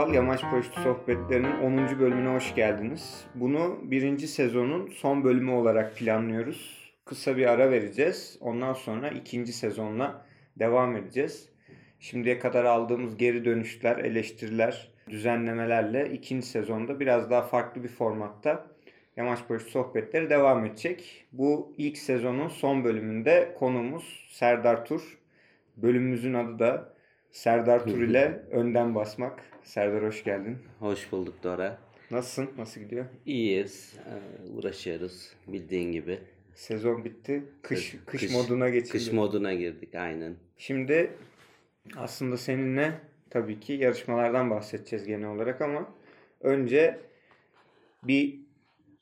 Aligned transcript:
Uysal 0.00 0.14
Yamaç 0.14 0.42
Paraşütü 0.42 0.80
Sohbetlerinin 0.80 1.60
10. 1.60 2.00
bölümüne 2.00 2.28
hoş 2.28 2.54
geldiniz. 2.54 3.24
Bunu 3.34 3.78
birinci 3.82 4.28
sezonun 4.28 4.88
son 4.88 5.24
bölümü 5.24 5.50
olarak 5.50 5.96
planlıyoruz. 5.96 6.92
Kısa 7.04 7.36
bir 7.36 7.46
ara 7.46 7.70
vereceğiz. 7.70 8.38
Ondan 8.40 8.72
sonra 8.72 9.08
ikinci 9.08 9.52
sezonla 9.52 10.26
devam 10.58 10.96
edeceğiz. 10.96 11.48
Şimdiye 11.98 12.38
kadar 12.38 12.64
aldığımız 12.64 13.16
geri 13.16 13.44
dönüşler, 13.44 13.96
eleştiriler, 13.96 14.90
düzenlemelerle 15.08 16.12
ikinci 16.12 16.46
sezonda 16.46 17.00
biraz 17.00 17.30
daha 17.30 17.42
farklı 17.42 17.82
bir 17.82 17.88
formatta 17.88 18.66
Yamaç 19.16 19.48
Paraşütü 19.48 19.70
Sohbetleri 19.70 20.30
devam 20.30 20.64
edecek. 20.64 21.26
Bu 21.32 21.74
ilk 21.78 21.98
sezonun 21.98 22.48
son 22.48 22.84
bölümünde 22.84 23.54
konumuz 23.58 24.28
Serdar 24.30 24.84
Tur. 24.84 25.18
Bölümümüzün 25.76 26.34
adı 26.34 26.58
da 26.58 26.89
Serdar 27.30 27.84
Tur 27.84 28.02
ile 28.02 28.42
önden 28.50 28.94
basmak. 28.94 29.42
Serdar 29.62 30.04
hoş 30.04 30.24
geldin. 30.24 30.58
Hoş 30.78 31.12
bulduk 31.12 31.42
Dora. 31.42 31.78
Nasılsın? 32.10 32.50
Nasıl 32.58 32.80
gidiyor? 32.80 33.04
İyiyiz. 33.26 33.96
Ee, 34.06 34.48
uğraşıyoruz 34.52 35.32
bildiğin 35.48 35.92
gibi. 35.92 36.18
Sezon 36.54 37.04
bitti. 37.04 37.44
Kış 37.62 37.96
kış, 38.06 38.32
moduna 38.32 38.68
geçildi. 38.68 38.92
Kış 38.92 39.12
moduna 39.12 39.54
girdik 39.54 39.94
aynen. 39.94 40.36
Şimdi 40.56 41.10
aslında 41.96 42.36
seninle 42.36 43.00
tabii 43.30 43.60
ki 43.60 43.72
yarışmalardan 43.72 44.50
bahsedeceğiz 44.50 45.06
genel 45.06 45.28
olarak 45.28 45.60
ama 45.60 45.94
önce 46.40 46.98
bir 48.04 48.40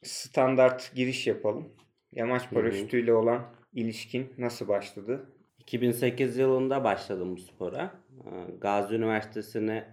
standart 0.02 0.92
giriş 0.94 1.26
yapalım. 1.26 1.68
Yamaç 2.12 2.50
paraşütüyle 2.50 3.12
olan 3.12 3.42
ilişkin 3.72 4.32
nasıl 4.38 4.68
başladı? 4.68 5.26
2008 5.58 6.36
yılında 6.36 6.84
başladım 6.84 7.36
bu 7.36 7.40
spora. 7.40 7.94
Ee, 8.32 8.56
Gazi 8.60 8.94
Üniversitesi'ne 8.94 9.84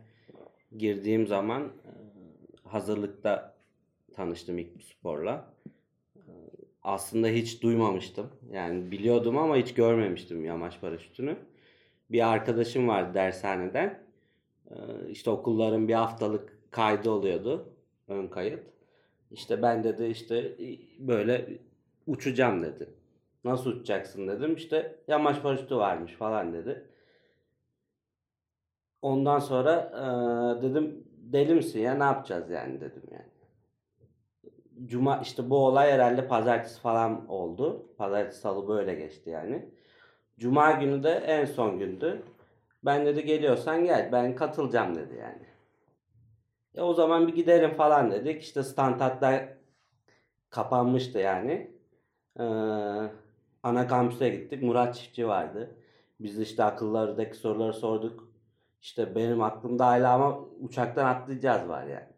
girdiğim 0.77 1.27
zaman 1.27 1.63
e, 1.63 1.91
hazırlıkta 2.69 3.55
tanıştım 4.13 4.57
ilk 4.57 4.83
sporla. 4.83 5.53
Ee, 6.17 6.21
Aslında 6.83 7.27
hiç 7.27 7.63
duymamıştım. 7.63 8.29
Yani 8.51 8.91
biliyordum 8.91 9.37
ama 9.37 9.57
hiç 9.57 9.73
görmemiştim 9.73 10.45
yamaç 10.45 10.81
paraşütünü. 10.81 11.37
Bir 12.11 12.31
arkadaşım 12.33 12.87
vardı 12.87 13.13
dershaneden. 13.13 14.03
Ee, 14.71 14.75
İşte 15.09 15.29
okulların 15.29 15.87
bir 15.87 15.93
haftalık 15.93 16.57
kaydı 16.71 17.09
oluyordu. 17.11 17.69
Ön 18.07 18.27
kayıt. 18.27 18.63
İşte 19.31 19.61
ben 19.61 19.83
dedi 19.83 20.05
işte 20.05 20.57
böyle 20.99 21.47
uçacağım 22.07 22.63
dedi. 22.63 22.89
Nasıl 23.43 23.71
uçacaksın 23.71 24.27
dedim. 24.27 24.55
İşte 24.55 24.95
yamaç 25.07 25.41
paraşütü 25.41 25.75
varmış 25.77 26.13
falan 26.13 26.53
dedi. 26.53 26.85
Ondan 29.05 29.39
sonra 29.39 29.91
eee, 29.93 30.61
dedim 30.69 31.03
deli 31.33 31.53
misin 31.55 31.79
ya 31.79 31.93
ne 31.93 32.03
yapacağız 32.03 32.49
yani 32.49 32.81
dedim 32.81 33.03
yani. 33.11 33.31
Cuma 34.85 35.17
işte 35.17 35.49
bu 35.49 35.65
olay 35.65 35.91
herhalde 35.91 36.27
pazartesi 36.27 36.81
falan 36.81 37.27
oldu. 37.29 37.85
Pazartesi 37.97 38.39
salı 38.39 38.67
böyle 38.67 38.95
geçti 38.95 39.29
yani. 39.29 39.69
Cuma 40.39 40.71
günü 40.71 41.03
de 41.03 41.09
en 41.09 41.45
son 41.45 41.79
gündü. 41.79 42.23
Ben 42.85 43.05
dedi 43.05 43.25
geliyorsan 43.25 43.85
gel 43.85 44.09
ben 44.11 44.35
katılacağım 44.35 44.95
dedi 44.95 45.15
yani. 45.19 45.45
E 46.75 46.81
o 46.81 46.93
zaman 46.93 47.27
bir 47.27 47.35
gidelim 47.35 47.73
falan 47.73 48.11
dedik. 48.11 48.41
İşte 48.41 48.63
standartlar 48.63 49.45
kapanmıştı 50.49 51.19
yani. 51.19 51.71
Ee, 52.39 52.43
ana 53.63 53.87
kampüse 53.87 54.29
gittik. 54.29 54.63
Murat 54.63 54.95
Çiftçi 54.95 55.27
vardı. 55.27 55.75
Biz 56.19 56.39
işte 56.39 56.63
akıllardaki 56.63 57.37
soruları 57.37 57.73
sorduk. 57.73 58.24
İşte 58.85 59.15
benim 59.15 59.41
aklımda 59.41 59.87
hala 59.87 60.13
ama 60.13 60.39
uçaktan 60.59 61.05
atlayacağız 61.05 61.69
var 61.69 61.83
yani. 61.83 62.09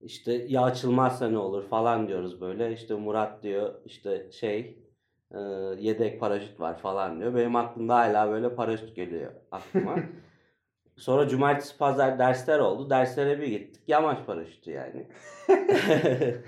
İşte 0.00 0.32
ya 0.32 0.62
açılmazsa 0.62 1.28
ne 1.28 1.38
olur 1.38 1.68
falan 1.68 2.08
diyoruz 2.08 2.40
böyle. 2.40 2.72
İşte 2.72 2.94
Murat 2.94 3.42
diyor 3.42 3.74
işte 3.84 4.32
şey 4.32 4.78
e, 5.34 5.38
yedek 5.78 6.20
paraşüt 6.20 6.60
var 6.60 6.78
falan 6.78 7.20
diyor. 7.20 7.34
Benim 7.34 7.56
aklımda 7.56 7.94
hala 7.94 8.30
böyle 8.30 8.54
paraşüt 8.54 8.96
geliyor 8.96 9.32
aklıma. 9.50 9.96
Sonra 10.96 11.28
cumartesi 11.28 11.78
pazar 11.78 12.18
dersler 12.18 12.58
oldu. 12.58 12.90
Derslere 12.90 13.40
bir 13.40 13.46
gittik. 13.46 13.82
Yamaç 13.88 14.26
paraşütü 14.26 14.70
yani. 14.70 15.06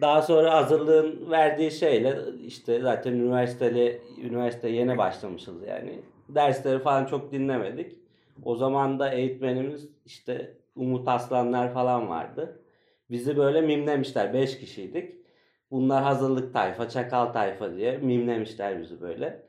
Daha 0.00 0.22
sonra 0.22 0.54
hazırlığın 0.54 1.30
verdiği 1.30 1.70
şeyle 1.70 2.18
işte 2.46 2.80
zaten 2.80 3.12
üniversiteli 3.12 4.02
üniversite 4.22 4.68
yeni 4.68 4.98
başlamışız 4.98 5.62
yani. 5.62 6.00
Dersleri 6.34 6.78
falan 6.78 7.06
çok 7.06 7.32
dinlemedik. 7.32 7.98
O 8.44 8.56
zaman 8.56 8.98
da 8.98 9.10
eğitmenimiz 9.10 9.88
işte 10.06 10.54
Umut 10.76 11.08
Aslanlar 11.08 11.72
falan 11.74 12.08
vardı. 12.08 12.62
Bizi 13.10 13.36
böyle 13.36 13.60
mimlemişler. 13.60 14.34
5 14.34 14.58
kişiydik. 14.58 15.14
Bunlar 15.70 16.02
hazırlık 16.02 16.52
tayfa, 16.52 16.88
çakal 16.88 17.26
tayfa 17.26 17.76
diye 17.76 17.98
mimlemişler 17.98 18.80
bizi 18.80 19.00
böyle. 19.00 19.42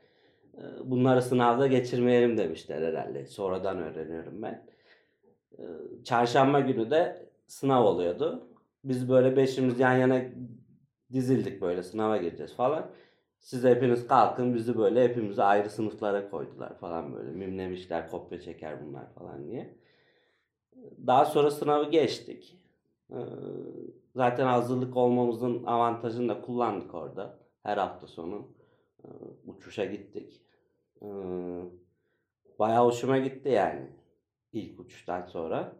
Ee, 0.58 0.60
Bunları 0.84 1.22
sınavda 1.22 1.66
geçirmeyelim 1.66 2.36
demişler 2.38 2.82
herhalde. 2.82 3.26
Sonradan 3.26 3.78
öğreniyorum 3.78 4.42
ben. 4.42 4.66
Ee, 5.58 5.62
Çarşamba 6.04 6.60
günü 6.60 6.90
de 6.90 7.26
sınav 7.46 7.84
oluyordu. 7.84 8.48
Biz 8.84 9.08
böyle 9.08 9.36
beşimiz 9.36 9.80
yan 9.80 9.92
yana 9.96 10.22
dizildik 11.12 11.60
böyle 11.62 11.82
sınava 11.82 12.16
gireceğiz 12.16 12.54
falan. 12.54 12.90
Siz 13.42 13.64
hepiniz 13.64 14.06
kalkın 14.08 14.54
bizi 14.54 14.78
böyle 14.78 15.04
hepimizi 15.04 15.42
ayrı 15.42 15.70
sınıflara 15.70 16.30
koydular 16.30 16.78
falan 16.78 17.14
böyle. 17.14 17.30
Mimlemişler 17.30 18.10
kopya 18.10 18.40
çeker 18.40 18.86
bunlar 18.86 19.14
falan 19.14 19.46
diye. 19.46 19.76
Daha 21.06 21.24
sonra 21.24 21.50
sınavı 21.50 21.90
geçtik. 21.90 22.58
Ee, 23.10 23.16
Zaten 24.14 24.46
hazırlık 24.46 24.96
olmamızın 24.96 25.64
avantajını 25.64 26.28
da 26.28 26.40
kullandık 26.40 26.94
orada. 26.94 27.38
Her 27.62 27.78
hafta 27.78 28.06
sonu 28.06 28.48
e, 29.04 29.08
uçuşa 29.46 29.84
gittik. 29.84 30.42
Ee, 31.02 31.06
Bayağı 32.58 32.84
hoşuma 32.84 33.18
gitti 33.18 33.48
yani 33.48 33.90
ilk 34.52 34.80
uçuştan 34.80 35.22
sonra. 35.22 35.76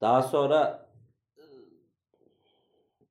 Daha 0.00 0.22
sonra 0.22 0.88
e, 1.36 1.42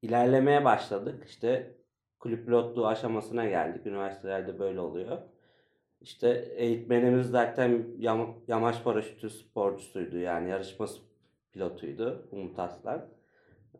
ilerlemeye 0.01 0.65
başladık. 0.65 1.23
İşte 1.27 1.77
kulüp 2.23 2.45
pilotluğu 2.45 2.87
aşamasına 2.87 3.45
geldik. 3.45 3.85
Üniversitelerde 3.85 4.59
böyle 4.59 4.79
oluyor. 4.79 5.17
İşte 6.01 6.29
eğitmenimiz 6.55 7.27
zaten 7.29 7.83
yama- 7.99 8.35
yamaç 8.47 8.83
paraşütü 8.83 9.29
sporcusuydu 9.29 10.17
yani 10.17 10.49
yarışma 10.49 10.87
pilotuydu 11.51 12.27
Umut 12.31 12.59
Aslan. 12.59 13.05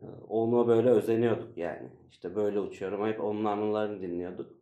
Ee, 0.02 0.06
Ona 0.30 0.68
böyle 0.68 0.90
özeniyorduk 0.90 1.58
yani. 1.58 1.88
İşte 2.12 2.36
böyle 2.36 2.60
uçuyorum. 2.60 3.08
Hep 3.08 3.24
onun 3.24 3.46
anılarını 3.46 4.02
dinliyorduk. 4.02 4.54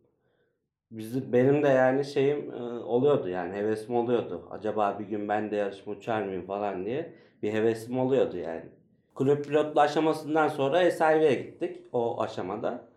Bizi, 0.90 1.32
benim 1.32 1.62
de 1.62 1.68
yani 1.68 2.04
şeyim 2.04 2.52
e, 2.54 2.62
oluyordu 2.84 3.28
yani 3.28 3.54
hevesim 3.56 3.94
oluyordu. 3.96 4.48
Acaba 4.50 4.96
bir 4.98 5.04
gün 5.04 5.28
ben 5.28 5.50
de 5.50 5.56
yarışma 5.56 5.92
uçar 5.92 6.22
mıyım 6.22 6.46
falan 6.46 6.84
diye 6.84 7.12
bir 7.42 7.52
hevesim 7.52 7.98
oluyordu 7.98 8.36
yani. 8.36 8.64
Kulüp 9.14 9.44
pilotlu 9.44 9.80
aşamasından 9.80 10.48
sonra 10.48 10.90
SIV'ye 10.90 11.34
gittik 11.34 11.80
o 11.92 12.20
aşamada. 12.22 12.91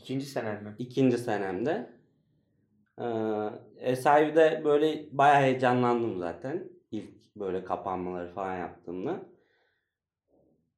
İkinci 0.00 0.26
senen 0.26 0.62
mi? 0.64 0.74
İkinci 0.78 1.18
senemde. 1.18 1.90
Ee, 2.98 3.96
SIV'de 3.96 4.62
böyle 4.64 5.18
bayağı 5.18 5.42
heyecanlandım 5.42 6.18
zaten. 6.18 6.70
İlk 6.90 7.36
böyle 7.36 7.64
kapanmaları 7.64 8.32
falan 8.34 8.56
yaptığımda. 8.56 9.20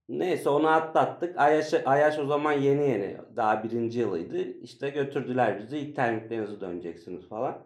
Neyse 0.09 0.49
onu 0.49 0.69
atlattık. 0.69 1.38
Ayaş, 1.38 1.75
Ayaş 1.75 2.19
o 2.19 2.27
zaman 2.27 2.53
yeni 2.53 2.91
yeni. 2.91 3.16
Daha 3.37 3.65
birinci 3.65 4.00
yılıydı. 4.00 4.38
İşte 4.38 4.91
götürdüler 4.91 5.59
bizi. 5.59 5.78
İlk 5.78 5.97
termiklerinize 5.97 6.60
döneceksiniz 6.60 7.28
falan. 7.28 7.59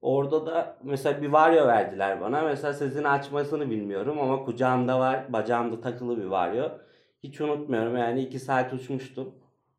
Orada 0.00 0.46
da 0.46 0.78
mesela 0.82 1.22
bir 1.22 1.28
varyo 1.28 1.66
verdiler 1.66 2.20
bana. 2.20 2.42
Mesela 2.42 2.72
sesini 2.72 3.08
açmasını 3.08 3.70
bilmiyorum 3.70 4.20
ama 4.20 4.44
kucağımda 4.44 5.00
var. 5.00 5.32
Bacağımda 5.32 5.80
takılı 5.80 6.18
bir 6.18 6.24
varyo. 6.24 6.68
Hiç 7.22 7.40
unutmuyorum 7.40 7.96
yani 7.96 8.22
iki 8.22 8.38
saat 8.38 8.72
uçmuştum 8.72 9.34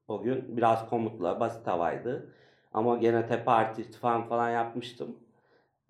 o 0.10 0.22
gün. 0.22 0.58
Biraz 0.58 0.90
komutla 0.90 1.40
basit 1.40 1.68
havaydı. 1.68 2.34
Ama 2.74 2.98
gene 2.98 3.28
tepe 3.28 3.52
artı 3.52 3.82
irtifam 3.82 4.30
falan 4.30 4.50
yapmıştım. 4.50 5.18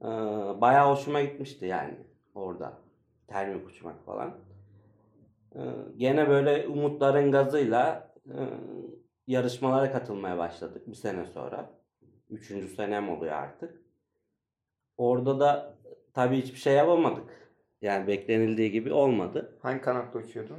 Ee, 0.01 0.05
bayağı 0.61 0.91
hoşuma 0.91 1.21
gitmişti 1.21 1.65
yani 1.65 1.93
orada. 2.35 2.73
Termik 3.27 3.67
uçmak 3.67 4.05
falan. 4.05 4.37
Ee, 5.55 5.59
Gene 5.97 6.29
böyle 6.29 6.67
umutların 6.67 7.31
gazıyla 7.31 8.13
e, 8.27 8.37
yarışmalara 9.27 9.91
katılmaya 9.91 10.37
başladık 10.37 10.87
bir 10.87 10.95
sene 10.95 11.25
sonra. 11.25 11.69
Üçüncü 12.29 12.67
senem 12.67 13.09
oluyor 13.09 13.33
artık. 13.33 13.81
Orada 14.97 15.39
da 15.39 15.73
tabii 16.13 16.37
hiçbir 16.41 16.59
şey 16.59 16.73
yapamadık. 16.73 17.49
Yani 17.81 18.07
beklenildiği 18.07 18.71
gibi 18.71 18.93
olmadı. 18.93 19.57
Hangi 19.61 19.81
kanatta 19.81 20.19
uçuyordun? 20.19 20.57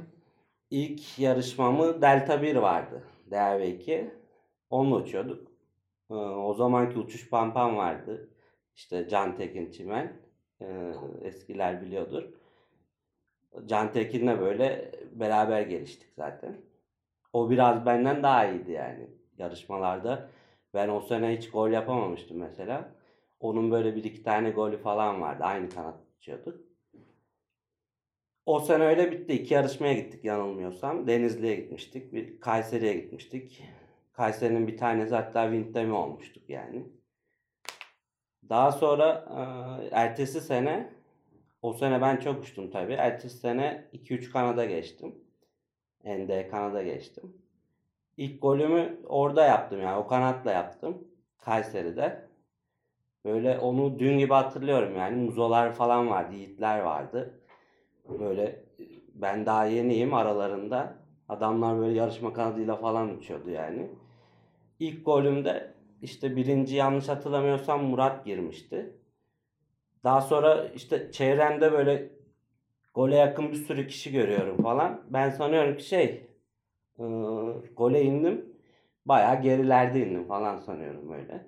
İlk 0.69 1.19
yarışmamı 1.19 2.01
Delta 2.01 2.41
1 2.41 2.55
vardı. 2.55 3.03
DRV2. 3.31 4.09
Onunla 4.69 4.95
uçuyorduk. 4.95 5.51
Ee, 6.11 6.13
O 6.13 6.53
zamanki 6.53 6.99
uçuş 6.99 7.29
pampam 7.29 7.77
vardı. 7.77 8.29
İşte 8.75 9.07
Can 9.09 9.35
Tekin 9.37 9.71
Çimen. 9.71 10.13
Ee, 10.61 10.93
Eskiler 11.21 11.81
biliyordur. 11.81 12.23
Can 13.65 13.91
Tekin'le 13.91 14.39
böyle 14.39 14.91
beraber 15.11 15.61
geliştik 15.61 16.13
zaten. 16.15 16.57
O 17.33 17.49
biraz 17.49 17.85
benden 17.85 18.23
daha 18.23 18.45
iyiydi 18.47 18.71
yani 18.71 19.09
yarışmalarda. 19.37 20.29
Ben 20.73 20.89
o 20.89 21.01
sene 21.01 21.37
hiç 21.37 21.51
gol 21.51 21.69
yapamamıştım 21.69 22.37
mesela. 22.37 22.91
Onun 23.39 23.71
böyle 23.71 23.95
bir 23.95 24.03
iki 24.03 24.23
tane 24.23 24.49
golü 24.51 24.77
falan 24.77 25.21
vardı. 25.21 25.43
Aynı 25.43 25.69
kanat 25.69 25.95
tutuyorduk. 26.19 26.70
O 28.45 28.59
sene 28.59 28.83
öyle 28.83 29.11
bitti. 29.11 29.33
İki 29.33 29.53
yarışmaya 29.53 29.93
gittik 29.93 30.25
yanılmıyorsam. 30.25 31.07
Denizli'ye 31.07 31.55
gitmiştik. 31.55 32.13
Bir 32.13 32.39
Kayseri'ye 32.39 32.93
gitmiştik. 32.93 33.63
Kayseri'nin 34.13 34.67
bir 34.67 34.77
tanesi 34.77 35.15
hatta 35.15 35.51
Vint'te 35.51 35.91
olmuştuk 35.91 36.49
yani. 36.49 36.85
Daha 38.49 38.71
sonra 38.71 39.25
ertesi 39.91 40.41
sene 40.41 40.89
o 41.61 41.73
sene 41.73 42.01
ben 42.01 42.17
çok 42.17 42.43
uçtum 42.43 42.71
tabii. 42.71 42.93
Ertesi 42.93 43.37
sene 43.37 43.89
2-3 43.93 44.31
Kanada 44.31 44.65
geçtim. 44.65 45.15
ND 46.05 46.49
Kanada 46.51 46.83
geçtim. 46.83 47.37
İlk 48.17 48.41
golümü 48.41 48.97
orada 49.07 49.45
yaptım 49.45 49.81
yani 49.81 49.97
o 49.97 50.07
kanatla 50.07 50.51
yaptım. 50.51 51.07
Kayseri'de. 51.37 52.27
Böyle 53.25 53.59
onu 53.59 53.99
dün 53.99 54.17
gibi 54.17 54.33
hatırlıyorum 54.33 54.95
yani 54.95 55.15
muzolar 55.15 55.73
falan 55.73 56.09
vardı, 56.09 56.35
yiğitler 56.35 56.79
vardı. 56.79 57.41
Böyle 58.19 58.63
ben 59.15 59.45
daha 59.45 59.65
yeniyim 59.65 60.13
aralarında. 60.13 60.95
Adamlar 61.29 61.79
böyle 61.79 61.97
yarışma 61.97 62.33
kanadıyla 62.33 62.75
falan 62.75 63.09
uçuyordu 63.17 63.49
yani. 63.49 63.89
İlk 64.79 65.05
golümde 65.05 65.73
işte 66.01 66.35
birinci 66.35 66.75
yanlış 66.75 67.07
hatırlamıyorsam 67.09 67.83
Murat 67.83 68.25
girmişti. 68.25 68.95
Daha 70.03 70.21
sonra 70.21 70.67
işte 70.75 71.11
çevremde 71.11 71.71
böyle 71.71 72.09
gole 72.93 73.15
yakın 73.15 73.51
bir 73.51 73.57
sürü 73.57 73.87
kişi 73.87 74.11
görüyorum 74.11 74.57
falan. 74.61 75.01
Ben 75.09 75.29
sanıyorum 75.29 75.77
ki 75.77 75.83
şey 75.83 76.27
e, 76.99 77.03
gole 77.77 78.01
indim. 78.01 78.45
Bayağı 79.05 79.41
gerilerde 79.41 80.07
indim 80.07 80.27
falan 80.27 80.57
sanıyorum 80.57 81.11
öyle. 81.13 81.47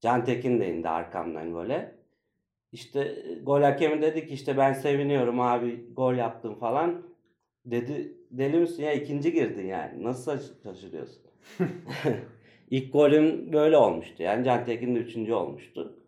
Can 0.00 0.24
Tekin 0.24 0.60
de 0.60 0.74
indi 0.74 0.88
arkamdan 0.88 1.54
böyle. 1.54 2.01
İşte 2.72 3.24
gol 3.42 3.62
hakemi 3.62 4.02
dedi 4.02 4.26
ki 4.26 4.34
işte 4.34 4.56
ben 4.56 4.72
seviniyorum 4.72 5.40
abi 5.40 5.94
gol 5.96 6.14
yaptım 6.14 6.54
falan. 6.54 7.02
Dedi 7.66 8.16
deli 8.30 8.56
misin 8.56 8.82
ya 8.82 8.92
ikinci 8.92 9.32
girdin 9.32 9.66
yani. 9.66 10.02
Nasıl 10.02 10.38
şaşırıyorsun? 10.62 11.22
İlk 12.70 12.92
golüm 12.92 13.52
böyle 13.52 13.76
olmuştu. 13.76 14.22
Yani 14.22 14.44
Can 14.44 14.64
Tekin 14.64 14.94
de 14.94 14.98
üçüncü 14.98 15.32
olmuştu. 15.32 15.98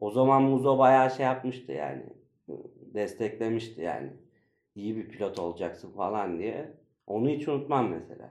O 0.00 0.10
zaman 0.10 0.42
Muzo 0.42 0.78
bayağı 0.78 1.10
şey 1.10 1.26
yapmıştı 1.26 1.72
yani. 1.72 2.02
Desteklemişti 2.94 3.80
yani. 3.80 4.10
İyi 4.74 4.96
bir 4.96 5.08
pilot 5.08 5.38
olacaksın 5.38 5.92
falan 5.92 6.38
diye. 6.38 6.70
Onu 7.06 7.28
hiç 7.28 7.48
unutmam 7.48 7.90
mesela. 7.90 8.30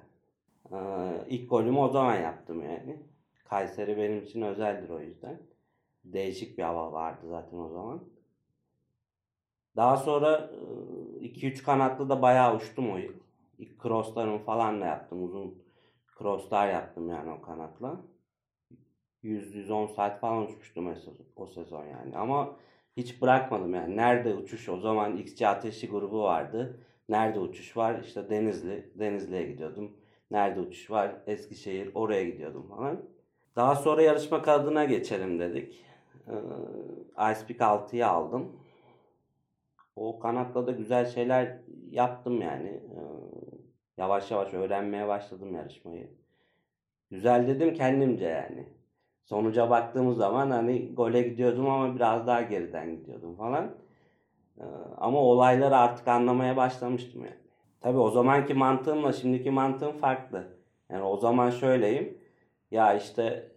Ee, 0.71 0.77
ilk 1.29 1.49
golümü 1.49 1.77
o 1.79 1.89
zaman 1.89 2.15
yaptım 2.15 2.63
yani. 2.63 2.97
Kayseri 3.45 3.97
benim 3.97 4.23
için 4.23 4.41
özeldir 4.41 4.89
o 4.89 4.99
yüzden. 4.99 5.39
Değişik 6.03 6.57
bir 6.57 6.63
hava 6.63 6.91
vardı 6.91 7.25
zaten 7.29 7.57
o 7.57 7.69
zaman. 7.69 8.03
Daha 9.75 9.97
sonra 9.97 10.51
2-3 11.21 11.63
kanatlı 11.63 12.09
da 12.09 12.21
bayağı 12.21 12.55
uçtum 12.55 12.91
o 12.91 12.97
yıl. 12.97 13.13
İlk 13.57 13.83
crosslarımı 13.83 14.39
falan 14.39 14.81
da 14.81 14.85
yaptım. 14.85 15.23
Uzun 15.23 15.63
crosslar 16.19 16.67
yaptım 16.67 17.09
yani 17.09 17.31
o 17.31 17.41
kanatla. 17.41 18.01
100-110 19.23 19.95
saat 19.95 20.19
falan 20.19 20.43
uçmuştum 20.43 20.93
o 21.35 21.47
sezon 21.47 21.85
yani. 21.85 22.17
Ama 22.17 22.55
hiç 22.97 23.21
bırakmadım 23.21 23.73
yani. 23.73 23.97
Nerede 23.97 24.33
uçuş? 24.33 24.69
O 24.69 24.77
zaman 24.77 25.17
XC 25.17 25.47
Ateşi 25.47 25.89
grubu 25.89 26.23
vardı. 26.23 26.79
Nerede 27.09 27.39
uçuş 27.39 27.77
var? 27.77 27.99
İşte 28.03 28.29
Denizli. 28.29 28.91
Denizli'ye 28.99 29.43
gidiyordum. 29.43 29.91
Nerede 30.31 30.59
uçuş 30.59 30.91
var? 30.91 31.15
Eskişehir. 31.27 31.91
Oraya 31.95 32.23
gidiyordum 32.23 32.67
falan. 32.67 33.01
Daha 33.55 33.75
sonra 33.75 34.01
yarışma 34.01 34.41
kadına 34.41 34.85
geçelim 34.85 35.39
dedik. 35.39 35.85
Icepeak 37.31 37.59
6'yı 37.59 38.07
aldım. 38.07 38.51
O 39.95 40.19
kanatla 40.19 40.67
da 40.67 40.71
güzel 40.71 41.05
şeyler 41.05 41.57
yaptım 41.89 42.41
yani. 42.41 42.69
Ee, 42.69 42.99
yavaş 43.97 44.31
yavaş 44.31 44.53
öğrenmeye 44.53 45.07
başladım 45.07 45.55
yarışmayı. 45.55 46.09
Güzel 47.11 47.47
dedim 47.47 47.73
kendimce 47.73 48.25
yani. 48.25 48.67
Sonuca 49.23 49.69
baktığımız 49.69 50.17
zaman 50.17 50.51
hani 50.51 50.95
gole 50.95 51.21
gidiyordum 51.21 51.69
ama 51.69 51.95
biraz 51.95 52.27
daha 52.27 52.41
geriden 52.41 52.95
gidiyordum 52.95 53.35
falan. 53.35 53.75
Ee, 54.59 54.63
ama 54.97 55.19
olayları 55.19 55.77
artık 55.77 56.07
anlamaya 56.07 56.57
başlamıştım 56.57 57.25
yani. 57.25 57.37
Tabi 57.81 57.97
o 57.97 58.09
zamanki 58.09 58.53
mantığımla 58.53 59.13
şimdiki 59.13 59.51
mantığım 59.51 59.91
farklı. 59.91 60.47
Yani 60.89 61.03
o 61.03 61.17
zaman 61.17 61.49
şöyleyim. 61.49 62.17
Ya 62.71 62.93
işte 62.93 63.51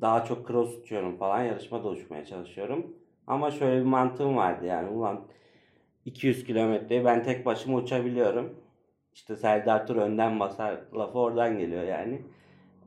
daha 0.00 0.24
çok 0.24 0.48
cross 0.48 0.78
uçuyorum 0.78 1.16
falan 1.16 1.42
yarışmada 1.42 1.88
uçmaya 1.88 2.24
çalışıyorum. 2.24 2.96
Ama 3.26 3.50
şöyle 3.50 3.80
bir 3.80 3.86
mantığım 3.86 4.36
vardı 4.36 4.66
yani 4.66 4.88
ulan 4.90 5.20
200 6.04 6.44
kilometreyi 6.44 7.04
ben 7.04 7.22
tek 7.22 7.46
başıma 7.46 7.76
uçabiliyorum. 7.76 8.54
İşte 9.14 9.36
Serdar 9.36 9.86
Tur 9.86 9.96
önden 9.96 10.40
basar 10.40 10.80
lafı 10.94 11.18
oradan 11.18 11.58
geliyor 11.58 11.82
yani. 11.82 12.22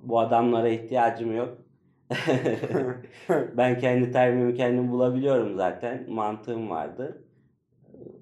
Bu 0.03 0.19
adamlara 0.19 0.69
ihtiyacım 0.69 1.35
yok. 1.35 1.57
ben 3.57 3.79
kendi 3.79 4.11
termimi 4.11 4.55
kendim 4.55 4.91
bulabiliyorum 4.91 5.55
zaten. 5.55 6.05
Mantığım 6.09 6.69
vardı. 6.69 7.23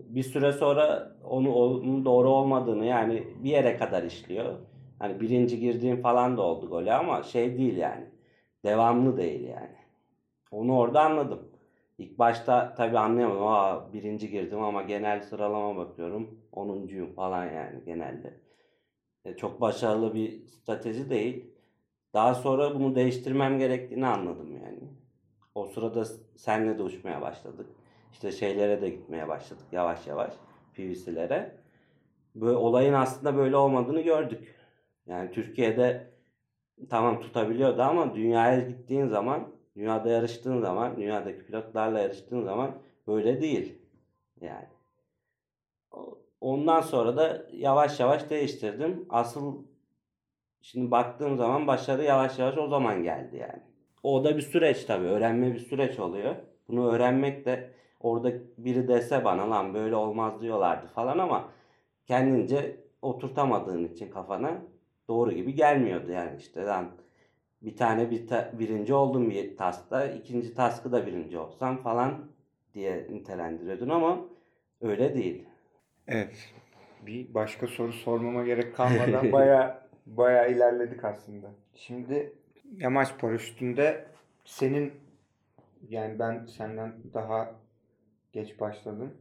Bir 0.10 0.24
süre 0.24 0.52
sonra 0.52 1.16
onu 1.24 1.54
onun 1.54 2.06
doğru 2.06 2.30
olmadığını 2.30 2.86
yani 2.86 3.24
bir 3.44 3.50
yere 3.50 3.78
kadar 3.78 4.04
işliyor. 4.04 4.56
Hani 5.00 5.22
birinci 5.22 5.60
girdiğim 5.60 6.02
falan 6.02 6.38
da 6.38 6.42
oldu 6.42 6.70
gole 6.70 6.94
ama 6.94 7.24
şey 7.24 7.58
değil 7.58 7.78
yani. 7.78 8.06
Devamlı 8.65 9.17
değil 9.17 9.44
yani. 9.44 9.75
Onu 10.51 10.77
orada 10.77 11.01
anladım. 11.01 11.51
İlk 11.97 12.19
başta 12.19 12.75
tabii 12.75 13.00
anlayamadım. 13.00 13.47
Aa 13.47 13.94
birinci 13.94 14.29
girdim 14.29 14.63
ama 14.63 14.81
genel 14.81 15.21
sıralama 15.21 15.75
bakıyorum. 15.77 16.39
Onuncuyum 16.51 17.13
falan 17.13 17.45
yani 17.45 17.85
genelde. 17.85 18.33
E, 19.25 19.38
çok 19.38 19.62
başarılı 19.62 20.13
bir 20.13 20.45
strateji 20.47 21.09
değil. 21.09 21.45
Daha 22.13 22.35
sonra 22.35 22.75
bunu 22.75 22.95
değiştirmem 22.95 23.59
gerektiğini 23.59 24.07
anladım 24.07 24.51
yani. 24.63 24.79
O 25.55 25.65
sırada 25.65 26.05
senle 26.36 26.77
de 26.77 26.84
uçmaya 26.84 27.22
başladık. 27.22 27.67
İşte 28.13 28.31
şeylere 28.31 28.81
de 28.81 28.89
gitmeye 28.89 29.27
başladık 29.27 29.65
yavaş 29.72 30.07
yavaş. 30.07 30.34
PVC'lere. 30.74 31.55
Böyle 32.36 32.57
olayın 32.57 32.93
aslında 32.93 33.38
böyle 33.38 33.57
olmadığını 33.57 34.01
gördük. 34.01 34.55
Yani 35.07 35.31
Türkiye'de 35.31 36.14
tamam 36.89 37.22
tutabiliyordu 37.22 37.82
ama 37.82 38.15
dünyaya 38.15 38.60
gittiğin 38.60 39.08
zaman, 39.08 39.48
dünyada 39.75 40.10
yarıştığın 40.10 40.62
zaman, 40.62 40.98
dünyadaki 40.98 41.46
pilotlarla 41.46 42.00
yarıştığın 42.00 42.44
zaman 42.44 42.72
böyle 43.08 43.41
değil. 43.41 43.75
Yani. 44.41 44.67
Ondan 46.41 46.82
sonra 46.82 47.17
da 47.17 47.46
yavaş 47.53 48.00
yavaş 48.00 48.29
değiştirdim. 48.29 49.05
Asıl 49.10 49.63
Şimdi 50.65 50.91
baktığım 50.91 51.38
zaman 51.38 51.67
başarı 51.67 52.03
yavaş 52.03 52.39
yavaş 52.39 52.58
o 52.58 52.67
zaman 52.67 53.03
geldi 53.03 53.38
yani. 53.38 53.62
O 54.03 54.24
da 54.24 54.38
bir 54.38 54.41
süreç 54.41 54.86
tabii. 54.86 55.05
Öğrenme 55.05 55.53
bir 55.53 55.60
süreç 55.60 56.00
oluyor. 56.00 56.36
Bunu 56.67 56.91
öğrenmek 56.91 57.46
de 57.46 57.70
orada 58.00 58.32
biri 58.58 58.88
dese 58.88 59.25
bana 59.25 59.50
lan 59.50 59.74
böyle 59.74 59.96
olmaz 59.96 60.41
diyorlardı 60.41 60.88
falan 60.88 61.17
ama 61.17 61.50
kendince 62.05 62.84
oturtamadığın 63.01 63.84
için 63.84 64.12
kafana 64.12 64.62
doğru 65.07 65.31
gibi 65.31 65.53
gelmiyordu 65.53 66.12
yani 66.12 66.38
işte 66.39 66.63
lan 66.63 66.91
bir 67.62 67.75
tane 67.75 68.12
bir 68.12 68.27
ta, 68.27 68.51
birinci 68.59 68.93
oldum 68.93 69.29
bir 69.29 69.57
taskta 69.57 70.05
ikinci 70.05 70.53
taskı 70.53 70.91
da 70.91 71.05
birinci 71.07 71.38
olsam 71.38 71.77
falan 71.77 72.31
diye 72.74 73.07
nitelendiriyordun 73.09 73.89
ama 73.89 74.19
öyle 74.81 75.15
değil. 75.15 75.45
Evet. 76.07 76.53
Bir 77.05 77.33
başka 77.33 77.67
soru 77.67 77.93
sormama 77.93 78.43
gerek 78.43 78.75
kalmadan 78.75 79.31
baya 79.31 79.88
bayağı 80.05 80.51
ilerledik 80.51 81.03
aslında. 81.03 81.47
Şimdi 81.74 82.33
yamaç 82.71 83.17
paraşütünde 83.17 84.05
senin 84.45 84.93
yani 85.89 86.19
ben 86.19 86.45
senden 86.45 86.93
daha 87.13 87.55
geç 88.33 88.59
başladım. 88.59 89.13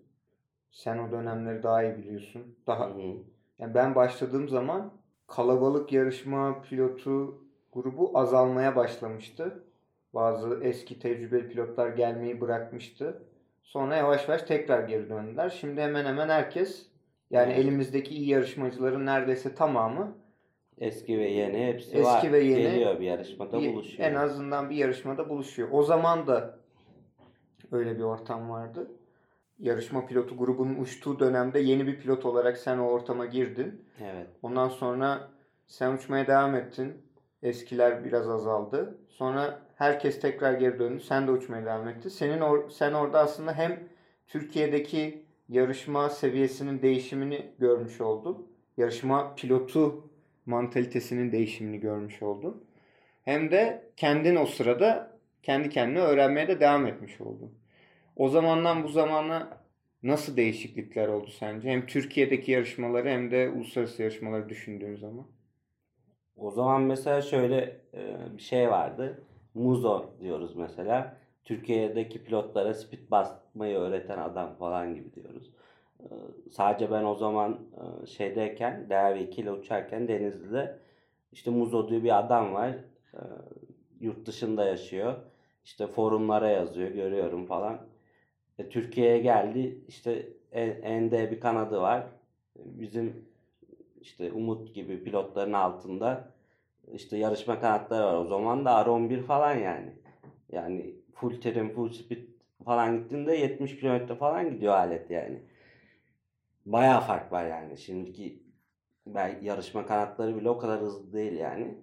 Sen 0.70 0.98
o 0.98 1.12
dönemleri 1.12 1.62
daha 1.62 1.82
iyi 1.82 1.96
biliyorsun. 1.96 2.58
Daha 2.66 2.86
hı 2.86 2.94
hı. 2.94 3.16
yani 3.58 3.74
ben 3.74 3.94
başladığım 3.94 4.48
zaman 4.48 4.92
kalabalık 5.26 5.92
yarışma 5.92 6.62
pilotu 6.62 7.38
grubu 7.72 8.18
azalmaya 8.18 8.76
başlamıştı. 8.76 9.64
Bazı 10.14 10.60
eski 10.62 10.98
tecrübeli 10.98 11.48
pilotlar 11.48 11.88
gelmeyi 11.88 12.40
bırakmıştı. 12.40 13.22
Sonra 13.62 13.96
yavaş 13.96 14.28
yavaş 14.28 14.42
tekrar 14.42 14.88
geri 14.88 15.08
döndüler. 15.08 15.50
Şimdi 15.60 15.80
hemen 15.80 16.04
hemen 16.04 16.28
herkes 16.28 16.86
yani 17.30 17.52
elimizdeki 17.52 18.14
iyi 18.14 18.28
yarışmacıların 18.28 19.06
neredeyse 19.06 19.54
tamamı 19.54 20.16
Eski 20.78 21.18
ve 21.18 21.30
yeni 21.30 21.66
hepsi 21.66 21.96
Eski 21.96 22.04
var. 22.04 22.32
ve 22.32 22.38
yeni 22.38 22.62
geliyor 22.62 23.00
bir 23.00 23.06
yarışmada 23.06 23.60
bir, 23.60 23.72
buluşuyor. 23.72 24.10
En 24.10 24.14
azından 24.14 24.70
bir 24.70 24.76
yarışmada 24.76 25.28
buluşuyor. 25.28 25.68
O 25.72 25.82
zaman 25.82 26.26
da 26.26 26.58
öyle 27.72 27.98
bir 27.98 28.02
ortam 28.02 28.50
vardı. 28.50 28.90
Yarışma 29.58 30.06
pilotu 30.06 30.36
grubunun 30.36 30.74
uçtuğu 30.74 31.18
dönemde 31.18 31.58
yeni 31.58 31.86
bir 31.86 32.00
pilot 32.00 32.24
olarak 32.26 32.58
sen 32.58 32.78
o 32.78 32.86
ortama 32.86 33.26
girdin. 33.26 33.84
Evet. 34.00 34.26
Ondan 34.42 34.68
sonra 34.68 35.28
sen 35.66 35.92
uçmaya 35.92 36.26
devam 36.26 36.54
ettin. 36.54 36.94
Eskiler 37.42 38.04
biraz 38.04 38.28
azaldı. 38.28 38.98
Sonra 39.08 39.60
herkes 39.76 40.20
tekrar 40.20 40.52
geri 40.52 40.78
döndü. 40.78 41.00
Sen 41.00 41.26
de 41.26 41.30
uçmaya 41.30 41.64
devam 41.64 41.88
ettin. 41.88 42.08
Senin 42.08 42.40
or 42.40 42.70
sen 42.70 42.92
orada 42.92 43.18
aslında 43.18 43.54
hem 43.54 43.88
Türkiye'deki 44.26 45.24
yarışma 45.48 46.10
seviyesinin 46.10 46.82
değişimini 46.82 47.46
görmüş 47.58 48.00
oldun. 48.00 48.46
Yarışma 48.76 49.34
pilotu 49.34 50.08
mantalitesinin 50.46 51.32
değişimini 51.32 51.80
görmüş 51.80 52.22
oldun. 52.22 52.64
Hem 53.22 53.50
de 53.50 53.90
kendin 53.96 54.36
o 54.36 54.46
sırada 54.46 55.18
kendi 55.42 55.70
kendine 55.70 56.00
öğrenmeye 56.00 56.48
de 56.48 56.60
devam 56.60 56.86
etmiş 56.86 57.20
oldun. 57.20 57.52
O 58.16 58.28
zamandan 58.28 58.84
bu 58.84 58.88
zamana 58.88 59.58
nasıl 60.02 60.36
değişiklikler 60.36 61.08
oldu 61.08 61.30
sence? 61.30 61.68
Hem 61.68 61.86
Türkiye'deki 61.86 62.52
yarışmaları 62.52 63.08
hem 63.08 63.30
de 63.30 63.48
uluslararası 63.48 64.02
yarışmaları 64.02 64.48
düşündüğün 64.48 64.96
zaman. 64.96 65.26
O 66.36 66.50
zaman 66.50 66.82
mesela 66.82 67.22
şöyle 67.22 67.80
e, 67.94 68.16
bir 68.36 68.42
şey 68.42 68.70
vardı. 68.70 69.24
Muzo 69.54 70.10
diyoruz 70.20 70.56
mesela. 70.56 71.16
Türkiye'deki 71.44 72.24
pilotlara 72.24 72.74
speed 72.74 73.10
basmayı 73.10 73.76
öğreten 73.76 74.18
adam 74.18 74.54
falan 74.54 74.94
gibi 74.94 75.14
diyoruz. 75.14 75.50
E, 76.00 76.06
sadece 76.50 76.90
ben 76.90 77.04
o 77.04 77.14
zaman 77.14 77.60
e, 78.02 78.06
şeydeyken, 78.06 78.86
DR2 78.90 79.40
ile 79.40 79.52
uçarken 79.52 80.08
Denizli'de 80.08 80.78
işte 81.32 81.50
Muzo 81.50 81.88
diye 81.88 82.02
bir 82.04 82.18
adam 82.18 82.54
var. 82.54 82.74
Yurt 84.00 84.26
dışında 84.26 84.64
yaşıyor. 84.64 85.14
İşte 85.64 85.86
forumlara 85.86 86.48
yazıyor, 86.48 86.90
görüyorum 86.90 87.46
falan. 87.46 87.93
E, 88.58 88.68
Türkiye'ye 88.68 89.18
geldi. 89.18 89.78
İşte 89.88 90.28
ende 90.82 91.30
bir 91.30 91.40
kanadı 91.40 91.80
var. 91.80 92.06
Bizim 92.56 93.28
işte 94.00 94.32
Umut 94.32 94.74
gibi 94.74 95.04
pilotların 95.04 95.52
altında 95.52 96.28
işte 96.92 97.16
yarışma 97.16 97.60
kanatları 97.60 98.04
var. 98.04 98.14
O 98.14 98.24
zaman 98.24 98.64
da 98.64 98.70
R11 98.82 99.22
falan 99.22 99.54
yani. 99.54 99.92
Yani 100.52 100.94
full 101.14 101.40
trim, 101.40 101.74
full 101.74 101.88
speed 101.92 102.18
falan 102.64 102.98
gittiğinde 102.98 103.36
70 103.36 103.80
km 103.80 104.14
falan 104.18 104.50
gidiyor 104.50 104.72
alet 104.74 105.10
yani. 105.10 105.42
Bayağı 106.66 107.00
fark 107.00 107.32
var 107.32 107.46
yani. 107.46 107.76
Şimdiki 107.78 108.42
ben 109.06 109.40
yarışma 109.42 109.86
kanatları 109.86 110.36
bile 110.36 110.50
o 110.50 110.58
kadar 110.58 110.80
hızlı 110.80 111.12
değil 111.12 111.32
yani. 111.32 111.74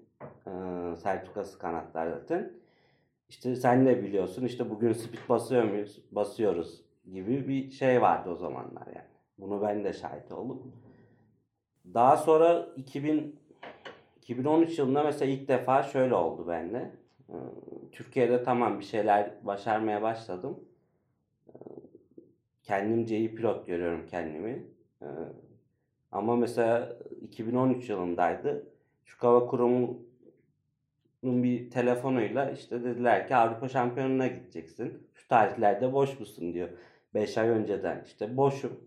Ee, 0.48 0.96
sertifikası 0.96 1.60
kanatlar 1.60 2.08
zaten. 2.08 2.54
İşte 3.32 3.56
sen 3.56 3.86
de 3.86 4.04
biliyorsun 4.04 4.46
işte 4.46 4.70
bugün 4.70 4.94
speed 4.94 5.30
basıyor 5.30 5.64
muyuz? 5.64 6.02
Basıyoruz 6.12 6.82
gibi 7.12 7.48
bir 7.48 7.72
şey 7.72 8.02
vardı 8.02 8.30
o 8.30 8.36
zamanlar 8.36 8.88
yani. 8.88 9.08
Bunu 9.38 9.62
ben 9.62 9.84
de 9.84 9.94
şahit 9.94 10.32
oldum. 10.32 10.72
Daha 11.94 12.18
sonra 12.18 12.68
2000 12.78 13.40
2013 14.18 14.80
yılında 14.80 15.04
mesela 15.04 15.32
ilk 15.32 15.48
defa 15.48 15.84
şöyle 15.84 16.16
oldu 16.16 16.48
bende. 16.48 16.92
Ee, 17.30 17.34
Türkiye'de 17.92 18.44
tamam 18.44 18.80
bir 18.80 18.86
şeyler 18.86 19.32
başarmaya 19.44 20.02
başladım. 20.02 20.60
Ee, 21.48 21.52
kendimce 22.64 23.18
iyi 23.18 23.36
pilot 23.36 23.68
görüyorum 23.68 24.06
kendimi. 24.08 24.66
Ee, 25.02 25.06
ama 26.12 26.36
mesela 26.36 26.98
2013 27.22 27.90
yılındaydı. 27.90 28.68
Türk 29.06 29.24
Hava 29.24 29.48
Kurumu 29.48 30.11
bir 31.24 31.70
telefonuyla 31.70 32.52
işte 32.52 32.84
dediler 32.84 33.28
ki 33.28 33.36
Avrupa 33.36 33.70
Şampiyonu'na 33.70 34.28
gideceksin. 34.28 35.08
Şu 35.14 35.28
tarihlerde 35.28 35.94
boş 35.94 36.20
musun 36.20 36.54
diyor. 36.54 36.70
5 37.14 37.38
ay 37.38 37.50
önceden 37.50 38.04
işte 38.06 38.38
boşum. 38.38 38.80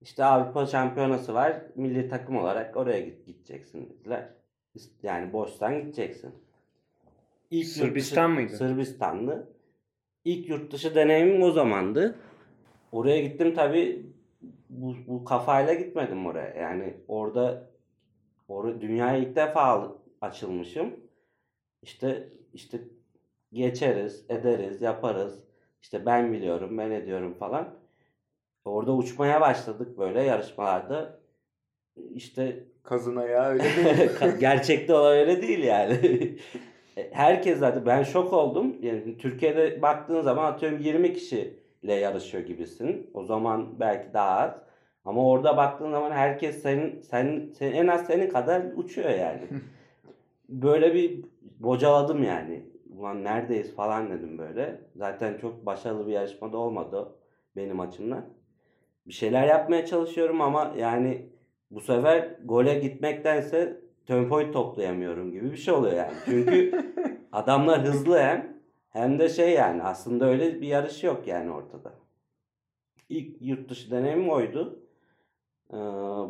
İşte 0.00 0.24
Avrupa 0.24 0.66
Şampiyonası 0.66 1.34
var. 1.34 1.62
Milli 1.74 2.08
takım 2.08 2.36
olarak 2.36 2.76
oraya 2.76 3.00
git, 3.00 3.26
gideceksin 3.26 3.90
dediler. 3.90 4.28
Yani 5.02 5.32
boştan 5.32 5.80
gideceksin. 5.80 6.34
İlk 7.50 7.66
Sırbistan 7.66 8.30
dışı, 8.30 8.40
mıydı? 8.40 8.56
Sırbistanlı. 8.56 9.48
İlk 10.24 10.48
yurt 10.48 10.72
dışı 10.72 10.94
deneyimim 10.94 11.42
o 11.42 11.50
zamandı. 11.50 12.18
Oraya 12.92 13.20
gittim 13.20 13.54
tabi 13.54 14.06
bu, 14.70 14.94
bu 15.06 15.24
kafayla 15.24 15.74
gitmedim 15.74 16.26
oraya. 16.26 16.54
Yani 16.54 16.94
orada 17.08 17.70
or 18.48 18.80
dünyaya 18.80 19.18
ilk 19.18 19.36
defa 19.36 19.92
açılmışım. 20.20 21.05
İşte 21.82 22.28
işte 22.54 22.78
geçeriz, 23.52 24.24
ederiz, 24.28 24.82
yaparız. 24.82 25.44
İşte 25.82 26.06
ben 26.06 26.32
biliyorum, 26.32 26.78
ben 26.78 26.90
ediyorum 26.90 27.34
falan. 27.34 27.74
Orada 28.64 28.92
uçmaya 28.92 29.40
başladık 29.40 29.98
böyle 29.98 30.22
yarışmalarda. 30.22 31.18
İşte 32.14 32.64
kazına 32.82 33.24
ya 33.28 33.48
öyle 33.48 33.64
değil. 33.76 34.10
Gerçekte 34.40 34.94
olan 34.94 35.12
öyle 35.12 35.42
değil 35.42 35.62
yani. 35.62 35.98
E, 36.96 37.10
herkes 37.12 37.58
zaten 37.58 37.86
ben 37.86 38.02
şok 38.02 38.32
oldum. 38.32 38.76
Yani 38.82 39.18
Türkiye'de 39.18 39.82
baktığın 39.82 40.20
zaman 40.20 40.52
atıyorum 40.52 40.78
20 40.78 41.14
kişiyle 41.14 41.94
yarışıyor 41.94 42.44
gibisin. 42.44 43.10
O 43.14 43.24
zaman 43.24 43.80
belki 43.80 44.12
daha 44.14 44.40
az. 44.40 44.52
Ama 45.04 45.28
orada 45.28 45.56
baktığın 45.56 45.90
zaman 45.90 46.10
herkes 46.10 46.62
senin 46.62 47.00
sen, 47.00 47.50
sen 47.58 47.72
en 47.72 47.86
az 47.86 48.06
senin 48.06 48.30
kadar 48.30 48.62
uçuyor 48.76 49.10
yani. 49.10 49.42
Böyle 50.48 50.94
bir 50.94 51.24
bocaladım 51.60 52.22
yani. 52.22 52.66
Ulan 52.90 53.24
neredeyiz 53.24 53.74
falan 53.74 54.10
dedim 54.10 54.38
böyle. 54.38 54.80
Zaten 54.96 55.38
çok 55.38 55.66
başarılı 55.66 56.06
bir 56.06 56.12
yarışmada 56.12 56.58
olmadı 56.58 57.12
benim 57.56 57.80
açımdan. 57.80 58.24
Bir 59.06 59.12
şeyler 59.12 59.46
yapmaya 59.46 59.86
çalışıyorum 59.86 60.40
ama 60.40 60.74
yani 60.78 61.30
bu 61.70 61.80
sefer 61.80 62.36
gole 62.44 62.78
gitmektense 62.78 63.80
tempoyu 64.06 64.52
toplayamıyorum 64.52 65.32
gibi 65.32 65.52
bir 65.52 65.56
şey 65.56 65.74
oluyor 65.74 65.96
yani. 65.96 66.14
Çünkü 66.24 66.72
adamlar 67.32 67.84
hızlı 67.84 68.18
hem 68.18 68.56
hem 68.90 69.18
de 69.18 69.28
şey 69.28 69.52
yani 69.52 69.82
aslında 69.82 70.26
öyle 70.26 70.60
bir 70.60 70.66
yarış 70.66 71.04
yok 71.04 71.26
yani 71.26 71.50
ortada. 71.50 71.92
İlk 73.08 73.42
yurt 73.42 73.70
dışı 73.70 73.90
deneyimim 73.90 74.30
oydu. 74.30 74.82
Ee, 75.72 75.76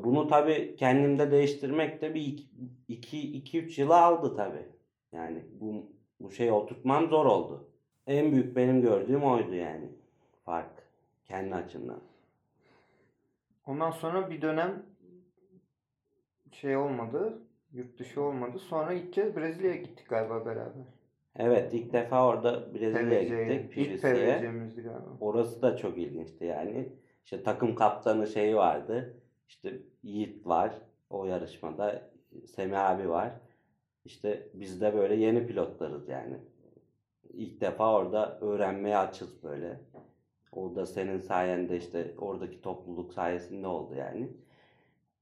bunu 0.04 0.28
tabi 0.28 0.76
kendimde 0.76 1.30
değiştirmek 1.30 2.02
de 2.02 2.14
bir 2.14 2.48
2-3 2.88 3.80
yıla 3.80 4.02
aldı 4.02 4.36
tabi. 4.36 4.75
Yani 5.16 5.44
bu, 5.60 5.86
bu 6.20 6.30
şeyi 6.30 6.52
oturtmam 6.52 7.08
zor 7.08 7.26
oldu. 7.26 7.68
En 8.06 8.32
büyük 8.32 8.56
benim 8.56 8.82
gördüğüm 8.82 9.24
oydu 9.24 9.54
yani. 9.54 9.88
Fark. 10.44 10.86
Kendi 11.24 11.54
açımdan. 11.54 12.00
Ondan 13.66 13.90
sonra 13.90 14.30
bir 14.30 14.42
dönem 14.42 14.82
şey 16.52 16.76
olmadı. 16.76 17.38
Yurt 17.72 17.98
dışı 17.98 18.22
olmadı. 18.22 18.58
Sonra 18.58 18.92
ilk 18.92 19.12
kez 19.12 19.36
Brezilya'ya 19.36 19.76
gittik 19.76 20.08
galiba 20.08 20.46
beraber. 20.46 20.84
Evet 21.36 21.74
ilk 21.74 21.92
defa 21.92 22.26
orada 22.26 22.74
Brezilya'ya 22.74 23.22
gittik. 23.54 23.76
İlk 23.76 24.02
PVC'mizdi 24.02 24.82
galiba. 24.82 25.16
Orası 25.20 25.62
da 25.62 25.76
çok 25.76 25.98
ilginçti 25.98 26.44
yani. 26.44 26.88
İşte 27.24 27.42
takım 27.42 27.74
kaptanı 27.74 28.26
şeyi 28.26 28.56
vardı. 28.56 29.14
İşte 29.48 29.72
Yiğit 30.02 30.46
var 30.46 30.72
o 31.10 31.26
yarışmada. 31.26 32.10
Semih 32.46 32.90
abi 32.90 33.08
var. 33.08 33.32
İşte 34.06 34.48
biz 34.54 34.80
de 34.80 34.94
böyle 34.94 35.14
yeni 35.14 35.46
pilotlarız 35.46 36.08
yani. 36.08 36.36
İlk 37.32 37.60
defa 37.60 37.94
orada 37.94 38.38
öğrenmeye 38.40 38.96
açız 38.98 39.42
böyle. 39.42 39.80
O 40.52 40.76
da 40.76 40.86
senin 40.86 41.20
sayende 41.20 41.76
işte 41.76 42.14
oradaki 42.18 42.60
topluluk 42.60 43.12
sayesinde 43.12 43.66
oldu 43.66 43.94
yani. 43.94 44.28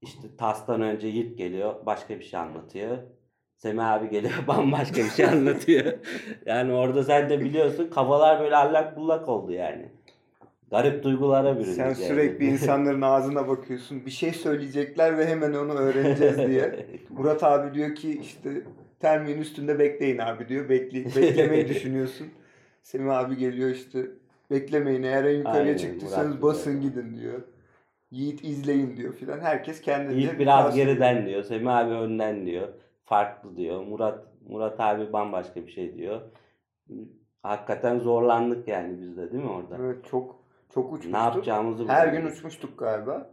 İşte 0.00 0.36
TAS'tan 0.38 0.80
önce 0.80 1.08
Yiğit 1.08 1.38
geliyor 1.38 1.86
başka 1.86 2.18
bir 2.18 2.24
şey 2.24 2.40
anlatıyor. 2.40 2.98
Semih 3.56 3.92
abi 3.92 4.10
geliyor 4.10 4.34
bambaşka 4.48 4.96
bir 4.96 5.10
şey 5.10 5.26
anlatıyor. 5.26 5.92
yani 6.46 6.72
orada 6.72 7.04
sen 7.04 7.30
de 7.30 7.40
biliyorsun 7.40 7.90
kafalar 7.90 8.40
böyle 8.40 8.56
allak 8.56 8.96
bullak 8.96 9.28
oldu 9.28 9.52
yani. 9.52 9.92
Garip 10.70 11.04
duygulara 11.04 11.54
büründük. 11.56 11.74
Sen 11.74 11.84
yani. 11.84 11.94
sürekli 11.94 12.46
insanların 12.50 13.02
ağzına 13.02 13.48
bakıyorsun. 13.48 14.06
Bir 14.06 14.10
şey 14.10 14.32
söyleyecekler 14.32 15.18
ve 15.18 15.26
hemen 15.26 15.52
onu 15.52 15.72
öğreneceğiz 15.72 16.38
diye. 16.38 16.86
Murat 17.10 17.42
abi 17.42 17.74
diyor 17.74 17.94
ki 17.94 18.18
işte 18.20 18.50
termin 19.00 19.38
üstünde 19.38 19.78
bekleyin 19.78 20.18
abi 20.18 20.48
diyor. 20.48 20.68
Bekle, 20.68 21.04
beklemeyi 21.04 21.68
düşünüyorsun. 21.68 22.26
Semih 22.82 23.18
abi 23.18 23.36
geliyor 23.36 23.70
işte 23.70 24.06
beklemeyin 24.50 25.02
eğer 25.02 25.24
en 25.24 25.38
yukarıya 25.38 25.62
Aynen, 25.62 25.76
çıktıysanız 25.76 26.28
Murat 26.28 26.42
basın 26.42 26.80
gidin 26.80 27.16
diyor. 27.16 27.42
Yiğit 28.10 28.44
izleyin 28.44 28.96
diyor 28.96 29.14
filan. 29.14 29.40
Herkes 29.40 29.80
kendince 29.80 30.20
Yiğit 30.20 30.38
biraz 30.38 30.76
bir 30.76 30.84
geriden 30.84 31.26
diyor. 31.26 31.42
Semih 31.42 31.76
abi 31.76 31.90
önden 31.90 32.46
diyor. 32.46 32.68
Farklı 33.04 33.56
diyor. 33.56 33.82
Murat 33.86 34.24
Murat 34.48 34.80
abi 34.80 35.12
bambaşka 35.12 35.66
bir 35.66 35.70
şey 35.70 35.96
diyor. 35.96 36.20
Hakikaten 37.42 37.98
zorlandık 37.98 38.68
yani 38.68 39.00
biz 39.00 39.16
de 39.16 39.32
değil 39.32 39.44
mi 39.44 39.50
orada? 39.50 39.76
Evet 39.80 40.04
çok 40.10 40.43
çok 40.74 40.92
uçmuştuk. 40.92 41.12
Ne 41.12 41.18
yapacağımızı 41.18 41.88
Her 41.88 42.08
gün 42.08 42.26
uçmuştuk 42.26 42.78
galiba. 42.78 43.30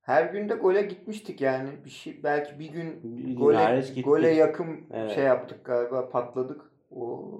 Her 0.00 0.24
gün 0.32 0.48
de 0.48 0.54
gole 0.54 0.82
gitmiştik 0.82 1.40
yani. 1.40 1.70
Bir 1.84 1.90
şey 1.90 2.20
belki 2.22 2.58
bir 2.58 2.72
gün, 2.72 3.00
bir 3.02 3.36
gole, 3.36 3.84
gole 4.04 4.30
yakın 4.30 4.80
evet. 4.92 5.14
şey 5.14 5.24
yaptık 5.24 5.64
galiba 5.64 6.10
patladık. 6.10 6.60
O 6.90 7.30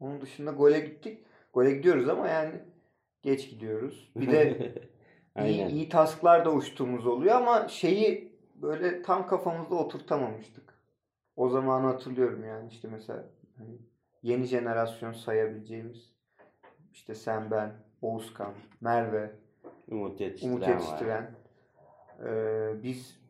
onun 0.00 0.20
dışında 0.20 0.50
gole 0.50 0.80
gittik. 0.80 1.24
Gole 1.52 1.70
gidiyoruz 1.70 2.08
ama 2.08 2.28
yani 2.28 2.52
geç 3.22 3.50
gidiyoruz. 3.50 4.12
Bir 4.16 4.30
de 4.30 4.72
iyi, 5.44 5.66
iyi 5.66 5.88
tasklar 5.88 6.44
da 6.44 6.52
uçtuğumuz 6.52 7.06
oluyor 7.06 7.34
ama 7.34 7.68
şeyi 7.68 8.32
böyle 8.54 9.02
tam 9.02 9.26
kafamızda 9.26 9.74
oturtamamıştık. 9.74 10.74
O 11.36 11.48
zamanı 11.48 11.86
hatırlıyorum 11.86 12.44
yani 12.44 12.68
işte 12.68 12.88
mesela 12.88 13.24
hani 13.58 13.78
yeni 14.22 14.44
jenerasyon 14.44 15.12
sayabileceğimiz 15.12 16.12
işte 16.92 17.14
sen 17.14 17.50
ben, 17.50 17.72
Oğuzkan, 18.02 18.52
Merve, 18.80 19.30
Umut 19.90 20.20
yetiştiren 20.20 20.52
Umut 20.52 20.68
yetiştiren. 20.68 21.30
Ee, 22.26 22.82
biz 22.82 23.20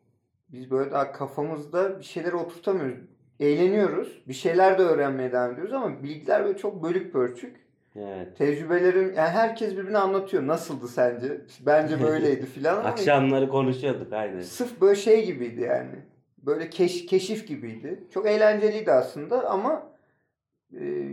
biz 0.49 0.71
böyle 0.71 0.91
daha 0.91 1.11
kafamızda 1.11 1.99
bir 1.99 2.03
şeyleri 2.03 2.35
oturtamıyoruz. 2.35 2.97
Eğleniyoruz. 3.39 4.23
Bir 4.27 4.33
şeyler 4.33 4.79
de 4.79 4.83
öğrenmeye 4.83 5.31
devam 5.31 5.51
ediyoruz 5.51 5.73
ama 5.73 6.03
bilgiler 6.03 6.45
böyle 6.45 6.57
çok 6.57 6.83
bölük 6.83 7.13
pörçük. 7.13 7.63
Evet. 7.95 8.37
Tecrübelerim 8.37 9.13
yani 9.15 9.29
herkes 9.29 9.71
birbirine 9.77 9.97
anlatıyor. 9.97 10.47
Nasıldı 10.47 10.87
sence? 10.87 11.41
Bence 11.65 12.03
böyleydi 12.03 12.45
filan 12.53 12.77
ama 12.77 12.89
Akşamları 12.89 13.49
konuşuyorduk 13.49 14.13
aynen. 14.13 14.41
sırf 14.41 14.81
böyle 14.81 14.95
şey 14.95 15.25
gibiydi 15.25 15.61
yani. 15.61 15.95
Böyle 16.37 16.69
keş, 16.69 17.05
keşif 17.05 17.47
gibiydi. 17.47 18.03
Çok 18.13 18.27
eğlenceliydi 18.27 18.91
aslında 18.91 19.49
ama 19.49 19.92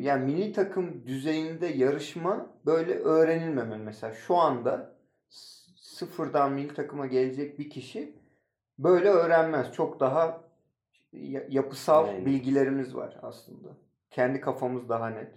yani 0.00 0.24
milli 0.24 0.52
takım 0.52 1.06
düzeyinde 1.06 1.66
yarışma 1.66 2.46
böyle 2.66 2.94
öğrenilmemeli 2.94 3.82
mesela. 3.82 4.14
Şu 4.14 4.36
anda 4.36 4.92
sıfırdan 5.76 6.52
milli 6.52 6.74
takıma 6.74 7.06
gelecek 7.06 7.58
bir 7.58 7.70
kişi 7.70 8.12
böyle 8.78 9.08
öğrenmez. 9.08 9.72
Çok 9.72 10.00
daha 10.00 10.44
ya- 11.12 11.46
yapısal 11.48 12.08
Aynen. 12.08 12.26
bilgilerimiz 12.26 12.96
var 12.96 13.18
aslında. 13.22 13.68
Kendi 14.10 14.40
kafamız 14.40 14.88
daha 14.88 15.08
net. 15.10 15.32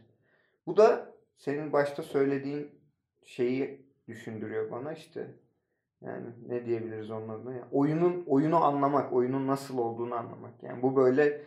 Bu 0.68 0.77
da 0.77 1.13
senin 1.38 1.74
başta 1.74 2.03
söylediğin 2.03 2.72
şeyi 3.24 3.86
düşündürüyor 4.08 4.72
bana 4.72 4.94
işte. 4.94 5.27
Yani 6.01 6.25
ne 6.48 6.65
diyebiliriz 6.65 7.12
onun 7.12 7.30
adına? 7.30 7.53
ya? 7.53 7.68
oyunun 7.72 8.24
oyunu 8.27 8.63
anlamak, 8.63 9.13
oyunun 9.13 9.48
nasıl 9.48 9.77
olduğunu 9.77 10.15
anlamak. 10.15 10.63
Yani 10.63 10.82
bu 10.82 10.96
böyle 10.96 11.42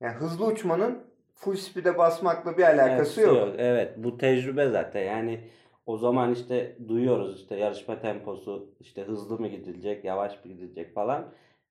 yani 0.00 0.14
hızlı 0.14 0.46
uçmanın 0.46 1.07
full 1.38 1.56
speed'e 1.56 1.98
basmakla 1.98 2.58
bir 2.58 2.62
alakası 2.62 3.20
yok. 3.20 3.48
Evet 3.58 3.92
bu 3.96 4.18
tecrübe 4.18 4.68
zaten 4.68 5.04
yani 5.04 5.40
o 5.86 5.96
zaman 5.96 6.32
işte 6.32 6.76
duyuyoruz 6.88 7.40
işte 7.40 7.56
yarışma 7.56 8.00
temposu 8.00 8.70
işte 8.80 9.02
hızlı 9.02 9.38
mı 9.38 9.48
gidilecek 9.48 10.04
yavaş 10.04 10.44
mı 10.44 10.52
gidilecek 10.52 10.94
falan. 10.94 11.24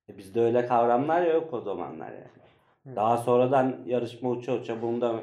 E 0.08 0.18
bizde 0.18 0.40
öyle 0.40 0.66
kavramlar 0.66 1.26
yok 1.26 1.54
o 1.54 1.60
zamanlar 1.60 2.12
yani. 2.12 2.24
Evet. 2.86 2.96
Daha 2.96 3.16
sonradan 3.16 3.76
yarışma 3.86 4.30
uça 4.30 4.54
uça 4.54 4.82
bunda 4.82 5.20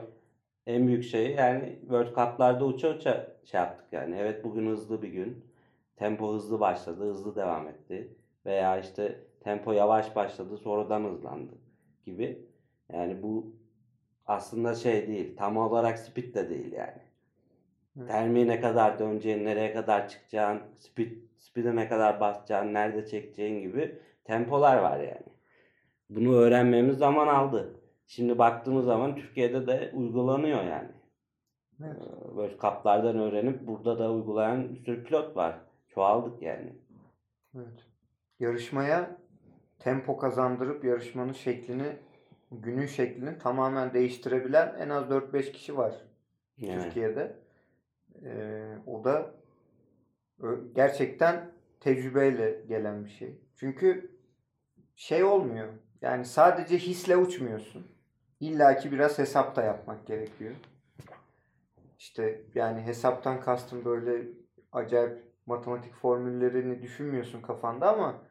en 0.67 0.87
büyük 0.87 1.03
şey 1.03 1.31
yani 1.31 1.77
World 1.81 2.07
Cup'larda 2.07 2.65
uça 2.65 2.89
uça 2.89 3.27
şey 3.43 3.59
yaptık 3.59 3.85
yani. 3.91 4.15
Evet 4.19 4.43
bugün 4.43 4.69
hızlı 4.69 5.01
bir 5.01 5.09
gün. 5.09 5.45
Tempo 5.95 6.33
hızlı 6.33 6.59
başladı, 6.59 7.09
hızlı 7.09 7.35
devam 7.35 7.67
etti. 7.67 8.15
Veya 8.45 8.79
işte 8.79 9.19
tempo 9.39 9.71
yavaş 9.71 10.15
başladı, 10.15 10.57
sonradan 10.57 11.03
hızlandı 11.03 11.53
gibi. 12.05 12.45
Yani 12.93 13.23
bu 13.23 13.55
aslında 14.27 14.75
şey 14.75 15.07
değil. 15.07 15.37
Tam 15.37 15.57
olarak 15.57 15.99
speed 15.99 16.33
de 16.33 16.49
değil 16.49 16.71
yani. 16.71 17.01
Evet. 17.97 18.09
Termiği 18.09 18.47
ne 18.47 18.61
kadar 18.61 18.99
döneceğin, 18.99 19.45
nereye 19.45 19.73
kadar 19.73 20.09
çıkacağın, 20.09 20.61
speed, 20.77 21.11
speed'e 21.37 21.75
ne 21.75 21.89
kadar 21.89 22.19
basacağın, 22.19 22.73
nerede 22.73 23.05
çekeceğin 23.05 23.61
gibi 23.61 23.99
tempolar 24.23 24.77
var 24.77 24.99
yani. 24.99 25.35
Bunu 26.09 26.35
öğrenmemiz 26.35 26.97
zaman 26.97 27.27
aldı. 27.27 27.79
Şimdi 28.07 28.37
baktığımız 28.37 28.85
zaman 28.85 29.15
Türkiye'de 29.15 29.67
de 29.67 29.91
uygulanıyor 29.93 30.63
yani. 30.63 30.91
Evet. 31.83 31.97
Ee, 31.97 32.25
World 32.25 32.59
Cup'lardan 32.61 33.19
öğrenip 33.19 33.67
burada 33.67 33.99
da 33.99 34.11
uygulayan 34.11 34.73
bir 34.73 34.75
sürü 34.75 35.03
pilot 35.03 35.35
var. 35.35 35.57
Çoğaldık 35.87 36.41
yani. 36.41 36.73
Evet. 37.55 37.85
Yarışmaya 38.39 39.17
tempo 39.79 40.17
kazandırıp 40.17 40.83
yarışmanın 40.83 41.33
şeklini, 41.33 41.97
günün 42.61 42.85
şeklini 42.85 43.37
tamamen 43.37 43.93
değiştirebilen 43.93 44.75
en 44.79 44.89
az 44.89 45.03
4-5 45.03 45.51
kişi 45.51 45.77
var 45.77 45.95
Evet. 46.63 46.83
Türkiye'de. 46.83 47.35
Ee, 48.25 48.77
o 48.87 49.03
da 49.03 49.31
gerçekten 50.75 51.51
tecrübeyle 51.79 52.61
gelen 52.67 53.05
bir 53.05 53.09
şey. 53.09 53.39
Çünkü 53.55 54.11
şey 54.95 55.23
olmuyor. 55.23 55.67
Yani 56.01 56.25
sadece 56.25 56.77
hisle 56.77 57.17
uçmuyorsun. 57.17 57.87
İlla 58.39 58.77
ki 58.77 58.91
biraz 58.91 59.19
hesap 59.19 59.55
da 59.55 59.63
yapmak 59.63 60.07
gerekiyor. 60.07 60.55
İşte 61.99 62.41
yani 62.55 62.81
hesaptan 62.81 63.39
kastım 63.41 63.85
böyle 63.85 64.27
acayip 64.71 65.23
matematik 65.45 65.93
formüllerini 65.93 66.81
düşünmüyorsun 66.81 67.41
kafanda 67.41 67.93
ama 67.93 68.21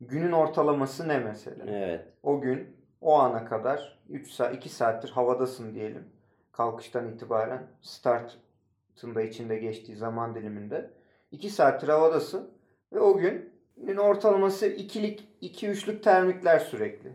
günün 0.00 0.32
ortalaması 0.32 1.08
ne 1.08 1.18
mesela? 1.18 1.64
Evet. 1.66 2.08
O 2.22 2.40
gün 2.40 2.76
o 3.02 3.14
ana 3.14 3.44
kadar 3.44 3.98
3 4.08 4.30
saat 4.30 4.54
2 4.54 4.68
saattir 4.68 5.10
havadasın 5.10 5.74
diyelim. 5.74 6.04
Kalkıştan 6.52 7.12
itibaren 7.12 7.66
startın 7.80 9.14
da 9.14 9.22
içinde 9.22 9.58
geçtiği 9.58 9.96
zaman 9.96 10.34
diliminde 10.34 10.90
2 11.30 11.50
saattir 11.50 11.88
havadasın 11.88 12.50
ve 12.92 13.00
o 13.00 13.16
günün 13.16 13.96
ortalaması 13.96 14.66
ikilik 14.66 15.28
2 15.40 15.68
üçlük 15.68 16.02
termikler 16.04 16.58
sürekli. 16.58 17.12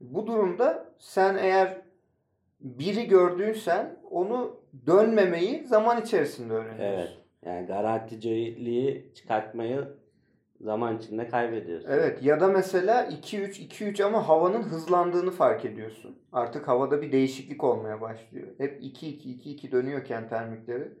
Bu 0.00 0.26
durumda 0.26 0.86
sen 0.98 1.36
eğer 1.36 1.82
biri 2.60 3.08
gördüysen 3.08 3.96
onu 4.10 4.60
dönmemeyi 4.86 5.66
zaman 5.66 6.02
içerisinde 6.02 6.52
öğreniyorsun. 6.52 6.84
Evet. 6.84 7.18
Yani 7.46 7.66
garanticiliği 7.66 9.12
çıkartmayı 9.14 9.88
zaman 10.60 10.98
içinde 10.98 11.28
kaybediyorsun. 11.28 11.88
Evet 11.90 12.22
ya 12.22 12.40
da 12.40 12.48
mesela 12.48 13.04
2-3 13.04 13.68
2-3 13.68 14.04
ama 14.04 14.28
havanın 14.28 14.62
hızlandığını 14.62 15.30
fark 15.30 15.64
ediyorsun. 15.64 16.18
Artık 16.32 16.68
havada 16.68 17.02
bir 17.02 17.12
değişiklik 17.12 17.64
olmaya 17.64 18.00
başlıyor. 18.00 18.48
Hep 18.58 18.82
2-2-2-2 18.82 19.72
dönüyorken 19.72 20.28
termikleri 20.28 20.92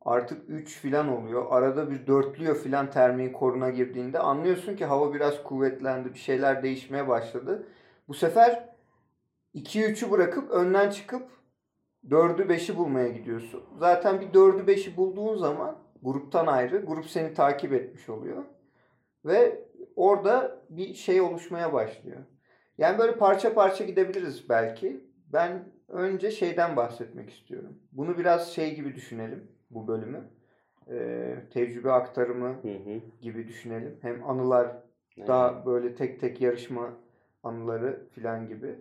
artık 0.00 0.42
3 0.48 0.78
filan 0.80 1.08
oluyor. 1.08 1.46
Arada 1.50 1.90
bir 1.90 2.06
dörtlüyor 2.06 2.56
filan 2.56 2.90
termiğin 2.90 3.32
koruna 3.32 3.70
girdiğinde 3.70 4.18
anlıyorsun 4.18 4.76
ki 4.76 4.84
hava 4.84 5.14
biraz 5.14 5.42
kuvvetlendi. 5.42 6.14
Bir 6.14 6.18
şeyler 6.18 6.62
değişmeye 6.62 7.08
başladı. 7.08 7.66
Bu 8.08 8.14
sefer 8.14 8.68
2-3'ü 9.54 10.10
bırakıp 10.10 10.50
önden 10.50 10.90
çıkıp 10.90 11.22
4'ü 12.08 12.46
5'i 12.46 12.76
bulmaya 12.76 13.08
gidiyorsun. 13.08 13.64
Zaten 13.78 14.20
bir 14.20 14.26
4'ü 14.26 14.64
5'i 14.66 14.96
bulduğun 14.96 15.36
zaman 15.36 15.78
gruptan 16.02 16.46
ayrı 16.46 16.84
grup 16.84 17.06
seni 17.06 17.34
takip 17.34 17.72
etmiş 17.72 18.08
oluyor. 18.08 18.44
Ve 19.24 19.64
orada 19.96 20.62
bir 20.70 20.94
şey 20.94 21.20
oluşmaya 21.20 21.72
başlıyor. 21.72 22.20
Yani 22.78 22.98
böyle 22.98 23.16
parça 23.16 23.54
parça 23.54 23.84
gidebiliriz 23.84 24.48
belki. 24.48 25.00
Ben 25.32 25.64
önce 25.88 26.30
şeyden 26.30 26.76
bahsetmek 26.76 27.30
istiyorum. 27.30 27.78
Bunu 27.92 28.18
biraz 28.18 28.52
şey 28.52 28.74
gibi 28.74 28.94
düşünelim 28.94 29.48
bu 29.70 29.88
bölümü. 29.88 30.30
Ee, 30.90 31.34
tecrübe 31.52 31.92
aktarımı 31.92 32.48
Hı 32.48 32.68
hı. 32.68 33.00
gibi 33.20 33.48
düşünelim. 33.48 33.98
Hem 34.02 34.30
anılar 34.30 34.76
daha 35.26 35.66
böyle 35.66 35.94
tek 35.94 36.20
tek 36.20 36.40
yarışma 36.40 36.90
anıları 37.42 38.08
filan 38.10 38.48
gibi. 38.48 38.74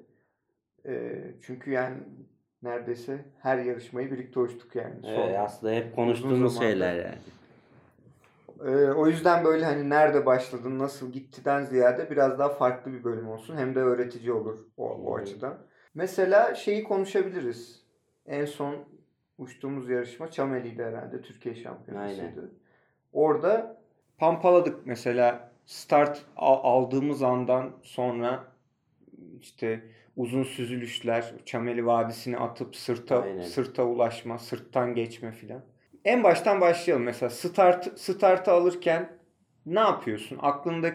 Ee, 0.85 1.21
çünkü 1.41 1.71
yani 1.71 1.97
neredeyse 2.63 3.25
her 3.39 3.57
yarışmayı 3.57 4.11
birlikte 4.11 4.39
uçtuk 4.39 4.75
yani. 4.75 4.95
Evet, 5.03 5.39
aslında 5.39 5.73
hep 5.73 5.95
konuştuğumuz 5.95 6.59
şeyler 6.59 6.95
yani. 6.95 7.17
Ee, 8.65 8.91
o 8.91 9.07
yüzden 9.07 9.45
böyle 9.45 9.65
hani 9.65 9.89
nerede 9.89 10.25
başladın, 10.25 10.79
nasıl 10.79 11.11
gittiden 11.11 11.63
ziyade 11.63 12.09
biraz 12.09 12.39
daha 12.39 12.49
farklı 12.49 12.93
bir 12.93 13.03
bölüm 13.03 13.29
olsun. 13.29 13.57
Hem 13.57 13.75
de 13.75 13.79
öğretici 13.79 14.31
olur 14.31 14.59
o, 14.77 14.89
o 14.89 15.17
Hı. 15.17 15.21
açıdan. 15.21 15.57
Mesela 15.93 16.55
şeyi 16.55 16.83
konuşabiliriz. 16.83 17.81
En 18.25 18.45
son 18.45 18.75
uçtuğumuz 19.37 19.89
yarışma 19.89 20.31
Çameli'ydi 20.31 20.83
herhalde. 20.83 21.21
Türkiye 21.21 21.55
şampiyonasıydı. 21.55 22.51
Orada 23.13 23.77
pampaladık 24.17 24.87
mesela 24.87 25.51
start 25.65 26.25
al- 26.37 26.59
aldığımız 26.63 27.23
andan 27.23 27.71
sonra 27.83 28.43
işte 29.41 29.83
uzun 30.17 30.43
süzülüşler, 30.43 31.33
Çameli 31.45 31.85
Vadisi'ni 31.85 32.37
atıp 32.37 32.75
sırta 32.75 33.21
Aynen. 33.21 33.41
sırta 33.41 33.83
ulaşma, 33.83 34.37
sırttan 34.37 34.95
geçme 34.95 35.31
filan. 35.31 35.61
En 36.05 36.23
baştan 36.23 36.61
başlayalım 36.61 37.03
mesela 37.03 37.29
start 37.29 37.99
startı 37.99 38.51
alırken 38.51 39.09
ne 39.65 39.79
yapıyorsun? 39.79 40.37
Aklında 40.41 40.89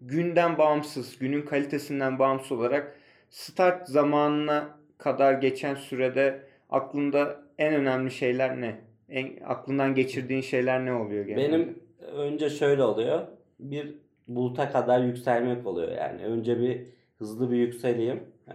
günden 0.00 0.58
bağımsız, 0.58 1.18
günün 1.18 1.42
kalitesinden 1.42 2.18
bağımsız 2.18 2.52
olarak 2.52 2.96
start 3.30 3.88
zamanına 3.88 4.78
kadar 4.98 5.32
geçen 5.32 5.74
sürede 5.74 6.42
aklında 6.70 7.42
en 7.58 7.74
önemli 7.74 8.10
şeyler 8.10 8.60
ne? 8.60 8.80
En, 9.08 9.30
aklından 9.44 9.94
geçirdiğin 9.94 10.40
şeyler 10.40 10.84
ne 10.84 10.92
oluyor 10.92 11.24
genelde? 11.24 11.52
Benim 11.52 11.78
önce 12.00 12.50
şöyle 12.50 12.82
oluyor. 12.82 13.26
Bir 13.60 13.94
buluta 14.28 14.72
kadar 14.72 15.00
yükselmek 15.00 15.66
oluyor 15.66 15.92
yani. 15.92 16.24
Önce 16.24 16.60
bir 16.60 16.86
hızlı 17.18 17.50
bir 17.50 17.56
yükseleyim. 17.56 18.20
Ee, 18.48 18.52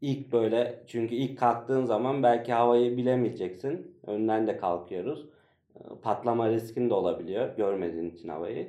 ilk 0.00 0.32
böyle 0.32 0.78
çünkü 0.86 1.14
ilk 1.14 1.38
kalktığın 1.38 1.84
zaman 1.84 2.22
belki 2.22 2.52
havayı 2.52 2.96
bilemeyeceksin. 2.96 3.97
Önden 4.08 4.46
de 4.46 4.56
kalkıyoruz. 4.56 5.26
patlama 6.02 6.48
riskin 6.48 6.90
de 6.90 6.94
olabiliyor 6.94 7.56
görmediğin 7.56 8.10
için 8.10 8.28
havayı. 8.28 8.68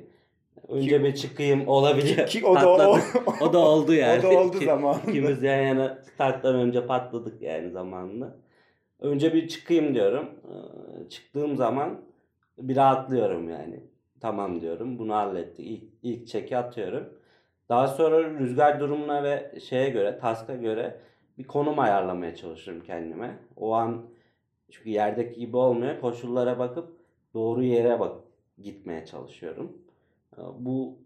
Önce 0.68 1.04
bir 1.04 1.14
çıkayım 1.14 1.68
olabiliyor. 1.68 2.26
Ki 2.26 2.46
o 2.46 2.54
da 2.54 2.90
o, 2.90 2.98
o 3.40 3.52
da 3.52 3.58
oldu 3.58 3.94
yani. 3.94 4.26
o 4.26 4.30
da 4.32 4.38
oldu 4.38 4.58
Ki- 4.58 4.64
zamanında. 4.64 5.10
İkimiz 5.10 5.42
yan 5.42 5.60
yana 5.62 5.98
starttan 6.14 6.54
önce 6.54 6.86
patladık 6.86 7.42
yani 7.42 7.70
zamanında. 7.70 8.36
Önce 9.00 9.34
bir 9.34 9.48
çıkayım 9.48 9.94
diyorum. 9.94 10.30
Ee, 10.44 11.08
Çıktığım 11.08 11.56
zaman 11.56 12.00
bir 12.58 12.76
rahatlıyorum 12.76 13.48
yani. 13.48 13.80
Tamam 14.20 14.60
diyorum. 14.60 14.98
Bunu 14.98 15.14
hallettik. 15.14 15.66
İlk, 15.66 15.84
ilk 16.02 16.28
çeki 16.28 16.56
atıyorum. 16.56 17.08
Daha 17.68 17.88
sonra 17.88 18.24
rüzgar 18.30 18.80
durumuna 18.80 19.22
ve 19.22 19.52
şeye 19.68 19.88
göre, 19.88 20.18
taska 20.18 20.54
göre 20.56 20.96
bir 21.38 21.44
konum 21.44 21.78
ayarlamaya 21.78 22.34
çalışıyorum 22.36 22.82
kendime. 22.86 23.38
O 23.56 23.72
an 23.74 24.02
çünkü 24.70 24.90
yerdeki 24.90 25.40
gibi 25.40 25.56
olmuyor. 25.56 26.00
Koşullara 26.00 26.58
bakıp 26.58 26.88
doğru 27.34 27.62
yere 27.62 28.00
bak 28.00 28.16
gitmeye 28.62 29.06
çalışıyorum. 29.06 29.72
Ee, 30.38 30.40
Bu 30.58 30.98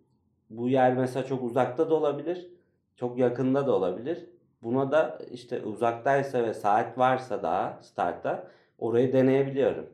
bu 0.50 0.68
yer 0.68 0.94
mesela 0.96 1.26
çok 1.26 1.42
uzakta 1.44 1.90
da 1.90 1.94
olabilir, 1.94 2.50
çok 2.96 3.18
yakında 3.18 3.66
da 3.66 3.72
olabilir. 3.76 4.26
Buna 4.62 4.92
da 4.92 5.18
işte 5.32 5.62
uzaktaysa 5.62 6.42
ve 6.42 6.54
saat 6.54 6.98
varsa 6.98 7.42
daha 7.42 7.78
startta 7.82 8.48
orayı 8.78 9.12
deneyebiliyorum. 9.12 9.86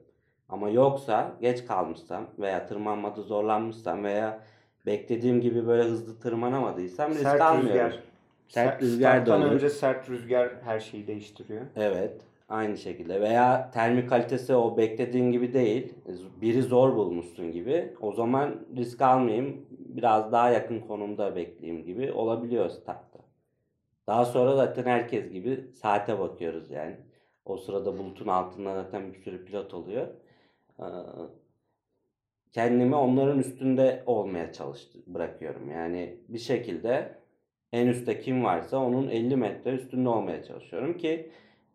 Ama 0.49 0.69
yoksa 0.71 1.33
geç 1.41 1.67
kalmışsam 1.67 2.27
veya 2.39 2.67
tırmanmada 2.67 3.23
zorlanmışsam 3.23 4.05
veya 4.05 4.41
beklediğim 4.87 5.41
gibi 5.41 5.67
böyle 5.67 5.83
hızlı 5.83 6.19
tırmanamadıysam 6.21 7.11
risk 7.11 7.21
Sert 7.21 7.41
almıyorum. 7.43 7.73
rüzgar. 7.73 8.03
Sert 8.49 8.83
rüzgar 8.83 9.27
da 9.27 9.37
olur. 9.37 9.45
önce 9.45 9.71
sert 9.71 10.11
rüzgar 10.11 10.53
her 10.65 10.81
şeyi 10.81 11.07
değiştiriyor. 11.07 11.63
Evet, 11.77 12.21
aynı 12.51 12.77
şekilde. 12.77 13.21
Veya 13.21 13.71
termik 13.71 14.09
kalitesi 14.09 14.55
o 14.55 14.77
beklediğin 14.77 15.33
gibi 15.33 15.53
değil. 15.53 15.95
Biri 16.41 16.63
zor 16.63 16.97
bulmuşsun 16.97 17.53
gibi. 17.53 17.95
O 18.01 18.13
zaman 18.13 18.67
risk 18.77 19.01
almayayım. 19.03 19.67
Biraz 19.71 20.33
daha 20.33 20.51
yakın 20.51 20.81
konumda 20.81 21.37
bekleyeyim 21.37 21.85
gibi 21.85 22.13
olabiliyor 22.13 22.69
startta. 22.71 23.19
Daha 24.07 24.25
sonra 24.25 24.57
zaten 24.57 24.85
herkes 24.85 25.33
gibi 25.33 25.71
saate 25.73 26.19
bakıyoruz 26.19 26.71
yani. 26.71 26.97
O 27.45 27.57
sırada 27.57 27.99
bulutun 27.99 28.27
altında 28.29 28.75
zaten 28.75 29.13
bir 29.13 29.19
sürü 29.19 29.45
pilot 29.45 29.75
oluyor. 29.75 30.07
Ee, 30.81 30.85
Kendimi 32.53 32.95
onların 32.97 33.39
üstünde 33.39 34.03
olmaya 34.07 34.53
çalıştı, 34.53 34.99
bırakıyorum. 35.07 35.71
Yani 35.71 36.17
bir 36.29 36.39
şekilde 36.39 37.15
en 37.73 37.87
üstte 37.87 38.21
kim 38.21 38.45
varsa 38.45 38.79
onun 38.79 39.09
50 39.09 39.37
metre 39.37 39.71
üstünde 39.71 40.09
olmaya 40.09 40.45
çalışıyorum 40.45 40.99
ki 40.99 41.31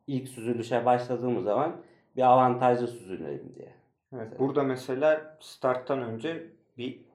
ilk 0.08 0.30
süzülüşe 0.30 0.86
başladığımız 0.86 1.44
zaman 1.44 1.82
bir 2.16 2.22
avantajlı 2.22 2.88
süzülelim 2.88 3.56
diye. 3.56 3.76
Evet, 4.14 4.40
burada 4.40 4.64
mesela 4.64 5.38
starttan 5.42 6.02
önce 6.02 6.52
bir 6.78 7.06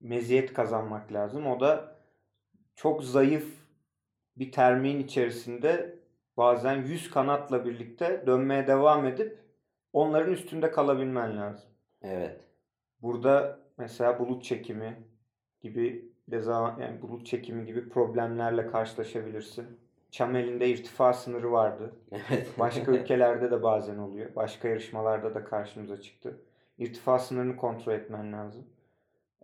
meziyet 0.00 0.52
kazanmak 0.52 1.12
lazım. 1.12 1.46
O 1.46 1.60
da 1.60 1.96
çok 2.74 3.04
zayıf 3.04 3.60
bir 4.36 4.52
termin 4.52 4.98
içerisinde 5.00 5.98
bazen 6.36 6.82
100 6.82 7.10
kanatla 7.10 7.64
birlikte 7.64 8.24
dönmeye 8.26 8.66
devam 8.66 9.06
edip 9.06 9.38
onların 9.92 10.32
üstünde 10.32 10.70
kalabilmen 10.70 11.36
lazım. 11.36 11.70
Evet. 12.02 12.40
Burada 13.02 13.58
mesela 13.78 14.18
bulut 14.18 14.44
çekimi 14.44 15.04
gibi 15.60 16.12
dezavant 16.28 16.80
yani 16.80 17.02
bulut 17.02 17.26
çekimi 17.26 17.66
gibi 17.66 17.88
problemlerle 17.88 18.66
karşılaşabilirsin. 18.66 19.80
Çamel'inde 20.10 20.68
irtifa 20.68 21.12
sınırı 21.12 21.52
vardı. 21.52 21.92
Evet. 22.12 22.48
Başka 22.58 22.92
ülkelerde 22.96 23.50
de 23.50 23.62
bazen 23.62 23.98
oluyor. 23.98 24.34
Başka 24.36 24.68
yarışmalarda 24.68 25.34
da 25.34 25.44
karşımıza 25.44 26.00
çıktı. 26.00 26.40
İrtifa 26.78 27.18
sınırını 27.18 27.56
kontrol 27.56 27.92
etmen 27.92 28.32
lazım. 28.32 28.66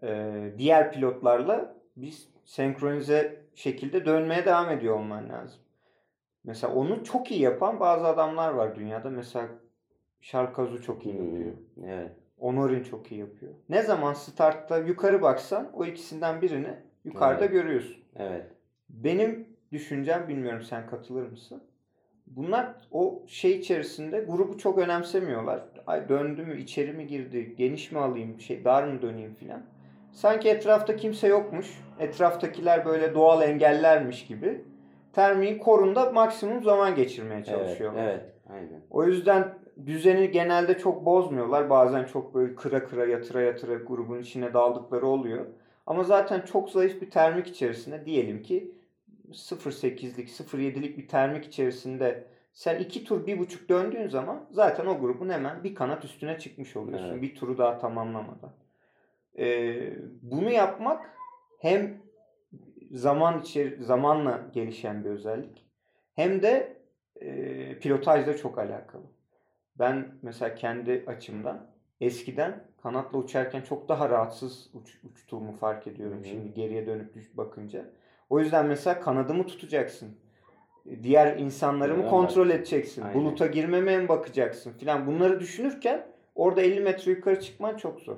Ee, 0.02 0.52
diğer 0.58 0.92
pilotlarla 0.92 1.76
biz 1.96 2.28
senkronize 2.44 3.40
şekilde 3.54 4.06
dönmeye 4.06 4.44
devam 4.44 4.70
ediyor 4.70 4.98
olman 4.98 5.28
lazım. 5.28 5.60
Mesela 6.44 6.74
onu 6.74 7.04
çok 7.04 7.30
iyi 7.30 7.40
yapan 7.40 7.80
bazı 7.80 8.06
adamlar 8.06 8.50
var 8.50 8.74
dünyada. 8.76 9.10
Mesela 9.10 9.48
Şarkazu 10.20 10.82
çok 10.82 11.06
iyi 11.06 11.16
yapıyor. 11.16 11.52
Hmm, 11.74 11.84
Evet. 11.88 12.12
Honorin 12.38 12.82
çok 12.82 13.12
iyi 13.12 13.20
yapıyor. 13.20 13.52
Ne 13.68 13.82
zaman 13.82 14.12
startta 14.12 14.78
yukarı 14.78 15.22
baksan 15.22 15.70
o 15.74 15.84
ikisinden 15.84 16.42
birini 16.42 16.74
yukarıda 17.04 17.44
Evet. 17.44 17.52
görüyorsun. 17.52 17.96
Evet. 18.16 18.46
Benim 18.88 19.45
düşüncem 19.72 20.28
bilmiyorum 20.28 20.62
sen 20.62 20.86
katılır 20.86 21.30
mısın? 21.30 21.62
Bunlar 22.26 22.74
o 22.90 23.22
şey 23.26 23.52
içerisinde 23.52 24.20
grubu 24.20 24.58
çok 24.58 24.78
önemsemiyorlar. 24.78 25.62
Ay 25.86 26.08
döndü 26.08 26.44
mü, 26.44 26.58
içeri 26.58 26.92
mi 26.92 27.06
girdi, 27.06 27.54
geniş 27.58 27.92
mi 27.92 27.98
alayım, 27.98 28.40
şey 28.40 28.64
dar 28.64 28.84
mı 28.84 29.02
döneyim 29.02 29.34
filan. 29.34 29.62
Sanki 30.12 30.48
etrafta 30.48 30.96
kimse 30.96 31.28
yokmuş. 31.28 31.66
Etraftakiler 32.00 32.84
böyle 32.84 33.14
doğal 33.14 33.42
engellermiş 33.42 34.26
gibi. 34.26 34.64
Termiğin 35.12 35.58
korunda 35.58 36.12
maksimum 36.12 36.62
zaman 36.62 36.94
geçirmeye 36.94 37.34
Evet. 37.34 37.46
çalışıyorlar. 37.46 38.04
Evet. 38.04 38.24
Aynen. 38.50 38.80
O 38.90 39.04
yüzden 39.04 39.54
düzeni 39.86 40.30
genelde 40.30 40.78
çok 40.78 41.06
bozmuyorlar. 41.06 41.70
Bazen 41.70 42.04
çok 42.04 42.34
böyle 42.34 42.54
kıra 42.54 42.84
kıra 42.84 43.06
yatıra 43.06 43.40
yatıra 43.40 43.74
grubun 43.74 44.18
içine 44.18 44.54
daldıkları 44.54 45.06
oluyor. 45.06 45.46
Ama 45.86 46.04
zaten 46.04 46.40
çok 46.40 46.70
zayıf 46.70 47.02
bir 47.02 47.10
termik 47.10 47.46
içerisinde 47.46 48.06
diyelim 48.06 48.42
ki 48.42 48.70
0.8'lik 49.30 50.28
0.7'lik 50.28 50.98
bir 50.98 51.08
termik 51.08 51.44
içerisinde 51.44 52.26
sen 52.52 52.78
iki 52.78 53.04
tur 53.04 53.26
bir 53.26 53.38
buçuk 53.38 53.68
döndüğün 53.68 54.08
zaman 54.08 54.46
zaten 54.50 54.86
o 54.86 55.00
grubun 55.00 55.28
hemen 55.28 55.64
bir 55.64 55.74
kanat 55.74 56.04
üstüne 56.04 56.38
çıkmış 56.38 56.76
oluyorsun. 56.76 57.10
Evet. 57.10 57.22
Bir 57.22 57.34
turu 57.34 57.58
daha 57.58 57.78
tamamlamadan. 57.78 58.52
Ee, 59.38 59.92
bunu 60.22 60.50
yapmak 60.50 61.10
hem 61.58 62.02
zaman 62.90 63.40
içeri, 63.40 63.84
zamanla 63.84 64.40
gelişen 64.52 65.04
bir 65.04 65.10
özellik 65.10 65.66
hem 66.14 66.42
de 66.42 66.76
e, 67.20 67.78
pilotajla 67.78 68.36
çok 68.36 68.58
alakalı. 68.58 69.04
Ben 69.78 70.06
mesela 70.22 70.54
kendi 70.54 71.04
açımdan 71.06 71.66
eskiden 72.00 72.64
kanatla 72.82 73.18
uçarken 73.18 73.60
çok 73.62 73.88
daha 73.88 74.08
rahatsız 74.08 74.70
uç, 74.74 74.98
uçtuğumu 75.04 75.52
fark 75.52 75.86
ediyorum 75.86 76.20
Hı 76.20 76.24
şimdi 76.24 76.54
geriye 76.54 76.86
dönüp 76.86 77.36
bakınca. 77.36 77.90
O 78.30 78.40
yüzden 78.40 78.66
mesela 78.66 79.00
kanadımı 79.00 79.46
tutacaksın. 79.46 80.16
Diğer 81.02 81.36
insanları 81.36 81.94
mı 81.94 82.00
Evet, 82.00 82.10
kontrol 82.10 82.50
edeceksin? 82.50 83.02
Aynen. 83.02 83.14
Buluta 83.14 83.46
girmemeye 83.46 83.98
mi 83.98 84.08
bakacaksın 84.08 84.72
filan. 84.72 85.06
Bunları 85.06 85.40
düşünürken 85.40 86.06
orada 86.34 86.62
50 86.62 86.80
metre 86.80 87.10
yukarı 87.10 87.40
çıkman 87.40 87.76
çok 87.76 88.00
zor. 88.00 88.16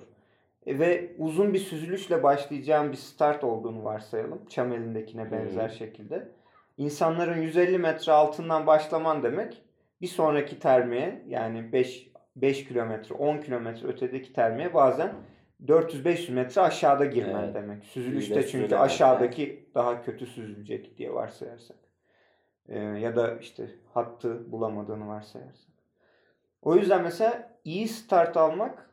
E, 0.66 0.78
ve 0.78 1.12
uzun 1.18 1.54
bir 1.54 1.58
süzülüşle 1.58 2.22
başlayacağım 2.22 2.92
bir 2.92 2.96
start 2.96 3.44
olduğunu 3.44 3.84
varsayalım. 3.84 4.46
Çamelindekine 4.48 5.32
benzer 5.32 5.68
Hı. 5.68 5.74
şekilde. 5.74 6.28
İnsanların 6.76 7.42
150 7.42 7.78
metre 7.78 8.12
altından 8.12 8.66
başlaman 8.66 9.22
demek 9.22 9.62
bir 10.00 10.06
sonraki 10.06 10.58
termiğe 10.58 11.22
yani 11.28 11.72
5 11.72 12.08
5 12.36 12.64
kilometre 12.64 13.14
10 13.14 13.38
kilometre 13.38 13.88
ötedeki 13.88 14.32
termiğe 14.32 14.74
bazen 14.74 15.12
400-500 15.66 16.32
metre 16.32 16.60
aşağıda 16.60 17.04
girmen 17.04 17.44
Evet. 17.44 17.54
demek. 17.54 17.84
Süzülüşte 17.84 18.46
çünkü 18.46 18.76
aşağıdaki 18.76 19.70
daha 19.74 20.02
kötü 20.02 20.26
süzülecek 20.26 20.98
diye 20.98 21.14
varsayarsak. 21.14 21.76
Ee, 22.68 22.78
ya 22.78 23.16
da 23.16 23.38
işte 23.38 23.70
hattı 23.94 24.52
bulamadığını 24.52 25.08
varsayarsak. 25.08 25.74
O 26.62 26.76
yüzden 26.76 27.02
mesela 27.02 27.58
iyi 27.64 27.88
start 27.88 28.36
almak 28.36 28.88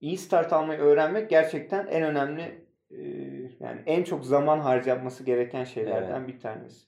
iyi 0.00 0.18
start 0.18 0.52
almayı 0.52 0.80
öğrenmek 0.80 1.30
gerçekten 1.30 1.86
en 1.86 2.02
önemli 2.02 2.66
e, 2.90 3.00
yani 3.60 3.80
en 3.86 4.04
çok 4.04 4.24
zaman 4.24 4.58
harcanması 4.60 5.24
gereken 5.24 5.64
şeylerden 5.64 6.28
bir 6.28 6.40
tanesi. 6.40 6.86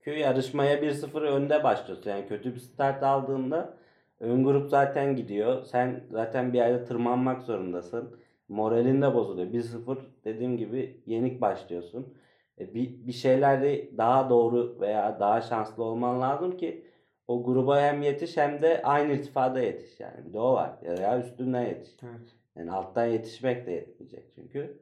Çünkü 0.00 0.18
yarışmaya 0.18 0.82
1-0 0.82 1.20
önde 1.22 1.64
başlıyorsun. 1.64 2.10
Yani 2.10 2.28
kötü 2.28 2.54
bir 2.54 2.60
start 2.60 3.02
aldığında 3.02 3.78
ön 4.20 4.44
grup 4.44 4.70
zaten 4.70 5.16
gidiyor. 5.16 5.62
Sen 5.62 6.04
zaten 6.10 6.52
bir 6.52 6.58
yerde 6.58 6.84
tırmanmak 6.84 7.42
zorundasın. 7.42 8.16
Moralin 8.48 9.02
de 9.02 9.14
bozuluyor. 9.14 9.52
1-0 9.52 9.98
dediğim 10.24 10.56
gibi 10.56 11.00
yenik 11.06 11.40
başlıyorsun. 11.40 12.14
E, 12.60 12.74
bir, 12.74 13.06
bir 13.06 13.12
şeylerde 13.12 13.96
daha 13.98 14.30
doğru 14.30 14.76
veya 14.80 15.20
daha 15.20 15.40
şanslı 15.40 15.84
olman 15.84 16.20
lazım 16.20 16.56
ki 16.56 16.84
o 17.28 17.44
gruba 17.44 17.80
hem 17.80 18.02
yetiş 18.02 18.36
hem 18.36 18.62
de 18.62 18.82
aynı 18.82 19.12
irtifada 19.12 19.60
yetiş 19.60 20.00
yani. 20.00 20.26
Bir 20.28 20.32
de 20.32 20.40
o 20.40 20.52
var. 20.52 20.70
Ya, 21.02 21.18
üstünden 21.20 21.62
yetiş. 21.62 21.96
Evet. 22.02 22.34
Yani 22.56 22.72
alttan 22.72 23.06
yetişmek 23.06 23.66
de 23.66 23.70
yetmeyecek 23.72 24.24
çünkü. 24.34 24.80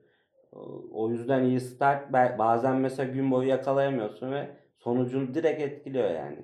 O- 0.92 1.10
yüzden 1.10 1.44
iyi 1.44 1.60
start 1.60 2.12
bazen 2.12 2.76
mesela 2.76 3.12
gün 3.12 3.30
boyu 3.30 3.48
yakalayamıyorsun 3.48 4.32
ve 4.32 4.48
sonucunu 4.78 5.34
direkt 5.34 5.60
etkiliyor 5.62 6.10
yani. 6.10 6.38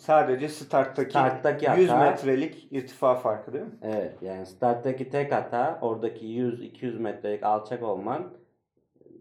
Sadece 0.00 0.48
starttaki, 0.48 1.10
Starttaki 1.10 1.66
100 1.78 1.88
hata- 1.90 2.10
metrelik 2.10 2.68
irtifa 2.70 3.14
farkı 3.14 3.52
değil 3.52 3.64
mi? 3.64 3.70
Evet 3.82 4.22
yani 4.22 4.46
starttaki 4.46 5.08
tek 5.08 5.32
hata 5.32 5.78
oradaki 5.82 6.26
100-200 6.26 6.98
metrelik 6.98 7.42
alçak 7.42 7.82
olman 7.82 8.32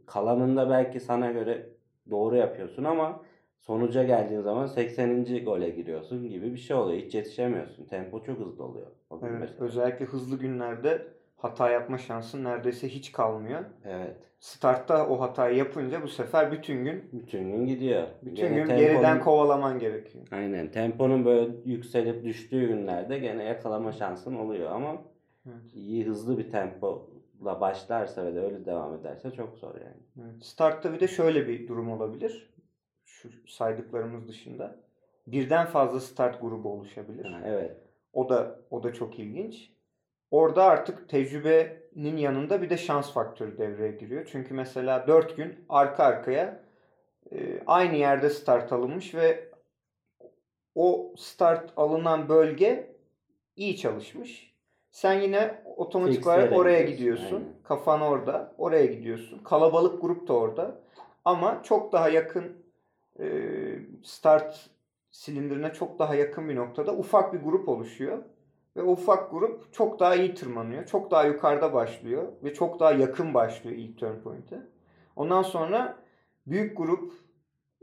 kalanında 0.06 0.69
belki 0.69 0.99
sana 0.99 1.32
göre 1.32 1.69
doğru 2.10 2.36
yapıyorsun 2.36 2.84
ama 2.84 3.21
sonuca 3.60 4.04
geldiğin 4.04 4.41
zaman 4.41 4.65
80. 4.67 5.43
gole 5.45 5.69
giriyorsun 5.69 6.30
gibi 6.30 6.54
bir 6.54 6.58
şey 6.58 6.75
oluyor. 6.75 7.01
Hiç 7.01 7.15
yetişemiyorsun. 7.15 7.86
Tempo 7.86 8.23
çok 8.23 8.39
hızlı 8.39 8.63
oluyor. 8.63 8.88
O 9.10 9.19
Evet, 9.23 9.38
mesela. 9.39 9.65
özellikle 9.65 10.06
hızlı 10.06 10.38
günlerde 10.39 11.08
hata 11.38 11.69
yapma 11.69 11.98
şansın 11.98 12.43
neredeyse 12.43 12.88
hiç 12.89 13.12
kalmıyor. 13.12 13.63
Evet. 13.86 14.17
Startta 14.39 15.08
o 15.10 15.19
hatayı 15.21 15.58
yapınca 15.58 16.04
bu 16.04 16.08
sefer 16.08 16.52
bütün 16.52 16.84
gün 16.84 17.10
Bütün 17.13 17.52
gün 17.52 17.65
gidiyor. 17.65 18.04
bütün 18.21 18.36
Gene 18.36 18.56
gün 18.56 18.65
temponun- 18.67 18.78
geriden 18.80 19.19
kovalaman 19.19 19.80
gerekiyor. 19.80 20.28
Aynen. 20.32 20.71
Temponun 20.71 21.26
böyle 21.26 21.52
yükselip 21.65 22.24
düştüğü 22.24 22.67
günlerde 22.67 23.19
gene 23.19 23.43
yakalama 23.43 23.91
şansın 23.91 24.36
oluyor 24.36 24.71
ama 24.71 25.02
Evet. 25.48 25.74
iyi 25.74 26.06
hızlı 26.06 26.38
bir 26.38 26.52
tempola 26.52 27.62
başlarsa 27.62 28.26
ve 28.26 28.36
de 28.36 28.39
öyle 28.39 28.65
devam 28.65 28.93
ederse 28.93 29.32
çok 29.32 29.58
zor 29.58 29.76
yani. 29.76 30.28
Evet. 30.32 30.43
Startta 30.45 30.93
bir 30.93 31.00
de 31.00 31.08
şöyle 31.08 31.48
bir 31.48 31.67
durum 31.67 31.91
olabilir. 31.91 32.54
Şu 33.06 33.30
saydıklarımız 33.48 34.28
dışında. 34.28 34.76
Birden 35.28 35.65
fazla 35.65 36.00
start 36.00 36.41
grubu 36.41 36.69
oluşabilir. 36.69 37.26
Ha, 37.26 37.41
evet. 37.45 37.78
O 38.13 38.30
da 38.30 38.60
o 38.69 38.84
da 38.84 38.93
çok 38.93 39.19
ilginç. 39.19 39.71
Orada 40.32 40.64
artık 40.64 41.10
tecrübenin 41.10 42.18
yanında 42.18 42.62
bir 42.62 42.70
de 42.70 42.78
şans 42.78 43.14
faktörü 43.14 43.58
devreye 43.58 43.92
giriyor. 43.92 44.30
Çünkü 44.32 44.54
mesela 44.54 45.08
4 45.08 45.38
gün 45.38 45.66
arka 45.70 46.04
arkaya 46.04 46.60
e, 47.32 47.62
aynı 47.68 47.96
yerde 47.96 48.30
start 48.30 48.74
alınmış 48.74 49.16
ve 49.16 49.50
o 50.76 51.14
start 51.18 51.74
alınan 51.78 52.30
bölge 52.30 52.96
iyi 53.56 53.78
çalışmış. 53.78 54.56
Sen 54.92 55.14
yine 55.22 55.62
otomatik 55.78 56.28
olarak 56.28 56.54
oraya 56.54 56.82
gidiyorsun, 56.82 57.26
gidiyorsun. 57.26 57.36
aynen. 57.36 57.64
Kafan 57.64 58.02
orada. 58.02 58.54
Oraya 58.58 58.86
gidiyorsun. 58.86 59.40
Kalabalık 59.44 60.02
grup 60.02 60.28
da 60.28 60.34
orada. 60.34 60.80
Ama 61.26 61.64
çok 61.64 61.92
daha 61.92 62.10
yakın 62.10 62.66
e, 63.20 63.26
start 64.04 64.70
silindirine 65.12 65.74
çok 65.74 66.00
daha 66.00 66.16
yakın 66.16 66.50
bir 66.50 66.56
noktada 66.56 66.94
ufak 66.94 67.34
bir 67.34 67.40
grup 67.40 67.70
oluşuyor. 67.70 68.24
Ve 68.76 68.84
ufak 68.84 69.32
grup 69.32 69.74
çok 69.74 70.00
daha 70.00 70.16
iyi 70.16 70.34
tırmanıyor. 70.34 70.86
Çok 70.86 71.12
daha 71.12 71.26
yukarıda 71.26 71.74
başlıyor. 71.74 72.28
Ve 72.44 72.54
çok 72.54 72.80
daha 72.80 72.92
yakın 72.92 73.34
başlıyor 73.34 73.78
ilk 73.78 73.98
turn 73.98 74.20
point'e. 74.24 74.62
Ondan 75.16 75.42
sonra 75.42 75.98
büyük 76.48 76.78
grup 76.78 77.14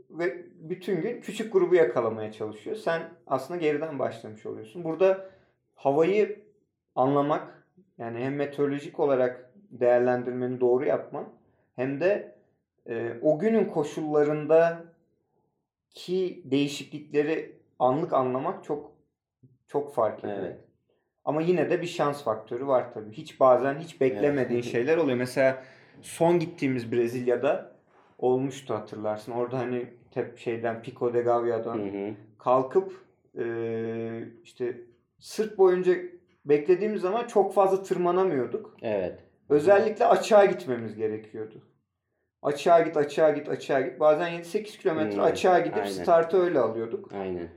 ve 0.09 0.45
bütün 0.55 1.01
gün 1.01 1.21
küçük 1.21 1.53
grubu 1.53 1.75
yakalamaya 1.75 2.31
çalışıyor. 2.31 2.75
Sen 2.75 3.01
aslında 3.27 3.59
geriden 3.59 3.99
başlamış 3.99 4.45
oluyorsun. 4.45 4.83
Burada 4.83 5.29
havayı 5.75 6.43
anlamak 6.95 7.67
yani 7.97 8.19
hem 8.19 8.35
meteorolojik 8.35 8.99
olarak 8.99 9.53
değerlendirmeni 9.55 10.61
doğru 10.61 10.85
yapman 10.85 11.25
hem 11.75 12.01
de 12.01 12.35
e, 12.87 13.13
o 13.21 13.39
günün 13.39 13.65
koşullarında 13.65 14.83
ki 15.89 16.41
değişiklikleri 16.45 17.55
anlık 17.79 18.13
anlamak 18.13 18.63
çok 18.63 18.91
çok 19.67 19.93
fark 19.93 20.19
ediyor. 20.19 20.37
Evet. 20.37 20.72
Ama 21.25 21.41
yine 21.41 21.69
de 21.69 21.81
bir 21.81 21.87
şans 21.87 22.23
faktörü 22.23 22.67
var 22.67 22.93
tabii. 22.93 23.11
Hiç 23.11 23.39
bazen 23.39 23.79
hiç 23.79 24.01
beklemediğin 24.01 24.61
Evet. 24.61 24.71
şeyler 24.71 24.97
oluyor. 24.97 25.17
Mesela 25.17 25.63
son 26.01 26.39
gittiğimiz 26.39 26.91
Brezilya'da 26.91 27.75
olmuştu 28.17 28.73
hatırlarsın. 28.73 29.31
Orada 29.31 29.57
hani 29.59 29.85
tep 30.11 30.37
şeyden 30.37 30.81
Pico 30.81 31.13
de 31.13 31.21
Gavia'dan 31.21 31.77
Hı 31.77 31.83
hı. 32.09 32.13
kalkıp 32.39 33.03
eee, 33.37 34.27
işte 34.43 34.77
sırt 35.19 35.57
boyunca 35.57 35.93
beklediğimiz 36.45 37.01
zaman 37.01 37.27
çok 37.27 37.53
fazla 37.53 37.83
tırmanamıyorduk. 37.83 38.77
Evet. 38.81 39.19
Özellikle 39.49 40.05
açığa 40.05 40.45
gitmemiz 40.45 40.95
gerekiyordu. 40.95 41.61
Açığa 42.41 42.81
git, 42.81 42.97
açığa 42.97 43.31
git, 43.31 43.49
açığa 43.49 43.81
git. 43.81 43.99
Bazen 43.99 44.27
7-8 44.29 44.77
kilometre 44.77 45.15
Hmm, 45.15 45.23
açığa 45.23 45.59
gidip 45.59 45.77
aynen. 45.77 45.87
startı 45.87 46.37
öyle 46.37 46.59
alıyorduk. 46.59 47.11
Aynen. 47.13 47.49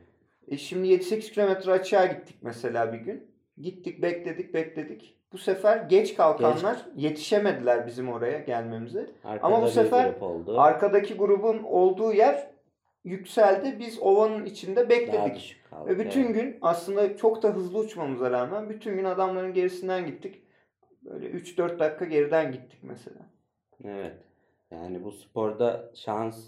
E 0.48 0.56
şimdi 0.56 0.88
7-8 0.88 1.30
kilometre 1.32 1.72
açığa 1.72 2.06
gittik 2.06 2.36
mesela 2.42 2.92
bir 2.92 2.98
gün. 2.98 3.35
Gittik, 3.60 4.02
bekledik, 4.02 4.54
bekledik. 4.54 5.16
Bu 5.32 5.38
sefer 5.38 5.76
geç 5.76 6.14
kalkanlar 6.14 6.86
yetişemediler 6.96 7.86
bizim 7.86 8.12
oraya 8.12 8.38
gelmemize. 8.38 9.06
Arkada 9.24 9.46
Ama 9.46 9.62
bu 9.62 9.68
sefer 9.68 10.14
grup. 10.20 10.58
Arkadaki 10.58 11.14
grubun 11.14 11.62
olduğu 11.62 12.12
yer 12.12 12.50
yükseldi. 13.04 13.76
Biz 13.78 13.98
ovanın 14.02 14.44
içinde 14.44 14.88
bekledik. 14.88 15.56
kaldı. 15.70 15.88
Ve 15.90 15.98
bütün 15.98 16.24
Evet. 16.24 16.34
gün 16.34 16.58
aslında 16.62 17.16
çok 17.16 17.42
da 17.42 17.48
hızlı 17.48 17.78
uçmamıza 17.78 18.30
rağmen 18.30 18.70
bütün 18.70 18.96
gün 18.96 19.04
adamların 19.04 19.54
gerisinden 19.54 20.06
gittik. 20.06 20.42
Böyle 21.02 21.26
3-4 21.26 21.78
dakika 21.78 22.04
geriden 22.04 22.52
gittik 22.52 22.78
mesela. 22.82 23.20
Evet. 23.84 24.16
Yani 24.70 25.04
bu 25.04 25.12
sporda 25.12 25.90
şans 25.94 26.44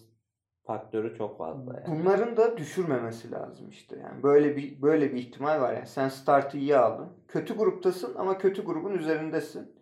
faktörü 0.69 1.15
çok 1.15 1.39
fazla 1.39 1.75
yani. 1.75 2.01
Bunların 2.01 2.37
da 2.37 2.57
düşürmemesi 2.57 3.31
lazım 3.31 3.71
işte. 3.71 3.97
Yani 4.03 4.23
böyle 4.23 4.57
bir 4.57 4.83
böyle 4.83 5.13
bir 5.13 5.19
ihtimal 5.19 5.61
var 5.61 5.75
yani. 5.75 5.87
Sen 5.87 6.09
startı 6.09 6.59
iyi 6.59 6.77
aldın. 6.77 7.09
Kötü 7.29 7.57
gruptasın 7.57 8.15
ama 8.15 8.39
kötü 8.39 8.65
grubun 8.65 8.95
üzerindesin. 8.95 9.73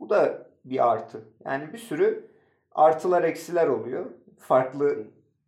Bu 0.00 0.10
da 0.10 0.48
bir 0.64 0.92
artı. 0.92 1.24
Yani 1.44 1.72
bir 1.72 1.78
sürü 1.78 2.30
artılar 2.72 3.22
eksiler 3.22 3.66
oluyor. 3.66 4.06
Farklı 4.38 5.04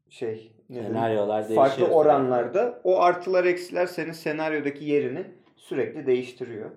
şey? 0.09 0.53
Senaryolar 0.73 1.49
değişiyor. 1.49 1.69
farklı 1.69 1.95
oranlarda 1.95 2.81
o 2.85 3.01
artılar 3.01 3.45
eksiler 3.45 3.87
senin 3.87 4.13
senaryodaki 4.13 4.85
yerini 4.85 5.27
sürekli 5.57 6.07
değiştiriyor. 6.07 6.71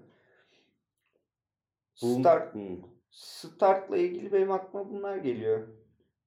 Start 1.95 2.55
startla 3.11 3.97
ilgili 3.97 4.33
benim 4.33 4.51
aklıma 4.51 4.89
bunlar 4.89 5.17
geliyor. 5.17 5.67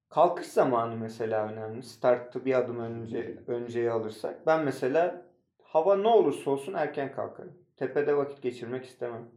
Kalkış 0.09 0.47
zamanı 0.47 0.95
mesela 0.95 1.47
önemli. 1.47 1.83
Startı 1.83 2.45
bir 2.45 2.53
adım 2.53 2.79
önce 2.79 3.37
önceye 3.47 3.91
alırsak. 3.91 4.47
Ben 4.47 4.63
mesela 4.63 5.25
hava 5.63 5.95
ne 5.95 6.07
olursa 6.07 6.51
olsun 6.51 6.73
erken 6.73 7.11
kalkarım. 7.11 7.57
Tepede 7.77 8.17
vakit 8.17 8.41
geçirmek 8.41 8.85
istemem. 8.85 9.29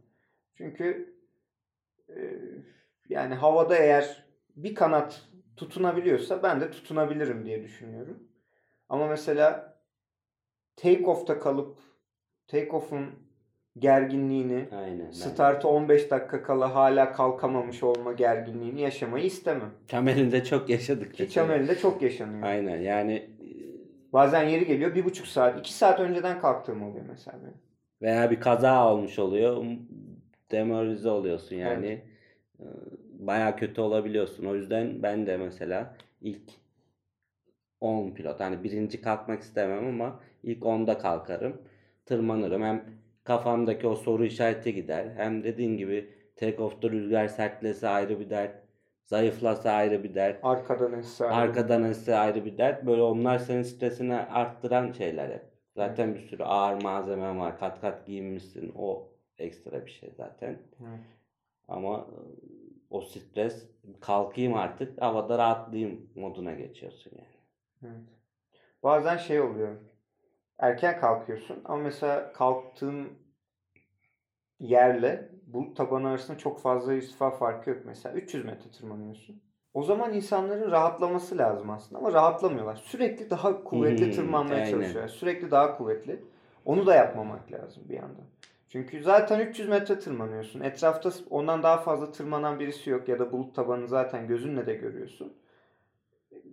Çünkü 0.55 1.15
e, 2.09 2.15
yani 3.09 3.35
havada 3.35 3.75
eğer 3.77 4.25
bir 4.55 4.75
kanat 4.75 5.29
tutunabiliyorsa 5.57 6.43
ben 6.43 6.61
de 6.61 6.71
tutunabilirim 6.71 7.45
diye 7.45 7.63
düşünüyorum. 7.63 8.23
Ama 8.89 9.07
mesela 9.07 9.77
take 10.75 11.05
off'ta 11.05 11.39
kalıp 11.39 11.77
take 12.47 12.71
off'un 12.71 13.28
gerginliğini 13.79 14.65
Aynen. 14.71 15.11
Startı 15.11 15.67
15 15.67 16.11
dakika 16.11 16.43
kala 16.43 16.75
hala 16.75 17.11
kalkamamış 17.11 17.83
olma 17.83 18.13
gerginliğini 18.13 18.81
yaşamayı 18.81 19.25
istemem. 19.25 19.71
Kamerinde 19.91 20.43
çok 20.43 20.69
yaşadık. 20.69 21.13
Ki 21.13 21.29
Çamel'de 21.29 21.77
çok 21.77 22.01
yaşanıyor. 22.01 22.43
Aynen 22.43 22.77
yani 22.77 23.29
Bazen 24.13 24.43
yeri 24.43 24.65
geliyor 24.65 24.95
bir 24.95 25.05
buçuk 25.05 25.27
saat, 25.27 25.59
iki 25.59 25.73
saat 25.73 25.99
önceden 25.99 26.41
kalktığım 26.41 26.83
oluyor 26.83 27.05
mesela 27.09 27.39
veya 28.01 28.31
bir 28.31 28.39
kaza 28.39 28.93
olmuş 28.93 29.19
oluyor. 29.19 29.65
Demoralize 30.51 31.09
oluyorsun 31.09 31.55
yani. 31.55 32.01
Ee, 32.59 32.63
Bayağı 33.19 33.55
kötü 33.55 33.81
olabiliyorsun. 33.81 34.45
O 34.45 34.55
yüzden 34.55 35.03
ben 35.03 35.27
de 35.27 35.37
mesela 35.37 35.95
ilk 36.21 36.41
10 37.81 38.11
pilot 38.11 38.39
hani 38.39 38.63
birinci 38.63 39.01
kalkmak 39.01 39.41
istemem 39.41 39.87
ama 39.87 40.19
ilk 40.43 40.63
10'da 40.63 40.97
kalkarım. 40.97 41.61
Tırmanırım. 42.05 42.63
Hem 42.63 42.85
kafamdaki 43.29 43.87
o 43.87 43.95
soru 43.95 44.25
işareti 44.25 44.73
gider. 44.73 45.05
Hem 45.15 45.43
dediğin 45.43 45.77
gibi 45.77 46.09
take 46.35 46.61
off'ta 46.61 46.89
rüzgar 46.89 47.27
sertlese 47.27 47.87
ayrı 47.87 48.19
bir 48.19 48.29
dert. 48.29 48.55
Zayıflasa 49.05 49.71
ayrı 49.71 50.03
bir 50.03 50.15
dert. 50.15 50.39
Arkadan 50.43 50.93
esrar. 50.93 51.31
Arkadan 51.31 51.83
esse 51.83 52.15
ayrı 52.15 52.45
bir 52.45 52.57
dert. 52.57 52.85
Böyle 52.85 53.01
onlar 53.01 53.37
senin 53.37 53.63
stresini 53.63 54.15
arttıran 54.15 54.91
şeyler 54.91 55.29
hep. 55.29 55.45
Zaten 55.75 56.15
bir 56.15 56.19
sürü 56.19 56.43
ağır 56.43 56.81
malzemen 56.81 57.39
var. 57.39 57.59
Kat 57.59 57.81
kat 57.81 58.05
giyinmişsin. 58.05 58.71
O 58.75 59.09
ekstra 59.37 59.85
bir 59.85 59.91
şey 59.91 60.11
zaten. 60.17 60.59
Evet. 60.81 60.99
Ama 61.67 61.97
e, 61.97 62.17
o 62.89 63.01
stres 63.01 63.69
kalkayım 64.01 64.53
artık 64.53 65.01
havada 65.01 65.37
rahatlayayım 65.37 66.09
moduna 66.15 66.53
geçiyorsun 66.53 67.11
yani. 67.17 67.39
Evet. 67.83 68.09
Bazen 68.83 69.17
şey 69.17 69.41
oluyor. 69.41 69.75
Erken 70.59 70.99
kalkıyorsun 70.99 71.61
ama 71.65 71.77
mesela 71.83 72.33
kalktığın 72.33 73.09
yerle 74.59 75.29
bulut 75.47 75.77
tabanı 75.77 76.07
arasında 76.09 76.37
çok 76.37 76.61
fazla 76.61 76.93
irtifa 76.93 77.31
farkı 77.31 77.69
yok. 77.69 77.79
Mesela 77.85 78.15
300 78.15 78.45
metre 78.45 78.71
tırmanıyorsun. 78.71 79.41
O 79.73 79.83
zaman 79.83 80.13
insanların 80.13 80.71
rahatlaması 80.71 81.37
lazım 81.37 81.69
aslında 81.69 81.99
ama 81.99 82.13
rahatlamıyorlar. 82.13 82.75
Sürekli 82.75 83.29
daha 83.29 83.63
kuvvetli 83.63 84.05
Hmm, 84.05 84.11
tırmanmaya 84.11 84.63
aynen. 84.63 84.71
çalışıyorlar. 84.71 85.09
Sürekli 85.09 85.51
daha 85.51 85.77
kuvvetli. 85.77 86.23
Onu 86.65 86.85
da 86.85 86.95
yapmamak 86.95 87.51
lazım 87.51 87.83
bir 87.89 87.93
yandan. 87.95 88.25
Çünkü 88.69 89.03
zaten 89.03 89.39
300 89.39 89.69
metre 89.69 89.99
tırmanıyorsun. 89.99 90.61
Etrafta 90.61 91.11
ondan 91.29 91.63
daha 91.63 91.77
fazla 91.77 92.11
tırmanan 92.11 92.59
birisi 92.59 92.89
yok 92.89 93.07
ya 93.09 93.19
da 93.19 93.31
bulut 93.31 93.55
tabanı 93.55 93.87
zaten 93.87 94.27
gözünle 94.27 94.65
de 94.65 94.73
görüyorsun. 94.73 95.33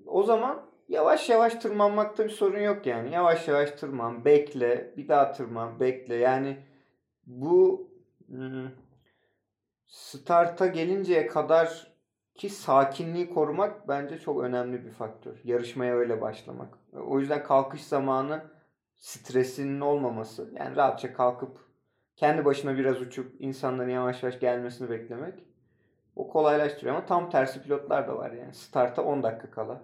O 0.06 0.22
zaman 0.22 0.62
yavaş 0.88 1.28
yavaş 1.28 1.54
tırmanmakta 1.54 2.24
bir 2.24 2.30
sorun 2.30 2.60
yok 2.60 2.86
yani. 2.86 3.14
Yavaş 3.14 3.48
yavaş 3.48 3.70
tırman, 3.70 4.24
bekle, 4.24 4.94
bir 4.96 5.08
daha 5.08 5.32
tırman, 5.32 5.80
bekle. 5.80 6.14
Yani 6.14 6.56
bu 7.26 7.90
hmm, 8.28 8.70
starta 9.86 10.66
gelinceye 10.66 11.26
kadar 11.26 11.96
ki 12.34 12.48
sakinliği 12.48 13.30
korumak 13.30 13.88
bence 13.88 14.18
çok 14.18 14.42
önemli 14.42 14.84
bir 14.84 14.90
faktör. 14.90 15.40
Yarışmaya 15.44 15.94
öyle 15.96 16.20
başlamak 16.20 16.78
O 17.06 17.20
yüzden 17.20 17.44
kalkış 17.44 17.84
zamanı 17.84 18.44
stresinin 18.94 19.80
olmaması. 19.80 20.50
Yani 20.58 20.76
rahatça 20.76 21.12
kalkıp 21.12 21.58
kendi 22.16 22.44
başına 22.44 22.76
biraz 22.78 23.00
uçup 23.00 23.34
insanların 23.38 23.90
yavaş 23.90 24.22
yavaş 24.22 24.40
gelmesini 24.40 24.90
beklemek 24.90 25.34
o 26.16 26.28
kolaylaştırıyor 26.28 26.96
ama 26.96 27.06
tam 27.06 27.30
tersi 27.30 27.62
pilotlar 27.62 28.08
da 28.08 28.16
var 28.16 28.32
yani. 28.32 28.54
Starta 28.54 29.02
10 29.02 29.22
dakika 29.22 29.50
kala. 29.50 29.82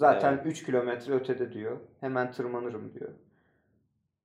Zaten 0.00 0.32
Evet. 0.32 0.46
3 0.46 0.64
kilometre 0.66 1.12
ötede 1.14 1.52
diyor. 1.52 1.76
Hemen 2.00 2.32
tırmanırım 2.32 2.94
diyor. 2.94 3.10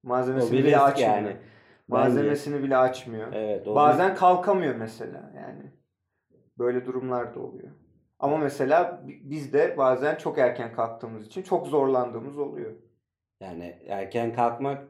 Malzemesini 0.04 0.58
bile 0.64 0.80
açmıyor. 0.80 1.10
yani. 1.16 1.38
Malzemesini 1.88 2.64
bile 2.64 2.78
açmıyor. 2.78 3.34
Evet. 3.34 3.66
Bazen 3.68 4.16
kalkamıyor 4.16 4.76
mesela 4.76 5.32
yani. 5.36 5.72
Böyle 6.58 6.86
durumlar 6.86 7.36
da 7.36 7.40
oluyor. 7.40 7.70
Ama 8.20 8.38
mesela 8.38 9.02
bi- 9.08 9.22
biz 9.24 9.54
de 9.54 9.78
bazen 9.78 10.16
çok 10.16 10.38
erken 10.38 10.74
kalktığımız 10.74 11.26
için 11.28 11.42
çok 11.44 11.68
zorlandığımız 11.68 12.38
oluyor. 12.38 12.72
Yani 13.42 13.80
erken 13.88 14.34
kalkmak 14.34 14.84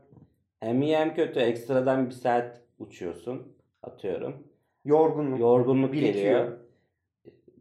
hem 0.60 0.82
iyi 0.82 0.98
hem 0.98 1.14
kötü. 1.14 1.40
Ekstradan 1.40 2.06
bir 2.06 2.12
saat 2.12 2.62
uçuyorsun. 2.80 3.56
Atıyorum. 3.84 4.48
Yorgunluk. 4.86 5.40
Yorgunluk 5.40 5.92
Birikiyor. 5.94 6.14
geliyor. 6.46 6.58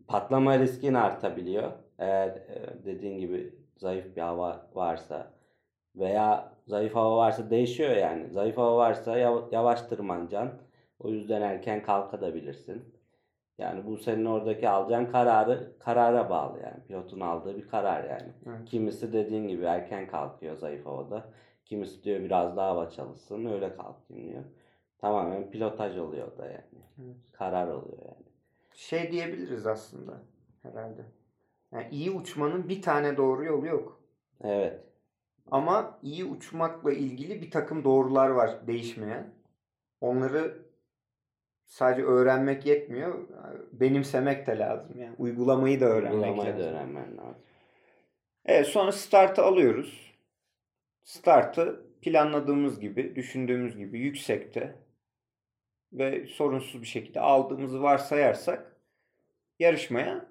Patlama 0.08 0.58
riskin 0.58 0.94
artabiliyor. 0.94 1.72
Eğer 1.98 2.28
e, 2.28 2.84
dediğin 2.84 3.18
gibi 3.18 3.54
zayıf 3.76 4.16
bir 4.16 4.20
hava 4.22 4.66
varsa 4.74 5.30
veya 5.96 6.52
zayıf 6.66 6.94
hava 6.94 7.16
varsa 7.16 7.50
değişiyor 7.50 7.96
yani. 7.96 8.30
Zayıf 8.30 8.56
hava 8.56 8.76
varsa 8.76 9.18
yav- 9.18 9.54
yavaş 9.54 9.82
tırmanacaksın. 9.82 10.60
O 10.98 11.08
yüzden 11.08 11.42
erken 11.42 11.82
kalkabilirsin. 11.82 12.94
Yani 13.58 13.86
bu 13.86 13.96
senin 13.96 14.24
oradaki 14.24 14.68
alacağın 14.68 15.06
kararı 15.06 15.72
karara 15.78 16.30
bağlı 16.30 16.58
yani. 16.62 16.84
Pilotun 16.88 17.20
aldığı 17.20 17.56
bir 17.56 17.68
karar 17.68 18.04
yani. 18.04 18.32
Evet. 18.46 18.64
Kimisi 18.68 19.12
dediğin 19.12 19.48
gibi 19.48 19.64
erken 19.64 20.06
kalkıyor 20.06 20.56
zayıf 20.56 20.86
havada. 20.86 21.24
Kimisi 21.64 22.04
diyor 22.04 22.20
biraz 22.20 22.56
daha 22.56 22.68
hava 22.70 22.90
çalışsın 22.90 23.46
öyle 23.46 23.76
kalkayım 23.76 24.30
diyor. 24.30 24.44
Tamamen 24.98 25.50
pilotaj 25.50 25.98
oluyor 25.98 26.38
da 26.38 26.46
yani. 26.46 26.84
Evet. 27.04 27.16
Karar 27.32 27.66
oluyor 27.68 27.98
yani. 28.04 28.24
Şey 28.74 29.12
diyebiliriz 29.12 29.66
aslında 29.66 30.12
herhalde. 30.62 31.02
Yani 31.74 31.88
iyi 31.90 32.10
uçmanın 32.10 32.68
bir 32.68 32.82
tane 32.82 33.16
doğru 33.16 33.44
yolu 33.44 33.66
yok. 33.66 34.00
Evet. 34.44 34.80
Ama 35.50 35.98
iyi 36.02 36.24
uçmakla 36.24 36.92
ilgili 36.92 37.42
bir 37.42 37.50
takım 37.50 37.84
doğrular 37.84 38.28
var 38.30 38.66
değişmeyen. 38.66 39.34
Onları 40.00 40.62
sadece 41.64 42.02
öğrenmek 42.06 42.66
yetmiyor. 42.66 43.28
Benimsemek 43.72 44.46
de 44.46 44.58
lazım. 44.58 44.98
Yani 45.00 45.14
uygulamayı 45.18 45.80
da 45.80 45.84
öğrenmek 45.84 46.14
Uygulamayı 46.14 46.52
da 46.54 46.58
lazım. 46.58 46.72
öğrenmen 46.74 47.16
lazım. 47.16 47.36
Evet 48.44 48.66
sonra 48.66 48.92
startı 48.92 49.42
alıyoruz. 49.42 50.14
Startı 51.02 51.86
planladığımız 52.02 52.80
gibi, 52.80 53.16
düşündüğümüz 53.16 53.76
gibi 53.76 53.98
yüksekte 53.98 54.76
ve 55.92 56.26
sorunsuz 56.26 56.80
bir 56.82 56.86
şekilde 56.86 57.20
aldığımızı 57.20 57.82
varsayarsak 57.82 58.76
yarışmaya 59.58 60.28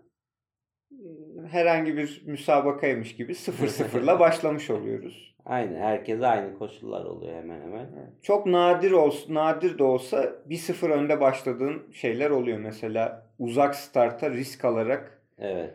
ıı, 0.91 1.32
herhangi 1.47 1.97
bir 1.97 2.23
müsabakaymış 2.25 3.15
gibi 3.15 3.31
0-0'la 3.31 4.19
başlamış 4.19 4.69
oluyoruz. 4.69 5.33
Aynı. 5.45 5.77
Herkese 5.77 6.27
aynı 6.27 6.57
koşullar 6.57 7.05
oluyor 7.05 7.35
hemen 7.35 7.61
hemen. 7.61 7.87
Çok 8.21 8.45
nadir 8.45 8.91
olsun, 8.91 9.35
nadir 9.35 9.77
de 9.77 9.83
olsa 9.83 10.35
1-0 10.49 10.89
önde 10.89 11.21
başladığın 11.21 11.83
şeyler 11.91 12.29
oluyor. 12.29 12.57
Mesela 12.57 13.27
uzak 13.39 13.75
starta 13.75 14.29
risk 14.29 14.65
alarak 14.65 15.19
Evet. 15.39 15.73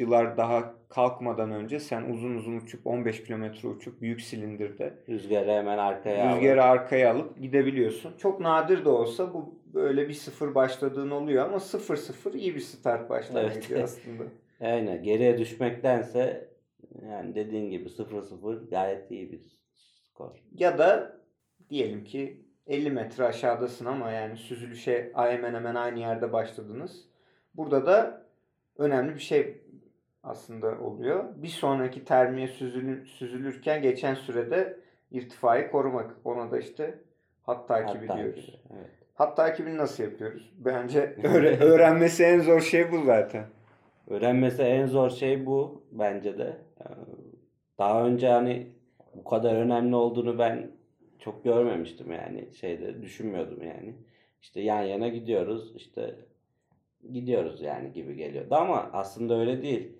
Yarışmacılar 0.00 0.36
daha 0.36 0.74
kalkmadan 0.88 1.50
önce 1.52 1.80
sen 1.80 2.02
uzun 2.10 2.34
uzun 2.34 2.56
uçup 2.56 2.86
15 2.86 3.24
kilometre 3.24 3.68
uçup 3.68 4.00
büyük 4.00 4.20
silindirde 4.20 4.94
Rüzgarı 5.08 5.50
hemen 5.50 5.78
arkaya 5.78 6.36
rüzgarı 6.36 6.60
alıp- 6.62 6.70
arkaya 6.80 7.12
alıp 7.12 7.38
gidebiliyorsun. 7.40 8.16
Çok 8.18 8.40
nadir 8.40 8.84
de 8.84 8.88
olsa 8.88 9.34
bu 9.34 9.54
böyle 9.74 10.08
bir 10.08 10.14
sıfır 10.14 10.54
başladığın 10.54 11.10
oluyor 11.10 11.44
ama 11.44 11.56
0-0 11.56 12.36
iyi 12.36 12.54
bir 12.54 12.60
start 12.60 13.10
başlangıcı 13.10 13.74
Evet. 13.74 13.84
aslında. 13.84 14.24
Aynen. 14.60 15.02
Geriye 15.02 15.38
düşmektense 15.38 16.48
yani 17.10 17.34
dediğin 17.34 17.70
gibi 17.70 17.88
0-0 17.88 18.70
gayet 18.70 19.10
iyi 19.10 19.32
bir 19.32 19.40
skor. 19.74 20.42
Ya 20.52 20.78
da 20.78 21.16
diyelim 21.70 22.04
ki 22.04 22.44
50 22.66 22.90
metre 22.90 23.24
aşağıdasın 23.24 23.86
ama 23.86 24.10
yani 24.10 24.36
süzülüşe 24.36 25.12
hemen 25.14 25.54
hemen 25.54 25.74
aynı 25.74 25.98
yerde 25.98 26.32
başladınız. 26.32 27.08
Burada 27.54 27.86
da 27.86 28.26
önemli 28.78 29.14
bir 29.14 29.20
şey 29.20 29.62
aslında 30.32 30.78
oluyor. 30.80 31.24
Bir 31.36 31.48
sonraki 31.48 32.04
termiye 32.04 32.48
süzülür, 32.48 33.06
süzülürken 33.06 33.82
geçen 33.82 34.14
sürede 34.14 34.76
irtifayı 35.10 35.70
korumak. 35.70 36.16
Ona 36.24 36.50
da 36.50 36.58
işte 36.58 36.98
hat 37.42 37.68
takibi 37.68 38.06
Hatta 38.06 38.18
diyoruz. 38.22 38.46
gibi, 38.46 38.56
Evet. 38.76 38.90
Hat 39.14 39.36
takibini 39.36 39.76
nasıl 39.76 40.02
yapıyoruz? 40.04 40.52
Bence 40.58 41.00
öğre- 41.22 41.58
öğrenmesi 41.64 42.24
en 42.24 42.40
zor 42.40 42.60
şey 42.60 42.92
bu 42.92 43.02
zaten. 43.02 43.44
Öğrenmesi 44.06 44.62
en 44.62 44.86
zor 44.86 45.10
şey 45.10 45.46
bu 45.46 45.82
bence 45.92 46.38
de. 46.38 46.56
Ee, 46.80 46.84
Daha 47.78 48.06
önce 48.06 48.28
hani 48.28 48.66
bu 49.14 49.24
kadar 49.24 49.54
önemli 49.54 49.96
olduğunu 49.96 50.38
ben 50.38 50.70
çok 51.18 51.44
görmemiştim 51.44 52.12
yani 52.12 52.54
şeyde 52.54 53.02
düşünmüyordum 53.02 53.62
yani. 53.62 53.94
İşte 54.42 54.60
yan 54.60 54.82
yana 54.82 55.08
gidiyoruz 55.08 55.72
işte 55.76 56.14
gidiyoruz 57.12 57.62
yani 57.62 57.92
gibi 57.92 58.16
geliyordu 58.16 58.54
ama 58.54 58.90
aslında 58.92 59.38
öyle 59.40 59.62
değil. 59.62 59.97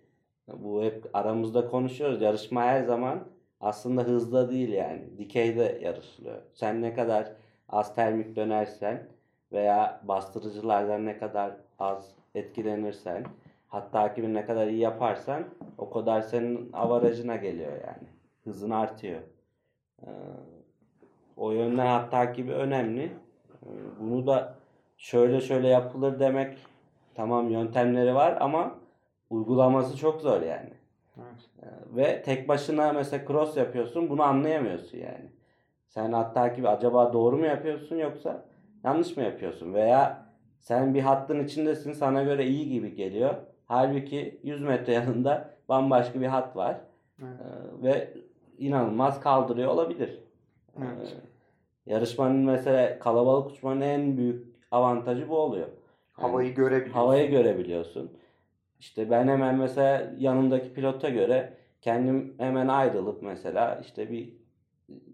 Bu 0.57 0.83
hep 0.83 1.11
aramızda 1.15 1.69
konuşuyoruz. 1.69 2.23
Yarışma 2.23 2.63
her 2.63 2.83
zaman 2.83 3.19
aslında 3.61 4.03
hızda 4.03 4.51
değil 4.51 4.69
yani. 4.69 5.19
Dikeyde 5.19 5.79
yarışılıyor. 5.83 6.43
Sen 6.55 6.83
ne 6.83 6.95
kadar 6.95 7.33
az 7.69 7.95
termik 7.95 8.37
dönersen 8.37 9.09
veya 9.53 10.01
bastırıcılardan 10.03 11.07
ne 11.07 11.19
kadar 11.19 11.53
az 11.79 12.15
etkilenirsen 12.35 13.25
hat 13.69 13.93
takibini 13.93 14.35
ne 14.35 14.47
kadar 14.47 14.67
iyi 14.67 14.79
yaparsan 14.79 15.45
o 15.79 15.91
kadar 15.91 16.21
senin 16.21 16.73
avarajına 16.73 17.37
geliyor 17.37 17.73
yani. 17.73 18.09
Hızın 18.45 18.71
artıyor. 18.71 19.21
Ee, 20.03 20.07
o 21.37 21.51
yönden 21.51 21.87
hat 21.87 22.11
takibi 22.11 22.53
önemli. 22.53 23.03
Ee, 23.05 23.69
bunu 24.01 24.27
da 24.27 24.55
şöyle 24.97 25.41
şöyle 25.41 25.69
yapılır 25.69 26.21
demek 26.21 26.59
tamam 27.15 27.51
yöntemleri 27.51 28.15
var 28.15 28.37
ama 28.41 28.75
uygulaması 29.31 29.97
çok 29.97 30.21
zor 30.21 30.43
yani. 30.43 30.71
Evet. 31.19 31.51
Ee, 31.63 31.97
Ve 31.97 32.23
tek 32.23 32.49
başına 32.49 32.93
mesela 32.93 33.25
cross 33.27 33.57
yapıyorsun 33.57 34.11
bunu 34.11 34.23
anlayamıyorsun 34.23 34.99
yani. 34.99 35.31
Sen 35.89 36.13
hat 36.13 36.35
takibi 36.35 36.69
acaba 36.69 37.13
doğru 37.13 37.37
mu 37.37 37.47
yapıyorsun 37.47 37.97
yoksa 37.97 38.45
yanlış 38.85 39.17
mı 39.17 39.23
yapıyorsun? 39.23 39.75
Veya 39.75 40.27
sen 40.59 40.95
bir 40.95 41.01
hattın 41.01 41.45
içindesin 41.45 41.93
sana 41.93 42.23
göre 42.23 42.47
iyi 42.47 42.69
gibi 42.69 42.95
geliyor. 42.95 43.35
Halbuki 43.67 44.41
100 44.43 44.63
metre 44.63 44.93
yanında 44.93 45.51
bambaşka 45.69 46.21
bir 46.21 46.27
hat 46.27 46.57
var. 46.57 46.77
Evet. 47.23 47.31
Ee, 47.41 47.83
ve 47.83 48.09
inanılmaz 48.59 49.21
kaldırıyor 49.21 49.69
olabilir. 49.71 50.19
Ee, 50.77 50.81
Evet. 50.99 51.17
yarışmanın 51.87 52.37
mesela 52.37 52.99
kalabalık 52.99 53.51
uçmanın 53.51 53.81
en 53.81 54.17
büyük 54.17 54.47
avantajı 54.71 55.29
bu 55.29 55.37
oluyor. 55.39 55.67
Yani 56.19 56.31
Havayı 56.31 56.55
görebiliyorsun. 56.55 56.93
havayı 57.01 57.31
görebiliyorsun. 57.31 58.13
İşte 58.79 59.11
ben 59.11 59.29
hemen 59.29 59.55
mesela 59.59 60.13
yanımdaki 60.19 60.73
pilota 60.73 61.09
göre 61.09 61.53
kendim 61.83 62.35
hemen 62.39 62.69
ayrılıp 62.69 63.23
mesela 63.23 63.81
işte 63.83 64.11
bir 64.11 64.35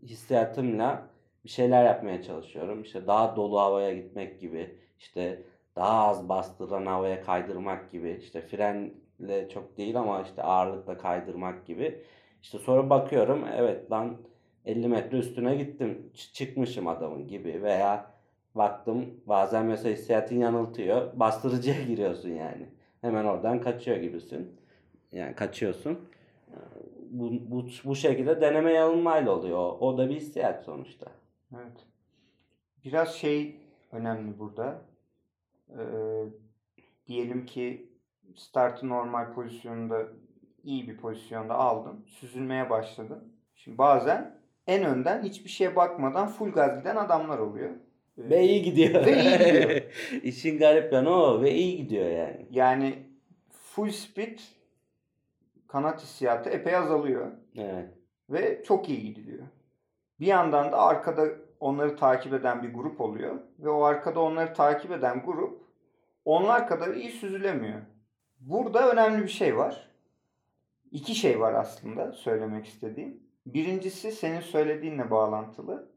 hissiyatımla 0.02 1.02
bir 1.44 1.48
şeyler 1.48 1.84
yapmaya 1.84 2.22
çalışıyorum. 2.22 2.82
İşte 2.82 3.06
daha 3.06 3.36
dolu 3.36 3.60
havaya 3.60 3.94
gitmek 3.94 4.40
gibi, 4.40 4.78
işte 4.98 5.42
daha 5.76 6.08
az 6.08 6.28
bastıran 6.28 6.86
havaya 6.86 7.22
kaydırmak 7.22 7.90
gibi, 7.90 8.18
işte 8.22 8.40
frenle 8.40 9.48
çok 9.48 9.76
değil 9.76 9.98
ama 9.98 10.22
işte 10.22 10.42
ağırlıkla 10.42 10.98
kaydırmak 10.98 11.66
gibi. 11.66 12.04
İşte 12.42 12.58
sonra 12.58 12.90
bakıyorum 12.90 13.44
evet 13.56 13.90
lan 13.90 14.16
50 14.64 14.88
metre 14.88 15.18
üstüne 15.18 15.56
gittim, 15.56 16.10
çıkmışım 16.32 16.88
adamın 16.88 17.28
gibi 17.28 17.62
veya 17.62 18.10
baktım 18.54 19.20
bazen 19.26 19.66
mesela 19.66 19.94
hissiyatın 19.94 20.36
yanıltıyor, 20.36 21.20
bastırıcıya 21.20 21.82
giriyorsun 21.88 22.30
yani. 22.30 22.73
Hemen 23.04 23.24
oradan 23.24 23.60
kaçıyor 23.60 23.96
gibisin. 23.96 24.60
Yani 25.12 25.34
kaçıyorsun. 25.34 26.08
Bu, 27.10 27.32
bu, 27.50 27.66
bu 27.84 27.96
şekilde 27.96 28.40
deneme 28.40 28.72
yanılmayla 28.72 29.32
oluyor. 29.32 29.58
O, 29.58 29.78
o 29.80 29.98
da 29.98 30.08
bir 30.08 30.14
hissiyat 30.14 30.64
sonuçta. 30.64 31.06
Evet. 31.54 31.86
Biraz 32.84 33.14
şey 33.14 33.56
önemli 33.92 34.38
burada. 34.38 34.82
Ee, 35.70 35.84
diyelim 37.06 37.46
ki 37.46 37.88
startı 38.36 38.88
normal 38.88 39.34
pozisyonda 39.34 40.02
iyi 40.62 40.88
bir 40.88 40.96
pozisyonda 40.96 41.54
aldın. 41.54 42.04
Süzülmeye 42.06 42.70
başladın. 42.70 43.32
Şimdi 43.54 43.78
bazen 43.78 44.38
en 44.66 44.84
önden 44.84 45.22
hiçbir 45.22 45.50
şeye 45.50 45.76
bakmadan 45.76 46.26
full 46.26 46.52
gaz 46.52 46.78
giden 46.78 46.96
adamlar 46.96 47.38
oluyor. 47.38 47.70
Ve 48.18 48.44
iyi 48.44 48.62
gidiyor. 48.62 49.06
Ve 49.06 49.22
iyi 49.22 49.38
gidiyor. 49.38 49.82
İşin 50.22 50.58
garip 50.58 50.92
yanı 50.92 51.10
o 51.10 51.42
ve 51.42 51.54
iyi 51.54 51.76
gidiyor 51.76 52.10
yani. 52.10 52.46
Yani 52.50 52.94
full 53.50 53.90
speed 53.90 54.38
kanat 55.68 56.02
hissiyatı 56.02 56.50
epey 56.50 56.76
azalıyor. 56.76 57.32
Evet. 57.56 57.88
Ve 58.30 58.64
çok 58.64 58.88
iyi 58.88 59.02
gidiliyor. 59.02 59.46
Bir 60.20 60.26
yandan 60.26 60.72
da 60.72 60.78
arkada 60.78 61.26
onları 61.60 61.96
takip 61.96 62.32
eden 62.32 62.62
bir 62.62 62.74
grup 62.74 63.00
oluyor. 63.00 63.38
Ve 63.58 63.68
o 63.68 63.82
arkada 63.82 64.20
onları 64.20 64.54
takip 64.54 64.90
eden 64.90 65.22
grup 65.26 65.60
onlar 66.24 66.68
kadar 66.68 66.94
iyi 66.94 67.10
süzülemiyor. 67.10 67.80
Burada 68.40 68.92
önemli 68.92 69.22
bir 69.22 69.28
şey 69.28 69.56
var. 69.56 69.90
İki 70.90 71.14
şey 71.14 71.40
var 71.40 71.54
aslında 71.54 72.12
söylemek 72.12 72.66
istediğim. 72.66 73.22
Birincisi 73.46 74.12
senin 74.12 74.40
söylediğinle 74.40 75.10
bağlantılı. 75.10 75.93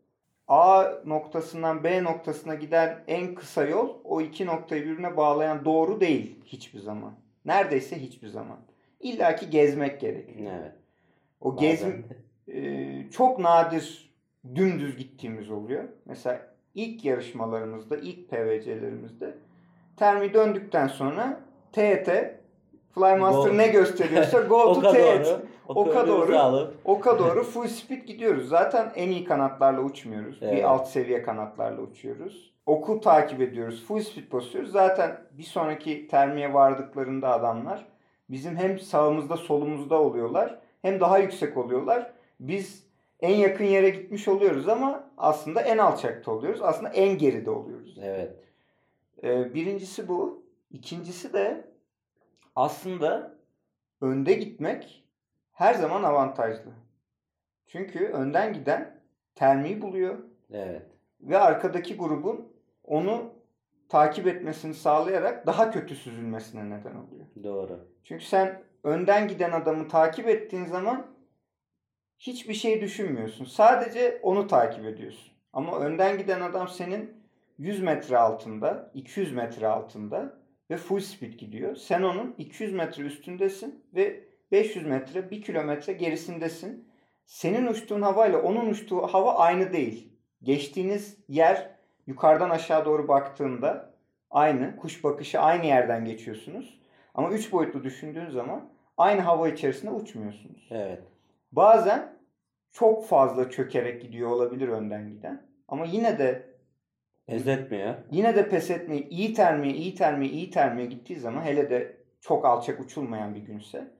A 0.47 0.85
noktasından 1.05 1.83
B 1.83 2.03
noktasına 2.03 2.55
giden 2.55 3.03
en 3.07 3.35
kısa 3.35 3.65
yol 3.65 3.89
o 4.03 4.21
iki 4.21 4.45
noktayı 4.45 4.85
birbirine 4.85 5.17
bağlayan 5.17 5.65
doğru 5.65 6.01
değil 6.01 6.39
hiçbir 6.45 6.79
zaman. 6.79 7.13
Neredeyse 7.45 8.01
hiçbir 8.01 8.27
zaman. 8.27 8.57
İlla 8.99 9.35
ki 9.35 9.49
gezmek 9.49 10.01
gerekiyor. 10.01 10.51
Evet. 10.59 10.71
O 11.41 11.55
Bazen 11.55 11.69
gezme 11.69 12.03
e, 12.47 13.11
çok 13.11 13.39
nadir 13.39 14.13
dümdüz 14.55 14.97
gittiğimiz 14.97 15.51
oluyor. 15.51 15.83
Mesela 16.05 16.47
ilk 16.75 17.05
yarışmalarımızda, 17.05 17.97
ilk 17.97 18.29
PVC'lerimizde 18.29 19.37
termi 19.97 20.33
döndükten 20.33 20.87
sonra 20.87 21.39
TET 21.71 22.07
Flymaster 22.95 23.57
ne 23.57 23.67
gösteriyorsa 23.67 24.39
go 24.39 24.73
to 24.81 24.93
TET. 24.93 25.39
Oka 25.75 26.07
doğru. 26.07 26.37
Alıp, 26.37 26.75
Oka 26.85 27.19
doğru 27.19 27.43
full 27.43 27.67
speed 27.67 28.03
gidiyoruz. 28.03 28.49
Zaten 28.49 28.91
en 28.95 29.09
iyi 29.09 29.23
kanatlarla 29.23 29.81
uçmuyoruz. 29.81 30.37
Evet. 30.41 30.53
Bir 30.57 30.63
alt 30.63 30.87
seviye 30.87 31.21
kanatlarla 31.23 31.81
uçuyoruz. 31.81 32.53
Oku 32.65 33.01
takip 33.01 33.41
ediyoruz. 33.41 33.85
Full 33.87 33.99
speed 33.99 34.31
basıyoruz. 34.31 34.71
Zaten 34.71 35.21
bir 35.31 35.43
sonraki 35.43 36.07
termiye 36.07 36.53
vardıklarında 36.53 37.29
adamlar 37.29 37.85
bizim 38.29 38.55
hem 38.55 38.79
sağımızda 38.79 39.37
solumuzda 39.37 40.01
oluyorlar 40.01 40.59
hem 40.81 40.99
daha 40.99 41.17
yüksek 41.17 41.57
oluyorlar. 41.57 42.11
Biz 42.39 42.87
en 43.19 43.35
yakın 43.35 43.65
yere 43.65 43.89
gitmiş 43.89 44.27
oluyoruz 44.27 44.67
ama 44.69 45.03
aslında 45.17 45.61
en 45.61 45.77
alçakta 45.77 46.31
oluyoruz. 46.31 46.61
Aslında 46.61 46.89
en 46.89 47.17
geride 47.17 47.49
oluyoruz. 47.49 47.97
evet. 48.01 48.35
Ee, 49.23 49.53
birincisi 49.53 50.07
bu. 50.07 50.43
İkincisi 50.71 51.33
de 51.33 51.65
aslında 52.55 53.35
önde 54.01 54.33
gitmek 54.33 55.03
her 55.57 55.73
zaman 55.73 56.03
avantajlı. 56.03 56.71
Çünkü 57.67 58.05
önden 58.05 58.53
giden 58.53 58.99
termiği 59.35 59.81
buluyor 59.81 60.17
Evet. 60.51 60.85
ve 61.21 61.37
arkadaki 61.37 61.97
grubun 61.97 62.53
onu 62.83 63.33
takip 63.89 64.27
etmesini 64.27 64.73
sağlayarak 64.73 65.47
daha 65.47 65.71
kötü 65.71 65.95
süzülmesine 65.95 66.65
neden 66.65 66.95
oluyor. 66.95 67.25
Doğru. 67.43 67.87
Çünkü 68.03 68.25
sen 68.25 68.61
önden 68.83 69.27
giden 69.27 69.51
adamı 69.51 69.87
takip 69.87 70.27
ettiğin 70.27 70.65
zaman 70.65 71.07
hiçbir 72.17 72.53
şey 72.53 72.81
düşünmüyorsun. 72.81 73.45
Sadece 73.45 74.19
onu 74.21 74.47
takip 74.47 74.85
ediyorsun. 74.85 75.33
Ama 75.53 75.79
önden 75.79 76.17
giden 76.17 76.41
adam 76.41 76.67
senin 76.67 77.23
100 77.57 77.81
metre 77.81 78.17
altında, 78.17 78.91
200 78.93 79.33
metre 79.33 79.67
altında 79.67 80.39
ve 80.69 80.77
full 80.77 80.99
speed 80.99 81.33
gidiyor. 81.33 81.75
Sen 81.75 82.01
onun 82.01 82.35
200 82.37 82.73
metre 82.73 83.03
üstündesin 83.03 83.85
ve 83.95 84.27
500 84.51 84.85
metre, 84.85 85.31
1 85.31 85.41
kilometre 85.41 85.93
gerisindesin. 85.93 86.87
Senin 87.25 87.67
uçtuğun 87.67 88.01
havayla 88.01 88.41
onun 88.41 88.69
uçtuğu 88.69 89.01
hava 89.01 89.35
aynı 89.35 89.73
değil. 89.73 90.13
Geçtiğiniz 90.43 91.17
yer 91.29 91.69
yukarıdan 92.07 92.49
aşağı 92.49 92.85
doğru 92.85 93.07
baktığında 93.07 93.93
aynı. 94.31 94.75
Kuş 94.77 95.03
bakışı 95.03 95.39
aynı 95.39 95.65
yerden 95.65 96.05
geçiyorsunuz. 96.05 96.79
Ama 97.13 97.29
3 97.29 97.51
boyutlu 97.51 97.83
düşündüğün 97.83 98.29
zaman 98.29 98.69
aynı 98.97 99.21
hava 99.21 99.49
içerisinde 99.49 99.91
uçmuyorsunuz. 99.91 100.67
Evet. 100.71 101.03
Bazen 101.51 102.17
çok 102.71 103.05
fazla 103.05 103.49
çökerek 103.49 104.01
gidiyor 104.01 104.29
olabilir 104.29 104.67
önden 104.67 105.09
giden. 105.09 105.41
Ama 105.67 105.85
yine 105.85 106.19
de 106.19 106.57
Pes 107.27 107.47
etmiyor. 107.47 107.95
yine 108.11 108.35
de 108.35 108.49
pes 108.49 108.71
etmeyi 108.71 109.09
iyi 109.09 109.33
termiye, 109.33 109.73
iyi 109.73 109.95
termiye, 109.95 110.31
iyi 110.31 110.49
termiye 110.49 110.87
gittiği 110.87 111.15
zaman 111.19 111.41
hele 111.41 111.69
de 111.69 111.97
çok 112.21 112.45
alçak 112.45 112.79
uçulmayan 112.79 113.35
bir 113.35 113.39
günse 113.39 113.91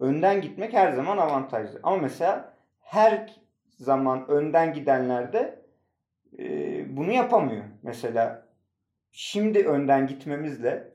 önden 0.00 0.40
gitmek 0.40 0.72
her 0.72 0.92
zaman 0.92 1.18
avantajlı. 1.18 1.80
Ama 1.82 1.96
mesela 1.96 2.54
her 2.80 3.34
zaman 3.78 4.28
önden 4.28 4.72
gidenlerde 4.72 5.64
e, 6.38 6.96
bunu 6.96 7.12
yapamıyor. 7.12 7.64
Mesela 7.82 8.46
şimdi 9.12 9.58
önden 9.58 10.06
gitmemizle 10.06 10.94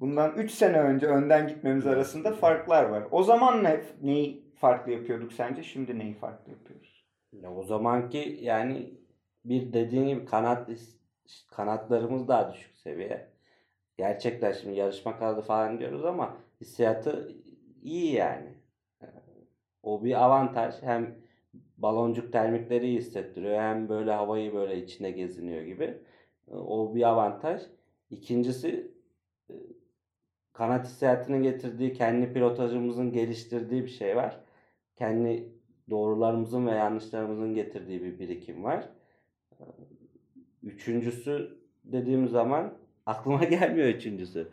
bundan 0.00 0.34
3 0.36 0.50
sene 0.50 0.80
önce 0.80 1.06
önden 1.06 1.48
gitmemiz 1.48 1.86
arasında 1.86 2.32
farklar 2.32 2.84
var. 2.84 3.04
O 3.10 3.22
zaman 3.22 3.64
ne, 3.64 3.80
neyi 4.02 4.50
farklı 4.56 4.92
yapıyorduk 4.92 5.32
sence? 5.32 5.62
Şimdi 5.62 5.98
neyi 5.98 6.14
farklı 6.14 6.52
yapıyoruz? 6.52 7.04
Ya 7.32 7.52
o 7.52 7.62
zamanki 7.62 8.38
yani 8.40 8.94
bir 9.44 9.72
dediğin 9.72 10.08
gibi 10.08 10.24
kanat 10.24 10.68
kanatlarımız 11.50 12.28
daha 12.28 12.52
düşük 12.52 12.76
seviye. 12.76 13.30
Gerçekten 13.98 14.52
şimdi 14.52 14.76
yarışma 14.76 15.18
kanadı 15.18 15.40
falan 15.40 15.78
diyoruz 15.78 16.04
ama 16.04 16.36
hissiyatı 16.60 17.32
iyi 17.82 18.12
yani. 18.14 18.54
O 19.82 20.04
bir 20.04 20.24
avantaj. 20.24 20.74
Hem 20.82 21.14
baloncuk 21.78 22.32
termikleri 22.32 22.86
iyi 22.86 22.98
hissettiriyor 22.98 23.60
hem 23.60 23.88
böyle 23.88 24.12
havayı 24.12 24.54
böyle 24.54 24.82
içine 24.82 25.10
geziniyor 25.10 25.62
gibi. 25.62 25.98
O 26.50 26.94
bir 26.94 27.08
avantaj. 27.08 27.62
İkincisi 28.10 28.90
e, 29.50 29.54
kanat 30.52 30.86
hissiyatının 30.86 31.42
getirdiği 31.42 31.92
kendi 31.92 32.32
pilotajımızın 32.32 33.12
geliştirdiği 33.12 33.84
bir 33.84 33.88
şey 33.88 34.16
var. 34.16 34.40
Kendi 34.96 35.52
doğrularımızın 35.90 36.66
ve 36.66 36.70
yanlışlarımızın 36.70 37.54
getirdiği 37.54 38.02
bir 38.02 38.18
birikim 38.18 38.64
var. 38.64 38.88
Üçüncüsü 40.62 41.58
dediğim 41.84 42.28
zaman 42.28 42.74
aklıma 43.06 43.44
gelmiyor 43.54 43.88
üçüncüsü. 43.88 44.48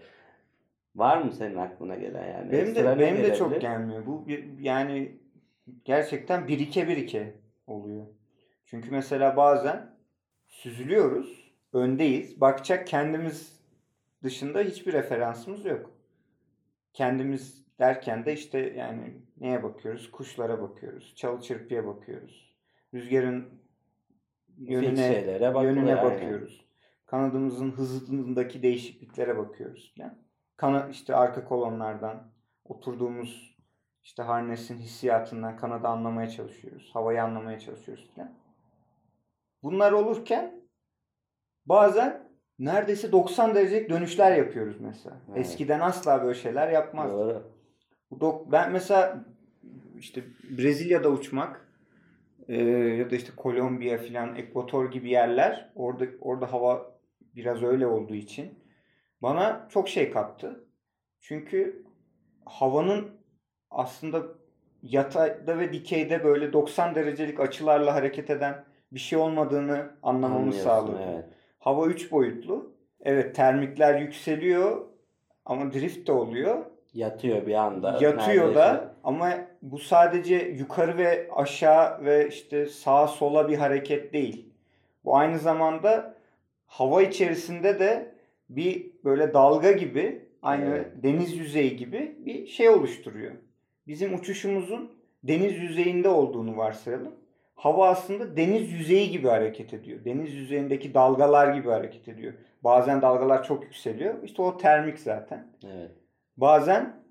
Var 0.98 1.22
mı 1.22 1.32
senin 1.32 1.56
aklına 1.56 1.96
gelen 1.96 2.28
yani? 2.28 2.52
Benim 2.52 2.76
de 2.76 3.00
benim 3.00 3.24
de 3.24 3.36
çok 3.36 3.62
gelmiyor. 3.62 4.06
Bu 4.06 4.28
bir, 4.28 4.60
yani 4.60 5.18
gerçekten 5.86 6.48
birike 6.48 6.88
birike 6.88 7.36
oluyor. 7.68 8.06
Çünkü 8.66 8.92
mesela 8.92 9.38
bazen 9.38 9.96
süzülüyoruz, 10.48 11.54
öndeyiz. 11.74 12.42
Bakacak 12.42 12.88
kendimiz 12.88 13.60
dışında 14.24 14.62
hiçbir 14.62 14.94
referansımız 14.94 15.66
yok. 15.66 15.92
Kendimiz 16.94 17.66
derken 17.80 18.26
de 18.26 18.34
işte 18.34 18.60
yani 18.60 19.14
neye 19.40 19.64
bakıyoruz? 19.64 20.12
Kuşlara 20.12 20.62
bakıyoruz, 20.62 21.16
çalı 21.16 21.42
çırpıya 21.42 21.88
bakıyoruz. 21.88 22.56
Rüzgarın 22.94 23.50
yönüne 24.58 25.42
yönüne 25.64 25.96
aynen. 25.96 26.04
bakıyoruz. 26.04 26.66
Kanadımızın 27.06 27.72
hızındaki 27.72 28.64
değişikliklere 28.64 29.38
bakıyoruz 29.38 29.94
falan. 29.98 30.27
Kana 30.58 30.88
işte 30.88 31.16
arka 31.16 31.46
kolonlardan 31.46 32.24
oturduğumuz 32.66 33.58
işte 34.04 34.24
harnesin 34.24 34.78
hissiyatından 34.78 35.58
kanadı 35.58 35.88
anlamaya 35.88 36.30
çalışıyoruz. 36.30 36.90
Havayı 36.94 37.24
anlamaya 37.24 37.60
çalışıyoruz 37.60 38.10
falan. 38.16 38.32
Bunlar 39.64 39.92
olurken 39.92 40.62
bazen 41.66 42.30
neredeyse 42.60 43.12
90 43.12 43.56
derecelik 43.56 43.90
dönüşler 43.90 44.38
yapıyoruz 44.38 44.80
mesela. 44.80 45.18
Evet. 45.30 45.38
Eskiden 45.40 45.80
asla 45.80 46.24
böyle 46.24 46.40
şeyler 46.40 46.70
yapmazdık. 46.70 47.14
Doğru. 47.14 47.52
Bu 48.12 48.16
dok- 48.16 48.52
ben 48.52 48.72
mesela 48.72 49.26
işte 49.98 50.24
Brezilya'da 50.58 51.10
uçmak 51.10 51.68
e, 52.48 52.64
ya 52.72 53.12
da 53.12 53.16
işte 53.16 53.32
Kolombiya 53.38 53.98
filan 53.98 54.36
Ekvator 54.36 54.92
gibi 54.92 55.10
yerler 55.10 55.72
orada 55.76 56.06
orada 56.22 56.54
hava 56.54 57.00
biraz 57.36 57.64
öyle 57.64 57.88
olduğu 57.88 58.16
için 58.16 58.60
bana 59.22 59.68
çok 59.70 59.90
şey 59.90 60.12
kattı. 60.12 60.64
Çünkü 61.20 61.86
havanın 62.46 63.12
aslında 63.72 64.22
yatayda 64.84 65.60
ve 65.60 65.74
dikeyde 65.74 66.24
böyle 66.24 66.54
90 66.54 66.96
derecelik 66.96 67.40
açılarla 67.40 67.96
hareket 67.96 68.30
eden 68.30 68.64
bir 68.92 69.00
şey 69.00 69.20
olmadığını 69.20 69.92
anlamamı 70.04 70.54
sağladı. 70.54 71.00
Evet. 71.14 71.26
Hava 71.60 71.86
3 71.86 72.12
boyutlu. 72.12 72.78
Evet 73.02 73.36
termikler 73.36 74.00
yükseliyor 74.00 74.86
ama 75.46 75.74
drift 75.74 76.08
de 76.08 76.12
oluyor. 76.12 76.66
Yatıyor 76.94 77.46
bir 77.46 77.54
anda. 77.54 77.92
Yatıyor 77.92 78.18
neredeyse. 78.18 78.56
da 78.56 78.96
ama 79.04 79.34
bu 79.62 79.80
sadece 79.80 80.36
yukarı 80.36 80.98
ve 80.98 81.30
aşağı 81.36 82.06
ve 82.06 82.28
işte 82.28 82.66
sağa 82.66 83.08
sola 83.08 83.50
bir 83.50 83.58
hareket 83.58 84.14
değil. 84.14 84.54
Bu 85.06 85.18
aynı 85.18 85.40
zamanda 85.40 86.16
hava 86.66 87.02
içerisinde 87.02 87.80
de 87.80 88.17
bir 88.50 88.92
böyle 89.04 89.34
dalga 89.34 89.72
gibi 89.72 90.26
aynı 90.42 90.66
Evet. 90.66 90.88
deniz 91.04 91.38
yüzeyi 91.38 91.78
gibi 91.78 92.16
bir 92.26 92.48
şey 92.48 92.70
oluşturuyor. 92.70 93.32
Bizim 93.88 94.14
uçuşumuzun 94.14 94.92
deniz 95.24 95.54
yüzeyinde 95.58 96.10
olduğunu 96.10 96.58
varsayalım. 96.58 97.16
Hava 97.56 97.90
aslında 97.90 98.38
deniz 98.38 98.72
yüzeyi 98.72 99.12
gibi 99.12 99.28
hareket 99.28 99.74
ediyor. 99.74 100.06
Deniz 100.06 100.34
yüzeyindeki 100.34 100.94
dalgalar 100.94 101.54
gibi 101.54 101.70
hareket 101.70 102.08
ediyor. 102.08 102.34
Bazen 102.64 103.02
dalgalar 103.02 103.44
çok 103.44 103.64
yükseliyor. 103.64 104.24
İşte 104.24 104.42
o 104.42 104.58
termik 104.58 105.00
zaten. 105.00 105.48
Evet. 105.66 105.92
Bazen 106.38 107.04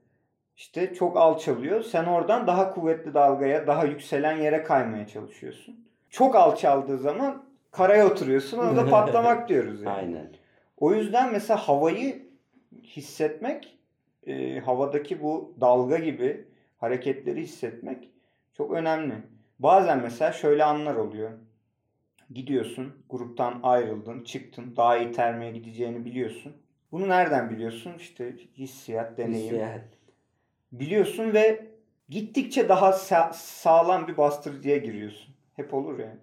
işte 0.57 0.95
çok 0.95 1.17
alçalıyor. 1.17 1.83
Sen 1.83 2.05
oradan 2.05 2.47
daha 2.47 2.75
kuvvetli 2.75 3.15
dalgaya, 3.15 3.67
daha 3.67 3.85
yükselen 3.85 4.37
yere 4.37 4.63
kaymaya 4.63 5.07
çalışıyorsun. 5.07 5.87
Çok 6.11 6.37
alçaldığı 6.37 6.99
zaman 6.99 7.45
karaya 7.71 8.07
oturuyorsun. 8.07 8.59
Ona 8.59 8.77
da 8.77 8.87
patlamak 8.91 9.49
diyoruz 9.49 9.83
yani. 9.83 9.97
Aynen. 9.97 10.29
O 10.77 10.95
yüzden 10.95 11.33
mesela 11.33 11.57
havayı 11.69 12.27
hissetmek, 12.83 13.79
e, 14.27 14.61
havadaki 14.61 15.23
bu 15.23 15.55
dalga 15.61 15.99
gibi 15.99 16.45
hareketleri 16.79 17.43
hissetmek 17.43 18.11
çok 18.53 18.73
önemli. 18.73 19.15
Bazen 19.59 20.03
mesela 20.03 20.33
şöyle 20.33 20.65
anlar 20.65 20.95
oluyor. 20.95 21.31
Gidiyorsun, 22.35 22.93
gruptan 23.11 23.61
ayrıldın, 23.63 24.25
çıktın, 24.25 24.77
daha 24.77 24.97
iyi 24.99 25.13
termeye 25.13 25.53
gideceğini 25.53 26.05
biliyorsun. 26.05 26.53
Bunu 26.93 27.09
nereden 27.09 27.51
biliyorsun? 27.51 27.93
İşte 27.99 28.37
hissiyat, 28.57 29.19
deneyim. 29.19 29.45
Hissiyat. 29.45 29.85
Biliyorsun 30.73 31.33
ve 31.35 31.67
gittikçe 32.09 32.69
daha 32.69 32.91
sa- 32.91 33.33
sağlam 33.33 34.09
bir 34.09 34.17
bastırıcıya 34.17 34.77
giriyorsun. 34.77 35.35
Hep 35.55 35.75
olur 35.75 35.99
yani. 35.99 36.19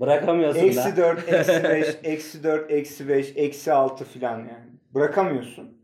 Bırakamıyorsun 0.00 0.62
da. 0.62 0.66
Eksi 0.66 0.96
4, 0.96 1.28
eksi 1.32 1.64
5, 1.64 1.96
eksi 2.04 2.44
4, 2.44 2.70
eksi 2.70 3.08
5, 3.08 3.32
eksi 3.36 3.72
6 3.72 4.04
filan 4.04 4.38
yani. 4.38 4.70
Bırakamıyorsun. 4.94 5.78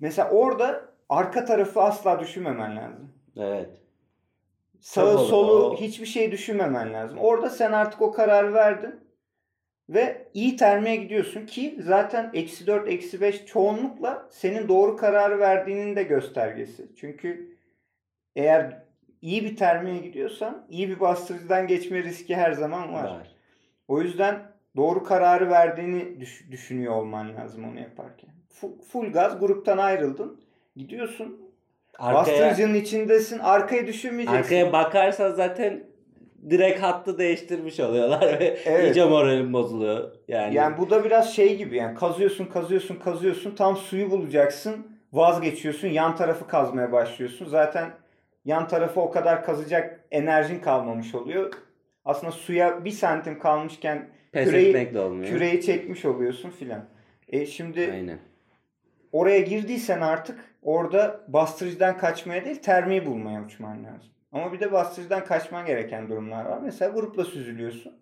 Mesela 0.00 0.30
orada 0.30 0.84
arka 1.08 1.44
tarafı 1.44 1.80
asla 1.82 2.20
düşünmemen 2.20 2.76
lazım. 2.76 3.12
Evet. 3.36 3.70
Sağı 4.80 5.18
solu 5.18 5.52
O- 5.70 5.76
hiçbir 5.76 6.06
şey 6.06 6.32
düşünmemen 6.32 6.92
lazım. 6.92 7.18
Orada 7.18 7.50
sen 7.50 7.72
artık 7.72 8.02
o 8.02 8.12
kararı 8.12 8.54
verdin. 8.54 8.94
Ve 9.88 10.28
iyi 10.34 10.56
termeye 10.56 10.96
gidiyorsun 10.96 11.46
ki 11.46 11.78
zaten 11.80 12.30
eksi 12.34 12.66
4, 12.66 12.88
eksi 12.88 13.20
5 13.20 13.46
çoğunlukla 13.46 14.28
senin 14.30 14.68
doğru 14.68 14.96
kararı 14.96 15.38
verdiğinin 15.38 15.96
de 15.96 16.02
göstergesi. 16.02 16.86
Çünkü 16.96 17.56
eğer 18.36 18.82
iyi 19.22 19.44
bir 19.44 19.56
termeye 19.56 19.98
gidiyorsan 19.98 20.66
iyi 20.70 20.88
bir 20.88 21.00
bastırıcıdan 21.00 21.66
geçme 21.66 22.02
riski 22.02 22.36
her 22.36 22.52
zaman 22.52 22.92
var. 22.92 23.04
Var. 23.04 23.35
O 23.88 24.00
yüzden 24.00 24.42
doğru 24.76 25.04
kararı 25.04 25.50
verdiğini 25.50 26.20
düş- 26.20 26.46
düşünüyor 26.50 26.94
olman 26.94 27.36
lazım 27.36 27.64
onu 27.64 27.80
yaparken. 27.80 28.30
Full, 28.48 28.78
full 28.92 29.12
gaz 29.12 29.40
gruptan 29.40 29.78
ayrıldın. 29.78 30.40
Gidiyorsun. 30.76 31.40
Arkaya, 31.98 32.14
Bastırıcının 32.14 32.74
içindesin. 32.74 33.38
Arkayı 33.38 33.86
düşünmeyeceksin. 33.86 34.42
arkaya 34.42 34.72
bakarsan 34.72 35.32
zaten 35.32 35.84
direkt 36.50 36.82
hattı 36.82 37.18
değiştirmiş 37.18 37.80
oluyorlar 37.80 38.40
ve 38.40 38.44
Evet. 38.64 38.84
iyice 38.84 39.04
moralim 39.04 39.52
bozuluyor. 39.52 40.10
Yani, 40.28 40.54
Yani 40.54 40.78
bu 40.78 40.90
da 40.90 41.04
biraz 41.04 41.34
şey 41.34 41.56
gibi 41.56 41.76
yani 41.76 41.94
kazıyorsun 41.98 42.44
kazıyorsun 42.44 42.96
kazıyorsun 42.96 43.54
tam 43.54 43.76
suyu 43.76 44.10
bulacaksın 44.10 44.86
vazgeçiyorsun 45.12 45.88
yan 45.88 46.16
tarafı 46.16 46.46
kazmaya 46.46 46.92
başlıyorsun. 46.92 47.46
Zaten 47.46 47.90
yan 48.44 48.68
tarafı 48.68 49.00
o 49.00 49.10
kadar 49.10 49.44
kazacak 49.44 50.00
enerjin 50.10 50.60
kalmamış 50.60 51.14
oluyor. 51.14 51.52
Aslında 52.06 52.32
suya 52.32 52.84
bir 52.84 52.90
santim 52.90 53.38
kalmışken 53.38 54.08
pes 54.32 54.48
küreyi- 54.48 54.68
etmek 54.68 54.94
de 54.94 55.00
olmuyor. 55.00 55.28
küreyi 55.32 55.62
çekmiş 55.62 56.04
oluyorsun 56.04 56.50
filan. 56.50 56.84
E 57.28 57.46
şimdi 57.46 57.90
Aynen. 57.92 58.18
oraya 59.12 59.40
girdiysen 59.40 60.00
artık 60.00 60.38
orada 60.62 61.20
bastırıcıdan 61.28 61.98
kaçmaya 61.98 62.44
değil 62.44 62.56
termiği 62.62 63.06
bulmaya 63.06 63.44
uçman 63.44 63.84
lazım. 63.84 64.10
Ama 64.32 64.52
bir 64.52 64.60
de 64.60 64.72
bastırıcıdan 64.72 65.24
kaçman 65.24 65.66
gereken 65.66 66.08
durumlar 66.08 66.44
var. 66.44 66.60
Mesela 66.62 66.90
grupla 66.90 67.24
süzülüyorsun. 67.24 67.92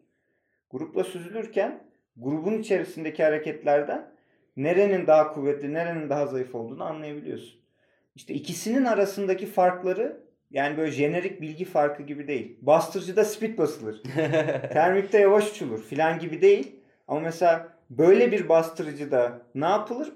Grupla 0.70 1.04
süzülürken 1.04 1.84
grubun 2.16 2.58
içerisindeki 2.58 3.24
hareketlerden 3.24 4.10
nerenin 4.56 5.06
daha 5.06 5.32
kuvvetli, 5.32 5.74
nerenin 5.74 6.10
daha 6.10 6.26
zayıf 6.26 6.54
olduğunu 6.54 6.84
anlayabiliyorsun. 6.84 7.60
İşte 8.14 8.34
ikisinin 8.34 8.84
arasındaki 8.84 9.46
farkları 9.46 10.23
yani 10.54 10.76
böyle 10.76 10.90
jenerik 10.90 11.40
bilgi 11.40 11.64
farkı 11.64 12.02
gibi 12.02 12.28
değil. 12.28 12.58
Bastırıcıda 12.62 13.24
speed 13.24 13.58
basılır. 13.58 14.02
Termikte 14.72 15.18
yavaş 15.18 15.50
uçulur 15.50 15.82
filan 15.82 16.18
gibi 16.18 16.42
değil. 16.42 16.76
Ama 17.08 17.20
mesela 17.20 17.68
böyle 17.90 18.32
bir 18.32 18.48
bastırıcıda 18.48 19.42
ne 19.54 19.64
yapılır? 19.64 20.12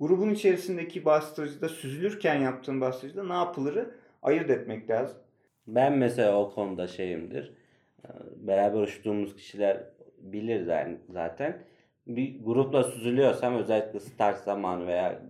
Grubun 0.00 0.30
içerisindeki 0.30 1.04
bastırıcıda 1.04 1.68
süzülürken 1.68 2.34
yaptığın 2.34 2.80
bastırıcıda 2.80 3.24
ne 3.24 3.32
yapılırı 3.32 3.90
ayırt 4.22 4.50
etmek 4.50 4.90
lazım. 4.90 5.18
Ben 5.66 5.92
mesela 5.92 6.38
o 6.40 6.54
konuda 6.54 6.86
şeyimdir. 6.86 7.52
Ee, 8.04 8.08
Beraber 8.36 8.80
uçtuğumuz 8.80 9.36
kişiler 9.36 9.84
bilir 10.18 10.68
zaten. 11.08 11.62
Bir 12.06 12.44
grupla 12.44 12.84
süzülüyorsam 12.84 13.54
özellikle 13.54 14.00
start 14.00 14.38
zamanı 14.38 14.86
veya 14.86 15.22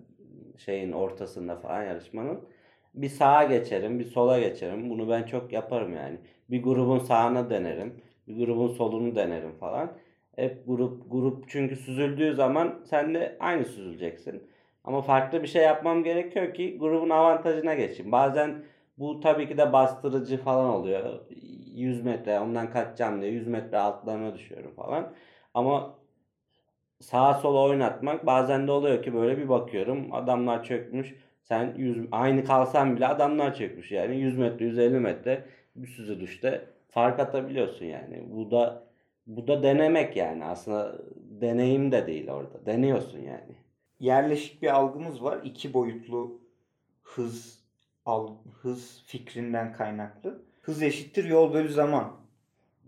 şeyin 0.57 0.92
ortasında 0.92 1.57
falan 1.57 1.82
yarışmanın 1.82 2.40
bir 2.97 3.09
sağa 3.09 3.44
geçerim, 3.44 3.99
bir 3.99 4.05
sola 4.05 4.38
geçerim. 4.40 4.90
Bunu 4.90 5.09
ben 5.09 5.22
çok 5.22 5.53
yaparım 5.53 5.94
yani. 5.97 6.18
Bir 6.51 6.62
grubun 6.62 6.99
sağına 6.99 7.51
denerim, 7.51 8.03
bir 8.28 8.47
grubun 8.47 8.68
solunu 8.68 9.16
denerim 9.16 9.53
falan. 9.61 9.92
Hep 10.36 10.66
grup 10.66 11.11
grup 11.11 11.49
çünkü 11.49 11.76
süzüldüğü 11.76 12.34
zaman 12.34 12.82
sen 12.90 13.14
de 13.14 13.36
aynı 13.40 13.64
süzüleceksin. 13.64 14.42
Ama 14.84 15.03
farklı 15.03 15.42
bir 15.42 15.49
şey 15.49 15.62
yapmam 15.62 16.05
gerekiyor 16.05 16.55
ki 16.55 16.78
grubun 16.78 17.11
avantajına 17.11 17.74
geçeyim. 17.74 18.12
Bazen 18.12 18.64
bu 18.99 19.20
tabii 19.20 19.49
ki 19.49 19.59
de 19.59 19.72
bastırıcı 19.72 20.38
falan 20.38 20.66
oluyor. 20.70 21.20
100 21.74 22.05
metre 22.05 22.40
ondan 22.40 22.70
kaçacağım 22.70 23.22
diye 23.22 23.32
100 23.32 23.47
metre 23.47 23.78
altlarına 23.78 24.34
düşüyorum 24.34 24.74
falan. 24.74 25.12
Ama 25.55 25.94
sağa 27.01 27.34
sola 27.34 27.61
oynatmak 27.62 28.26
bazen 28.26 28.66
de 28.66 28.72
oluyor 28.72 29.03
ki 29.03 29.14
böyle 29.14 29.38
bir 29.38 29.49
bakıyorum 29.49 30.14
adamlar 30.14 30.64
çökmüş. 30.64 31.14
Sen 31.49 31.74
100, 31.76 32.07
aynı 32.12 32.44
kalsan 32.44 32.97
bile 32.97 33.07
adamlar 33.07 33.55
çökmüş 33.55 33.92
yani 33.92 34.16
100 34.16 34.38
metre 34.38 34.64
150 34.64 35.01
metre 35.01 35.44
bir 35.76 35.86
süzülüşte 35.86 36.64
fark 36.88 37.20
atabiliyorsun 37.20 37.84
yani. 37.86 38.24
Bu 38.30 38.51
da 38.51 38.86
bu 39.26 39.47
da 39.49 39.62
denemek 39.62 40.16
yani 40.16 40.44
aslında 40.44 40.99
deneyim 41.16 41.92
de 41.92 42.07
değil 42.07 42.30
orada. 42.30 42.66
Deniyorsun 42.66 43.18
yani. 43.18 43.55
Yerleşik 44.01 44.62
bir 44.62 44.74
algımız 44.74 45.22
var. 45.22 45.38
İki 45.44 45.74
boyutlu 45.74 46.40
hız 47.03 47.61
al, 48.07 48.34
hız 48.62 49.03
fikrinden 49.07 49.72
kaynaklı. 49.72 50.42
Hız 50.62 50.82
eşittir 50.82 51.24
yol 51.24 51.55
bölü 51.55 51.68
zaman. 51.68 52.12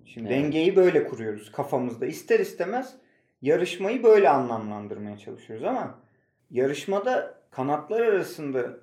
Şimdi 0.05 0.29
Evet. 0.29 0.45
dengeyi 0.45 0.77
böyle 0.77 1.05
kuruyoruz 1.05 1.53
kafamızda. 1.53 2.07
İster 2.07 2.41
istemez 2.41 2.97
yarışmayı 3.43 4.03
böyle 4.03 4.29
anlamlandırmaya 4.29 5.19
çalışıyoruz 5.19 5.65
ama 5.65 5.99
yarışmada 6.51 7.38
kanatlar 7.59 8.01
arasında 8.01 8.77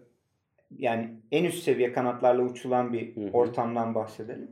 yani 0.78 1.10
en 1.32 1.44
üst 1.44 1.64
seviye 1.64 1.94
kanatlarla 1.94 2.42
uçulan 2.42 2.94
bir 2.94 3.16
Hı 3.16 3.22
hı. 3.22 3.30
ortamdan 3.34 3.96
bahsedelim. 3.96 4.52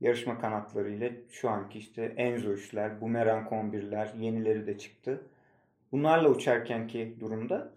Yarışma 0.00 0.38
kanatlarıyla 0.38 1.10
şu 1.30 1.50
anki 1.50 1.78
işte 1.78 2.14
Enzo 2.16 2.48
3'ler, 2.48 3.00
Boomerang 3.00 3.52
11'ler, 3.52 4.18
yenileri 4.18 4.66
de 4.66 4.78
çıktı. 4.78 5.26
Bunlarla 5.92 6.28
uçarkenki 6.28 7.16
durumda 7.20 7.72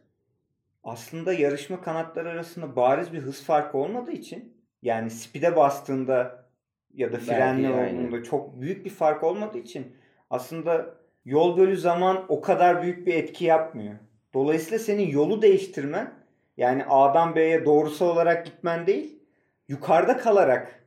aslında 0.83 1.33
yarışma 1.33 1.81
kanatları 1.81 2.29
arasında 2.29 2.75
bariz 2.75 3.13
bir 3.13 3.19
hız 3.19 3.43
farkı 3.43 3.77
olmadığı 3.77 4.11
için 4.11 4.53
yani 4.81 5.09
speed'e 5.09 5.55
bastığında 5.55 6.45
ya 6.93 7.13
da 7.13 7.17
frenle 7.17 7.69
olduğunda 7.69 8.23
çok 8.23 8.61
büyük 8.61 8.85
bir 8.85 8.89
fark 8.89 9.23
olmadığı 9.23 9.57
için 9.57 9.95
aslında 10.29 10.95
yol 11.25 11.57
bölü 11.57 11.77
zaman 11.77 12.25
o 12.29 12.41
kadar 12.41 12.83
büyük 12.83 13.07
bir 13.07 13.13
etki 13.13 13.45
yapmıyor. 13.45 13.95
Dolayısıyla 14.35 14.79
senin 14.79 15.07
yolu 15.07 15.41
değiştirmen 15.41 16.13
yani 16.57 16.85
A'dan 16.89 17.35
B'ye 17.35 17.65
doğrusal 17.65 18.07
olarak 18.07 18.45
gitmen 18.45 18.87
değil 18.87 19.19
yukarıda 19.67 20.17
kalarak 20.17 20.85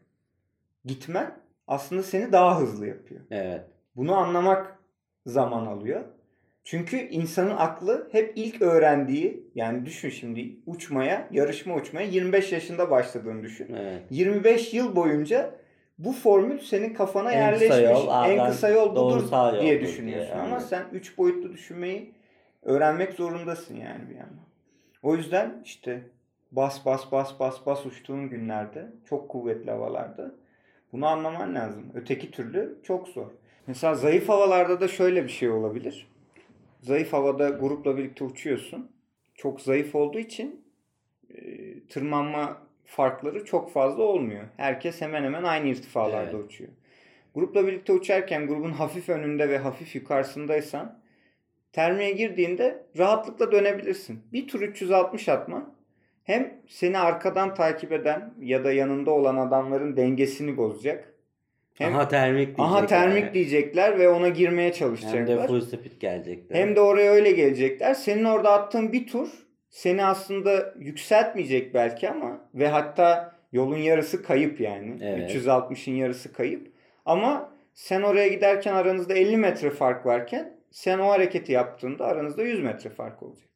gitmen 0.84 1.30
aslında 1.66 2.02
seni 2.02 2.32
daha 2.32 2.60
hızlı 2.60 2.86
yapıyor. 2.86 3.20
Evet. 3.30 3.60
Bunu 3.96 4.16
anlamak 4.16 4.78
zaman 5.26 5.66
alıyor. 5.66 6.00
Çünkü 6.64 6.96
insanın 6.96 7.56
aklı 7.56 8.08
hep 8.12 8.32
ilk 8.36 8.62
öğrendiği 8.62 9.50
yani 9.54 9.86
düşün 9.86 10.10
şimdi 10.10 10.56
uçmaya, 10.66 11.28
yarışma 11.30 11.74
uçmaya 11.74 12.06
25 12.06 12.52
yaşında 12.52 12.90
başladığını 12.90 13.42
düşün. 13.42 13.74
Evet. 13.80 14.02
25 14.10 14.74
yıl 14.74 14.96
boyunca 14.96 15.54
bu 15.98 16.12
formül 16.12 16.58
senin 16.58 16.94
kafana 16.94 17.32
En 17.32 17.52
kısa 17.52 17.64
yerleşmiş. 17.64 18.04
yol, 18.04 18.24
en 18.30 18.50
kısa 18.50 18.68
yol 18.68 18.96
budur 18.96 19.30
diye 19.52 19.62
diye, 19.62 19.80
düşünüyorsun. 19.80 20.32
Ama 20.32 20.42
aynen. 20.42 20.58
sen 20.58 20.82
3 20.92 21.18
boyutlu 21.18 21.52
düşünmeyi 21.52 22.17
öğrenmek 22.68 23.12
zorundasın 23.12 23.76
yani 23.76 24.10
bir 24.10 24.14
yandan. 24.14 24.48
O 25.02 25.16
yüzden 25.16 25.62
işte 25.64 26.02
bas 26.52 26.86
bas 26.86 27.12
bas 27.12 27.40
bas 27.40 27.66
bas 27.66 27.86
uçtuğun 27.86 28.28
günlerde 28.28 28.86
çok 29.08 29.28
kuvvetli 29.28 29.70
havalarda 29.70 30.34
bunu 30.92 31.06
anlaman 31.06 31.54
lazım. 31.54 31.84
Öteki 31.94 32.30
türlü 32.30 32.78
çok 32.82 33.08
zor. 33.08 33.26
Mesela 33.66 33.94
zayıf 33.94 34.28
havalarda 34.28 34.80
da 34.80 34.88
şöyle 34.88 35.24
bir 35.24 35.28
şey 35.28 35.50
olabilir. 35.50 36.08
Zayıf 36.80 37.12
havada 37.12 37.48
grupla 37.48 37.96
birlikte 37.96 38.24
uçuyorsun. 38.24 38.90
Çok 39.34 39.60
zayıf 39.60 39.94
olduğu 39.94 40.18
için 40.18 40.64
e, 41.34 41.40
tırmanma 41.88 42.62
farkları 42.84 43.44
çok 43.44 43.72
fazla 43.72 44.02
olmuyor. 44.02 44.44
Herkes 44.56 45.00
hemen 45.00 45.24
hemen 45.24 45.42
aynı 45.42 45.68
irtifalarda 45.68 46.30
Evet. 46.36 46.44
uçuyor. 46.44 46.70
Grupla 47.34 47.66
birlikte 47.66 47.92
uçarken 47.92 48.46
grubun 48.46 48.72
hafif 48.72 49.08
önünde 49.08 49.48
ve 49.48 49.58
hafif 49.58 49.94
yukarısındaysan 49.94 50.98
termiye 51.72 52.10
girdiğinde 52.10 52.82
rahatlıkla 52.98 53.52
dönebilirsin. 53.52 54.20
Bir 54.32 54.48
tur 54.48 54.60
360 54.60 55.28
atman 55.28 55.74
hem 56.24 56.54
seni 56.68 56.98
arkadan 56.98 57.54
takip 57.54 57.92
eden 57.92 58.34
ya 58.40 58.64
da 58.64 58.72
yanında 58.72 59.10
olan 59.10 59.36
adamların 59.36 59.96
dengesini 59.96 60.56
bozacak. 60.56 61.14
Hem 61.74 61.96
aha 61.96 62.08
termik 62.08 62.46
diyecekler. 62.46 62.64
aha 62.64 62.86
termik 62.86 63.34
diyecekler 63.34 63.98
ve 63.98 64.08
ona 64.08 64.28
girmeye 64.28 64.64
Hem 64.64 64.72
çalışacaklar. 64.72 65.42
de 65.42 65.46
full 65.46 65.60
speed 65.60 66.00
gelecekler. 66.00 66.56
Hem 66.56 66.76
de 66.76 66.80
oraya 66.80 67.12
öyle 67.12 67.30
gelecekler. 67.32 67.94
Senin 67.94 68.24
orada 68.24 68.52
attığın 68.52 68.92
bir 68.92 69.06
tur 69.06 69.28
seni 69.70 70.04
aslında 70.04 70.74
yükseltmeyecek 70.78 71.74
belki 71.74 72.10
ama 72.10 72.40
ve 72.54 72.68
hatta 72.68 73.34
yolun 73.52 73.76
yarısı 73.76 74.22
kayıp 74.22 74.60
yani. 74.60 74.96
Evet. 75.02 75.34
360'ın 75.34 75.94
yarısı 75.94 76.32
kayıp. 76.32 76.72
Ama 77.04 77.52
sen 77.74 78.02
oraya 78.02 78.28
giderken 78.28 78.74
aranızda 78.74 79.14
50 79.14 79.36
metre 79.36 79.70
fark 79.70 80.06
varken 80.06 80.57
sen 80.70 80.98
o 80.98 81.08
hareketi 81.08 81.52
yaptığında 81.52 82.06
aranızda 82.06 82.42
100 82.42 82.62
metre 82.62 82.90
fark 82.90 83.22
olacak. 83.22 83.48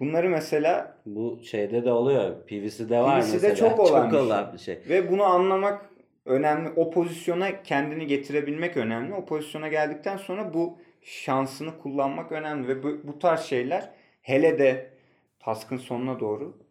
Bunları 0.00 0.30
mesela 0.30 0.96
Bu 1.06 1.40
şeyde 1.44 1.84
de 1.84 1.92
oluyor. 1.92 2.46
PVC'de 2.46 3.00
var 3.00 3.20
PVC'de 3.20 3.48
mesela. 3.48 3.54
çok 3.54 3.80
olan 3.80 4.12
bir 4.12 4.16
olan 4.16 4.44
şey. 4.44 4.52
bir 4.52 4.58
şey. 4.58 4.78
ve 4.88 5.10
bunu 5.10 5.22
anlamak 5.22 5.90
önemli. 6.24 6.70
O 6.76 6.90
pozisyona 6.90 7.62
kendini 7.62 8.06
getirebilmek 8.06 8.76
önemli. 8.76 9.14
O 9.14 9.24
pozisyona 9.24 9.68
geldikten 9.68 10.16
sonra 10.16 10.54
bu 10.54 10.78
şansını 11.02 11.78
kullanmak 11.78 12.32
önemli 12.32 12.68
ve 12.68 12.82
bu, 12.82 13.00
bu 13.04 13.18
tarz 13.18 13.40
şeyler 13.40 13.90
hele 14.22 14.58
de 14.58 14.90
taskın 15.40 15.76
sonuna 15.76 16.20
doğru 16.20 16.61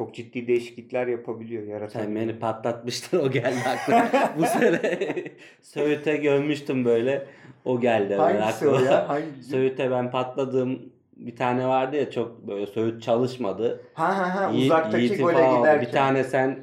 çok 0.00 0.14
ciddi 0.14 0.46
değişiklikler 0.46 1.06
yapabiliyor, 1.06 1.62
Sen 1.62 1.70
yaratabiliyor. 1.70 2.20
beni 2.20 2.38
patlatmıştın 2.38 3.18
o 3.20 3.30
geldi 3.30 3.56
aklıma. 3.68 4.08
Bu 4.38 4.46
sene 4.46 4.80
Söğüt'e 5.62 6.16
gömmüştüm 6.16 6.84
böyle. 6.84 7.26
O 7.64 7.80
geldi 7.80 8.14
Hangisi 8.14 8.68
o 8.68 8.72
aklıma. 8.74 8.90
ya? 8.92 9.08
Hangi? 9.08 9.42
Söğüt'e 9.50 9.90
ben 9.90 10.10
patladığım 10.10 10.78
bir 11.16 11.36
tane 11.36 11.66
vardı 11.66 11.96
ya 11.96 12.10
çok 12.10 12.48
böyle 12.48 12.66
Söğüt 12.66 13.02
çalışmadı. 13.02 13.80
Ha 13.94 14.18
ha 14.18 14.34
ha 14.34 14.50
Yiğit- 14.52 14.64
uzaktaki 14.64 15.04
Yiğit'in 15.04 15.22
gole 15.24 15.34
falan 15.34 15.58
giderken. 15.58 15.86
Bir 15.86 15.92
tane 15.92 16.24
sen 16.24 16.58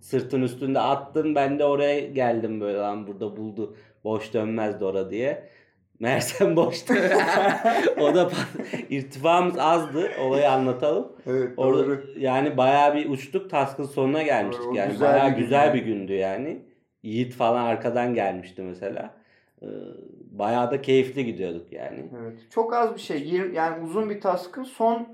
sırtın 0.00 0.42
üstünde 0.42 0.80
attın 0.80 1.34
ben 1.34 1.58
de 1.58 1.64
oraya 1.64 2.00
geldim 2.00 2.60
böyle 2.60 2.78
lan 2.78 3.06
burada 3.06 3.36
buldu. 3.36 3.76
Boş 4.04 4.34
dönmezdi 4.34 4.84
ora 4.84 5.10
diye. 5.10 5.48
Meğersem 6.04 6.56
boştu. 6.56 6.94
o 8.00 8.14
da 8.14 8.30
irtifamız 8.90 9.58
azdı. 9.58 10.10
Olayı 10.20 10.50
anlatalım. 10.50 11.12
Evet 11.26 11.52
Orada 11.56 11.86
doğru. 11.86 12.04
yani 12.16 12.56
bayağı 12.56 12.94
bir 12.94 13.08
uçtuk. 13.08 13.50
Task'ın 13.50 13.84
sonuna 13.84 14.22
gelmiştik. 14.22 14.66
O 14.68 14.74
yani 14.74 14.92
güzel 14.92 15.12
bayağı 15.12 15.30
bir 15.30 15.36
gün 15.36 15.42
güzel 15.42 15.66
yani. 15.66 15.74
bir 15.74 15.82
gündü 15.82 16.12
yani. 16.12 16.62
Yiğit 17.02 17.34
falan 17.34 17.64
arkadan 17.64 18.14
gelmişti 18.14 18.62
mesela. 18.62 19.14
Ee, 19.62 19.66
bayağı 20.30 20.70
da 20.70 20.82
keyifli 20.82 21.24
gidiyorduk 21.24 21.72
yani. 21.72 22.10
Evet. 22.20 22.38
Çok 22.50 22.74
az 22.74 22.94
bir 22.94 23.00
şey. 23.00 23.28
Yani 23.54 23.84
uzun 23.84 24.10
bir 24.10 24.20
taskın 24.20 24.64
son 24.64 25.08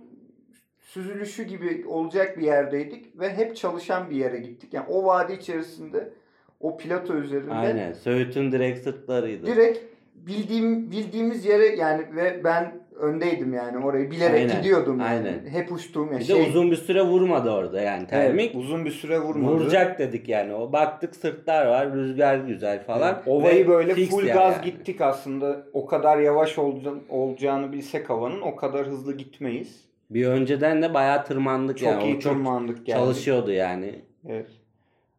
süzülüşü 0.81 1.43
gibi 1.43 1.85
olacak 1.89 2.39
bir 2.39 2.43
yerdeydik 2.43 3.21
ve 3.21 3.37
hep 3.37 3.57
çalışan 3.57 4.11
bir 4.11 4.17
yere 4.17 4.39
gittik. 4.39 4.75
Yani 4.75 4.87
o 4.89 5.05
vadi 5.05 5.33
içerisinde 5.33 6.13
o 6.61 6.77
plato 6.77 7.15
üzerinde 7.15 7.53
Aynen. 7.53 7.93
Söğüt'ün 7.93 8.53
direkt 8.53 8.79
sırtlarıydı. 8.79 9.47
direkt 9.47 10.00
bildiğim 10.27 10.91
bildiğimiz 10.91 11.45
yere 11.45 11.67
yani 11.67 12.03
ve 12.17 12.45
ben 12.45 12.81
öndeydim 13.01 13.55
yani 13.55 13.85
orayı 13.85 14.11
bilerek 14.11 14.35
Aynen, 14.41 14.57
gidiyordum 14.57 15.01
yani. 15.01 15.11
aynen. 15.11 15.47
Hep 15.51 15.73
uçtuğum 15.73 16.13
ya 16.13 16.19
bir 16.19 16.25
şey. 16.25 16.37
de 16.37 16.49
uzun 16.49 16.71
bir 16.71 16.77
süre 16.77 17.03
vurmadı 17.03 17.51
orada 17.51 17.81
yani 17.81 18.07
termik. 18.07 18.41
Evet, 18.41 18.65
uzun 18.65 18.85
bir 18.85 18.91
süre 18.91 19.21
vurmadı. 19.21 19.55
Vuracak 19.55 19.99
dedik 19.99 20.29
yani. 20.29 20.55
O 20.55 20.73
baktık 20.73 21.17
sırtlar 21.17 21.67
var, 21.67 21.93
rüzgar 21.93 22.39
güzel 22.39 22.85
falan. 22.85 23.15
Evet, 23.15 23.29
Ovayı 23.29 23.69
böyle 23.69 23.95
full 23.95 24.27
yani 24.27 24.39
gaz 24.39 24.55
yani. 24.55 24.65
gittik 24.65 25.01
aslında. 25.01 25.67
O 25.73 25.87
kadar 25.87 26.19
yavaş 26.19 26.59
olacağını 27.09 27.73
bilsek 27.73 28.11
havanın 28.11 28.41
o 28.41 28.57
kadar 28.57 28.87
hızlı 28.87 29.17
gitmeyiz. 29.17 29.85
Bir 30.11 30.27
önceden 30.27 30.83
de 30.83 30.95
bayağı 30.95 31.25
tırmandık 31.25 31.79
Çok 31.79 31.89
yani. 31.89 32.05
iyi 32.05 32.17
o 32.17 32.21
çok 32.21 32.33
tırmandık 32.33 32.87
geldik. 32.87 33.01
çalışıyordu 33.01 33.53
yani. 33.53 33.95
Evet. 34.29 34.47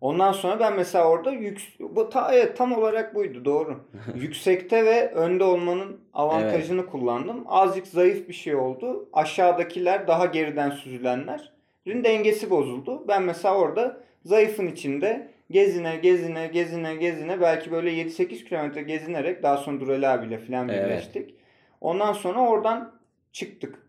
Ondan 0.02 0.32
sonra 0.32 0.60
ben 0.60 0.76
mesela 0.76 1.10
orada 1.10 1.32
yük 1.32 1.62
bu 1.80 2.10
ta, 2.10 2.34
evet, 2.34 2.58
tam 2.58 2.74
olarak 2.74 3.16
buydu 3.16 3.46
doğru. 3.46 3.80
Yüksekte 4.16 4.86
ve 4.86 5.12
önde 5.12 5.44
olmanın 5.44 6.00
avantajını 6.14 6.86
kullandım. 6.86 7.44
Azıcık 7.48 7.88
zayıf 7.88 8.28
bir 8.30 8.34
şey 8.34 8.56
oldu. 8.56 9.10
Aşağıdakiler 9.14 10.08
daha 10.08 10.26
geriden 10.26 10.70
süzülenlerin 10.70 12.04
dengesi 12.04 12.50
bozuldu. 12.50 13.06
Ben 13.08 13.24
mesela 13.24 13.58
orada 13.58 14.04
zayıfın 14.26 14.68
içinde 14.68 15.32
gezine 15.52 15.96
gezine 15.96 16.48
gezine 16.48 16.96
gezine 16.96 17.42
belki 17.42 17.72
böyle 17.72 17.92
7-8 17.92 18.44
kilometre 18.46 18.82
gezinerek 18.82 19.44
daha 19.44 19.58
sonra 19.58 19.80
Dural 19.80 20.14
abiyle 20.14 20.38
falan 20.38 20.70
Evet. 20.70 20.86
birleştik. 20.86 21.36
Ondan 21.82 22.14
sonra 22.14 22.40
oradan 22.40 22.92
çıktık. 23.32 23.88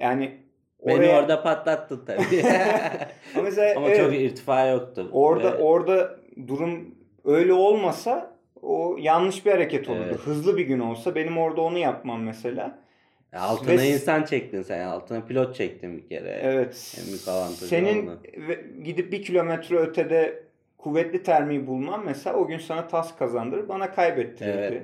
Yani 0.00 0.36
Beni 0.86 0.96
oraya 0.98 1.18
orada 1.20 1.42
patlattın 1.42 2.04
tabii. 2.06 2.42
Ama 3.34 3.42
mesela 3.42 3.76
Ama 3.76 3.88
evet. 3.88 4.00
çok 4.00 4.14
irtifa 4.14 4.66
yoktu. 4.66 5.08
Orada 5.12 5.52
Ve 5.52 5.56
orada 5.62 6.16
durum 6.46 6.94
öyle 7.24 7.52
olmasa 7.52 8.36
o 8.62 8.96
yanlış 9.00 9.46
bir 9.46 9.50
hareket 9.50 9.88
olurdu. 9.88 10.04
Evet. 10.08 10.18
Hızlı 10.18 10.56
bir 10.56 10.66
gün 10.66 10.78
olsa 10.80 11.14
benim 11.14 11.38
orada 11.38 11.60
onu 11.60 11.78
yapmam 11.78 12.22
mesela. 12.22 12.78
altına 13.36 13.76
ve- 13.80 13.88
insan 13.88 14.24
çektin 14.24 14.62
sen. 14.62 14.86
Altına 14.86 15.20
pilot 15.24 15.54
çektin 15.56 15.96
bir 15.96 16.08
kere. 16.08 16.40
Evet. 16.42 16.96
En 17.00 17.06
büyük 17.06 17.28
avantajı 17.28 17.66
Senin 17.66 18.06
oldu. 18.06 18.20
gidip 18.84 19.12
bir 19.12 19.22
kilometre 19.22 19.76
ötede 19.76 20.42
kuvvetli 20.78 21.22
termiği 21.22 21.66
bulman 21.66 22.04
mesela 22.04 22.36
o 22.36 22.46
gün 22.46 22.58
sana 22.58 22.88
tas 22.88 23.16
kazandırır, 23.18 23.68
bana 23.68 23.90
kaybettirirdi. 23.94 24.58
Evet. 24.58 24.82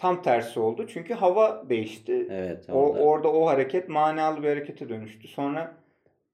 Tam 0.00 0.22
tersi 0.22 0.60
oldu. 0.60 0.86
Çünkü 0.88 1.14
hava 1.14 1.68
değişti. 1.68 2.26
Evet 2.30 2.66
O, 2.72 2.92
orada. 2.92 3.32
o 3.32 3.46
hareket 3.46 3.88
manalı 3.88 4.42
bir 4.42 4.48
harekete 4.48 4.88
dönüştü. 4.88 5.28
Sonra 5.28 5.72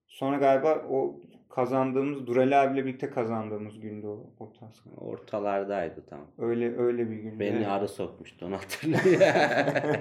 sonra 0.06 0.36
galiba 0.36 0.84
o 0.90 1.20
kazandığımız 1.48 2.26
Durali 2.26 2.56
abiyle 2.56 2.86
birlikte 2.86 3.10
kazandığımız 3.10 3.80
gündü 3.80 4.06
o, 4.06 4.26
o 4.40 4.52
task. 4.52 4.84
Ortalardaydı 5.00 6.06
tam. 6.10 6.20
Öyle 6.38 6.78
öyle 6.78 7.10
bir 7.10 7.16
gündü. 7.16 7.40
Beni 7.40 7.68
arı 7.68 7.88
sokmuştu 7.88 8.46
onu 8.46 8.56
hatırlıyorum. 8.56 10.00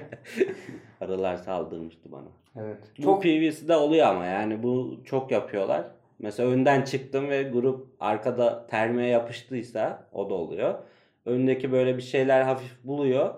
Arılar 1.00 1.36
saldırmıştı 1.36 2.12
bana. 2.12 2.28
Evet. 2.56 2.78
Bu 2.98 3.02
Çok 3.02 3.22
PVC'de 3.22 3.76
oluyor 3.76 4.06
ama 4.06 4.26
yani 4.26 4.62
bu 4.62 5.00
çok 5.04 5.30
yapıyorlar. 5.30 5.84
Mesela 6.18 6.48
önden 6.50 6.82
çıktım 6.82 7.28
ve 7.30 7.42
grup 7.42 7.86
arkada 8.00 8.66
termiğe 8.66 9.08
yapıştıysa 9.08 10.06
o 10.12 10.30
da 10.30 10.34
oluyor. 10.34 10.74
Öndeki 11.24 11.72
böyle 11.72 11.96
bir 11.96 12.02
şeyler 12.02 12.42
hafif 12.42 12.84
buluyor 12.84 13.34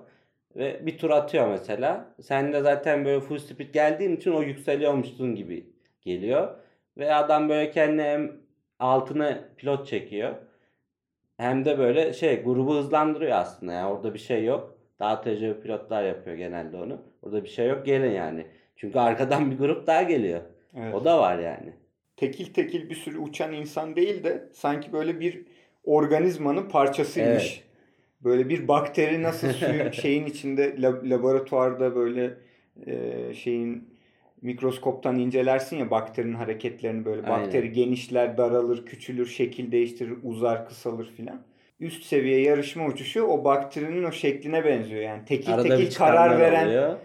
ve 0.57 0.87
bir 0.87 0.99
tur 0.99 1.11
atıyor 1.11 1.49
mesela. 1.49 2.15
Sen 2.23 2.53
de 2.53 2.61
zaten 2.61 3.05
böyle 3.05 3.21
full 3.21 3.39
speed 3.39 3.75
geldiğin 3.75 4.17
için 4.17 4.33
o 4.33 4.43
yükseliyormuşsun 4.43 5.35
gibi 5.35 5.67
geliyor. 6.03 6.55
Ve 6.99 7.15
adam 7.15 7.49
böyle 7.49 7.71
kendine 7.71 8.03
hem 8.05 8.33
altına 8.79 9.39
pilot 9.57 9.87
çekiyor. 9.87 10.35
Hem 11.37 11.65
de 11.65 11.79
böyle 11.79 12.13
şey 12.13 12.43
grubu 12.43 12.77
hızlandırıyor 12.77 13.33
aslında. 13.33 13.73
Yani 13.73 13.93
orada 13.93 14.15
bir 14.15 14.19
şey 14.19 14.45
yok. 14.45 14.79
Daha 14.99 15.21
tecrübeli 15.21 15.61
pilotlar 15.61 16.05
yapıyor 16.05 16.37
genelde 16.37 16.77
onu. 16.77 17.03
Orada 17.23 17.45
bir 17.45 17.49
şey 17.49 17.69
yok 17.69 17.87
gelin 17.87 18.11
yani. 18.11 18.47
Çünkü 18.77 18.99
arkadan 18.99 19.51
bir 19.51 19.59
grup 19.59 19.87
daha 19.87 20.03
geliyor. 20.03 20.41
evet. 20.77 20.95
O 20.95 21.05
da 21.05 21.19
var 21.19 21.39
yani. 21.39 21.73
tekil 22.17 22.53
tekil 22.53 22.91
bir 22.91 22.95
sürü 22.95 23.19
uçan 23.19 23.53
insan 23.53 23.97
değil 23.97 24.25
de 24.25 24.49
sanki 24.53 24.93
böyle 24.93 25.21
bir 25.21 25.47
organizmanın 25.85 26.69
parçasıymış. 26.69 27.59
Evet. 27.59 27.68
Böyle 28.25 28.49
bir 28.49 28.69
bakteri 28.69 29.23
nasıl 29.23 29.49
suyun 29.53 29.91
şeyin 29.91 30.27
içinde 30.27 30.69
lab- 30.69 31.11
laboratuvarda 31.11 31.97
böyle 31.97 32.35
e, 32.87 33.35
şeyin 33.35 33.89
mikroskoptan 34.43 35.19
incelersin 35.19 35.77
ya 35.77 35.91
bakterinin 35.91 36.35
hareketlerini 36.35 37.05
böyle 37.05 37.27
Aynen. 37.27 37.45
bakteri 37.47 37.73
genişler, 37.73 38.39
daralır, 38.39 38.87
küçülür, 38.87 39.27
şekil 39.27 39.73
değiştirir, 39.73 40.15
uzar, 40.23 40.69
kısalır 40.69 41.11
filan. 41.17 41.43
Üst 41.81 42.05
seviye 42.05 42.41
yarışma 42.41 42.87
uçuşu 42.87 43.23
o 43.23 43.45
bakterinin 43.45 44.05
o 44.05 44.13
şekline 44.13 44.65
benziyor 44.65 45.03
yani. 45.03 45.25
Tekil 45.25 45.55
Arada 45.55 45.77
tekil 45.77 45.95
karar 45.95 46.39
veren 46.39 46.67
oluyor. 46.67 46.97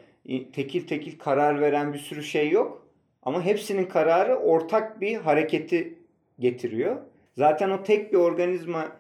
tekil 0.53 0.87
tekil 0.87 1.19
karar 1.19 1.61
veren 1.61 1.93
bir 1.93 1.99
sürü 1.99 2.23
şey 2.23 2.49
yok. 2.49 2.87
Ama 3.23 3.45
hepsinin 3.45 3.85
kararı 3.85 4.35
ortak 4.35 5.01
bir 5.01 5.15
hareketi 5.15 5.93
getiriyor. 6.39 6.95
Zaten 7.37 7.69
o 7.69 7.83
tek 7.83 8.13
bir 8.13 8.17
organizma 8.17 8.91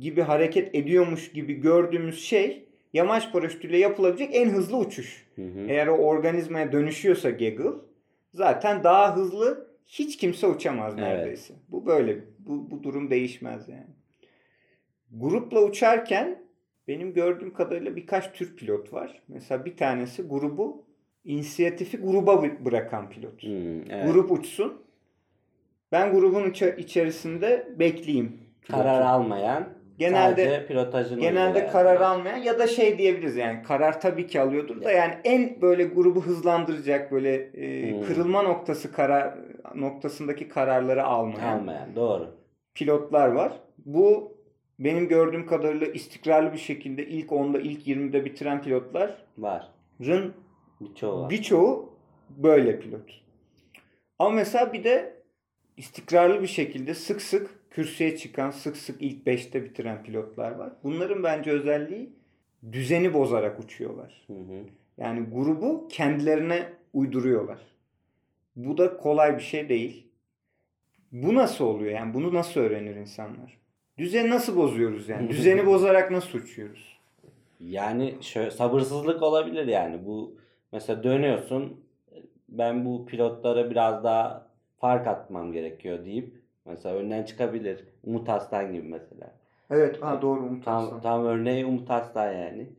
gibi 0.00 0.20
hareket 0.22 0.74
ediyormuş 0.74 1.32
gibi 1.32 1.54
gördüğümüz 1.54 2.24
şey 2.24 2.64
yamaç 2.92 3.32
paraşütüyle 3.32 3.78
yapılabilecek 3.78 4.30
en 4.34 4.48
hızlı 4.48 4.76
uçuş. 4.76 5.26
Hı 5.36 5.42
hı. 5.42 5.60
Eğer 5.68 5.86
o 5.86 5.92
organizmaya 5.96 6.72
dönüşüyorsa 6.72 7.30
Gaggle 7.30 7.70
zaten 8.34 8.84
daha 8.84 9.16
hızlı 9.16 9.66
hiç 9.86 10.16
kimse 10.16 10.46
uçamaz 10.46 10.94
Evet. 10.98 11.02
neredeyse. 11.08 11.54
Bu 11.68 11.86
böyle. 11.86 12.18
Bu, 12.38 12.70
bu 12.70 12.82
durum 12.82 13.10
değişmez 13.10 13.68
yani. 13.68 13.86
Grupla 15.12 15.62
uçarken 15.62 16.42
benim 16.88 17.12
gördüğüm 17.12 17.52
kadarıyla 17.54 17.96
birkaç 17.96 18.32
tür 18.32 18.56
pilot 18.56 18.92
var. 18.92 19.22
Mesela 19.28 19.64
bir 19.64 19.76
tanesi 19.76 20.22
grubu 20.22 20.84
inisiyatifi 21.24 21.96
gruba 21.96 22.32
bı- 22.32 22.64
bırakan 22.64 23.10
pilot. 23.10 23.42
Hmm, 23.42 23.90
evet. 23.90 24.06
Grup 24.12 24.32
uçsun. 24.32 24.82
Ben 25.92 26.12
grubun 26.12 26.50
içe- 26.50 26.76
içerisinde 26.78 27.68
bekleyeyim. 27.78 28.28
pilotu. 28.62 28.82
Karar 28.82 29.00
almayan 29.00 29.68
Genelde- 29.98 30.44
Genelde 31.20 31.46
uygulayan. 31.46 31.72
karar 31.72 32.00
almayan 32.00 32.36
ya 32.36 32.58
da 32.58 32.66
şey 32.66 32.98
diyebiliriz 32.98 33.36
yani 33.36 33.62
karar 33.62 34.00
tabii 34.00 34.26
ki 34.26 34.40
alıyordur 34.40 34.82
da 34.84 34.92
yani 34.92 35.14
en 35.24 35.60
böyle 35.62 35.84
grubu 35.84 36.22
hızlandıracak 36.22 37.12
böyle 37.12 37.34
e, 37.34 37.92
Hmm. 37.92 38.02
kırılma 38.06 38.42
noktası 38.42 38.92
karar 38.92 39.34
noktasındaki 39.74 40.48
kararları 40.48 41.04
almayan 41.04 41.58
Almayan 41.58 41.96
doğru. 41.96 42.36
pilotlar 42.74 43.28
var. 43.28 43.52
Bu 43.86 44.36
benim 44.78 45.08
gördüğüm 45.08 45.46
kadarıyla 45.46 45.86
istikrarlı 45.86 46.52
bir 46.52 46.58
şekilde 46.58 47.06
ilk 47.06 47.30
10'da 47.32 47.58
ilk 47.60 47.86
20'de 47.88 48.24
bitiren 48.24 48.62
pilotların 48.62 49.14
Var. 49.38 49.68
Birçoğu 50.80 51.20
var. 51.22 51.30
birçoğu 51.30 51.96
böyle 52.30 52.78
pilot. 52.80 53.22
Ama 54.18 54.30
mesela 54.30 54.72
bir 54.72 54.84
de 54.84 55.16
istikrarlı 55.76 56.42
bir 56.42 56.46
şekilde 56.46 56.94
sık 56.94 57.22
sık 57.22 57.50
kürsüye 57.70 58.16
çıkan, 58.16 58.50
sık 58.50 58.76
sık 58.76 59.02
ilk 59.02 59.26
5'te 59.26 59.64
bitiren 59.64 60.02
pilotlar 60.02 60.52
var. 60.52 60.72
Bunların 60.84 61.22
bence 61.22 61.50
özelliği 61.50 62.10
düzeni 62.72 63.14
bozarak 63.14 63.60
uçuyorlar. 63.60 64.24
Hı 64.26 64.32
hı. 64.32 64.64
Yani 64.98 65.26
grubu 65.32 65.88
kendilerine 65.88 66.72
uyduruyorlar. 66.92 67.58
Bu 68.56 68.78
da 68.78 68.96
kolay 68.96 69.36
bir 69.36 69.42
şey 69.42 69.68
değil. 69.68 70.06
Bu 71.12 71.34
nasıl 71.34 71.64
oluyor? 71.64 71.92
Yani 71.92 72.14
bunu 72.14 72.34
nasıl 72.34 72.60
öğrenir 72.60 72.96
insanlar? 72.96 73.58
Düzeni 73.98 74.30
nasıl 74.30 74.56
bozuyoruz 74.56 75.08
yani? 75.08 75.28
Düzeni 75.30 75.66
bozarak 75.66 76.10
nasıl 76.10 76.38
uçuyoruz? 76.38 76.98
Yani 77.60 78.14
şöyle 78.20 78.50
sabırsızlık 78.50 79.22
olabilir 79.22 79.66
yani. 79.66 80.06
Bu 80.06 80.36
mesela 80.72 81.02
dönüyorsun 81.02 81.80
ben 82.48 82.84
bu 82.84 83.06
pilotlara 83.06 83.70
biraz 83.70 84.04
daha 84.04 84.46
fark 84.78 85.06
atmam 85.06 85.52
gerekiyor 85.52 86.04
deyip 86.04 86.35
mesela 86.66 86.94
önden 86.94 87.22
çıkabilir. 87.22 87.84
Umut 88.04 88.28
Aslan 88.28 88.72
gibi 88.72 88.88
mesela. 88.88 89.32
Evet, 89.70 90.02
ha 90.02 90.22
doğru 90.22 90.40
Umut 90.40 90.64
Tam, 90.64 90.84
Aslan. 90.84 91.00
tam 91.00 91.24
örneği 91.24 91.66
Umut 91.66 91.90
Aslan 91.90 92.32
yani. 92.32 92.72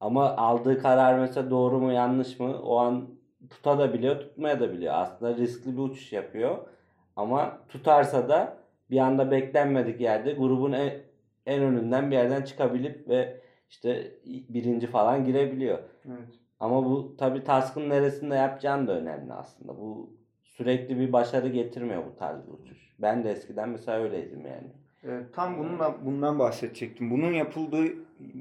Ama 0.00 0.36
aldığı 0.36 0.82
karar 0.82 1.18
mesela 1.18 1.50
doğru 1.50 1.78
mu 1.78 1.92
yanlış 1.92 2.40
mı 2.40 2.62
o 2.62 2.76
an 2.76 3.08
tutabiliyor 3.50 4.20
tutmaya 4.20 4.60
da 4.60 4.72
biliyor. 4.72 4.94
Aslında 4.96 5.36
riskli 5.36 5.72
bir 5.72 5.82
uçuş 5.82 6.12
yapıyor. 6.12 6.58
Ama 7.16 7.58
tutarsa 7.68 8.28
da 8.28 8.56
bir 8.90 8.98
anda 8.98 9.30
beklenmedik 9.30 10.00
yerde 10.00 10.32
grubun 10.32 10.72
en, 10.72 10.92
en 11.46 11.62
önünden 11.62 12.10
bir 12.10 12.16
yerden 12.16 12.42
çıkabilip 12.42 13.08
ve 13.08 13.40
işte 13.70 14.14
birinci 14.24 14.86
falan 14.86 15.24
girebiliyor. 15.24 15.78
Evet. 16.08 16.28
Ama 16.60 16.84
bu 16.84 17.16
tabii 17.18 17.44
task'ın 17.44 17.90
neresinde 17.90 18.34
yapacağın 18.34 18.86
da 18.86 18.92
önemli 18.92 19.32
aslında. 19.32 19.76
Bu 19.76 20.10
sürekli 20.44 20.98
bir 20.98 21.12
başarı 21.12 21.48
getirmiyor 21.48 22.02
bu 22.12 22.16
tarz 22.18 22.46
bir 22.46 22.52
uçuş. 22.52 22.85
Ben 22.98 23.24
de 23.24 23.30
eskiden 23.30 23.68
mesela 23.68 23.98
öyleydim 24.02 24.40
yani. 24.46 24.68
Evet, 25.04 25.34
tam 25.34 25.58
bununla 25.58 25.94
bundan 26.04 26.38
bahsedecektim. 26.38 27.10
Bunun 27.10 27.32
yapıldığı 27.32 27.86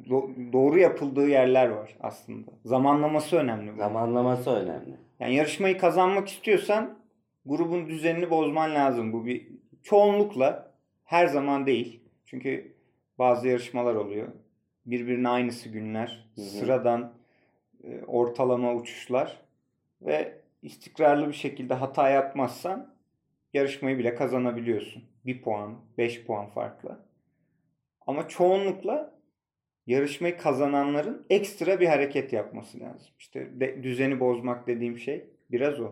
do- 0.10 0.54
doğru 0.54 0.80
yapıldığı 0.80 1.28
yerler 1.30 1.70
var 1.70 1.96
aslında. 2.02 2.52
Zamanlaması 2.66 3.38
önemli. 3.38 3.68
bunun. 3.68 3.78
Zamanlaması 3.78 4.50
önemli. 4.52 4.94
Yani 5.20 5.36
yarışmayı 5.36 5.78
kazanmak 5.78 6.28
istiyorsan 6.28 6.98
grubun 7.46 7.88
düzenini 7.88 8.30
bozman 8.30 8.76
lazım. 8.76 9.14
Bu 9.14 9.26
bir 9.26 9.48
çoğunlukla 9.84 10.72
her 11.04 11.28
zaman 11.28 11.66
değil. 11.66 12.00
Çünkü 12.26 12.74
bazı 13.20 13.48
yarışmalar 13.48 13.96
oluyor. 13.96 14.28
Birbirine 14.86 15.30
aynısı 15.30 15.70
günler, 15.70 16.30
Hı 16.36 16.42
hı. 16.42 16.46
sıradan 16.46 17.14
e, 17.84 18.02
ortalama 18.08 18.74
uçuşlar 18.76 19.42
ve 20.02 20.34
istikrarlı 20.62 21.28
bir 21.28 21.34
şekilde 21.34 21.74
hata 21.74 22.10
yapmazsan 22.10 22.95
yarışmayı 23.56 23.98
bile 23.98 24.16
kazanabiliyorsun. 24.16 25.04
1 25.26 25.42
puan, 25.42 25.76
5 25.98 26.26
puan 26.26 26.48
farkla. 26.48 27.00
Ama 28.08 28.28
çoğunlukla 28.28 29.14
yarışmayı 29.88 30.38
kazananların 30.38 31.26
ekstra 31.30 31.80
bir 31.80 31.88
hareket 31.88 32.34
yapması 32.34 32.80
lazım. 32.80 33.12
İşte 33.20 33.60
de- 33.60 33.84
düzeni 33.84 34.20
bozmak 34.20 34.68
dediğim 34.68 34.98
şey 35.00 35.26
biraz 35.52 35.80
o. 35.80 35.92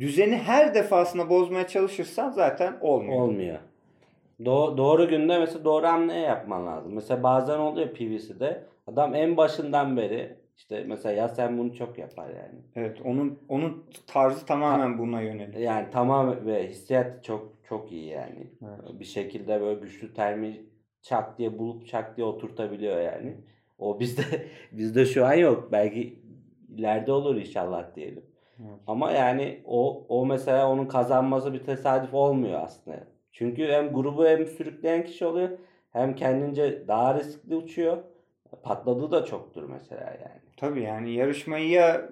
Düzeni 0.00 0.36
her 0.36 0.74
defasında 0.74 1.28
bozmaya 1.28 1.66
çalışırsan 1.66 2.30
zaten 2.30 2.78
olmuyor. 2.80 3.20
Olmuyor. 3.20 3.58
Do- 4.40 4.76
doğru 4.76 5.08
günde 5.08 5.38
mesela 5.38 5.64
doğru 5.64 5.86
hamle 5.86 6.14
yapman 6.14 6.66
lazım. 6.66 6.92
Mesela 6.94 7.22
bazen 7.22 7.58
oluyor 7.58 7.88
PVC'de. 7.94 8.64
Adam 8.86 9.14
en 9.14 9.36
başından 9.36 9.96
beri 9.96 10.36
işte 10.56 10.84
mesela 10.88 11.14
ya 11.14 11.28
sen 11.28 11.58
bunu 11.58 11.74
çok 11.74 11.98
yapar 11.98 12.28
yani. 12.28 12.58
Evet, 12.76 13.00
onun 13.04 13.38
onun 13.48 13.84
tarzı 14.06 14.46
tamamen 14.46 14.98
buna 14.98 15.20
yönelik. 15.20 15.58
Yani 15.58 15.88
tamam 15.92 16.46
ve 16.46 16.68
hissiyat 16.68 17.24
çok 17.24 17.52
çok 17.68 17.92
iyi 17.92 18.06
yani. 18.06 18.50
Evet. 18.62 19.00
Bir 19.00 19.04
şekilde 19.04 19.60
böyle 19.60 19.80
güçlü 19.80 20.14
termi 20.14 20.66
çak 21.02 21.38
diye 21.38 21.58
bulup 21.58 21.86
çak 21.86 22.16
diye 22.16 22.26
oturtabiliyor 22.26 23.00
yani. 23.00 23.36
O 23.78 24.00
bizde 24.00 24.22
bizde 24.72 25.06
şu 25.06 25.26
an 25.26 25.34
yok. 25.34 25.68
Belki 25.72 26.18
ileride 26.68 27.12
olur 27.12 27.36
inşallah 27.36 27.94
diyelim. 27.94 28.24
Evet. 28.60 28.80
Ama 28.86 29.10
yani 29.10 29.62
o 29.64 30.06
o 30.08 30.26
mesela 30.26 30.70
onun 30.70 30.86
kazanması 30.86 31.52
bir 31.52 31.62
tesadüf 31.64 32.14
olmuyor 32.14 32.60
aslında. 32.62 32.96
Çünkü 33.32 33.66
hem 33.68 33.92
grubu 33.92 34.26
hem 34.26 34.46
sürükleyen 34.46 35.04
kişi 35.04 35.26
oluyor 35.26 35.48
hem 35.90 36.14
kendince 36.14 36.88
daha 36.88 37.18
riskli 37.18 37.54
uçuyor. 37.56 37.98
Patladığı 38.62 39.10
da 39.10 39.24
çoktur 39.24 39.62
mesela 39.68 40.04
yani. 40.04 40.43
Tabii 40.56 40.82
yani 40.82 41.12
yarışmayı 41.14 41.68
ya 41.68 42.08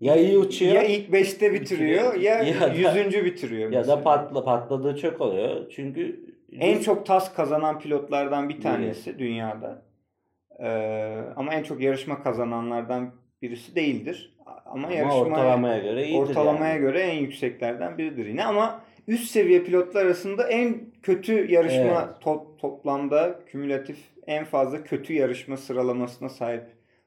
Ya 0.00 0.16
iyi 0.16 0.38
uçuyor 0.38 0.74
ya 0.74 0.82
ilk 0.82 1.08
5'te 1.08 1.52
bitiriyor 1.60 2.14
ya, 2.14 2.38
Ya 2.42 2.60
da- 2.60 2.68
yüzüncü 2.74 3.24
bitiriyor. 3.24 3.70
ya 3.72 3.72
da 3.72 3.78
mesela. 3.78 4.02
patla 4.02 4.44
patladığı 4.44 4.96
çok 4.96 5.20
oluyor. 5.20 5.70
Çünkü 5.70 6.20
En 6.52 6.80
çok 6.80 7.06
tas 7.06 7.34
kazanan 7.34 7.78
pilotlardan 7.78 8.48
bir 8.48 8.60
tanesi 8.60 9.18
dünyada. 9.18 9.82
Ee, 10.60 11.20
ama 11.36 11.54
en 11.54 11.62
çok 11.62 11.80
yarışma 11.80 12.22
kazananlardan 12.22 13.14
birisi 13.42 13.74
değildir. 13.74 14.36
Ama, 14.46 14.60
ama 14.86 14.92
yarışma 14.92 15.20
ortalamaya 15.20 15.78
göre 15.78 16.04
iyidir 16.06 16.18
ortalamaya 16.18 16.72
yani. 16.72 16.80
göre 16.80 17.00
en 17.00 17.14
yükseklerden 17.20 17.98
biridir 17.98 18.26
yine 18.26 18.44
ama 18.44 18.80
üst 19.08 19.30
seviye 19.30 19.62
pilotlar 19.62 20.04
arasında 20.06 20.48
en 20.48 20.80
kötü 21.02 21.52
yarışma 21.52 21.78
Evet. 22.08 22.22
to- 22.24 22.56
toplamda 22.58 23.40
kümülatif 23.46 23.98
en 24.26 24.44
fazla 24.44 24.84
kötü 24.84 25.12
yarışma 25.12 25.56
sıralamasına 25.56 26.28
sahip 26.28 26.62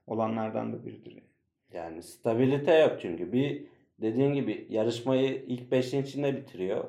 olanlardan 0.08 0.74
da 0.74 0.86
biridir. 0.86 1.24
Yani 1.74 2.04
stabilite 2.04 2.74
yok 2.78 2.97
çünkü. 3.02 3.32
Bir 3.34 3.64
dediğin 4.02 4.34
gibi 4.34 4.68
yarışmayı 4.70 5.43
ilk 5.47 5.72
5'in 5.72 6.04
içinde 6.04 6.38
bitiriyor. 6.38 6.84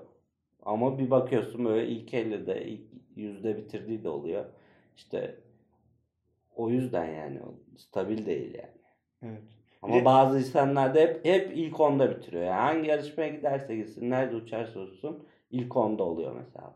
Ama 0.62 0.98
bir 0.98 1.10
bakıyorsun 1.10 1.64
böyle 1.64 1.88
ilk 1.88 2.14
50'de, 2.14 2.64
ilk 2.64 2.80
100'de 3.16 3.56
bitirdiği 3.56 4.04
de 4.04 4.08
oluyor. 4.08 4.44
İşte 4.96 5.34
o 6.56 6.70
yüzden 6.70 7.06
yani 7.06 7.38
stabil 7.76 8.26
değil 8.26 8.54
yani. 8.54 8.82
Evet. 9.22 9.42
Ama 9.82 9.94
de- 9.94 10.04
bazı 10.04 10.38
insanlar 10.38 10.94
da 10.94 11.00
hep, 11.00 11.24
hep 11.24 11.52
ilk 11.56 11.80
10'da 11.80 12.10
bitiriyor. 12.10 12.44
Yani 12.44 12.60
hangi 12.60 12.88
yarışmaya 12.88 13.28
giderse 13.28 13.76
gitsin, 13.76 14.10
nerede 14.10 14.36
uçarsa 14.36 14.80
uçsun 14.80 15.26
ilk 15.50 15.72
10'da 15.72 16.02
oluyor 16.02 16.36
mesela. 16.36 16.74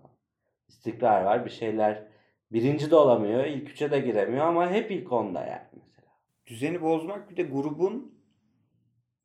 İstikrar 0.68 1.24
var, 1.24 1.44
bir 1.44 1.50
şeyler 1.50 2.02
birinci 2.52 2.90
de 2.90 2.96
olamıyor, 2.96 3.44
ilk 3.44 3.68
3'e 3.70 3.90
de 3.90 4.00
giremiyor 4.00 4.46
ama 4.46 4.70
hep 4.70 4.90
ilk 4.90 5.08
10'da 5.12 5.40
yani. 5.40 5.75
Düzeni 6.46 6.82
bozmak 6.82 7.30
bir 7.30 7.36
de 7.36 7.42
grubun 7.42 8.14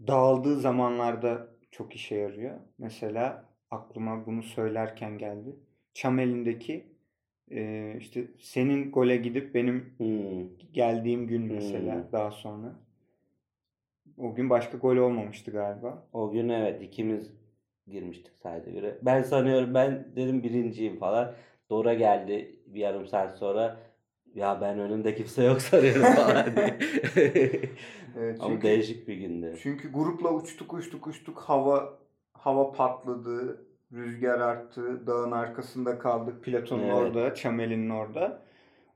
dağıldığı 0.07 0.59
zamanlarda 0.59 1.47
çok 1.71 1.95
işe 1.95 2.15
yarıyor. 2.15 2.59
Mesela 2.77 3.45
aklıma 3.71 4.25
bunu 4.25 4.43
söylerken 4.43 5.17
geldi. 5.17 5.55
Çamel'indeki 5.93 6.87
e, 7.51 7.95
işte 7.99 8.27
senin 8.39 8.91
gole 8.91 9.17
gidip 9.17 9.55
benim 9.55 9.93
Hmm. 9.97 10.49
geldiğim 10.73 11.27
gün 11.27 11.41
mesela 11.41 11.95
Hmm. 12.03 12.11
daha 12.11 12.31
sonra. 12.31 12.75
O 14.17 14.35
gün 14.35 14.49
başka 14.49 14.77
gol 14.77 14.95
olmamıştı 14.97 15.51
galiba. 15.51 16.07
O 16.13 16.31
gün 16.31 16.49
evet 16.49 16.81
ikimiz 16.81 17.31
girmiştik 17.87 18.33
sadece 18.43 18.71
göre. 18.71 18.97
Ben 19.01 19.21
sanıyorum 19.23 19.73
ben 19.73 20.15
dedim 20.15 20.43
birinciyim 20.43 20.99
falan. 20.99 21.33
Dora 21.69 21.93
geldi 21.93 22.59
bir 22.67 22.79
yarım 22.79 23.07
saat 23.07 23.37
sonra. 23.37 23.79
Ya 24.35 24.61
ben 24.61 24.79
önümde 24.79 25.15
kimse 25.15 25.43
yok 25.43 25.61
sanıyorum 25.61 26.01
falan 26.03 26.55
diye. 26.55 26.79
Evet, 28.19 28.37
Ama 28.41 28.49
çünkü- 28.53 28.67
değişik 28.67 29.07
bir 29.07 29.15
gündü. 29.15 29.55
Çünkü 29.63 29.91
grupla 29.91 30.33
uçtuk 30.33 30.73
uçtuk 30.73 31.07
uçtuk 31.07 31.37
hava 31.39 31.93
hava 32.33 32.71
patladı, 32.71 33.65
rüzgar 33.93 34.39
arttı, 34.39 35.07
dağın 35.07 35.31
arkasında 35.31 35.99
kaldık, 35.99 36.43
Platon'un 36.43 36.83
Evet. 36.83 36.93
orada, 36.93 37.33
Çamel'in 37.35 37.89
orada. 37.89 38.41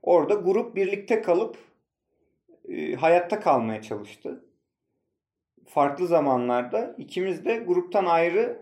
Orada 0.02 0.34
grup 0.34 0.76
birlikte 0.76 1.22
kalıp 1.22 1.56
e, 2.68 2.94
hayatta 2.94 3.40
kalmaya 3.40 3.82
çalıştı. 3.82 4.44
Farklı 5.66 6.06
zamanlarda 6.06 6.94
ikimiz 6.98 7.44
de 7.44 7.56
gruptan 7.58 8.04
ayrı 8.04 8.58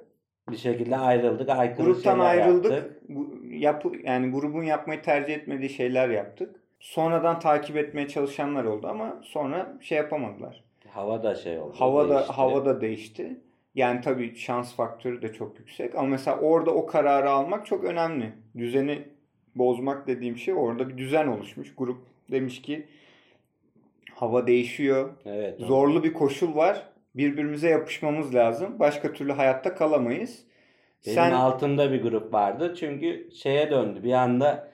Bir 0.51 0.57
şekilde 0.57 0.97
ayrıldık. 0.97 1.49
Aykırı 1.49 1.87
gruptan 1.87 2.19
ayrıldık. 2.19 2.73
yaptık. 2.73 3.01
Bu, 3.09 3.37
yapı, 3.45 3.93
yani 4.05 4.31
grubun 4.31 4.63
yapmayı 4.63 5.03
tercih 5.03 5.35
etmediği 5.35 5.71
şeyler 5.71 6.09
yaptık. 6.09 6.61
Sonradan 6.85 7.39
takip 7.39 7.77
etmeye 7.77 8.09
çalışanlar 8.09 8.65
oldu 8.65 8.87
ama 8.87 9.21
sonra 9.23 9.77
şey 9.81 9.99
yapamadılar. 9.99 10.65
Hava 10.89 11.23
da 11.23 11.35
şey 11.35 11.59
oldu. 11.59 11.75
Hava 11.79 12.09
da 12.09 12.15
değişti. 12.15 12.33
hava 12.33 12.65
da 12.65 12.81
değişti. 12.81 13.41
Yani 13.75 14.01
tabii 14.01 14.37
şans 14.37 14.75
faktörü 14.75 15.23
de 15.23 15.33
çok 15.33 15.59
yüksek 15.59 15.95
ama 15.95 16.09
mesela 16.09 16.39
orada 16.39 16.71
o 16.71 16.87
kararı 16.87 17.31
almak 17.31 17.67
çok 17.67 17.85
önemli. 17.85 18.33
Düzeni 18.59 19.03
bozmak 19.55 20.07
dediğim 20.07 20.37
şey 20.37 20.55
orada 20.55 20.89
bir 20.89 20.99
düzen 20.99 21.27
oluşmuş. 21.27 21.75
Grup 21.75 21.99
demiş 22.31 22.63
ki 22.63 22.87
hava 24.15 24.47
değişiyor. 24.47 25.11
Evet. 25.27 25.61
Zorlu 25.61 26.05
bir 26.05 26.13
koşul 26.13 26.57
var. 26.57 26.83
birbirimize 27.15 27.69
yapışmamız 27.69 28.35
lazım. 28.35 28.79
Başka 28.79 29.13
türlü 29.13 29.33
hayatta 29.33 29.75
kalamayız. 29.75 30.45
Benim 31.07 31.15
Sen 31.15 31.33
altımda 31.33 31.93
bir 31.93 32.03
grup 32.03 32.35
vardı. 32.35 32.75
Çünkü 32.81 33.29
şeye 33.35 33.71
döndü. 33.71 34.03
Bir 34.03 34.13
anda 34.13 34.74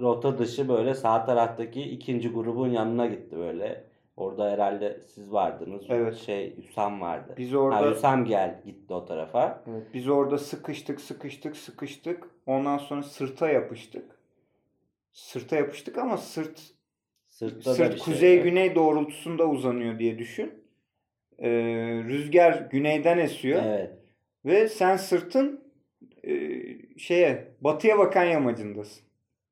rota 0.00 0.38
dışı 0.38 0.68
böyle 0.68 0.94
sağ 0.94 1.24
taraftaki 1.24 1.82
ikinci 1.82 2.28
grubun 2.28 2.68
yanına 2.68 3.06
gitti 3.06 3.36
böyle. 3.36 3.84
Orada 4.16 4.50
herhalde 4.50 5.00
siz 5.14 5.32
vardınız. 5.32 5.82
Evet. 5.88 6.16
Şey 6.16 6.56
Hüsam 6.56 7.00
vardı. 7.00 7.34
biz 7.38 7.52
Ha, 7.52 7.58
orada 7.58 7.90
Hüsam 7.90 8.24
gel 8.24 8.62
gitti 8.64 8.94
o 8.94 9.04
tarafa. 9.06 9.62
Evet, 9.70 9.82
biz 9.94 10.08
orada 10.08 10.38
sıkıştık, 10.38 11.00
sıkıştık, 11.00 11.56
sıkıştık. 11.56 12.24
Ondan 12.46 12.78
sonra 12.78 13.02
sırta 13.02 13.48
yapıştık. 13.50 14.04
Sırta 15.12 15.56
yapıştık 15.56 15.98
ama 15.98 16.16
sırt 16.16 16.60
Sırtta 17.28 17.74
sırt 17.74 17.88
şey 17.92 17.98
kuzey 17.98 18.34
yok. 18.36 18.44
güney 18.44 18.74
doğrultusunda 18.74 19.46
uzanıyor 19.48 19.98
diye 19.98 20.18
düşün. 20.18 20.52
Ee, 21.38 21.48
rüzgar 22.04 22.66
güneyden 22.70 23.18
esiyor 23.18 23.62
Evet. 23.66 23.90
ve 24.44 24.68
sen 24.68 24.96
sırtın 24.96 25.60
e, 26.24 26.32
şeye 26.98 27.48
batıya 27.60 27.98
bakan 27.98 28.24
yamacındasın. 28.24 29.07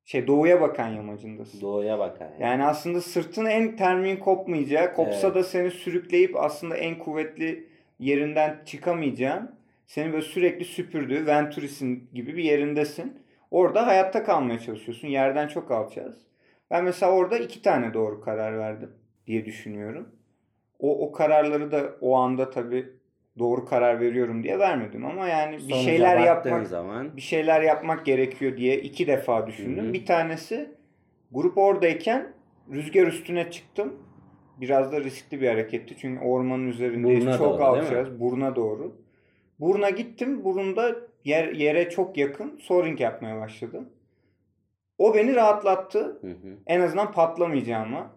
Şey 0.07 0.27
doğuya 0.27 0.61
bakan 0.61 0.87
yamacındasın. 0.87 1.61
Doğuya 1.61 1.99
bakan. 1.99 2.25
Yani. 2.25 2.43
Yani 2.43 2.65
aslında 2.65 3.01
sırtın 3.01 3.45
en 3.45 3.75
termin 3.75 4.17
kopmayacağı, 4.17 4.93
kopsa 4.93 5.27
Evet. 5.27 5.35
da 5.35 5.43
seni 5.43 5.71
sürükleyip 5.71 6.35
aslında 6.35 6.77
en 6.77 6.97
kuvvetli 6.97 7.67
yerinden 7.99 8.61
çıkamayacağın, 8.65 9.55
seni 9.85 10.13
böyle 10.13 10.25
sürekli 10.25 10.65
süpürdüğü 10.65 11.25
Venturis'in 11.25 12.09
gibi 12.13 12.37
bir 12.37 12.43
yerindesin. 12.43 13.19
Orada 13.51 13.87
hayatta 13.87 14.23
kalmaya 14.23 14.59
çalışıyorsun. 14.59 15.07
Yerden 15.07 15.47
çok 15.47 15.71
alçağız. 15.71 16.17
Ben 16.71 16.83
mesela 16.83 17.11
orada 17.11 17.37
iki 17.37 17.61
tane 17.61 17.93
doğru 17.93 18.21
karar 18.21 18.57
verdim 18.57 18.91
diye 19.27 19.45
düşünüyorum. 19.45 20.09
O, 20.79 21.07
o 21.07 21.11
kararları 21.11 21.71
da 21.71 21.95
o 22.01 22.15
anda 22.15 22.49
tabii 22.49 22.89
doğru 23.39 23.65
karar 23.65 23.99
veriyorum 23.99 24.43
diye 24.43 24.59
vermedim 24.59 25.05
ama 25.05 25.27
yani 25.27 25.55
bir 25.55 25.59
Sonuca 25.59 25.77
şeyler 25.77 26.17
yapmak 26.17 26.67
zaman 26.67 27.17
bir 27.17 27.21
şeyler 27.21 27.61
yapmak 27.61 28.05
gerekiyor 28.05 28.57
diye 28.57 28.77
iki 28.77 29.07
defa 29.07 29.47
düşündüm. 29.47 29.85
Hı 29.85 29.89
hı. 29.89 29.93
Bir 29.93 30.05
tanesi 30.05 30.71
grup 31.31 31.57
oradayken 31.57 32.33
rüzgar 32.71 33.07
üstüne 33.07 33.51
çıktım. 33.51 33.93
Biraz 34.61 34.91
da 34.91 35.01
riskli 35.01 35.41
bir 35.41 35.47
hareketti. 35.47 35.95
Çünkü 35.97 36.23
ormanın 36.23 36.67
üzerindeyiz. 36.67 37.25
Buruna 37.25 37.37
çok 37.37 37.59
doğru, 37.59 37.63
alçağız. 37.63 38.19
Buruna 38.19 38.55
doğru. 38.55 38.95
Buruna 39.59 39.89
gittim. 39.89 40.43
Burunda 40.43 40.95
yer, 41.25 41.47
yere 41.47 41.89
çok 41.89 42.17
yakın 42.17 42.57
soaring 42.57 43.01
yapmaya 43.01 43.41
başladım. 43.41 43.89
O 44.97 45.15
beni 45.15 45.35
rahatlattı. 45.35 45.99
Hı 45.99 46.27
hı. 46.27 46.57
En 46.67 46.81
azından 46.81 47.11
patlamayacağıma 47.11 48.16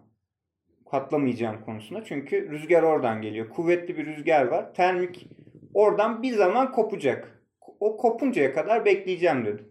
patlamayacağım 0.91 1.61
konusunda. 1.65 2.03
Çünkü 2.03 2.51
rüzgar 2.51 2.83
oradan 2.83 3.21
geliyor. 3.21 3.49
Kuvvetli 3.49 3.97
bir 3.97 4.05
rüzgar 4.05 4.45
var. 4.45 4.73
Termik 4.73 5.27
oradan 5.73 6.23
bir 6.23 6.33
zaman 6.33 6.71
kopacak. 6.71 7.41
O 7.79 7.97
kopuncaya 7.97 8.53
kadar 8.53 8.85
bekleyeceğim 8.85 9.45
dedim. 9.45 9.67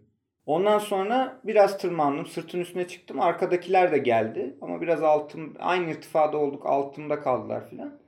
Ondan 0.47 0.79
sonra 0.79 1.41
biraz 1.45 1.79
tırmandım. 1.79 2.27
Sırtın 2.27 2.61
üstüne 2.61 2.89
çıktım. 2.89 3.21
Arkadakiler 3.21 3.93
de 3.93 3.99
geldi. 3.99 4.57
Ama 4.61 4.81
biraz 4.81 5.03
altım, 5.03 5.55
aynı 5.59 5.91
irtifada 5.91 6.37
olduk. 6.37 6.67
Altımda 6.67 7.21
kaldılar 7.21 7.71
filan. 7.71 7.99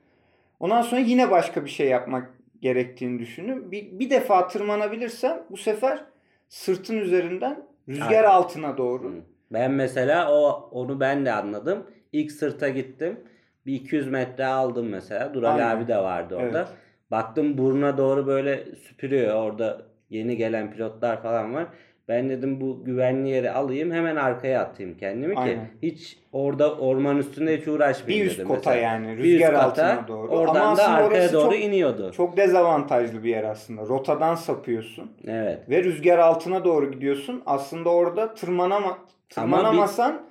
Ondan 0.61 0.83
sonra 0.83 1.01
yine 1.01 1.31
başka 1.31 1.65
bir 1.65 1.71
şey 1.71 1.89
yapmak 1.89 2.31
gerektiğini 2.61 3.19
düşündüm. 3.19 3.71
Bir, 3.73 3.99
bir 3.99 4.11
defa 4.11 4.49
tırmanabilirsem 4.49 5.43
bu 5.51 5.57
sefer 5.57 6.05
sırtın 6.49 6.97
üzerinden 6.97 7.67
rüzgar 7.89 8.25
Aynen. 8.25 8.31
altına 8.31 8.77
doğru. 8.77 9.13
Ben 9.51 9.71
mesela 9.71 10.33
o 10.33 10.69
onu 10.73 11.01
ben 11.01 11.27
de 11.27 11.33
anladım. 11.33 11.87
İlk 12.13 12.33
sırta 12.33 12.69
gittim. 12.69 13.21
Bir 13.67 13.75
200 13.75 14.09
metre 14.09 14.47
aldım 14.47 14.89
mesela. 14.89 15.35
Dural 15.35 15.53
Aynen. 15.55 15.77
abi 15.77 15.89
de 15.89 15.97
vardı 15.97 16.37
orada. 16.37 16.59
Evet. 16.59 16.69
Baktım 17.11 17.59
buruna 17.59 17.99
doğru 17.99 18.27
böyle 18.27 18.65
süpürüyor. 18.75 19.35
Orada 19.35 19.83
yeni 20.11 20.37
gelen 20.37 20.73
pilotlar 20.73 21.23
falan 21.23 21.55
var. 21.55 21.67
Ben 22.09 22.31
dedim 22.31 22.61
bu 22.61 22.85
güvenli 22.85 23.29
yeri 23.31 23.51
alayım 23.51 23.91
hemen 23.93 24.17
arkaya 24.17 24.63
atayım 24.63 24.97
kendimi 24.97 25.35
ki 25.35 25.41
Aynen. 25.41 25.69
hiç 25.83 26.19
orada 26.33 26.75
orman 26.77 27.19
üstünde 27.19 27.57
hiç 27.59 27.67
Bir 27.67 27.73
uğraşmayayım 27.73 28.27
üst 28.27 28.37
dedim 28.39 28.49
kota 28.49 28.71
mesela. 28.71 28.77
yani 28.87 29.07
Bir 29.09 29.13
üst 29.19 29.25
rüzgar 29.25 29.53
kata, 29.55 29.65
altına 29.87 30.09
doğru. 30.09 30.29
Oradan 30.29 30.61
Ama 30.61 30.77
da 30.77 30.89
arkaya 30.89 31.33
doğru 31.33 31.53
çok, 31.53 31.61
iniyordu. 31.65 32.13
çok 32.17 32.37
dezavantajlı 32.37 33.25
bir 33.25 33.31
yer 33.31 33.45
aslında. 33.45 33.83
Rotadan 33.83 34.35
sapıyorsun 34.35 35.11
Evet. 35.27 35.69
ve 35.71 35.85
rüzgar 35.85 36.19
altına 36.19 36.65
doğru 36.65 36.91
gidiyorsun. 36.93 37.43
Aslında 37.47 37.91
orada 37.91 38.35
tırmanama 38.35 38.99
tırmanamasan 39.29 40.23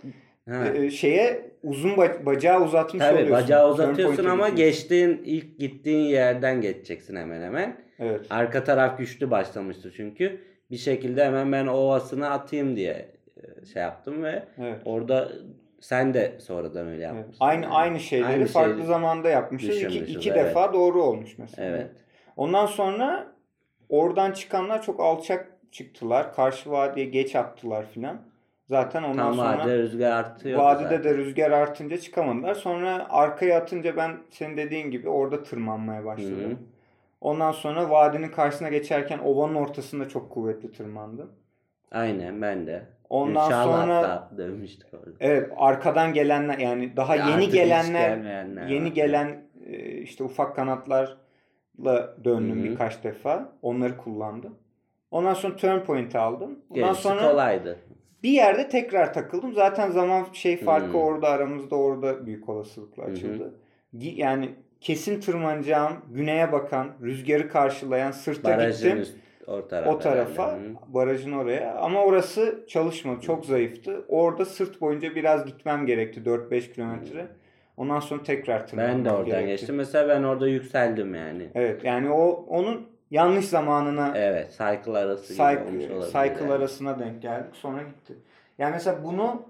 Ha. 0.49 0.65
e, 0.75 0.91
şeye 0.91 1.50
uzun 1.63 1.91
ba- 1.91 2.25
bacağı 2.25 2.61
uzatmış 2.65 3.03
Tabii 3.03 3.13
oluyorsun. 3.13 3.35
bacağı 3.43 3.71
uzatıyorsun 3.71 4.25
ama 4.25 4.49
gidiyorsun. 4.49 4.55
geçtiğin 4.55 5.21
ilk 5.25 5.59
gittiğin 5.59 6.05
yerden 6.05 6.61
geçeceksin 6.61 7.15
hemen 7.15 7.41
hemen. 7.41 7.77
Evet. 7.99 8.25
Arka 8.29 8.63
taraf 8.63 8.97
güçlü 8.97 9.31
başlamıştı 9.31 9.91
çünkü. 9.95 10.41
Bir 10.71 10.77
şekilde 10.77 11.25
hemen 11.25 11.51
ben 11.51 11.67
ovasını 11.67 12.29
atayım 12.29 12.75
diye 12.75 13.07
e, 13.37 13.65
şey 13.65 13.81
yaptım 13.81 14.23
ve 14.23 14.43
Evet. 14.61 14.81
orada 14.85 15.29
sen 15.79 16.13
de 16.13 16.37
sonradan 16.39 16.87
öyle 16.87 17.03
Evet. 17.05 17.15
yapmışsın. 17.15 17.45
Aynı 17.45 17.63
yani. 17.63 17.73
aynı 17.73 17.99
şeyleri 17.99 18.27
Aynı 18.33 18.45
farklı 18.45 18.75
şeyi- 18.75 18.85
zamanda 18.85 19.29
yapmışız. 19.29 19.81
İki, 19.81 19.97
iki 19.99 20.29
evet. 20.31 20.45
defa 20.45 20.73
doğru 20.73 21.03
olmuş 21.03 21.37
mesela. 21.37 21.69
Evet. 21.69 21.87
Ondan 22.37 22.65
sonra 22.65 23.27
oradan 23.89 24.31
çıkanlar 24.31 24.81
çok 24.83 24.99
alçak 24.99 25.51
çıktılar. 25.71 26.33
Karşı 26.35 26.71
vadiye 26.71 27.05
geç 27.05 27.35
attılar 27.35 27.85
filan. 27.85 28.21
Zaten 28.71 29.03
ondan 29.03 29.15
Tam 29.17 29.33
sonra 29.33 29.57
vadide 29.57 29.77
rüzgar 29.77 30.11
artıyor. 30.11 30.59
vadide 30.59 31.03
de 31.03 31.13
rüzgar 31.17 31.51
artınca 31.51 31.97
çıkamadılar. 31.97 32.53
Sonra 32.53 33.07
arkaya 33.09 33.57
atınca 33.57 33.97
ben 33.97 34.17
senin 34.29 34.57
dediğin 34.57 34.91
gibi 34.91 35.09
orada 35.09 35.43
tırmanmaya 35.43 36.05
başladım. 36.05 36.41
Hı 36.43 36.47
hı. 36.53 36.57
Ondan 37.21 37.51
sonra 37.51 37.89
vadinin 37.89 38.29
karşısına 38.29 38.69
geçerken 38.69 39.19
ovanın 39.19 39.55
ortasında 39.55 40.09
çok 40.09 40.29
kuvvetli 40.29 40.71
tırmandım. 40.71 41.31
Aynen 41.91 42.41
ben 42.41 42.67
de. 42.67 42.83
Ondan 43.09 43.43
Gülşah'la 43.49 43.81
sonra 43.81 44.29
dövmüştük 44.37 44.93
orada. 44.93 45.09
evet 45.19 45.51
arkadan 45.57 46.13
gelenler 46.13 46.57
yani 46.57 46.95
daha 46.97 47.15
Ya 47.15 47.29
yeni 47.29 47.49
gelenler 47.49 48.17
yeni 48.67 48.85
var. 48.89 48.95
gelen 48.95 49.43
e, 49.65 49.77
işte 49.97 50.23
ufak 50.23 50.55
kanatlarla 50.55 51.17
döndüm 52.23 52.57
Hı 52.57 52.61
hı. 52.61 52.63
birkaç 52.63 53.03
defa. 53.03 53.49
Onları 53.61 53.97
kullandım. 53.97 54.55
Ondan 55.11 55.33
sonra 55.33 55.55
turn 55.55 55.79
point 55.79 56.15
aldım. 56.15 56.59
Ondan 56.69 56.83
Gerisi 56.85 57.01
sonra 57.01 57.31
kolaydı. 57.31 57.77
Bir 58.23 58.29
yerde 58.29 58.69
tekrar 58.69 59.13
takıldım. 59.13 59.53
Zaten 59.53 59.91
zaman 59.91 60.25
şey 60.33 60.57
farkı 60.57 60.87
Hmm. 60.87 60.95
orada 61.01 61.29
aramızda 61.29 61.75
orada 61.75 62.25
büyük 62.25 62.49
olasılıkla 62.49 63.03
açıldı. 63.03 63.53
Gi- 63.97 64.15
Yani 64.21 64.49
kesin 64.81 65.19
tırmanacağım, 65.19 65.93
güneye 66.09 66.51
bakan, 66.51 66.87
rüzgarı 67.01 67.49
karşılayan 67.49 68.11
sırta 68.11 68.49
Barajın 68.49 68.83
gittim. 68.89 69.01
üst, 69.01 69.15
o 69.47 69.67
tarafa. 69.67 69.91
O 69.91 69.99
tarafa. 69.99 70.53
Hı. 70.53 70.59
barajın 70.87 71.31
oraya. 71.31 71.73
Ama 71.75 72.03
orası 72.03 72.65
çalışmadı. 72.67 73.21
Çok 73.21 73.45
zayıftı. 73.45 74.05
Orada 74.07 74.45
sırt 74.45 74.81
boyunca 74.81 75.15
biraz 75.15 75.45
gitmem 75.45 75.85
gerekti. 75.85 76.25
4-5 76.25 76.73
kilometre. 76.73 77.27
Ondan 77.77 77.99
sonra 77.99 78.23
tekrar 78.23 78.67
tırmanmam 78.67 78.95
Ben 78.97 79.05
de 79.05 79.11
oradan 79.11 79.25
gerekti. 79.25 79.47
geçtim. 79.49 79.75
Mesela 79.75 80.09
ben 80.09 80.23
orada 80.23 80.47
yükseldim 80.47 81.15
yani. 81.15 81.47
Evet 81.55 81.83
yani 81.83 82.11
o 82.11 82.45
onun 82.47 82.90
yanlış 83.11 83.45
zamanına 83.45 84.17
Evet, 84.17 84.51
cycle 84.51 84.97
arası 84.97 85.33
gibi 85.33 85.43
olmuş 85.43 85.81
cycle, 85.83 85.93
olabilir. 85.93 86.11
cycle 86.11 86.43
yani. 86.43 86.51
arasına 86.53 86.99
denk 86.99 87.21
geldik. 87.21 87.55
Sonra 87.55 87.83
gitti. 87.83 88.13
Yani 88.57 88.71
mesela 88.71 89.03
bunu 89.03 89.43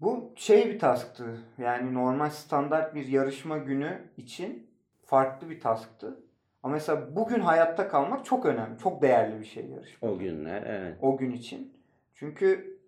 bu 0.00 0.32
şey 0.36 0.66
bir 0.68 0.78
tasktı. 0.78 1.24
Yani 1.58 1.94
normal 1.94 2.30
standart 2.30 2.94
bir 2.94 3.06
yarışma 3.06 3.58
günü 3.58 3.98
için 4.16 4.66
farklı 5.04 5.50
bir 5.50 5.60
tasktı. 5.60 6.16
Ama 6.62 6.74
mesela 6.74 7.16
bugün 7.16 7.40
hayatta 7.40 7.88
kalmak 7.88 8.24
çok 8.24 8.46
önemli. 8.46 8.78
Çok 8.78 9.02
değerli 9.02 9.40
bir 9.40 9.44
şey 9.44 9.66
yarışma. 9.66 10.08
O 10.08 10.18
günler 10.18 10.62
evet. 10.66 10.96
O 11.02 11.16
gün 11.16 11.32
için. 11.32 11.72
Çünkü 12.14 12.78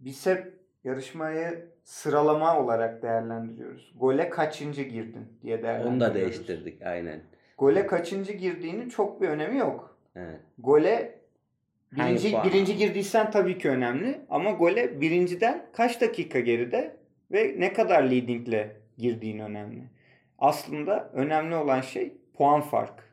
biz 0.00 0.26
hep 0.26 0.52
yarışmayı 0.84 1.66
sıralama 1.84 2.60
olarak 2.60 3.02
değerlendiriyoruz. 3.02 3.92
Gole 4.00 4.30
kaçıncı 4.30 4.82
girdin 4.82 5.26
diye 5.42 5.62
değerlendiriyoruz. 5.62 6.02
Onu 6.02 6.10
da 6.10 6.14
değiştirdik 6.14 6.82
aynen. 6.82 7.20
Gole 7.58 7.86
kaçıncı 7.86 8.32
girdiğinin 8.32 8.88
çok 8.88 9.20
bir 9.20 9.28
önemi 9.28 9.58
yok. 9.58 9.96
Evet. 10.16 10.40
Gole 10.58 11.18
birinci, 11.92 12.28
birinci 12.44 12.76
girdiysen 12.76 13.30
tabii 13.30 13.58
ki 13.58 13.70
önemli. 13.70 14.20
Ama 14.30 14.50
gole 14.50 15.00
birinciden 15.00 15.66
kaç 15.72 16.00
dakika 16.00 16.40
geride 16.40 16.96
ve 17.32 17.54
ne 17.58 17.72
kadar 17.72 18.02
leadingle 18.02 18.76
girdiğin 18.98 19.38
önemli. 19.38 19.82
Aslında 20.38 21.10
önemli 21.12 21.54
olan 21.56 21.80
şey 21.80 22.12
puan 22.34 22.60
farkı. 22.60 23.04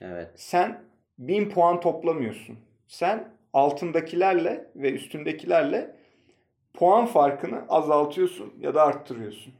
Evet. 0.00 0.30
Sen 0.36 0.82
1000 1.18 1.50
puan 1.50 1.80
toplamıyorsun. 1.80 2.58
Sen 2.88 3.28
altındakilerle 3.52 4.66
ve 4.76 4.92
üstündekilerle 4.92 5.96
puan 6.74 7.06
farkını 7.06 7.64
azaltıyorsun 7.68 8.54
ya 8.60 8.74
da 8.74 8.82
arttırıyorsun. 8.82 9.54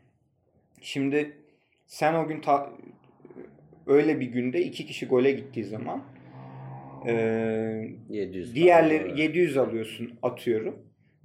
Şimdi 0.81 1.37
sen 1.87 2.15
o 2.15 2.27
gün 2.27 2.41
ta- 2.41 2.71
öyle 3.87 4.21
bir 4.21 4.27
günde 4.27 4.61
iki 4.63 4.87
kişi 4.87 5.07
gole 5.07 5.31
gittiği 5.33 5.65
zaman 5.65 6.03
eee 7.07 7.95
700 8.11 8.47
falan 8.47 8.55
Diğerleri 8.55 9.11
doğru. 9.11 9.19
700 9.19 9.57
alıyorsun 9.57 10.19
atıyorum. 10.23 10.77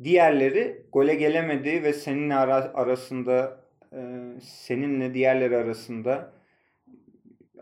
Diğerleri 0.03 0.81
gole 0.91 1.15
gelemedi 1.15 1.83
ve 1.83 1.93
seninle 1.93 2.35
ara- 2.35 2.73
arasında 2.73 3.61
e, 3.93 3.99
seninle 4.41 5.13
diğerleri 5.13 5.57
arasında 5.57 6.33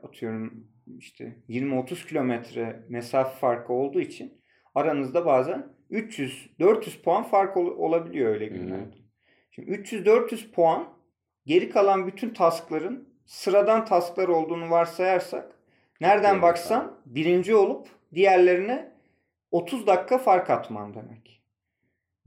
atıyorum 0.04 0.68
işte 1.00 1.36
20-30 1.50 2.08
kilometre 2.08 2.80
mesafe 2.90 3.40
farkı 3.40 3.74
olduğu 3.74 4.02
için 4.02 4.34
aranızda 4.76 5.26
bazen 5.26 5.66
300-400 5.92 7.02
puan 7.04 7.24
fark 7.24 7.58
ol- 7.58 7.78
olabiliyor 7.78 8.30
öyle 8.34 8.46
günlerde. 8.46 8.96
Şimdi 9.52 9.72
300-400 9.72 10.52
puan 10.52 10.88
geri 11.46 11.70
kalan 11.70 12.08
bütün 12.08 12.30
taskların 12.30 13.13
sıradan 13.26 13.86
tasklar 13.86 14.28
olduğunu 14.28 14.70
varsayarsak 14.70 15.52
nereden 16.02 16.42
baksan 16.42 17.00
birinci 17.06 17.56
olup 17.56 17.88
diğerlerine 18.14 18.92
30 19.52 19.88
dakika 19.88 20.18
fark 20.18 20.50
atman 20.50 20.94
demek. 20.94 21.42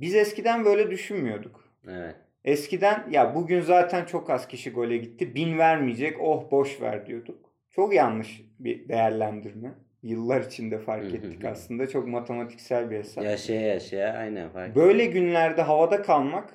Biz 0.00 0.14
eskiden 0.14 0.64
böyle 0.64 0.90
düşünmüyorduk. 0.90 1.64
Evet. 1.88 2.16
Eskiden 2.44 3.04
ya 3.10 3.34
bugün 3.34 3.60
zaten 3.60 4.04
çok 4.04 4.30
az 4.30 4.48
kişi 4.48 4.70
gole 4.70 4.96
gitti. 4.96 5.34
Bin 5.34 5.58
vermeyecek 5.58 6.16
oh 6.20 6.50
boş 6.50 6.80
ver 6.80 7.06
diyorduk. 7.06 7.50
Çok 7.70 7.94
yanlış 7.94 8.42
bir 8.58 8.88
değerlendirme. 8.88 9.74
Yıllar 10.02 10.40
içinde 10.40 10.78
fark 10.78 11.14
ettik 11.14 11.44
aslında. 11.44 11.88
Çok 11.88 12.08
matematiksel 12.08 12.90
bir 12.90 12.96
hesap. 12.96 13.24
Yaşaya 13.24 13.60
yaşaya 13.60 14.12
aynen 14.12 14.50
fark 14.50 14.76
Böyle 14.76 15.06
günlerde 15.06 15.62
havada 15.62 16.02
kalmak, 16.02 16.54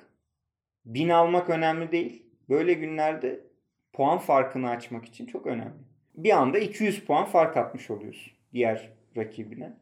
bin 0.84 1.08
almak 1.08 1.50
önemli 1.50 1.92
değil. 1.92 2.26
Böyle 2.48 2.72
günlerde 2.72 3.40
puan 3.92 4.18
farkını 4.18 4.70
açmak 4.70 5.04
için 5.04 5.26
çok 5.26 5.46
önemli. 5.46 5.82
Bir 6.14 6.30
anda 6.30 6.58
200 6.58 7.04
puan 7.04 7.24
fark 7.24 7.56
atmış 7.56 7.90
oluyorsun 7.90 8.32
diğer 8.52 8.92
rakibine. 9.16 9.72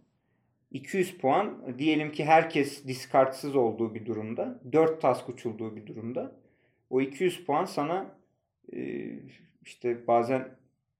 200 0.71 1.19
puan 1.19 1.79
diyelim 1.79 2.13
ki 2.13 2.25
herkes 2.25 2.87
diskartsız 2.87 3.57
olduğu 3.57 3.95
bir 3.95 4.07
durumda, 4.07 4.61
4 4.73 5.03
task 5.03 5.29
uçulduğu 5.29 5.77
bir 5.77 5.87
durumda. 5.87 6.33
O 6.91 7.01
200 7.01 7.45
puan 7.45 7.65
sana 7.65 8.15
e, 8.73 9.11
işte 9.65 10.07
bazen 10.07 10.49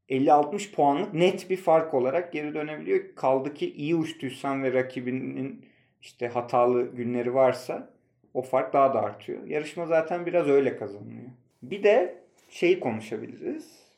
50-60 0.09 0.73
puanlık 0.73 1.15
net 1.15 1.51
bir 1.51 1.57
fark 1.57 1.95
olarak 1.95 2.33
geri 2.33 2.55
dönebiliyor. 2.55 3.15
Kaldı 3.15 3.55
ki 3.55 3.73
iyi 3.73 3.95
uçtuysan 3.95 4.63
ve 4.63 4.73
rakibinin 4.73 5.65
işte 6.01 6.29
hatalı 6.29 6.97
günleri 6.97 7.35
varsa 7.35 7.91
o 8.35 8.43
fark 8.43 8.73
daha 8.73 8.95
da 8.95 9.03
artıyor. 9.03 9.47
Yarışma 9.47 9.87
zaten 9.87 10.27
biraz 10.27 10.49
öyle 10.49 10.77
kazanılıyor. 10.77 11.31
Bir 11.63 11.83
de 11.83 12.23
şeyi 12.51 12.81
konuşabiliriz. 12.81 13.91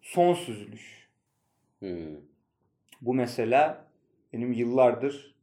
Son 0.00 0.34
süzülüş. 0.34 1.08
Hmm. 1.78 2.16
Bu 3.00 3.14
mesela 3.14 3.84
benim 4.32 4.52
yıllardır 4.52 5.34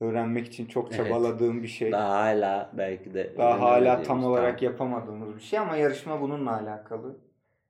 öğrenmek 0.00 0.46
için 0.46 0.66
çok 0.66 0.94
Evet. 0.94 0.96
çabaladığım 0.96 1.62
bir 1.62 1.68
şey. 1.68 1.92
Daha 1.92 2.14
hala 2.14 2.70
belki 2.78 3.14
de 3.14 3.34
Daha 3.38 3.60
hala 3.60 4.02
tam 4.02 4.24
olarak 4.24 4.62
yapamadığımız 4.62 5.36
bir 5.36 5.40
şey 5.40 5.58
ama 5.58 5.76
yarışma 5.76 6.20
bununla 6.20 6.52
alakalı. 6.60 7.18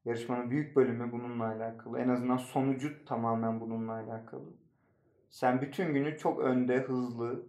Yarışmanın 0.05 0.51
büyük 0.51 0.77
bölümü 0.77 1.13
bununla 1.13 1.47
alakalı. 1.47 2.01
En 2.01 2.09
azından 2.09 2.37
sonucu 2.37 3.05
tamamen 3.05 3.61
bununla 3.61 3.93
alakalı. 3.93 4.53
Sen 5.31 5.61
bütün 5.61 5.95
günü 5.95 6.19
çok 6.19 6.41
önde, 6.41 6.77
hızlı 6.77 7.47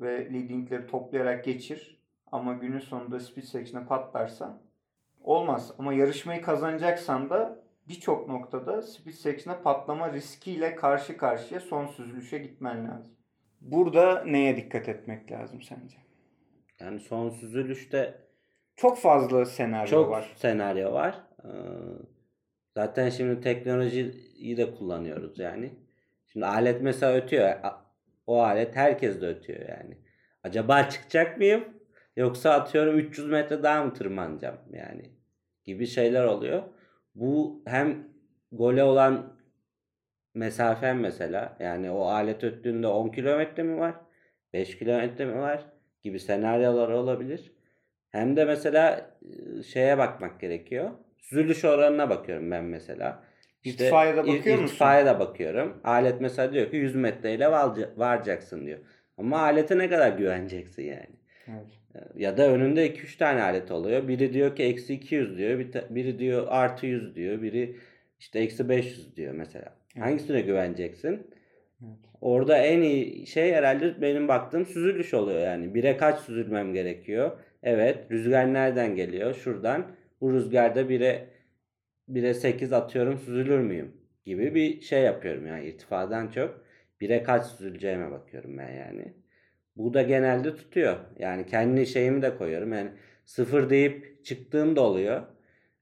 ve 0.00 0.24
leadingleri 0.24 0.86
toplayarak 0.86 1.44
geçir. 1.44 2.00
Ama 2.32 2.54
günün 2.54 2.78
sonunda 2.78 3.20
speed 3.20 3.44
section'a 3.44 3.86
patlarsan 3.86 4.62
olmaz. 5.20 5.72
Ama 5.78 5.92
yarışmayı 5.92 6.42
kazanacaksan 6.42 7.30
da 7.30 7.62
birçok 7.88 8.28
noktada 8.28 8.82
speed 8.82 9.12
section'a 9.14 9.62
patlama 9.62 10.12
riskiyle 10.12 10.74
karşı 10.76 11.16
karşıya 11.16 11.60
son 11.60 11.86
süzülüşe 11.86 12.38
gitmen 12.38 12.88
lazım. 12.88 13.12
Burada 13.60 14.24
neye 14.24 14.56
dikkat 14.56 14.88
etmek 14.88 15.32
lazım 15.32 15.62
sence? 15.62 15.96
Yani 16.80 17.00
son 17.00 17.30
süzülüşte 17.30 18.14
Çok 18.76 18.98
fazla 18.98 19.44
senaryo 19.46 19.90
çok 19.90 20.10
var. 20.10 20.32
senaryo 20.36 20.92
var. 20.92 21.20
Ee, 21.44 21.48
Zaten 22.74 23.10
şimdi 23.10 23.40
teknolojiyi 23.40 24.56
de 24.56 24.74
kullanıyoruz 24.74 25.38
yani. 25.38 25.72
Şimdi 26.26 26.46
alet 26.46 26.82
mesela 26.82 27.12
ötüyor. 27.14 27.54
O 28.26 28.40
alet 28.42 28.76
herkes 28.76 29.20
de 29.20 29.26
ötüyor 29.26 29.68
yani. 29.68 29.98
Acaba 30.44 30.88
çıkacak 30.88 31.38
mıyım? 31.38 31.64
Yoksa 32.16 32.50
atıyorum 32.52 32.98
300 32.98 33.28
metre 33.28 33.62
daha 33.62 33.84
mı 33.84 33.94
tırmanacağım 33.94 34.58
yani 34.72 35.02
gibi 35.64 35.86
şeyler 35.86 36.24
oluyor. 36.24 36.62
Bu 37.14 37.62
hem 37.66 38.08
gole 38.52 38.84
olan 38.84 39.36
mesafen 40.34 40.96
mesela 40.96 41.56
yani 41.60 41.90
o 41.90 42.02
alet 42.04 42.44
öttüğünde 42.44 42.86
10 42.86 43.08
kilometre 43.08 43.62
mi 43.62 43.78
var? 43.80 43.94
5 44.52 44.78
kilometre 44.78 45.24
mi 45.24 45.38
var? 45.38 45.66
Gibi 46.02 46.20
senaryolar 46.20 46.88
olabilir. 46.88 47.52
Hem 48.10 48.36
de 48.36 48.44
mesela 48.44 49.10
şeye 49.66 49.98
bakmak 49.98 50.40
gerekiyor. 50.40 50.90
Süzülüş 51.18 51.64
oranına 51.64 52.10
bakıyorum 52.10 52.50
ben 52.50 52.64
mesela. 52.64 53.24
İrtifaya 53.64 54.16
da 54.16 54.20
ir- 54.20 54.38
bakıyor 54.38 54.58
musun? 54.58 54.66
irtifaya 54.66 55.06
da 55.06 55.20
bakıyorum. 55.20 55.80
Alet 55.84 56.20
mesela 56.20 56.52
diyor 56.52 56.70
ki 56.70 56.76
100 56.76 56.94
metreyle 56.94 57.50
varacaksın 57.96 58.66
diyor. 58.66 58.78
Ama 59.18 59.38
alete 59.40 59.78
ne 59.78 59.88
kadar 59.88 60.12
güveneceksin 60.18 60.82
yani. 60.82 61.16
Evet. 61.48 61.79
Ya 62.16 62.36
da 62.36 62.48
önünde 62.48 62.86
2-3 62.86 63.18
tane 63.18 63.42
alet 63.42 63.70
oluyor. 63.70 64.08
Biri 64.08 64.32
diyor 64.32 64.56
ki 64.56 64.62
eksi 64.62 64.94
200 64.94 65.38
diyor. 65.38 65.58
Biri 65.90 66.18
diyor 66.18 66.46
artı 66.50 66.86
100 66.86 67.14
diyor. 67.14 67.42
Biri 67.42 67.76
işte 68.18 68.38
eksi 68.38 68.68
500 68.68 69.16
diyor 69.16 69.34
mesela. 69.34 69.74
Evet. 69.96 70.06
Hangisine 70.06 70.40
güveneceksin? 70.40 71.10
Evet. 71.82 71.98
Orada 72.20 72.58
en 72.58 72.82
iyi 72.82 73.26
şey 73.26 73.52
herhalde 73.52 74.02
benim 74.02 74.28
baktığım 74.28 74.66
süzülüş 74.66 75.14
oluyor 75.14 75.40
yani. 75.40 75.74
Bire 75.74 75.96
kaç 75.96 76.20
süzülmem 76.20 76.74
gerekiyor? 76.74 77.38
Evet 77.62 78.10
rüzgar 78.10 78.54
nereden 78.54 78.96
geliyor? 78.96 79.34
Şuradan. 79.34 79.86
Bu 80.20 80.32
rüzgarda 80.32 80.88
bire, 80.88 81.26
bire 82.08 82.34
8 82.34 82.72
atıyorum 82.72 83.18
süzülür 83.18 83.58
müyüm? 83.58 83.92
Gibi 84.24 84.54
bir 84.54 84.80
şey 84.80 85.02
yapıyorum 85.02 85.46
yani 85.46 85.66
irtifadan 85.66 86.28
çok. 86.28 86.64
Bire 87.00 87.22
kaç 87.22 87.46
süzüleceğime 87.46 88.10
bakıyorum 88.10 88.58
ben 88.58 88.72
yani. 88.72 89.12
Bu 89.76 89.94
da 89.94 90.02
genelde 90.02 90.56
tutuyor. 90.56 90.96
Yani 91.18 91.46
kendi 91.46 91.86
şeyimi 91.86 92.22
de 92.22 92.36
koyuyorum. 92.36 92.72
Yani 92.72 92.90
sıfır 93.24 93.70
deyip 93.70 94.24
çıktığım 94.24 94.76
da 94.76 94.80
oluyor. 94.80 95.22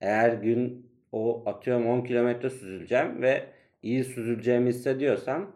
Eğer 0.01 0.33
gün 0.33 0.91
o 1.13 1.43
atıyorum 1.47 1.87
10 1.87 2.01
kilometre 2.05 2.51
süzüleceğim 2.51 3.23
ve 3.23 3.45
iyi 3.83 4.05
süzüleceğimi 4.05 4.69
hissediyorsam 4.71 5.53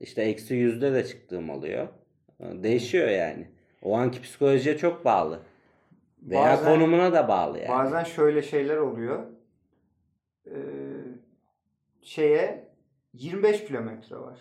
işte 0.00 0.22
eksi 0.22 0.54
yüzde 0.54 0.92
de 0.94 1.06
çıktığım 1.06 1.50
oluyor. 1.50 1.88
Değişiyor 2.40 3.08
yani. 3.08 3.48
O 3.82 3.96
anki 3.96 4.22
psikolojiye 4.22 4.76
çok 4.78 5.04
bağlı. 5.04 5.40
Veya 6.22 6.42
Bazen- 6.42 6.64
konumuna 6.74 7.12
da 7.12 7.28
bağlı 7.28 7.58
yani. 7.58 7.68
Bazen 7.68 8.04
şöyle 8.04 8.42
şeyler 8.42 8.76
oluyor. 8.76 9.22
Ee, 10.46 10.52
şeye 12.02 12.68
25 13.12 13.64
kilometre 13.64 14.16
var. 14.16 14.38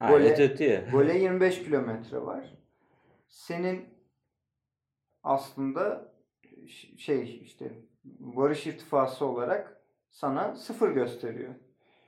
Gole- 0.00 0.44
ötüyor. 0.44 0.82
Gole 0.92 1.18
25 1.18 1.62
kilometre 1.62 2.16
var. 2.22 2.44
Senin 3.32 3.84
aslında 5.22 6.12
şey 6.96 7.40
işte 7.42 7.72
varış 8.20 8.66
irtifası 8.66 9.26
olarak 9.26 9.82
sana 10.10 10.54
sıfır 10.56 10.90
gösteriyor. 10.92 11.54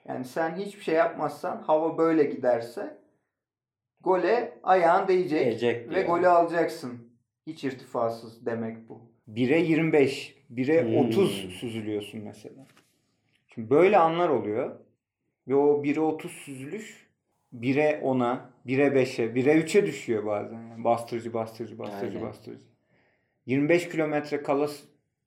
Yani 0.08 0.24
sen 0.24 0.56
hiçbir 0.56 0.82
şey 0.82 0.94
yapmazsan 0.94 1.62
hava 1.62 1.98
böyle 1.98 2.24
giderse 2.24 2.98
gole 4.00 4.58
ayağın 4.62 5.08
değecek 5.08 5.46
Değecek 5.46 5.90
ve 5.90 5.94
diyor. 5.94 6.06
golü 6.06 6.28
alacaksın. 6.28 7.10
Hiç 7.46 7.64
irtifasız 7.64 8.46
demek 8.46 8.88
bu. 8.88 9.00
1'e 9.28 9.58
25, 9.60 10.36
1'e 10.50 10.82
Hmm. 10.82 11.08
30 11.08 11.30
süzülüyorsun 11.32 12.20
mesela. 12.20 12.66
Şimdi 13.46 13.70
böyle 13.70 13.98
anlar 13.98 14.28
oluyor. 14.28 14.80
Ve 15.48 15.54
o 15.54 15.82
1'e 15.84 16.00
30 16.00 16.30
süzülüş 16.32 17.10
1'e 17.54 18.00
10'a, 18.02 18.50
1'e 18.66 18.86
5'e, 18.86 19.24
1'e 19.24 19.60
3'e 19.60 19.86
düşüyor 19.86 20.26
bazen. 20.26 20.60
Yani 20.68 20.84
bastırıcı, 20.84 21.34
bastırıcı, 21.34 21.78
bastırıcı, 21.78 22.18
Aynen. 22.18 22.28
bastırıcı. 22.28 22.64
25 23.46 23.88
kilometre 23.88 24.42
kala 24.42 24.68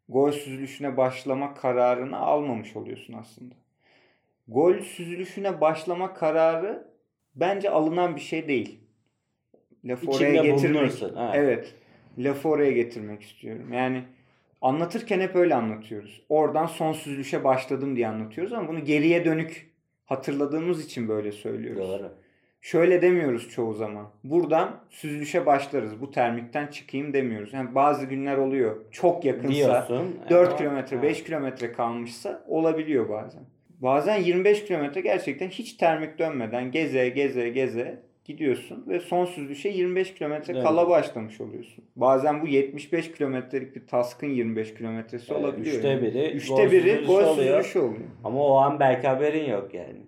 gol 0.09 0.31
süzülüşüne 0.31 0.97
başlama 0.97 1.53
kararını 1.53 2.17
almamış 2.17 2.75
oluyorsun 2.75 3.13
aslında. 3.13 3.55
Gol 4.47 4.79
süzülüşüne 4.79 5.61
başlama 5.61 6.13
kararı 6.13 6.87
bence 7.35 7.69
alınan 7.69 8.15
bir 8.15 8.21
şey 8.21 8.47
değil. 8.47 8.79
Lafı 9.85 10.11
oraya 10.11 10.43
getirmek. 10.43 10.91
Evet. 11.33 11.75
Lafı 12.17 12.49
oraya 12.49 12.71
getirmek 12.71 13.21
istiyorum. 13.21 13.73
Yani 13.73 14.03
anlatırken 14.61 15.19
hep 15.19 15.35
öyle 15.35 15.55
anlatıyoruz. 15.55 16.21
Oradan 16.29 16.65
son 16.65 16.93
süzülüşe 16.93 17.43
başladım 17.43 17.95
diye 17.95 18.07
anlatıyoruz 18.07 18.53
ama 18.53 18.67
bunu 18.67 18.85
geriye 18.85 19.25
dönük 19.25 19.73
hatırladığımız 20.05 20.85
için 20.85 21.07
böyle 21.07 21.31
söylüyoruz. 21.31 21.89
Doğru. 21.89 22.11
Şöyle 22.67 23.01
demiyoruz 23.01 23.49
çoğu 23.49 23.73
zaman. 23.73 24.07
Buradan 24.23 24.79
süzülüşe 24.89 25.45
başlarız. 25.45 26.01
Bu 26.01 26.11
termikten 26.11 26.67
çıkayım 26.67 27.13
demiyoruz. 27.13 27.53
Yani 27.53 27.75
bazı 27.75 28.05
günler 28.05 28.37
oluyor. 28.37 28.75
Çok 28.91 29.25
yakınsa 29.25 29.53
Diyorsun. 29.53 30.15
4 30.29 30.47
ama- 30.47 30.57
kilometre, 30.57 30.97
Ha. 30.97 31.03
5 31.03 31.23
kilometre 31.23 31.71
kalmışsa 31.71 32.43
olabiliyor 32.47 33.09
bazen. 33.09 33.41
Bazen 33.81 34.17
25 34.21 34.65
kilometre 34.65 35.01
gerçekten 35.01 35.47
hiç 35.47 35.73
termik 35.73 36.19
dönmeden 36.19 36.71
geze 36.71 37.09
geze 37.09 37.49
geze 37.49 37.99
gidiyorsun 38.25 38.85
ve 38.87 38.99
son 38.99 39.25
süzülüşe 39.25 39.69
25 39.69 40.13
kilometre 40.13 40.53
Evet. 40.53 40.63
kala 40.63 40.89
başlamış 40.89 41.41
oluyorsun. 41.41 41.83
Bazen 41.95 42.41
bu 42.41 42.47
75 42.47 43.11
kilometrelik 43.11 43.75
bir 43.75 43.87
taskın 43.87 44.27
25 44.27 44.73
kilometresi 44.73 45.33
olabiliyor. 45.33 45.75
üçte 45.75 45.87
yani. 45.87 46.01
biri 46.01 46.31
Üçte 46.31 46.53
gol 46.53 46.71
biri 46.71 46.81
süzülüşü 46.81 47.05
gol 47.07 47.13
oluyor. 47.23 47.35
süzülüşü 47.35 47.79
oluyor. 47.79 48.07
Ama 48.23 48.39
o 48.47 48.55
an 48.57 48.79
belki 48.79 49.07
haberin 49.07 49.49
yok 49.51 49.73
yani. 49.73 49.99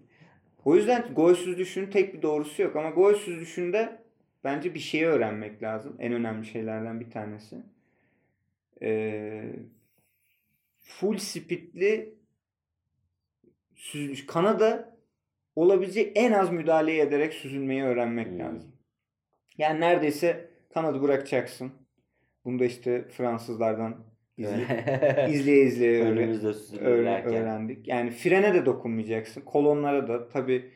O 0.70 0.76
yüzden 0.76 1.14
golsüz 1.14 1.58
düşün 1.58 1.92
tek 1.92 2.14
bir 2.14 2.22
doğrusu 2.22 2.62
yok 2.62 2.76
ama 2.76 2.90
golsüz 2.90 3.40
düşünde 3.40 4.02
bence 4.44 4.74
bir 4.74 4.80
şeyi 4.80 5.06
öğrenmek 5.06 5.64
lazım. 5.64 5.96
En 6.00 6.14
önemli 6.14 6.46
şeylerden 6.46 7.00
bir 7.00 7.12
tanesi. 7.12 7.58
Ee, 8.82 9.56
full 10.80 11.18
speedli 11.18 12.16
süzülüş. 13.76 14.26
Kanada 14.26 14.98
olabilecek 15.56 16.12
en 16.16 16.32
az 16.32 16.52
müdahaleyi 16.52 17.02
ederek 17.02 17.34
süzülmeyi 17.34 17.84
öğrenmek 17.84 18.28
Hmm. 18.28 18.40
lazım. 18.40 18.72
Yani 19.58 19.80
neredeyse 19.80 20.50
kanadı 20.74 21.02
bırakacaksın. 21.02 21.72
Bunu 22.46 22.60
da 22.60 22.66
işte 22.66 23.08
Fransızlardan 23.10 24.06
izle, 24.40 25.26
izleye 25.30 25.64
izleye 25.66 26.04
Önümüzde 26.04 26.48
öğren- 26.80 27.24
öğrendik. 27.24 27.88
Yani 27.88 28.12
frene 28.12 28.54
de 28.54 28.66
dokunmayacaksın. 28.66 29.42
Kolonlara 29.42 30.08
da. 30.08 30.28
Tabi 30.30 30.72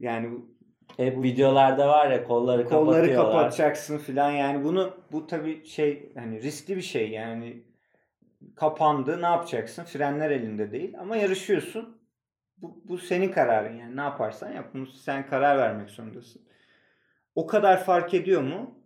yani 0.00 0.28
Hep 0.96 1.22
videolarda 1.22 1.88
var 1.88 2.10
ya 2.10 2.24
kolları 2.24 2.64
kolları 2.68 3.14
kapatacaksın 3.14 3.98
filan. 3.98 4.30
Yani 4.30 4.64
bunu 4.64 4.96
bu 5.12 5.26
tabi 5.26 5.66
şey 5.66 6.12
hani 6.14 6.42
riskli 6.42 6.76
bir 6.76 6.82
şey 6.82 7.10
yani. 7.10 7.62
Kapandı 8.56 9.22
ne 9.22 9.26
yapacaksın? 9.26 9.84
Frenler 9.84 10.30
elinde 10.30 10.72
değil 10.72 10.94
ama 10.98 11.16
yarışıyorsun. 11.16 11.98
Bu, 12.56 12.82
bu 12.84 12.98
senin 12.98 13.32
kararın 13.32 13.76
yani. 13.76 13.96
Ne 13.96 14.00
yaparsan 14.00 14.52
yap. 14.52 14.70
Bunu 14.74 14.86
sen 14.86 15.26
karar 15.26 15.58
vermek 15.58 15.90
zorundasın. 15.90 16.42
O 17.34 17.46
kadar 17.46 17.84
fark 17.84 18.14
ediyor 18.14 18.42
mu? 18.42 18.78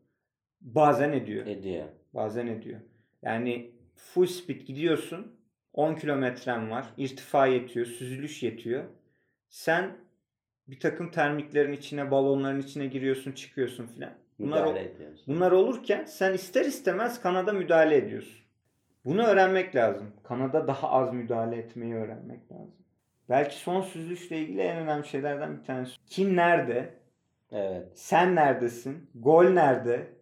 Bazen 0.61 1.13
ediyor. 1.13 1.47
Ediyor. 1.47 1.87
bazen 2.15 2.47
ediyor. 2.47 2.81
Yani 3.23 3.71
full 3.99 4.27
speed 4.27 4.61
gidiyorsun 4.61 5.37
10 5.73 5.95
kilometren 5.95 6.71
var 6.71 6.87
irtifa 6.97 7.47
yetiyor 7.47 7.87
süzülüş 7.87 8.43
yetiyor 8.43 8.85
sen 9.49 9.97
bir 10.69 10.81
takım 10.81 11.11
termiklerin 11.11 11.73
içine 11.73 12.11
balonların 12.11 12.61
içine 12.61 12.87
giriyorsun 12.87 13.33
çıkıyorsun 13.33 13.87
filan 13.87 14.13
bunlar 14.39 14.61
Müdahale 14.61 14.85
ediyorsun. 14.85 15.35
Bunlar 15.35 15.53
olurken 15.53 16.05
sen 16.05 16.33
ister 16.33 16.65
istemez 16.65 17.23
kanada 17.23 17.53
müdahale 17.53 17.97
ediyorsun. 17.97 18.39
Bunu 19.05 19.23
öğrenmek 19.23 19.77
lazım. 19.77 20.13
Kanada 20.25 20.67
daha 20.67 20.91
az 20.91 21.13
müdahale 21.13 21.57
etmeyi 21.57 21.95
öğrenmek 21.95 22.53
lazım. 22.53 22.75
Belki 23.29 23.57
son 23.57 23.83
süzülüşle 23.83 24.39
ilgili 24.39 24.61
en 24.61 24.77
önemli 24.77 25.09
şeylerden 25.09 25.59
bir 25.59 25.65
tanesi. 25.65 25.93
Kim 26.07 26.37
nerede? 26.37 26.95
Evet. 27.53 27.87
Sen 27.95 28.35
neredesin? 28.35 29.11
Gol 29.15 29.45
nerede? 29.45 30.18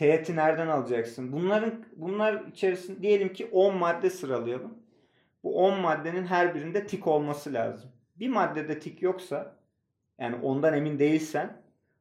Teğeti 0.00 0.36
nereden 0.36 0.66
alacaksın? 0.68 1.32
Bunların 1.32 1.72
bunlar 1.96 2.44
içerisinde 2.52 3.02
diyelim 3.02 3.32
ki 3.32 3.48
10 3.52 3.76
madde 3.76 4.10
sıralayalım. 4.10 4.74
Bu 5.44 5.64
10 5.64 5.80
maddenin 5.80 6.26
her 6.26 6.54
birinde 6.54 6.86
tik 6.86 7.06
olması 7.06 7.52
lazım. 7.52 7.90
Bir 8.16 8.28
maddede 8.28 8.78
tik 8.78 9.02
yoksa 9.02 9.56
yani 10.18 10.36
ondan 10.42 10.74
emin 10.74 10.98
değilsen 10.98 11.52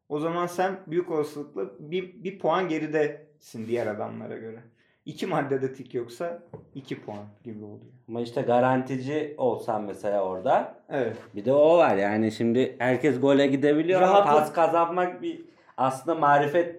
o 0.09 0.19
zaman 0.19 0.47
sen 0.47 0.79
büyük 0.87 1.11
olasılıkla 1.11 1.65
bir, 1.79 2.23
bir 2.23 2.39
puan 2.39 2.69
geridesin 2.69 3.67
diğer 3.67 3.87
adamlara 3.87 4.37
göre. 4.37 4.59
İki 5.05 5.27
maddede 5.27 5.73
tik 5.73 5.93
yoksa 5.93 6.43
iki 6.75 7.01
puan 7.01 7.25
gibi 7.43 7.63
oluyor. 7.63 7.91
Ama 8.07 8.21
işte 8.21 8.41
garantici 8.41 9.33
olsan 9.37 9.83
mesela 9.83 10.23
orada 10.23 10.75
Evet. 10.89 11.17
bir 11.35 11.45
de 11.45 11.53
o 11.53 11.77
var 11.77 11.95
yani 11.95 12.31
şimdi 12.31 12.75
herkes 12.79 13.21
gole 13.21 13.47
gidebiliyor 13.47 14.01
ama 14.01 14.13
Rahatlık- 14.19 14.39
pas 14.39 14.53
kazanmak 14.53 15.21
bir 15.21 15.41
aslında 15.77 16.15
marifet 16.19 16.78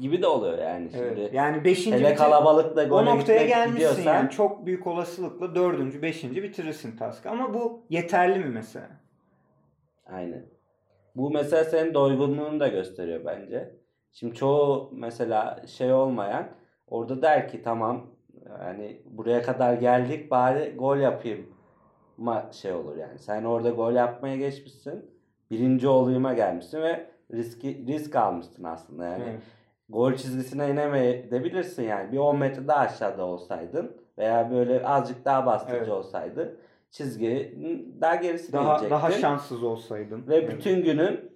gibi 0.00 0.22
de 0.22 0.26
oluyor 0.26 0.58
yani 0.58 0.90
şimdi. 0.90 1.04
evet. 1.04 1.34
Yani 1.34 1.64
beşinci 1.64 1.96
Hele 1.96 2.08
bitir- 2.08 2.16
kalabalıkla 2.16 2.84
o 2.84 2.88
gole 2.88 3.04
noktaya 3.10 3.32
gitmek 3.32 3.48
gelmişsin 3.48 3.74
gidiyorsan 3.74 4.14
yani. 4.14 4.30
Çok 4.30 4.66
büyük 4.66 4.86
olasılıkla 4.86 5.54
dördüncü, 5.54 6.02
beşinci 6.02 6.42
bitirirsin 6.42 6.96
task. 6.96 7.26
Ama 7.26 7.54
bu 7.54 7.82
yeterli 7.90 8.38
mi 8.38 8.48
mesela? 8.48 8.88
Aynen. 10.06 10.46
Bu 11.16 11.30
mesela 11.30 11.64
senin 11.64 11.94
doygunluğunu 11.94 12.60
da 12.60 12.68
gösteriyor 12.68 13.24
bence. 13.24 13.76
Şimdi 14.12 14.34
çoğu 14.34 14.90
mesela 14.92 15.62
şey 15.66 15.92
olmayan 15.92 16.48
orada 16.86 17.22
der 17.22 17.48
ki 17.48 17.62
tamam 17.62 18.06
yani 18.60 19.02
buraya 19.10 19.42
kadar 19.42 19.74
geldik 19.74 20.30
bari 20.30 20.74
gol 20.76 20.96
yapayım 20.96 21.46
ma 22.16 22.48
şey 22.52 22.72
olur 22.72 22.96
yani. 22.96 23.18
Sen 23.18 23.44
orada 23.44 23.70
gol 23.70 23.92
yapmaya 23.92 24.36
geçmişsin. 24.36 25.10
Birinci 25.50 25.88
olayıma 25.88 26.34
gelmişsin 26.34 26.82
ve 26.82 27.06
riski 27.32 27.86
risk 27.86 28.16
almışsın 28.16 28.64
aslında 28.64 29.04
yani. 29.04 29.24
Evet. 29.30 29.42
Gol 29.92 30.12
çizgisine 30.14 30.70
inemeyebilirsin 30.70 31.82
yani. 31.82 32.12
Bir 32.12 32.18
10 32.18 32.38
metre 32.38 32.68
daha 32.68 32.78
aşağıda 32.78 33.24
olsaydın 33.24 33.96
veya 34.18 34.50
böyle 34.50 34.86
azıcık 34.86 35.24
daha 35.24 35.46
bastırıcı 35.46 35.78
Evet. 35.78 35.92
olsaydı 35.92 36.56
çizgi 36.90 37.58
daha 38.00 38.14
gerisine 38.14 38.60
Daha 38.60 38.72
inecektin. 38.72 38.90
daha 38.90 39.10
şanssız 39.10 39.62
olsaydın. 39.62 40.24
Ve 40.28 40.36
Evet. 40.36 40.52
bütün 40.52 40.82
günün 40.82 41.32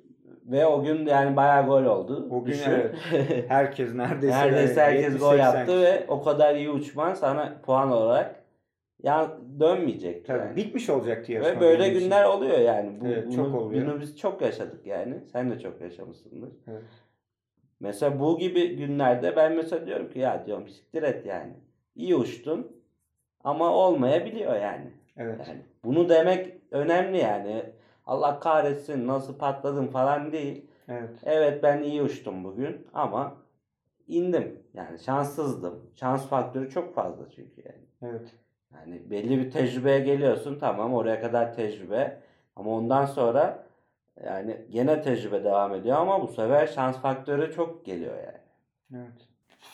ve 0.47 0.67
o 0.67 0.83
gün 0.83 1.07
yani 1.07 1.37
bayağı 1.37 1.67
gol 1.67 1.85
oldu. 1.85 2.29
O 2.31 2.45
gün 2.45 2.53
Düşün. 2.53 2.71
evet. 2.71 2.95
herkes 3.49 3.95
neredeyse 3.95 4.37
Neredeyse 4.39 4.81
herkes 4.81 5.19
gol 5.19 5.35
70-80 5.35 5.39
yaptı 5.39 5.83
ve 5.83 6.05
o 6.09 6.23
kadar 6.23 6.55
iyi 6.55 6.71
uçman 6.71 7.15
sana 7.15 7.53
puan 7.67 7.93
olarak 7.93 8.37
ya 9.03 9.31
dönmeyecek 9.61 10.27
Tabii, 10.27 10.39
yani. 10.39 10.57
bitmiş 10.57 10.91
olacaktı 10.91 11.33
yarışma. 11.33 11.57
Ve 11.57 11.61
böyle 11.61 11.91
için. 11.91 12.01
günler 12.01 12.25
oluyor 12.25 12.59
yani. 12.59 13.01
Bu, 13.01 13.07
Evet, 13.07 13.27
bunu, 13.27 13.35
çok 13.37 13.55
oluyor. 13.55 13.87
Bunu 13.87 14.01
biz 14.01 14.17
çok 14.19 14.43
yaşadık 14.43 14.87
yani. 14.87 15.15
Sen 15.33 15.51
de 15.51 15.59
çok 15.59 15.81
yaşamışsındır. 15.81 16.49
Evet. 16.69 16.83
Mesela 17.81 18.21
bu 18.21 18.39
gibi 18.39 18.77
günlerde 18.77 19.37
ben 19.37 19.53
mesela 19.53 19.87
diyorum 19.87 20.11
ki 20.11 20.19
ya 20.19 20.47
diyorum 20.47 20.69
siktir 20.69 21.03
et 21.03 21.27
yani. 21.27 21.53
İyi 21.95 22.17
uçtun 22.17 22.83
ama 23.45 23.71
olmayabiliyor 23.71 24.57
yani. 24.61 24.91
Evet. 25.17 25.49
Yani 25.49 25.63
bunu 25.85 26.09
demek 26.09 26.55
önemli 26.71 27.19
yani. 27.19 27.63
Allah 28.07 28.41
kahretsin 28.41 29.07
nasıl 29.07 29.39
patladım 29.39 29.89
falan 29.89 30.33
değil. 30.33 30.67
Evet. 30.89 31.11
Evet 31.25 31.63
ben 31.63 31.83
iyi 31.83 32.03
uçtum 32.03 32.45
bugün 32.45 32.87
ama 32.95 33.37
indim. 34.09 34.63
Yani 34.75 34.99
şanssızdım. 34.99 35.91
Şans 35.95 36.27
faktörü 36.27 36.71
çok 36.71 36.95
fazla 36.95 37.31
çünkü 37.31 37.63
yani. 37.65 38.13
Evet. 38.13 38.35
Yani 38.75 39.11
belli 39.11 39.39
bir 39.39 39.51
tecrübeye 39.51 40.01
geliyorsun 40.01 40.59
tamam 40.61 40.95
oraya 40.95 41.21
kadar 41.21 41.55
tecrübe 41.55 42.21
ama 42.57 42.71
ondan 42.71 43.07
sonra 43.07 43.66
yani 44.25 44.57
gene 44.71 45.03
tecrübe 45.03 45.45
devam 45.45 45.75
ediyor 45.75 45.97
ama 45.97 46.23
bu 46.23 46.29
sefer 46.29 46.67
şans 46.67 46.99
faktörü 46.99 47.53
çok 47.55 47.85
geliyor 47.85 48.15
yani. 48.17 48.39
Evet. 48.95 49.29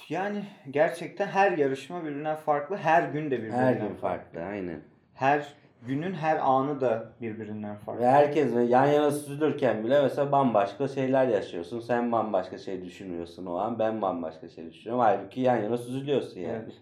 Yani 0.08 0.44
gerçekten 0.70 1.26
her 1.26 1.52
yarışma 1.52 2.04
birbirinden 2.04 2.36
farklı. 2.36 2.76
Her 2.76 3.02
gün 3.02 3.30
de 3.30 3.38
birbirinden 3.38 3.58
Her 3.58 3.72
gün 3.72 3.94
farklı 3.94 4.42
aynen. 4.42 4.80
Her 5.14 5.54
günün 5.86 6.12
her 6.12 6.36
anı 6.36 6.80
da 6.80 7.12
birbirinden 7.20 7.76
farklı. 7.76 8.02
Ve 8.02 8.10
herkes 8.10 8.52
yan 8.68 8.86
yana 8.86 9.10
süzülürken 9.10 9.84
bile 9.84 10.02
mesela 10.02 10.32
bambaşka 10.32 10.88
şeyler 10.88 11.26
yaşıyorsun. 11.28 11.80
Sen 11.80 12.12
bambaşka 12.12 12.58
şey 12.58 12.84
düşünüyorsun 12.84 13.46
o 13.46 13.54
an. 13.56 13.78
Ben 13.78 14.02
bambaşka 14.02 14.48
şey 14.48 14.70
düşünüyorum. 14.70 15.04
Halbuki 15.04 15.40
yan 15.40 15.56
yana 15.56 15.78
süzülüyorsun 15.78 16.40
yani. 16.40 16.62
Evet. 16.64 16.72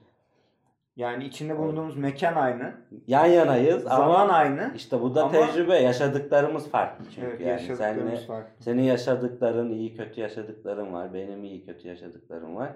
Yani 0.97 1.25
içinde 1.25 1.59
bulunduğumuz 1.59 1.97
mekan 1.97 2.35
aynı. 2.35 2.73
Yan 3.07 3.27
yanayız 3.27 3.83
Zaman 3.83 4.21
ama 4.21 4.33
aynı. 4.35 4.73
işte 4.77 5.01
bu 5.01 5.15
da 5.15 5.23
Ama- 5.25 5.33
tecrübe. 5.33 5.75
Yaşadıklarımız 5.77 6.71
farklı 6.71 7.05
çünkü 7.15 7.27
Evet, 7.27 7.41
yani. 7.69 7.77
Seninle, 7.77 8.17
farklı. 8.17 8.65
senin 8.65 8.83
yaşadıkların, 8.83 9.71
iyi 9.71 9.97
kötü 9.97 10.21
yaşadıkların 10.21 10.93
var. 10.93 11.15
Benim 11.15 11.45
iyi 11.45 11.67
kötü 11.67 11.89
yaşadıklarım 11.89 12.57
var. 12.57 12.73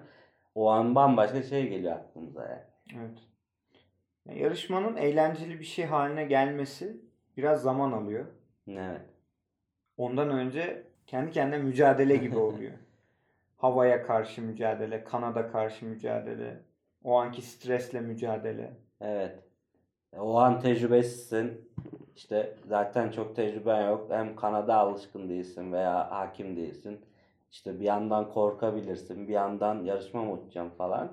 O 0.54 0.70
an 0.70 0.94
bambaşka 0.94 1.42
şey 1.42 1.68
geliyor 1.68 1.92
aklımıza 1.92 2.42
yani. 2.42 2.62
Evet. 2.98 3.18
Yani 4.28 4.38
yarışmanın 4.42 4.96
eğlenceli 4.96 5.60
bir 5.60 5.64
şey 5.64 5.84
haline 5.84 6.24
gelmesi 6.24 6.96
biraz 7.36 7.62
zaman 7.62 7.92
alıyor. 7.92 8.24
Evet. 8.68 9.00
Ondan 9.96 10.30
önce 10.30 10.82
kendi 11.06 11.30
kendine 11.30 11.58
mücadele 11.58 12.16
gibi 12.16 12.38
oluyor. 12.48 12.72
Havaya 13.56 14.02
karşı 14.02 14.42
mücadele, 14.42 15.04
kanada 15.04 15.52
karşı 15.52 15.86
mücadele, 15.86 16.60
o 17.04 17.14
anki 17.14 17.42
stresle 17.42 18.00
mücadele. 18.00 18.72
Evet. 19.00 19.38
O 20.18 20.38
an 20.38 20.60
tecrübesizsin. 20.60 21.70
İşte 22.16 22.54
zaten 22.68 23.10
çok 23.10 23.36
tecrüben 23.36 23.90
yok. 23.90 24.06
Hem 24.10 24.36
Kanada 24.36 24.74
alışkın 24.76 25.28
değilsin 25.28 25.72
veya 25.72 26.10
hakim 26.10 26.56
değilsin. 26.56 27.00
İşte 27.52 27.80
bir 27.80 27.84
yandan 27.84 28.30
korkabilirsin, 28.32 29.28
bir 29.28 29.32
yandan 29.32 29.84
yarışma 29.84 30.24
mı 30.24 30.32
uçacağım 30.32 30.70
falan. 30.70 31.12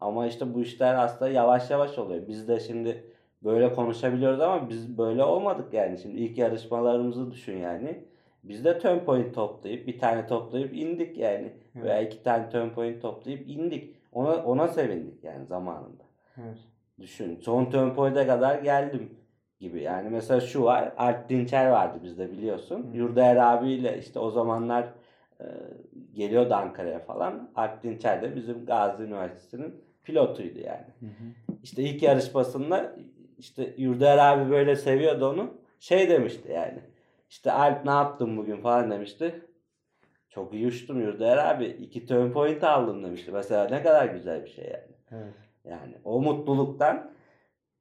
Ama 0.00 0.26
işte 0.26 0.54
bu 0.54 0.62
işler 0.62 0.94
aslında 0.94 1.30
yavaş 1.30 1.70
yavaş 1.70 1.98
oluyor. 1.98 2.28
Biz 2.28 2.48
de 2.48 2.60
şimdi 2.60 3.04
böyle 3.44 3.72
konuşabiliyoruz 3.72 4.40
ama 4.40 4.68
biz 4.68 4.98
böyle 4.98 5.24
olmadık 5.24 5.72
yani. 5.72 5.98
Şimdi 5.98 6.16
ilk 6.16 6.38
yarışmalarımızı 6.38 7.32
düşün 7.32 7.58
yani. 7.58 8.04
Biz 8.44 8.64
de 8.64 8.78
turn 8.78 8.98
point 8.98 9.34
toplayıp 9.34 9.86
bir 9.86 9.98
tane 9.98 10.26
toplayıp 10.26 10.74
indik 10.74 11.18
yani. 11.18 11.52
Evet. 11.76 11.84
Veya 11.84 12.00
iki 12.00 12.22
tane 12.22 12.50
turn 12.50 12.68
point 12.68 13.02
toplayıp 13.02 13.48
indik. 13.48 13.95
Ona 14.16 14.36
ona 14.36 14.68
sevindik 14.68 15.24
yani 15.24 15.46
zamanında. 15.46 16.02
Evet. 16.38 16.58
Düşün. 17.00 17.36
Son 17.40 17.64
tempoya 17.64 18.26
kadar 18.26 18.58
geldim 18.58 19.10
gibi. 19.60 19.82
Yani 19.82 20.10
mesela 20.10 20.40
şu 20.40 20.62
var. 20.64 20.92
Alp 20.96 21.28
Dinçer 21.28 21.70
vardı 21.70 21.98
bizde 22.02 22.32
biliyorsun. 22.32 22.92
Hı. 22.92 22.96
Yurdaer 22.96 23.36
abiyle 23.36 23.98
işte 23.98 24.18
o 24.18 24.30
zamanlar 24.30 24.88
e, 25.40 25.44
geliyordu 26.12 26.54
Ankara'ya 26.54 26.98
falan. 26.98 27.50
Alp 27.56 27.82
Dinçer 27.82 28.22
de 28.22 28.36
bizim 28.36 28.66
Gazi 28.66 29.02
Üniversitesi'nin 29.02 29.74
pilotuydu 30.04 30.58
yani. 30.58 30.86
Hı 31.00 31.06
hı. 31.06 31.54
İşte 31.62 31.82
ilk 31.82 32.02
yarışmasında 32.02 32.96
işte 33.38 33.74
Yurdaer 33.76 34.18
abi 34.18 34.50
böyle 34.50 34.76
seviyordu 34.76 35.30
onu. 35.30 35.54
Şey 35.80 36.08
demişti 36.08 36.52
yani. 36.52 36.78
İşte 37.30 37.52
Alp 37.52 37.84
ne 37.84 37.90
yaptın 37.90 38.36
bugün 38.36 38.56
falan 38.56 38.90
demişti. 38.90 39.42
Çok 40.36 40.54
iyi 40.54 40.66
uçtum 40.66 41.00
Yurdaer 41.00 41.36
abi. 41.36 41.64
iki 41.64 42.06
turn 42.06 42.32
point 42.32 42.64
aldım 42.64 43.04
demişti. 43.04 43.32
Mesela 43.32 43.68
ne 43.68 43.82
kadar 43.82 44.06
güzel 44.06 44.44
bir 44.44 44.50
şey 44.50 44.64
yani. 44.64 44.94
Evet. 45.12 45.34
Yani 45.64 45.94
o 46.04 46.22
mutluluktan 46.22 47.12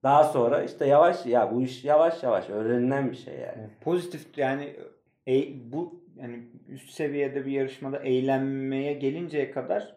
daha 0.04 0.24
sonra 0.24 0.64
işte 0.64 0.86
yavaş 0.86 1.26
ya 1.26 1.54
bu 1.54 1.62
iş 1.62 1.84
yavaş 1.84 2.24
yavaş 2.24 2.50
öğrenilen 2.50 3.12
bir 3.12 3.16
şey 3.16 3.34
yani. 3.34 3.70
Pozitif 3.82 4.38
yani 4.38 4.76
e, 5.28 5.34
bu 5.72 6.04
yani 6.16 6.44
üst 6.68 6.90
seviyede 6.90 7.46
bir 7.46 7.52
yarışmada 7.52 8.00
eğlenmeye 8.00 8.94
gelinceye 8.94 9.52
kadar 9.52 9.96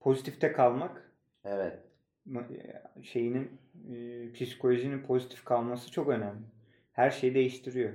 pozitifte 0.00 0.52
kalmak 0.52 1.10
Evet. 1.44 1.78
şeyinin 3.02 3.50
e, 3.92 4.32
psikolojinin 4.32 5.02
pozitif 5.02 5.44
kalması 5.44 5.90
çok 5.90 6.08
önemli. 6.08 6.42
Her 6.92 7.10
şeyi 7.10 7.34
değiştiriyor. 7.34 7.92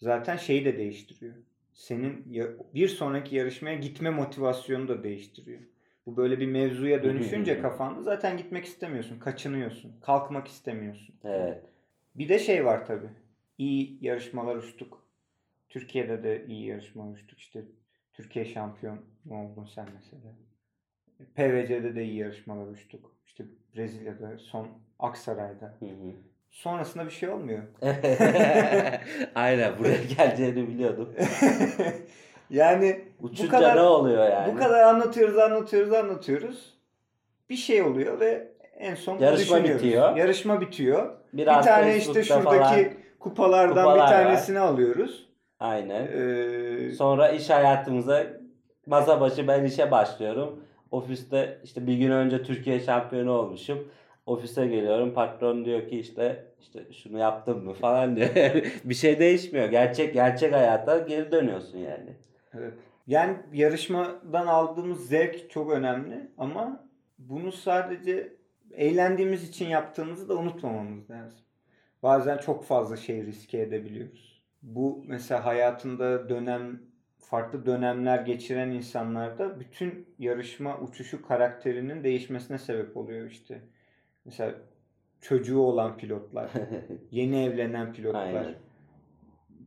Zaten 0.00 0.36
şeyi 0.36 0.64
de 0.64 0.78
değiştiriyor. 0.78 1.34
Senin 1.76 2.24
bir 2.74 2.88
sonraki 2.88 3.36
yarışmaya 3.36 3.74
gitme 3.74 4.10
motivasyonu 4.10 4.88
da 4.88 5.02
değiştiriyor. 5.02 5.60
Bu 6.06 6.16
böyle 6.16 6.40
bir 6.40 6.46
mevzuya 6.46 7.02
dönüşünce 7.02 7.60
kafanda 7.62 8.02
zaten 8.02 8.36
gitmek 8.36 8.64
istemiyorsun, 8.64 9.18
kaçınıyorsun, 9.18 9.92
kalkmak 10.00 10.48
istemiyorsun. 10.48 11.14
Evet. 11.24 11.64
Bir 12.14 12.28
de 12.28 12.38
şey 12.38 12.64
var 12.64 12.86
tabii. 12.86 13.10
İyi 13.58 13.98
yarışmalar 14.00 14.56
uçtuk. 14.56 15.06
Türkiye'de 15.68 16.22
de 16.22 16.46
iyi 16.46 16.66
yarışmalar 16.66 17.14
uçtuk. 17.14 17.38
İşte 17.38 17.64
Türkiye 18.12 18.44
şampiyon 18.44 18.98
oldun 19.30 19.64
sen 19.64 19.88
mesela. 19.94 20.34
PVC'de 21.34 21.94
de 21.94 22.04
iyi 22.04 22.16
yarışmalar 22.16 22.66
uçtuk. 22.66 23.12
İşte 23.26 23.44
Brezilya'da, 23.76 24.38
son 24.38 24.68
Aksaray'da. 24.98 25.76
Hı 25.80 25.86
hı. 25.86 26.12
Sonrasında 26.56 27.06
bir 27.06 27.10
şey 27.10 27.28
olmuyor. 27.28 27.62
Aynen 29.34 29.78
buraya 29.78 29.96
geleceğini 30.16 30.68
biliyordum. 30.68 31.08
yani 32.50 33.04
Uçunca 33.20 33.50
kadar- 33.50 33.76
ne 33.76 33.80
oluyor 33.80 34.30
yani? 34.30 34.52
bu 34.52 34.58
kadar 34.58 34.82
anlatıyoruz, 34.82 35.38
anlatıyoruz, 35.38 35.92
anlatıyoruz. 35.92 36.74
Bir 37.50 37.56
şey 37.56 37.82
oluyor 37.82 38.20
ve 38.20 38.48
en 38.78 38.94
son 38.94 39.18
Yarışma 39.18 39.64
bitiyor. 39.64 40.16
Yarışma 40.16 40.60
bitiyor. 40.60 41.10
Biraz 41.32 41.58
bir 41.58 41.70
tane 41.70 41.96
işte 41.96 42.24
şuradaki 42.24 42.44
falan. 42.44 42.84
kupalardan 43.18 43.68
kupalar 43.74 43.94
bir 43.94 44.00
var. 44.00 44.10
tanesini 44.10 44.58
alıyoruz. 44.58 45.26
Aynen. 45.60 46.06
Ee, 46.12 46.92
Sonra 46.92 47.28
iş 47.28 47.50
hayatımıza 47.50 48.26
masa 48.86 49.20
başı 49.20 49.48
ben 49.48 49.64
işe 49.64 49.90
başlıyorum. 49.90 50.62
Ofiste 50.90 51.58
işte 51.64 51.86
bir 51.86 51.94
gün 51.94 52.10
önce 52.10 52.42
Türkiye 52.42 52.80
şampiyonu 52.80 53.30
olmuşum. 53.32 53.88
Ofise 54.26 54.66
geliyorum. 54.66 55.14
Patron 55.14 55.64
diyor 55.64 55.88
ki 55.88 55.98
işte 55.98 56.44
işte 56.60 56.92
şunu 56.92 57.18
yaptın 57.18 57.64
mı 57.64 57.72
falan 57.72 58.16
diyor. 58.16 58.28
bir 58.84 58.94
şey 58.94 59.18
değişmiyor. 59.18 59.68
Gerçek 59.68 60.14
gerçek 60.14 60.52
hayata 60.52 60.98
geri 60.98 61.32
dönüyorsun 61.32 61.78
yani. 61.78 62.16
Evet. 62.54 62.74
Yani 63.06 63.36
yarışmadan 63.52 64.46
aldığımız 64.46 65.08
zevk 65.08 65.50
çok 65.50 65.72
önemli 65.72 66.30
ama 66.38 66.88
bunu 67.18 67.52
sadece 67.52 68.36
eğlendiğimiz 68.70 69.48
için 69.48 69.66
yaptığımızı 69.68 70.28
da 70.28 70.34
unutmamamız 70.36 71.10
lazım. 71.10 71.40
Bazen 72.02 72.38
çok 72.38 72.64
fazla 72.64 72.96
şey 72.96 73.26
riske 73.26 73.58
edebiliyoruz. 73.58 74.42
Bu 74.62 75.04
mesela 75.06 75.44
hayatında 75.44 76.28
dönem 76.28 76.80
farklı 77.18 77.66
dönemler 77.66 78.18
geçiren 78.18 78.70
insanlarda 78.70 79.60
bütün 79.60 80.14
yarışma 80.18 80.80
uçuşu 80.80 81.22
karakterinin 81.22 82.04
değişmesine 82.04 82.58
sebep 82.58 82.96
oluyor 82.96 83.30
işte. 83.30 83.62
Mesela 84.26 84.54
çocuğu 85.20 85.58
olan 85.60 85.96
pilotlar, 85.96 86.50
yeni 87.10 87.44
evlenen 87.44 87.92
pilotlar. 87.92 88.20
Aynen. 88.26 88.54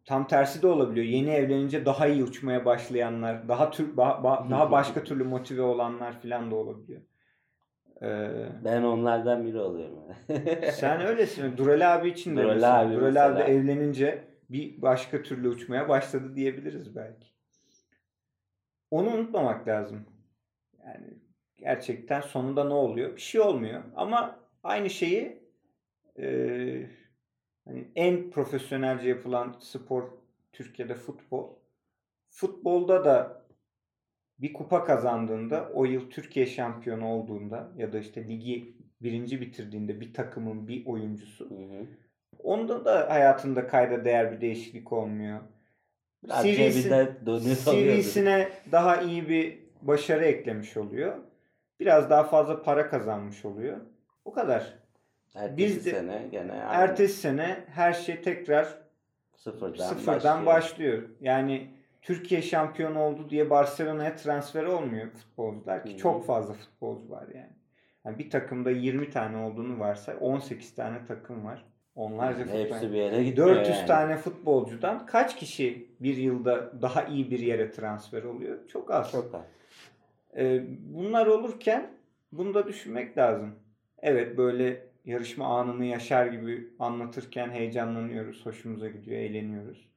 Tam 0.05 0.27
tersi 0.27 0.61
de 0.61 0.67
olabiliyor. 0.67 1.05
Yeni 1.05 1.29
evlenince 1.29 1.85
daha 1.85 2.07
iyi 2.07 2.23
uçmaya 2.23 2.65
başlayanlar, 2.65 3.47
daha 3.47 3.71
tür, 3.71 3.95
ba- 3.97 4.21
ba- 4.23 4.49
daha 4.51 4.71
başka 4.71 5.03
türlü 5.03 5.23
motive 5.23 5.61
olanlar 5.61 6.21
falan 6.21 6.51
da 6.51 6.55
olabiliyor. 6.55 7.01
Ee, 8.01 8.29
Ben 8.65 8.83
onlardan 8.83 9.45
biri 9.45 9.59
oluyorum. 9.59 9.99
sen 10.73 11.01
öylesin. 11.01 11.57
Dural 11.57 11.95
abi 11.95 12.09
için 12.09 12.37
de 12.37 12.41
öylesin. 12.41 12.67
abi 12.67 12.95
Dural 12.95 13.25
abi 13.27 13.41
evlenince 13.41 14.23
bir 14.49 14.81
başka 14.81 15.21
türlü 15.23 15.49
uçmaya 15.49 15.89
başladı 15.89 16.35
diyebiliriz 16.35 16.95
belki. 16.95 17.27
Onu 18.91 19.09
unutmamak 19.09 19.67
lazım. 19.67 20.05
Yani 20.85 21.07
gerçekten 21.57 22.21
sonunda 22.21 22.63
ne 22.63 22.73
oluyor? 22.73 23.15
Bir 23.15 23.21
şey 23.21 23.41
olmuyor. 23.41 23.81
Ama 23.95 24.39
aynı 24.63 24.89
şeyi 24.89 25.43
eee, 26.17 26.89
hani 27.67 27.87
en 27.95 28.29
profesyonelce 28.29 29.09
yapılan 29.09 29.55
spor 29.59 30.03
Türkiye'de 30.53 30.95
futbol. 30.95 31.55
Futbolda 32.29 33.05
da 33.05 33.45
bir 34.39 34.53
kupa 34.53 34.83
kazandığında, 34.83 35.69
o 35.73 35.85
yıl 35.85 36.09
Türkiye 36.09 36.45
şampiyonu 36.45 37.07
olduğunda 37.07 37.71
ya 37.77 37.93
da 37.93 37.99
işte 37.99 38.27
ligi 38.27 38.73
birinci 39.01 39.41
bitirdiğinde 39.41 40.01
bir 40.01 40.13
takımın 40.13 40.67
bir 40.67 40.85
oyuncusu 40.85 41.49
Hı 41.49 41.53
hı. 41.55 41.85
Onda 42.43 42.85
da 42.85 43.09
hayatında 43.09 43.67
kayda 43.67 44.05
değer 44.05 44.31
bir 44.31 44.41
değişiklik 44.41 44.93
olmuyor. 44.93 45.39
CV'sine 48.01 48.49
daha 48.71 49.01
iyi 49.01 49.29
bir 49.29 49.59
başarı 49.81 50.25
eklemiş 50.25 50.77
oluyor. 50.77 51.17
Biraz 51.79 52.09
daha 52.09 52.23
fazla 52.23 52.63
para 52.63 52.89
kazanmış 52.89 53.45
oluyor. 53.45 53.77
O 54.29 54.33
kadar. 54.33 54.73
Ertesi 55.35 55.57
biz 55.57 55.85
de- 55.85 55.91
sene 55.91 56.27
gene 56.31 56.51
aynı. 56.51 56.83
Ertesi 56.83 57.19
sene 57.19 57.57
her 57.67 57.93
şey 57.93 58.21
tekrar 58.21 58.77
sıfırdan, 59.35 59.87
sıfırdan 59.87 60.45
başlıyor. 60.45 60.45
başlıyor. 60.45 61.03
Yani 61.21 61.67
Türkiye 62.01 62.41
şampiyon 62.41 62.95
oldu 62.95 63.29
diye 63.29 63.49
Barcelona'ya 63.49 64.15
transfer 64.15 64.63
olmuyor 64.63 65.07
futbolcular 65.09 65.83
ki 65.83 65.89
Hı 65.89 65.93
hı. 65.93 65.97
çok 65.97 66.25
fazla 66.25 66.53
futbolcu 66.53 67.09
var 67.09 67.27
yani. 67.35 67.53
yani. 68.05 68.19
Bir 68.19 68.29
takımda 68.29 68.71
20 68.71 69.09
tane 69.11 69.37
olduğunu 69.37 69.79
varsa 69.79 70.13
18 70.17 70.75
tane 70.75 71.05
takım 71.07 71.45
var. 71.45 71.65
Onlarca 71.95 72.39
Yani 72.39 72.45
futbol. 72.51 72.59
hepsi 72.75 72.91
bir 72.91 72.97
yere 72.97 73.23
gitmiyor 73.23 73.55
400 73.55 73.77
yani. 73.77 73.87
tane 73.87 74.17
futbolcudan 74.17 75.05
kaç 75.05 75.35
kişi 75.35 75.87
bir 75.99 76.17
yılda 76.17 76.81
daha 76.81 77.03
iyi 77.03 77.31
bir 77.31 77.39
yere 77.39 77.71
transfer 77.71 78.23
oluyor? 78.23 78.67
Çok 78.67 78.91
az. 78.91 79.11
Çok 79.11 79.35
az. 79.35 79.41
Ee, 80.37 80.63
bunlar 80.79 81.27
olurken 81.27 81.91
bunu 82.31 82.53
da 82.53 82.67
düşünmek 82.67 83.17
lazım. 83.17 83.55
Evet 84.01 84.37
böyle 84.37 84.85
yarışma 85.05 85.59
anını 85.59 85.85
yaşar 85.85 86.25
gibi 86.27 86.73
anlatırken 86.79 87.49
heyecanlanıyoruz, 87.49 88.45
hoşumuza 88.45 88.87
gidiyor, 88.89 89.17
eğleniyoruz. 89.17 89.89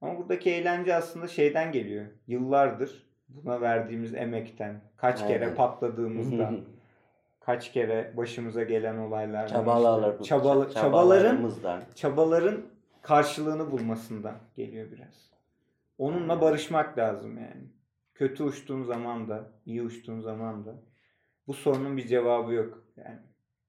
Ama 0.00 0.18
buradaki 0.18 0.50
eğlence 0.50 0.94
aslında 0.94 1.26
şeyden 1.28 1.72
geliyor. 1.72 2.06
Yıllardır 2.26 3.06
buna 3.28 3.60
verdiğimiz 3.60 4.14
emekten, 4.14 4.80
kaç 4.96 5.26
kere 5.26 5.44
Aynen. 5.44 5.54
patladığımızdan, 5.56 6.60
kaç 7.40 7.72
kere 7.72 8.12
başımıza 8.16 8.62
gelen 8.62 8.98
olaylardan, 8.98 9.46
Çabalar, 9.46 10.12
işte 10.12 10.24
çabalı- 10.34 10.74
çabaların 10.74 11.50
çabaların 11.94 12.62
karşılığını 13.02 13.70
bulmasından 13.70 14.36
geliyor 14.56 14.90
biraz. 14.92 15.30
Onunla 15.98 16.40
barışmak 16.40 16.98
lazım 16.98 17.36
yani. 17.38 17.64
Kötü 18.14 18.42
uçtuğun 18.42 18.82
zaman 18.82 19.28
da, 19.28 19.50
iyi 19.66 19.82
uçtuğun 19.82 20.20
zaman 20.20 20.66
da 20.66 20.74
bu 21.46 21.54
sorunun 21.54 21.96
bir 21.96 22.06
cevabı 22.06 22.52
yok. 22.52 22.82
Yani 22.96 23.18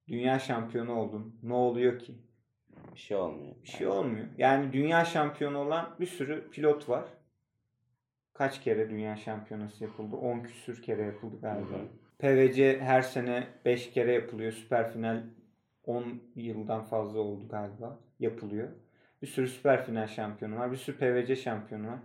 dünya 0.09 0.39
şampiyonu 0.39 0.93
oldun. 0.93 1.39
Ne 1.43 1.53
oluyor 1.53 1.99
ki? 1.99 2.13
Bir 2.93 2.99
şey 2.99 3.17
olmuyor. 3.17 3.55
Bir 3.63 3.67
şey 3.67 3.87
olmuyor. 3.87 4.25
Yani 4.37 4.73
dünya 4.73 5.05
şampiyonu 5.05 5.57
olan 5.57 5.95
bir 5.99 6.05
sürü 6.05 6.49
pilot 6.49 6.89
var. 6.89 7.05
Kaç 8.33 8.61
kere 8.61 8.89
dünya 8.89 9.15
şampiyonası 9.15 9.83
yapıldı? 9.83 10.15
10 10.15 10.39
küsür 10.39 10.81
kere 10.81 11.01
yapıldı 11.01 11.35
galiba. 11.41 11.69
Hı 11.69 11.75
hı. 11.75 11.87
PVC 12.19 12.79
her 12.79 13.01
sene 13.01 13.47
5 13.65 13.91
kere 13.91 14.11
yapılıyor. 14.13 14.51
Süper 14.51 14.93
final 14.93 15.23
10 15.85 16.21
yıldan 16.35 16.83
fazla 16.83 17.19
oldu 17.19 17.47
galiba. 17.47 17.99
Yapılıyor. 18.19 18.69
Bir 19.21 19.27
sürü 19.27 19.47
süper 19.47 19.85
final 19.85 20.07
şampiyonu 20.07 20.55
var. 20.55 20.71
Bir 20.71 20.77
sürü 20.77 20.97
PVC 20.97 21.35
şampiyonu 21.35 21.87
var. 21.87 21.99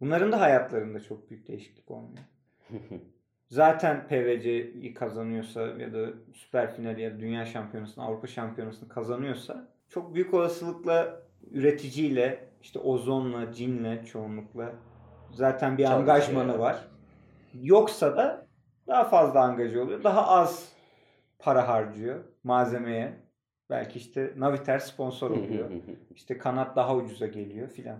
Bunların 0.00 0.32
da 0.32 0.40
hayatlarında 0.40 1.00
çok 1.00 1.30
büyük 1.30 1.48
değişiklik 1.48 1.90
olmuyor. 1.90 2.24
Zaten 3.50 4.06
PVC'yi 4.08 4.94
kazanıyorsa 4.94 5.60
ya 5.60 5.92
da 5.92 6.06
süper 6.32 6.76
finali 6.76 7.02
ya 7.02 7.14
da 7.14 7.20
dünya 7.20 7.46
şampiyonasını, 7.46 8.04
Avrupa 8.04 8.26
şampiyonasını 8.26 8.88
kazanıyorsa 8.88 9.68
çok 9.88 10.14
büyük 10.14 10.34
olasılıkla 10.34 11.22
üreticiyle, 11.50 12.48
işte 12.62 12.78
ozonla, 12.78 13.52
cinle 13.52 14.04
çoğunlukla 14.04 14.72
zaten 15.32 15.78
bir 15.78 15.82
Çalışıyor. 15.82 16.00
angajmanı 16.00 16.58
var. 16.58 16.88
Yoksa 17.62 18.16
da 18.16 18.46
daha 18.86 19.04
fazla 19.04 19.40
angajı 19.40 19.82
oluyor. 19.82 20.04
Daha 20.04 20.26
az 20.28 20.72
para 21.38 21.68
harcıyor 21.68 22.24
malzemeye. 22.44 23.12
Belki 23.70 23.98
işte 23.98 24.32
Naviter 24.36 24.78
sponsor 24.78 25.30
oluyor. 25.30 25.70
İşte 26.14 26.38
kanat 26.38 26.76
daha 26.76 26.96
ucuza 26.96 27.26
geliyor 27.26 27.68
filan. 27.68 27.98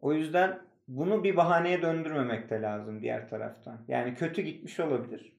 O 0.00 0.12
yüzden 0.12 0.58
bunu 0.96 1.24
bir 1.24 1.36
bahaneye 1.36 1.82
döndürmemek 1.82 2.50
de 2.50 2.62
lazım 2.62 3.02
diğer 3.02 3.28
taraftan. 3.28 3.78
Yani 3.88 4.14
kötü 4.14 4.42
gitmiş 4.42 4.80
olabilir. 4.80 5.32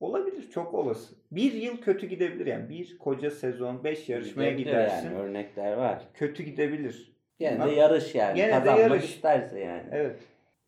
Olabilir 0.00 0.50
çok 0.50 0.74
olası. 0.74 1.14
Bir 1.32 1.52
yıl 1.52 1.76
kötü 1.76 2.06
gidebilir 2.06 2.46
yani. 2.46 2.68
Bir 2.68 2.98
koca 2.98 3.30
sezon, 3.30 3.84
beş 3.84 4.08
yarışmaya 4.08 4.50
Gidebilir 4.50 4.66
gidersin. 4.66 5.06
Yani, 5.06 5.18
örnekler 5.18 5.72
var. 5.72 6.02
Kötü 6.14 6.42
gidebilir. 6.42 7.12
Gene 7.38 7.56
Bunlar- 7.56 7.70
de 7.70 7.74
yarış 7.74 8.14
yani. 8.14 8.36
Gene 8.36 8.48
de 8.48 8.58
Kazanmak 8.58 8.80
yarış. 8.80 9.04
isterse 9.04 9.60
yani. 9.60 9.82
Evet. 9.92 10.20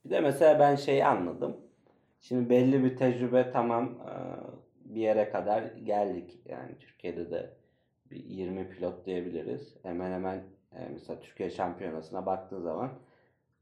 Bir 0.05 0.11
de 0.11 0.21
mesela 0.21 0.59
ben 0.61 0.75
şeyi 0.75 1.05
anladım. 1.05 1.57
Şimdi 2.21 2.51
belli 2.51 2.85
bir 2.85 2.97
tecrübe 2.97 3.51
tamam 3.53 3.85
e, 4.09 4.13
bir 4.95 5.01
yere 5.01 5.31
kadar 5.31 5.63
geldik. 5.85 6.39
Yani 6.45 6.79
Türkiye'de 6.81 7.31
de 7.31 7.51
bir 8.11 8.25
20 8.25 8.69
pilot 8.69 9.07
diyebiliriz. 9.07 9.77
Hemen 9.83 10.13
hemen 10.13 10.37
e, 10.73 10.79
mesela 10.93 11.21
Türkiye 11.21 11.51
şampiyonasına 11.51 12.27
baktığın 12.27 12.61
zaman 12.61 12.91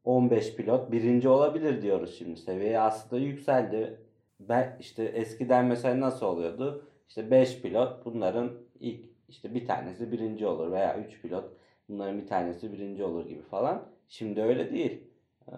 15 0.05 0.57
pilot 0.57 0.93
birinci 0.93 1.29
olabilir 1.29 1.83
diyoruz 1.83 2.19
şimdi. 2.19 2.41
Seviye 2.41 2.81
aslında 2.81 3.23
yükseldi. 3.23 4.01
Ben 4.41 4.77
işte 4.81 5.05
eskiden 5.05 5.65
mesela 5.65 6.01
nasıl 6.01 6.27
oluyordu? 6.27 6.85
İşte 7.09 7.31
5 7.31 7.63
pilot 7.63 8.05
bunların 8.05 8.53
ilk 8.81 9.05
işte 9.29 9.55
bir 9.55 9.67
tanesi 9.67 10.13
birinci 10.13 10.47
olur 10.47 10.73
veya 10.73 10.99
3 10.99 11.23
pilot 11.23 11.45
bunların 11.89 12.19
bir 12.21 12.27
tanesi 12.27 12.73
birinci 12.73 13.05
olur 13.05 13.29
gibi 13.29 13.43
falan. 13.43 13.83
Şimdi 14.09 14.43
öyle 14.43 14.71
değil. 14.71 15.05
Ee, 15.49 15.53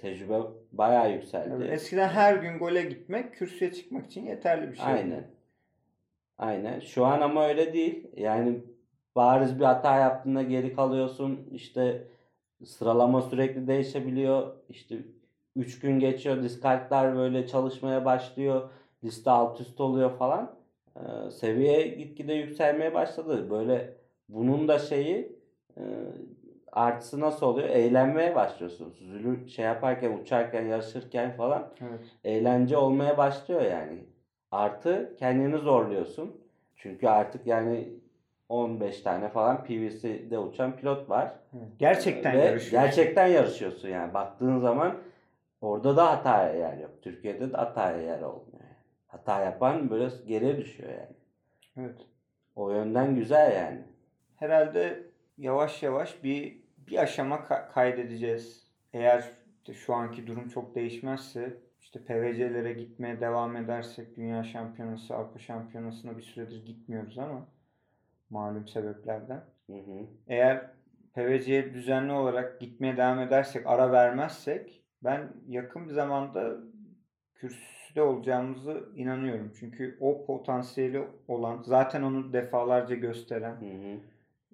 tecrübe 0.00 0.38
bayağı 0.72 1.12
yükseldi. 1.12 1.54
Evet, 1.56 1.72
Eskiden 1.72 2.08
her 2.08 2.36
gün 2.36 2.58
gole 2.58 2.82
gitmek 2.82 3.34
kürsüye 3.34 3.72
çıkmak 3.72 4.06
için 4.06 4.26
yeterli 4.26 4.70
bir 4.70 4.76
şey. 4.76 4.86
Aynen. 4.86 5.24
Aynen. 6.38 6.80
Şu 6.80 7.04
an 7.04 7.20
ama 7.20 7.46
öyle 7.48 7.72
değil. 7.72 8.08
Yani 8.16 8.60
bariz 9.16 9.58
bir 9.58 9.64
hata 9.64 9.98
yaptığında 9.98 10.42
geri 10.42 10.74
kalıyorsun. 10.74 11.48
İşte 11.52 12.04
sıralama 12.66 13.22
sürekli 13.22 13.66
değişebiliyor. 13.66 14.52
İşte 14.68 14.98
3 15.56 15.78
gün 15.80 15.98
geçiyor. 15.98 16.42
Diskartlar 16.42 17.16
böyle 17.16 17.46
çalışmaya 17.46 18.04
başlıyor. 18.04 18.70
Liste 19.04 19.30
alt 19.30 19.60
üst 19.60 19.80
oluyor 19.80 20.18
falan. 20.18 20.56
Ee, 20.96 21.30
seviye 21.30 21.88
gitgide 21.88 22.32
yükselmeye 22.34 22.94
başladı. 22.94 23.50
Böyle 23.50 23.96
bunun 24.28 24.68
da 24.68 24.78
şeyi 24.78 25.38
e, 25.76 25.82
artısı 26.72 27.20
nasıl 27.20 27.46
oluyor? 27.46 27.68
Eğlenmeye 27.68 28.34
başlıyorsun. 28.34 28.90
Süzülür 28.90 29.48
şey 29.48 29.64
yaparken, 29.64 30.18
uçarken, 30.18 30.66
yarışırken 30.66 31.36
falan 31.36 31.74
Evet. 31.80 32.00
eğlence 32.24 32.76
olmaya 32.76 33.16
başlıyor 33.18 33.62
yani. 33.62 33.98
Artı 34.50 35.16
kendini 35.18 35.58
zorluyorsun. 35.58 36.40
Çünkü 36.76 37.08
artık 37.08 37.46
yani 37.46 37.88
15 38.48 39.00
tane 39.00 39.28
falan 39.28 39.64
PVC'de 39.64 40.38
uçan 40.38 40.76
pilot 40.76 41.10
var. 41.10 41.32
Gerçekten 41.78 42.32
Ve 42.34 42.44
yarışıyorsun. 42.44 42.80
gerçekten 42.88 43.26
yarışıyorsun 43.26 43.88
yani. 43.88 44.14
Baktığın 44.14 44.58
zaman 44.58 44.96
orada 45.60 45.96
da 45.96 46.10
hataya 46.10 46.54
yer 46.54 46.78
yok. 46.78 46.90
Türkiye'de 47.02 47.52
de 47.52 47.56
hataya 47.56 47.96
yer 47.98 48.22
olmuyor. 48.22 48.64
Hata 49.06 49.40
yapan 49.44 49.90
böyle 49.90 50.08
geriye 50.26 50.56
düşüyor 50.56 50.90
yani. 50.90 51.16
Evet. 51.76 52.00
O 52.56 52.70
yönden 52.70 53.14
güzel 53.14 53.56
yani. 53.56 53.80
Herhalde 54.36 55.02
yavaş 55.38 55.82
yavaş 55.82 56.24
bir 56.24 56.64
bir 56.78 56.98
aşama 56.98 57.36
ka- 57.36 57.72
kaydedeceğiz. 57.72 58.64
Eğer 58.92 59.24
işte 59.58 59.74
şu 59.74 59.94
anki 59.94 60.26
durum 60.26 60.48
çok 60.48 60.74
değişmezse 60.74 61.56
işte 61.80 62.00
PVC'lere 62.04 62.72
gitmeye 62.72 63.20
devam 63.20 63.56
edersek 63.56 64.16
Dünya 64.16 64.44
Şampiyonası, 64.44 65.14
Avrupa 65.16 65.38
Şampiyonası'na 65.38 66.16
bir 66.16 66.22
süredir 66.22 66.64
gitmiyoruz 66.66 67.18
ama 67.18 67.46
malum 68.30 68.68
sebeplerden. 68.68 69.44
Hı 69.66 69.76
hı. 69.76 70.06
Eğer 70.26 70.70
PVC'ye 71.14 71.74
düzenli 71.74 72.12
olarak 72.12 72.60
gitmeye 72.60 72.96
devam 72.96 73.20
edersek, 73.20 73.66
ara 73.66 73.92
vermezsek 73.92 74.82
ben 75.04 75.32
yakın 75.48 75.88
bir 75.88 75.92
zamanda 75.92 76.56
kürsüde 77.34 78.02
olacağımızı 78.02 78.88
inanıyorum. 78.96 79.52
Çünkü 79.60 79.96
o 80.00 80.26
potansiyeli 80.26 81.04
olan, 81.28 81.62
zaten 81.62 82.02
onu 82.02 82.32
defalarca 82.32 82.94
gösteren, 82.94 83.60
Hı 83.60 83.64
hı. 83.64 83.98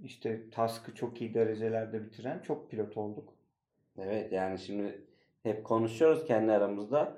işte 0.03 0.51
task'ı 0.51 0.95
çok 0.95 1.21
iyi 1.21 1.35
derecelerde 1.35 2.05
bitiren 2.05 2.39
çok 2.39 2.71
pilot 2.71 2.97
olduk. 2.97 3.35
Evet 3.99 4.33
yani 4.33 4.59
şimdi 4.59 5.05
hep 5.43 5.65
konuşuyoruz 5.65 6.25
kendi 6.25 6.53
aramızda. 6.53 7.17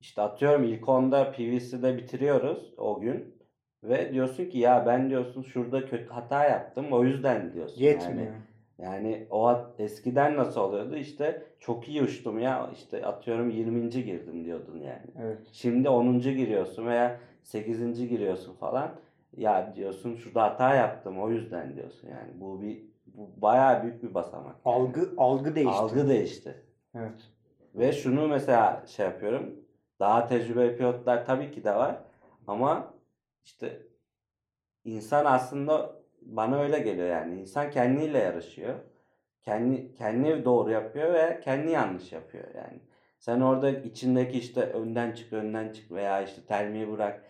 İşte 0.00 0.22
atıyorum 0.22 0.64
ilk 0.64 0.88
onda 0.88 1.32
PVC'de 1.32 1.96
bitiriyoruz 1.96 2.74
o 2.76 3.00
gün. 3.00 3.39
Ve 3.82 4.12
diyorsun 4.12 4.44
ki 4.44 4.58
ya 4.58 4.86
ben 4.86 5.10
diyorsun 5.10 5.42
şurada 5.42 5.86
kötü 5.86 6.08
hata 6.08 6.44
yaptım 6.44 6.92
o 6.92 7.04
yüzden 7.04 7.52
diyorsun. 7.52 7.80
Yetmiyor. 7.80 8.32
Yani, 8.78 8.94
yani 8.94 9.26
o 9.30 9.56
eskiden 9.78 10.36
nasıl 10.36 10.60
oluyordu 10.60 10.96
işte 10.96 11.42
çok 11.60 11.88
iyi 11.88 12.02
uçtum 12.02 12.38
ya 12.38 12.70
işte 12.74 13.06
atıyorum 13.06 13.50
20. 13.50 13.90
girdim 13.90 14.44
diyordun 14.44 14.76
yani. 14.76 15.06
Evet. 15.22 15.38
Şimdi 15.52 15.88
10. 15.88 16.20
giriyorsun 16.20 16.86
veya 16.86 17.20
8. 17.42 18.08
giriyorsun 18.08 18.54
falan. 18.54 18.90
Ya 19.36 19.72
diyorsun 19.76 20.14
şurada 20.14 20.42
hata 20.42 20.74
yaptım 20.74 21.20
o 21.20 21.30
yüzden 21.30 21.76
diyorsun 21.76 22.08
yani. 22.08 22.40
Bu 22.40 22.62
bir 22.62 22.82
bu 23.06 23.42
bayağı 23.42 23.82
büyük 23.82 24.02
bir 24.02 24.14
basamak. 24.14 24.56
yani. 24.66 24.76
Algı 24.76 25.10
algı 25.16 25.54
değişti. 25.54 25.76
Algı 25.76 26.08
değişti. 26.08 26.54
Evet. 26.94 27.30
Ve 27.74 27.92
şunu 27.92 28.28
mesela 28.28 28.82
şey 28.86 29.06
yapıyorum. 29.06 29.54
Daha 30.00 30.26
tecrübeli 30.26 30.76
pilotlar 30.76 31.26
tabii 31.26 31.50
ki 31.50 31.64
de 31.64 31.74
var. 31.74 31.96
Ama 32.46 32.94
işte 33.44 33.82
insan 34.84 35.24
aslında 35.24 36.00
bana 36.22 36.60
öyle 36.60 36.78
geliyor 36.78 37.08
yani. 37.08 37.40
İnsan 37.40 37.70
kendiyle 37.70 38.18
yarışıyor. 38.18 38.74
Kendi 39.42 39.94
kendini 39.94 40.44
doğru 40.44 40.70
yapıyor 40.70 41.14
ve 41.14 41.40
kendi 41.44 41.70
yanlış 41.70 42.12
yapıyor 42.12 42.44
yani. 42.54 42.80
Sen 43.18 43.40
orada 43.40 43.70
içindeki 43.70 44.38
işte 44.38 44.62
önden 44.62 45.12
çık 45.12 45.32
önden 45.32 45.72
çık 45.72 45.92
veya 45.92 46.22
işte 46.22 46.42
termiği 46.46 46.92
bırak 46.92 47.24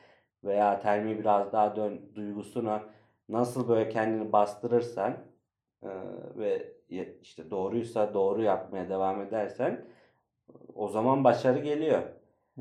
veya 0.45 0.81
termiği 0.81 1.19
biraz 1.19 1.53
daha 1.53 1.77
dön 1.77 2.12
duygusuna 2.15 2.82
nasıl 3.28 3.69
böyle 3.69 3.89
kendini 3.89 4.32
bastırırsan 4.32 5.16
e, 5.82 5.89
ve 6.37 6.73
işte 7.23 7.51
doğruysa 7.51 8.15
doğru 8.15 8.43
yapmaya 8.43 8.89
devam 8.89 9.23
edersen 9.23 9.85
o 10.74 10.89
zaman 10.89 11.24
başarı 11.24 11.59
geliyor. 11.59 12.03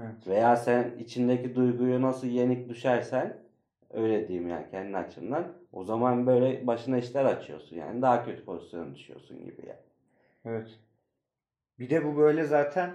Evet. 0.01 0.27
Veya 0.27 0.55
sen 0.55 0.91
içindeki 0.99 1.55
duyguyu 1.55 2.01
nasıl 2.01 2.27
yenik 2.27 2.69
düşersen 2.69 3.37
öyle 3.93 4.27
diyeyim 4.27 4.49
yani 4.49 4.65
kendi 4.71 4.97
açımdan. 4.97 5.47
O 5.73 5.83
zaman 5.83 6.27
böyle 6.27 6.67
başına 6.67 6.97
işler 6.97 7.25
açıyorsun 7.25 7.75
yani 7.75 8.01
daha 8.01 8.25
kötü 8.25 8.45
pozisyona 8.45 8.95
düşüyorsun 8.95 9.45
gibi 9.45 9.61
yani. 9.67 9.79
Evet. 10.45 10.79
Bir 11.79 11.89
de 11.89 12.05
bu 12.05 12.17
böyle 12.17 12.43
zaten 12.43 12.91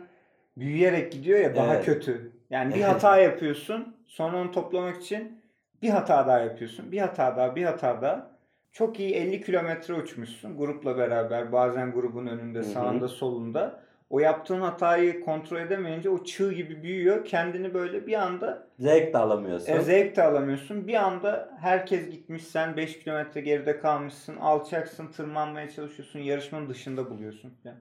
büyüyerek 0.57 1.13
gidiyor 1.13 1.39
ya 1.39 1.57
daha 1.57 1.75
Evet. 1.75 1.85
kötü. 1.85 2.33
Yani 2.51 2.75
bir 2.75 2.81
hata 2.81 3.19
yapıyorsun, 3.19 3.97
sonra 4.07 4.37
onu 4.41 4.51
toplamak 4.51 5.03
için 5.03 5.41
bir 5.83 5.91
hata 5.91 6.27
daha 6.27 6.39
yapıyorsun. 6.39 6.93
Bir 6.93 6.99
hata 6.99 7.37
daha, 7.37 7.57
bir 7.57 7.65
hata 7.65 8.03
daha. 8.03 8.35
Çok 8.73 9.01
iyi 9.01 9.15
50 9.15 9.43
kilometre 9.43 9.95
uçmuşsun 9.95 10.57
grupla 10.57 10.99
beraber. 10.99 11.53
Bazen 11.53 11.93
grubun 11.93 12.27
önünde, 12.27 12.59
hı. 12.59 12.65
sağında, 12.65 13.09
solunda. 13.09 13.81
O 14.11 14.19
yaptığın 14.21 14.61
hatayı 14.61 15.21
kontrol 15.25 15.61
edemeyince 15.61 16.11
o 16.11 16.25
çığ 16.25 16.53
gibi 16.53 16.83
büyüyor. 16.83 17.25
Kendini 17.25 17.75
böyle 17.75 18.07
bir 18.07 18.15
anda 18.15 18.67
Zevk 18.79 19.15
de 19.15 19.19
alamıyorsun. 19.19 19.73
e, 19.73 19.81
zevk 19.81 20.17
de 20.17 20.23
alamıyorsun. 20.23 20.87
Bir 20.89 20.95
anda 20.95 21.51
herkes 21.61 22.11
gitmiş, 22.11 22.45
sen 22.45 22.77
5 22.77 22.99
kilometre 22.99 23.41
geride 23.41 23.79
kalmışsın. 23.79 24.37
Alçaksın, 24.37 25.07
tırmanmaya 25.13 25.71
çalışıyorsun. 25.71 26.19
Yarışmanın 26.21 26.69
dışında 26.69 27.11
buluyorsun. 27.11 27.55
falan. 27.63 27.77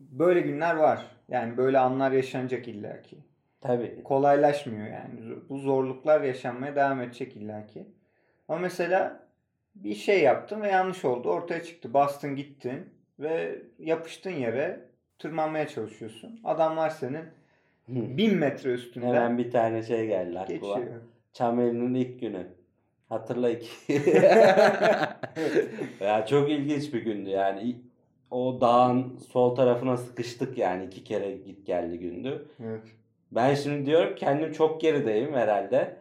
Böyle 0.00 0.40
günler 0.40 0.76
var. 0.76 1.06
Yani 1.28 1.56
böyle 1.56 1.78
anlar 1.78 2.12
yaşanacak 2.12 2.68
illaki. 2.68 3.16
Tabii. 3.60 4.02
Kolaylaşmıyor 4.04 4.86
yani. 4.86 5.36
Bu 5.48 5.58
zorluklar 5.58 6.20
yaşanmaya 6.20 6.76
devam 6.76 7.00
edecek 7.00 7.36
illaki. 7.36 7.86
Ama 8.48 8.58
mesela 8.58 9.26
bir 9.74 9.94
şey 9.94 10.22
yaptın 10.22 10.62
ve 10.62 10.68
yanlış 10.68 11.04
oldu. 11.04 11.30
Ortaya 11.30 11.62
çıktı. 11.62 11.94
Bastın 11.94 12.36
gittin 12.36 12.90
ve 13.18 13.58
yapıştın 13.78 14.30
yere 14.30 14.80
tırmanmaya 15.18 15.68
çalışıyorsun. 15.68 16.40
Adamlar 16.44 16.90
senin 16.90 17.24
bin 17.88 18.34
metre 18.34 18.70
üstünde 18.70 19.06
Hemen 19.06 19.38
bir 19.38 19.50
tane 19.50 19.82
şey 19.82 20.06
geldi 20.06 20.38
aklıma. 20.38 20.78
geçiyor. 20.78 21.00
Çameli'nin 21.32 21.94
ilk 21.94 22.20
günü. 22.20 22.46
Hatırla 23.08 23.50
iki. 23.50 23.92
ya 26.00 26.26
çok 26.26 26.50
ilginç 26.50 26.94
bir 26.94 27.02
gündü 27.02 27.30
yani. 27.30 27.76
O 28.30 28.60
dağın 28.60 29.18
sol 29.32 29.54
tarafına 29.54 29.96
sıkıştık 29.96 30.58
yani 30.58 30.84
iki 30.84 31.04
kere 31.04 31.36
git 31.36 31.66
geldi 31.66 31.98
gündü. 31.98 32.48
Evet. 32.64 32.82
Ben 33.32 33.54
şimdi 33.54 33.86
diyorum 33.86 34.14
kendim 34.16 34.52
çok 34.52 34.80
gerideyim 34.80 35.34
herhalde. 35.34 35.96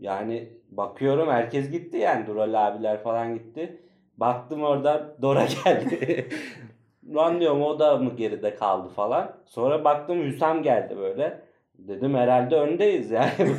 Yani 0.00 0.48
bakıyorum 0.70 1.30
herkes 1.30 1.70
gitti 1.70 1.96
yani 1.96 2.26
Dural 2.26 2.66
abiler 2.66 3.02
falan 3.02 3.34
gitti. 3.34 3.76
Baktım 4.16 4.62
orada 4.62 5.16
Dora 5.22 5.46
geldi. 5.64 6.28
Lan 7.14 7.40
diyorum 7.40 7.62
o 7.62 7.78
da 7.78 7.96
mı 7.96 8.16
geride 8.16 8.54
kaldı 8.54 8.88
falan. 8.88 9.32
Sonra 9.46 9.84
baktım 9.84 10.22
Hüsam 10.22 10.62
geldi 10.62 10.96
böyle. 10.98 11.40
Dedim 11.78 12.14
herhalde 12.14 12.56
öndeyiz 12.56 13.10
yani. 13.10 13.30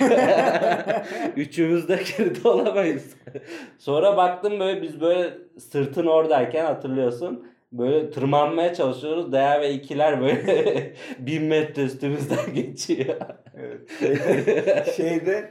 Üçümüz 1.35 1.89
de 1.89 1.99
geride 2.17 2.47
olamayız. 2.47 3.17
Sonra 3.79 4.17
baktım 4.17 4.59
böyle 4.59 4.81
biz 4.81 5.01
böyle 5.01 5.33
sırtın 5.59 6.05
oradayken 6.05 6.65
hatırlıyorsun. 6.65 7.47
Böyle 7.77 8.09
tırmanmaya 8.09 8.73
çalışıyoruz. 8.73 9.31
Değer 9.31 9.61
ve 9.61 9.73
ikiler 9.73 10.21
böyle 10.21 10.93
bin 11.19 11.43
metre 11.43 11.83
üstümüzden 11.83 12.53
geçiyor. 12.53 13.15
Evet. 13.57 13.79
Şeyde, 13.99 14.85
şeyde 14.95 15.49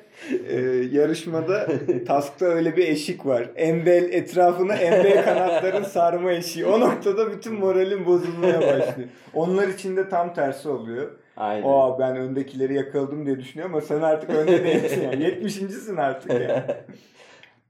e, 0.49 0.61
yarışmada 0.93 1.69
Task'ta 2.07 2.47
öyle 2.47 2.77
bir 2.77 2.89
eşik 2.89 3.27
var. 3.27 3.51
Embel 3.57 4.13
etrafına 4.13 4.75
embel 4.75 5.25
kanatların 5.25 5.83
sarma 5.83 6.33
eşiği. 6.33 6.67
O 6.67 6.81
noktada 6.81 7.33
bütün 7.33 7.55
moralin 7.55 8.07
bozulmaya 8.07 8.61
başlıyor. 8.61 9.09
Onlar 9.35 9.69
için 9.69 9.97
de 9.97 10.09
tam 10.09 10.35
tersi 10.35 10.69
oluyor. 10.69 11.11
Aynen. 11.37 11.69
Aa 11.69 11.99
ben 11.99 12.17
öndekileri 12.17 12.75
yakaladım 12.75 13.27
diye 13.27 13.39
düşünüyor 13.39 13.71
ama 13.71 13.81
sen 13.81 14.01
artık 14.03 14.31
önde 14.31 14.65
değilsin 14.65 15.03
yani. 15.03 15.25
70.sin 15.25 15.97
artık 15.97 16.31
yani. 16.31 16.63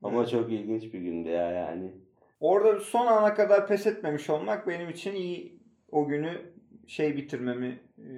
Ama 0.03 0.27
çok 0.27 0.53
ilginç 0.53 0.83
bir 0.95 0.99
gündü 0.99 1.29
ya 1.29 1.51
yani. 1.51 2.04
Orada 2.45 2.81
son 2.81 3.07
ana 3.07 3.35
kadar 3.35 3.67
pes 3.67 3.87
etmemiş 3.87 4.31
olmak 4.31 4.69
benim 4.69 4.91
için 4.91 5.15
iyi 5.15 5.59
o 5.91 6.07
günü 6.09 6.41
şey 6.87 7.17
bitirmemi 7.17 7.81
e, 7.99 8.09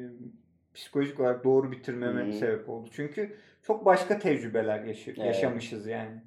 psikolojik 0.75 1.21
olarak 1.21 1.45
doğru 1.45 1.73
bitirmeme 1.73 2.27
hı. 2.29 2.33
sebep 2.33 2.69
oldu. 2.69 2.89
Çünkü 2.93 3.37
çok 3.63 3.85
başka 3.85 4.19
tecrübeler 4.19 4.85
yaşa- 4.85 5.11
Evet. 5.11 5.27
yaşamışız 5.27 5.87
yani. 5.87 6.23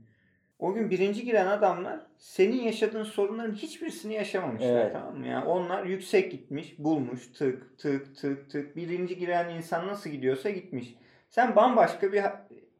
O 0.59 0.73
gün 0.73 0.89
birinci 0.89 1.25
giren 1.25 1.47
adamlar 1.47 1.99
senin 2.17 2.61
yaşadığın 2.61 3.03
sorunların 3.03 3.53
hiçbirisini 3.55 4.13
yaşamamışlar 4.13 4.81
Evet. 4.81 4.93
tamam 4.93 5.17
mı? 5.17 5.27
Yani 5.27 5.45
onlar 5.45 5.85
yüksek 5.85 6.31
gitmiş, 6.31 6.79
bulmuş, 6.79 7.27
tık 7.27 7.77
tık 7.79 8.15
tık 8.15 8.49
tık. 8.49 8.75
Birinci 8.75 9.17
giren 9.17 9.55
insan 9.55 9.87
nasıl 9.87 10.09
gidiyorsa 10.09 10.49
gitmiş. 10.49 10.95
Sen 11.29 11.55
bambaşka 11.55 12.13
bir 12.13 12.23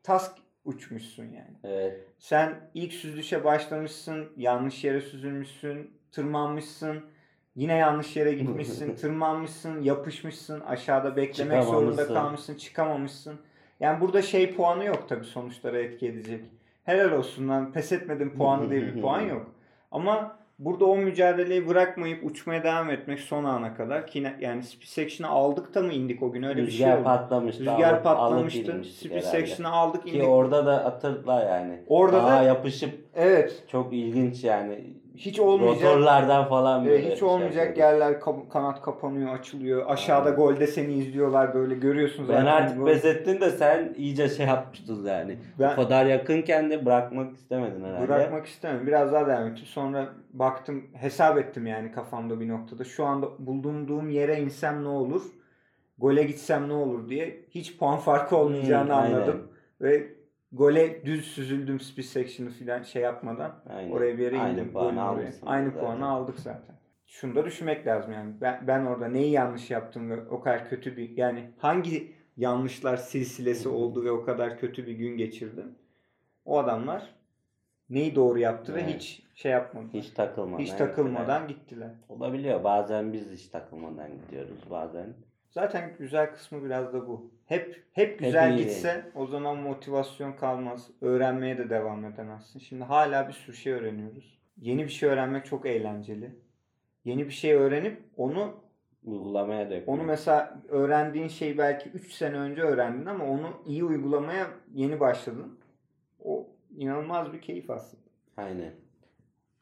task 0.04 0.32
uçmuşsun 0.66 1.24
yani. 1.24 1.58
Evet. 1.64 2.06
Sen 2.20 2.70
ilk 2.74 2.94
süzülüşe 2.94 3.44
başlamışsın, 3.44 4.30
yanlış 4.38 4.84
yere 4.84 5.02
süzülmüşsün, 5.02 5.92
tırmanmışsın, 6.12 7.06
yine 7.56 7.74
yanlış 7.74 8.16
yere 8.16 8.34
gitmişsin, 8.34 8.96
tırmanmışsın, 9.02 9.82
yapışmışsın, 9.82 10.60
aşağıda 10.60 11.16
beklemek 11.16 11.64
zorunda 11.64 12.08
kalmışsın, 12.08 12.56
çıkamamışsın. 12.56 13.40
Yani 13.80 14.02
burada 14.02 14.22
şey 14.22 14.56
puanı 14.56 14.86
yok 14.86 15.10
tabii 15.10 15.26
sonuçlara 15.26 15.80
etki 15.80 16.08
edecek. 16.08 16.46
Helal 16.84 17.12
olsun 17.12 17.50
lan 17.50 17.72
pes 17.72 17.92
etmedim 17.92 18.38
puanı 18.38 18.70
diye 18.70 18.82
bir 18.82 19.02
puan 19.02 19.22
yok. 19.30 19.52
Ama 19.92 20.39
burada 20.60 20.86
o 20.86 20.98
mücadeleyi 20.98 21.68
bırakmayıp 21.68 22.26
uçmaya 22.26 22.64
devam 22.64 22.90
etmek 22.90 23.20
son 23.20 23.44
ana 23.44 23.74
kadar 23.76 24.08
ki 24.08 24.28
yani 24.40 24.64
section'ı 24.84 25.32
aldık 25.32 25.76
da 25.76 25.82
mı 25.82 25.94
indik 25.94 26.24
o 26.24 26.32
gün 26.32 26.44
öyle 26.44 26.62
bir 26.62 26.68
Rüzgar 26.68 26.86
şey 26.88 26.96
oldu. 26.96 27.04
patlamıştı. 27.04 27.60
Rüzgar 27.62 27.94
alıp- 27.94 28.04
patlamıştı. 28.04 28.82
section'ı 29.22 29.72
aldık 29.72 30.04
Ki 30.04 30.10
indik. 30.10 30.28
orada 30.30 30.66
da 30.66 30.86
hatırla 30.86 31.44
yani. 31.44 31.80
Orada 31.88 32.18
Daha 32.18 32.40
da- 32.40 32.44
yapışıp 32.44 33.00
Evet. 33.16 33.64
çok 33.68 33.94
ilginç 33.94 34.44
yani. 34.44 34.84
Hiç 35.20 35.40
olmayacak. 35.40 35.84
Rotorlardan 35.84 36.50
falan 36.50 36.86
böyle. 36.86 37.12
hiç 37.12 37.20
şey 37.20 37.28
olmayacak 37.28 37.56
yapıyorduk. 37.78 37.78
yerler 37.78 38.20
kanat 38.50 38.82
kapanıyor, 38.82 39.34
açılıyor. 39.34 39.86
Aşağıda 39.88 40.26
Aynen. 40.26 40.36
golde 40.40 40.68
seni 40.68 40.94
izliyorlar 40.94 41.54
böyle 41.54 41.76
görüyorsun 41.76 42.30
Ben 42.30 42.46
artık 42.46 42.86
pes 42.86 43.06
ettin 43.06 43.42
de 43.42 43.50
sen 43.50 43.94
iyice 43.98 44.30
şey 44.30 44.46
yapmıştın 44.46 45.06
yani. 45.06 45.38
Ben- 45.60 45.74
O 45.74 45.76
kadar 45.76 46.06
yakınken 46.06 46.70
de 46.70 46.86
bırakmak 46.86 47.34
istemedin 47.36 47.84
herhalde. 47.84 48.08
Bırakmak 48.08 48.46
istemem. 48.46 48.88
Biraz 48.88 49.14
daha 49.14 49.28
devam 49.28 49.48
ettim. 49.48 49.66
Sonra 49.66 50.10
baktım, 50.34 50.84
hesap 50.94 51.38
ettim 51.38 51.68
yani 51.68 51.92
kafamda 51.92 52.40
bir 52.40 52.48
noktada. 52.50 52.84
Şu 52.84 53.06
anda 53.06 53.28
bulunduğum 53.40 54.10
yere 54.10 54.40
insem 54.42 54.84
ne 54.84 54.88
olur? 54.88 55.22
Gole 55.98 56.24
gitsem 56.24 56.70
ne 56.70 56.74
olur 56.74 57.10
diye 57.10 57.46
hiç 57.50 57.78
puan 57.78 57.98
farkı 57.98 58.38
olmayacağını 58.38 58.90
Hmm, 58.90 59.00
aynen. 59.00 59.16
anladım. 59.16 59.48
Ve 59.82 60.08
gole 60.52 61.06
düz 61.06 61.26
süzüldüm 61.26 61.80
speed 61.80 62.04
section'ı 62.06 62.50
falan 62.52 62.84
şey 62.84 63.02
yapmadan. 63.02 63.56
Aynen. 63.70 63.92
Oraya 63.92 64.18
bir 64.18 64.24
yere 64.24 64.40
Aynı 64.40 64.60
indim. 64.60 64.72
puanı 64.74 65.12
oraya. 65.12 65.32
Aynı 65.46 65.70
zaten. 65.70 65.82
puanı 65.82 66.10
aldık 66.10 66.40
zaten. 66.40 66.76
Şunu 67.08 67.36
da 67.36 67.46
düşünmek 67.46 67.88
lazım 67.88 68.14
yani. 68.14 68.34
Ben, 68.42 68.68
ben 68.68 68.86
orada 68.86 69.08
neyi 69.08 69.32
yanlış 69.32 69.72
yaptım 69.72 70.10
ve 70.10 70.28
o 70.30 70.42
kadar 70.42 70.70
kötü 70.70 70.98
bir 70.98 71.18
yani 71.18 71.50
hangi 71.58 72.12
yanlışlar 72.38 72.98
silsilesi 72.98 73.70
oldu 73.70 74.06
ve 74.06 74.12
o 74.12 74.26
kadar 74.26 74.60
kötü 74.60 74.88
bir 74.88 74.94
gün 74.94 75.18
geçirdim. 75.18 75.76
O 76.46 76.60
adamlar 76.60 77.16
neyi 77.90 78.16
doğru 78.16 78.40
yaptı 78.40 78.76
ve 78.76 78.82
Evet. 78.82 78.96
hiç 78.96 79.24
şey 79.36 79.52
yapmadı. 79.52 79.88
Hiç 79.94 80.10
takılmadan. 80.10 80.64
Hiç 80.64 80.72
takılmadan 80.72 81.48
gittiler. 81.48 81.92
Olabiliyor. 82.10 82.64
Bazen 82.64 83.14
biz 83.14 83.32
hiç 83.32 83.48
takılmadan 83.48 84.10
gidiyoruz. 84.22 84.60
Bazen. 84.70 85.14
Zaten 85.50 85.96
güzel 86.00 86.34
kısmı 86.34 86.66
biraz 86.66 86.94
da 86.94 87.08
bu. 87.08 87.32
Hep 87.46 87.84
hep 87.92 88.20
güzel 88.20 88.58
iyi. 88.58 88.58
gitse 88.58 89.12
o 89.16 89.26
zaman 89.26 89.58
motivasyon 89.58 90.34
kalmaz. 90.34 90.88
Öğrenmeye 91.02 91.58
de 91.58 91.70
devam 91.70 92.06
edemezsin. 92.06 92.60
Şimdi 92.60 92.84
hala 92.84 93.28
bir 93.28 93.34
sürü 93.34 93.56
şey 93.56 93.74
öğreniyoruz. 93.74 94.40
Yeni 94.58 94.84
bir 94.84 94.90
şey 94.90 95.10
öğrenmek 95.10 95.46
çok 95.46 95.66
eğlenceli. 95.66 96.36
Yeni 97.06 97.26
bir 97.26 97.32
şey 97.32 97.54
öğrenip 97.54 98.02
onu 98.18 98.54
Uygulamaya 99.04 99.66
dökmek. 99.70 99.90
onu 99.90 100.04
mesela 100.04 100.62
öğrendiğin 100.70 101.28
şeyi 101.28 101.58
belki 101.58 101.90
3 101.90 102.12
sene 102.14 102.38
önce 102.38 102.62
öğrendin 102.62 103.06
ama 103.06 103.26
onu 103.26 103.50
iyi 103.68 103.84
uygulamaya 103.84 104.48
yeni 104.74 105.00
başladın. 105.00 105.60
O 106.24 106.48
inanılmaz 106.78 107.34
bir 107.34 107.42
keyif 107.42 107.70
aslında. 107.70 108.04
Aynen. 108.38 108.72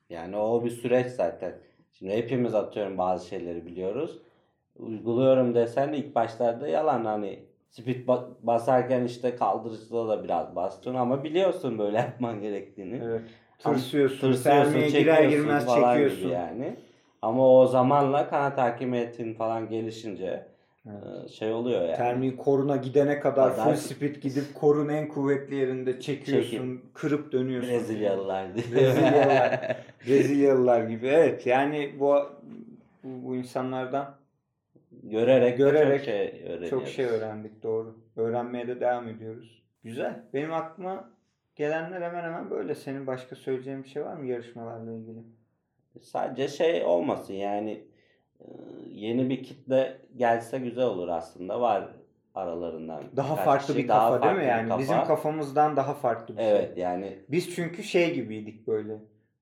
Yani 0.10 0.38
o 0.38 0.66
bir 0.66 0.70
süreç 0.70 1.08
zaten. 1.08 1.56
Şimdi 1.94 2.14
hepimiz 2.14 2.56
atıyorum 2.56 2.98
bazı 2.98 3.28
şeyleri 3.28 3.66
biliyoruz. 3.66 4.22
Uyguluyorum 4.80 5.56
desen 5.56 5.94
de 5.94 5.98
ilk 5.98 6.16
başlarda 6.16 6.68
yalan 6.68 7.06
hani 7.06 7.40
speed 7.70 8.08
ba- 8.08 8.28
basarken 8.44 9.04
işte 9.04 9.36
kaldırıcıda 9.36 10.08
da 10.08 10.24
biraz 10.24 10.56
bastın 10.56 10.96
ama 10.96 11.24
biliyorsun 11.24 11.80
böyle 11.80 11.98
yapman 11.98 12.42
gerektiğini. 12.42 13.02
Evet. 13.06 13.22
Tırsıyorsun, 13.60 14.20
tırsıyorsun, 14.32 14.88
girer 14.88 15.24
girmez 15.24 15.66
falan 15.66 15.98
gibi 15.98 16.10
çekiyorsun. 16.10 16.30
yani. 16.40 16.76
Ama 17.22 17.50
o 17.60 17.68
zamanla 17.68 18.30
kanat 18.30 18.58
hakimiyetin 18.58 19.34
falan 19.34 19.70
gelişince 19.70 20.46
Evet. 20.86 21.26
e, 21.26 21.30
şey 21.30 21.52
oluyor 21.54 21.82
yani. 21.82 21.96
Termiği 21.98 22.38
koruna 22.38 22.76
gidene 22.76 23.20
kadar 23.20 23.56
Kadar- 23.56 23.66
full 23.66 23.76
speed 23.76 24.16
gidip 24.16 24.56
korun 24.56 24.90
en 24.90 25.08
kuvvetli 25.08 25.56
yerinde 25.56 26.00
çekiyorsun, 26.00 26.82
kırıp 26.94 27.32
dönüyorsun. 27.32 27.70
Brezilyalılar. 27.72 28.48
Brezilyalılar. 28.56 29.78
Brezilyalılar 30.08 30.84
gibi. 30.84 31.08
Evet 31.08 31.46
yani 31.46 31.92
bu 32.00 32.16
bu, 33.04 33.28
bu 33.28 33.36
insanlardan 33.36 34.16
Görerek, 35.10 35.58
Görerek 35.58 35.98
çok 35.98 36.06
şey 36.06 36.44
öğreniyoruz. 36.44 36.70
çok 36.70 36.88
şey 36.88 37.06
öğrendik 37.06 37.64
doğru. 37.64 37.98
Öğrenmeye 38.16 38.68
de 38.68 38.80
devam 38.80 39.08
ediyoruz. 39.08 39.64
Güzel. 39.84 40.24
Benim 40.34 40.54
aklıma 40.54 41.10
gelenler 41.56 42.02
hemen 42.02 42.24
hemen 42.24 42.50
böyle. 42.50 42.76
Senin 42.76 43.08
başka 43.08 43.36
söyleyeceğin 43.36 43.84
bir 43.84 43.90
şey 43.90 44.06
var 44.06 44.14
mı 44.14 44.28
yarışmalarla 44.28 44.92
ilgili? 44.92 45.20
Sadece 46.02 46.48
şey 46.48 46.84
olmasın 46.84 47.34
yani 47.34 47.84
e, 48.40 48.46
yeni 48.90 49.30
bir 49.30 49.44
kitle 49.44 49.98
gelse 50.16 50.60
güzel 50.60 50.86
olur 50.86 51.08
aslında. 51.08 51.62
Var 51.62 51.90
aralarından. 52.36 53.04
Daha 53.16 53.36
farklı 53.36 53.68
kişi, 53.68 53.84
bir 53.84 53.88
daha 53.88 54.00
kafa 54.00 54.12
değil 54.12 54.24
farklı 54.24 54.38
mi 54.40 54.44
bir 54.44 54.50
yani? 54.50 54.70
kafa. 54.70 54.82
Bizim 54.82 55.04
kafamızdan 55.04 55.76
daha 55.76 55.94
farklı 55.94 56.38
bir 56.38 56.42
şey. 56.42 56.52
Evet 56.52 56.78
yani 56.78 57.20
Biz 57.30 57.56
çünkü 57.56 57.84
şey 57.84 58.14
gibiydik 58.14 58.68
böyle. 58.68 58.98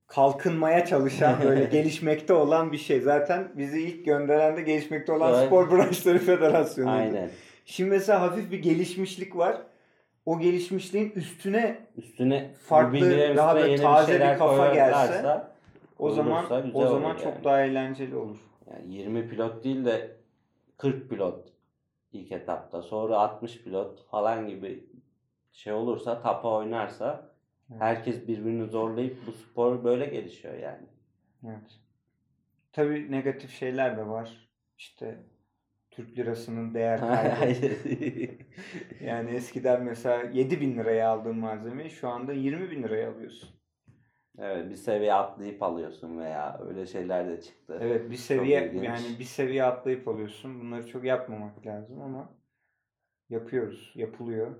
Kalkınmaya 0.08 0.86
çalışan 0.86 1.36
böyle 1.44 1.64
gelişmekte 1.72 2.34
olan 2.34 2.72
bir 2.72 2.78
şey. 2.78 3.02
Zaten 3.02 3.52
bizi 3.56 3.82
ilk 3.82 4.06
gönderen 4.06 4.58
de 4.58 4.62
gelişmekte 4.62 5.12
olan 5.12 5.34
Evet. 5.34 5.48
Spor 5.48 5.72
Branşları 5.72 6.20
Federasyonu. 6.20 6.90
aynen. 6.90 7.30
Şimdi 7.66 7.90
mesela 7.90 8.22
hafif 8.22 8.52
bir 8.52 8.60
gelişmişlik 8.60 9.38
var. 9.38 9.58
O 10.26 10.40
gelişmişliğin 10.40 11.12
üstüne 11.16 11.78
Üstüne 11.98 12.52
Farklı, 12.68 13.36
daha 13.38 13.56
böyle 13.56 13.76
taze 13.78 14.14
bir 14.14 14.18
şeyler 14.18 14.38
kafa 14.38 14.74
gelse, 14.74 15.44
o 16.00 16.12
zaman 16.12 16.46
o 16.74 16.88
zaman 16.88 17.12
olur 17.12 17.18
çok 17.18 17.34
yani. 17.34 17.44
daha 17.44 17.62
eğlenceli 17.62 18.16
olur. 18.16 18.38
yani 18.72 18.94
20 18.94 19.30
pilot 19.30 19.64
değil 19.64 19.86
de 19.86 20.12
40 20.78 21.10
pilot 21.10 21.48
ilk 22.14 22.32
etapta. 22.32 22.82
Sonra 22.82 23.18
60 23.18 23.64
pilot 23.64 24.08
falan 24.12 24.48
gibi 24.48 24.84
şey 25.54 25.74
olursa 25.74 26.22
tapa 26.22 26.50
oynarsa. 26.50 27.35
Herkes 27.80 28.28
birbirini 28.28 28.66
zorlayıp 28.66 29.18
bu 29.28 29.32
spor 29.32 29.84
böyle 29.84 30.06
gelişiyor 30.06 30.58
yani. 30.58 30.88
Evet. 31.46 31.80
Tabii 32.72 33.12
negatif 33.12 33.52
şeyler 33.52 33.98
de 33.98 34.08
var. 34.08 34.50
İşte 34.78 35.24
Türk 35.92 36.18
lirasının 36.18 36.74
değer 36.74 37.00
kaybı. 37.36 37.72
yani 39.04 39.32
eskiden 39.32 39.84
mesela 39.84 40.24
7 40.24 40.62
bin 40.62 40.78
liraya 40.78 41.10
aldığın 41.10 41.38
malzemeyi 41.38 41.90
şu 41.90 42.10
anda 42.10 42.34
20 42.34 42.72
bin 42.72 42.84
liraya 42.84 43.12
alıyorsun. 43.12 43.50
Evet 44.38 44.70
bir 44.70 44.76
seviye 44.76 45.14
atlayıp 45.14 45.64
alıyorsun 45.64 46.20
veya 46.20 46.60
öyle 46.68 46.86
şeyler 46.86 47.30
de 47.30 47.42
çıktı. 47.42 47.80
Evet 47.82 48.12
bir 48.12 48.16
seviye 48.16 48.72
yani 48.84 49.20
bir 49.20 49.24
seviye 49.24 49.64
atlayıp 49.64 50.08
alıyorsun. 50.08 50.62
Bunları 50.62 50.88
çok 50.88 51.04
yapmamak 51.04 51.66
lazım 51.66 52.02
ama 52.02 52.30
yapıyoruz, 53.30 53.92
yapılıyor. 53.96 54.56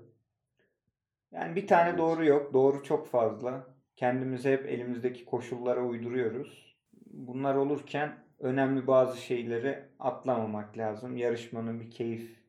Yani 1.36 1.56
bir 1.56 1.66
tane 1.66 1.88
Evet. 1.88 1.98
doğru 1.98 2.24
yok. 2.24 2.52
Doğru 2.54 2.82
çok 2.82 3.06
fazla. 3.06 3.66
Kendimizi 3.96 4.50
hep 4.50 4.66
elimizdeki 4.66 5.24
koşullara 5.24 5.82
uyduruyoruz. 5.84 6.76
Bunlar 7.06 7.54
olurken 7.54 8.12
önemli 8.38 8.86
bazı 8.86 9.16
şeyleri 9.20 9.78
atlamamak 9.98 10.78
lazım. 10.78 11.16
Yarışmanın 11.16 11.80
bir 11.80 11.90
keyif 11.90 12.40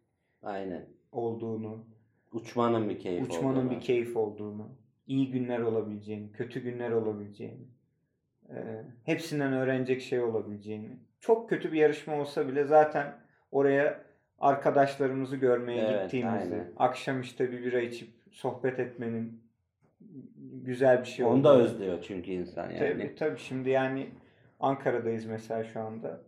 Aynen. 0.44 0.86
olduğunu, 1.12 1.86
Uçmanın 2.32 2.90
bir 2.90 3.00
keyfi 3.00 3.24
uçmanın 3.24 3.56
olduğunu. 3.58 3.72
bir 3.72 3.82
keyif 3.82 4.18
olduğunu, 4.18 4.70
iyi 5.08 5.32
günler 5.32 5.60
olabileceğini, 5.60 6.32
kötü 6.32 6.60
günler 6.64 6.92
olabileceğini. 6.92 7.68
e, 8.50 8.84
hepsinden 9.04 9.54
öğrenecek 9.54 10.02
şey 10.02 10.20
olabileceğini. 10.20 11.00
Çok 11.20 11.50
kötü 11.50 11.72
bir 11.74 11.78
yarışma 11.80 12.16
olsa 12.22 12.48
bile 12.48 12.64
zaten 12.64 13.16
oraya 13.52 14.04
arkadaşlarımızı 14.40 15.36
görmeye 15.36 15.82
Evet, 15.82 16.04
gittiğimizde 16.04 16.54
aynen. 16.56 16.72
akşam 16.78 17.22
işte 17.22 17.52
bir 17.52 17.64
bira 17.64 17.80
içip 17.82 18.10
sohbet 18.38 18.80
etmenin 18.80 19.42
güzel 20.64 21.00
bir 21.02 21.06
şey 21.06 21.26
Onu 21.26 21.44
da 21.44 21.50
olduğunu- 21.50 21.64
özlüyor 21.64 21.98
çünkü 22.02 22.32
insan 22.32 22.70
yani. 22.70 22.80
Tabii 22.80 23.16
tabii 23.16 23.40
şimdi 23.40 23.70
yani 23.70 24.10
Ankara'dayız 24.60 25.26
mesela 25.26 25.64
şu 25.64 25.80
anda. 25.80 26.22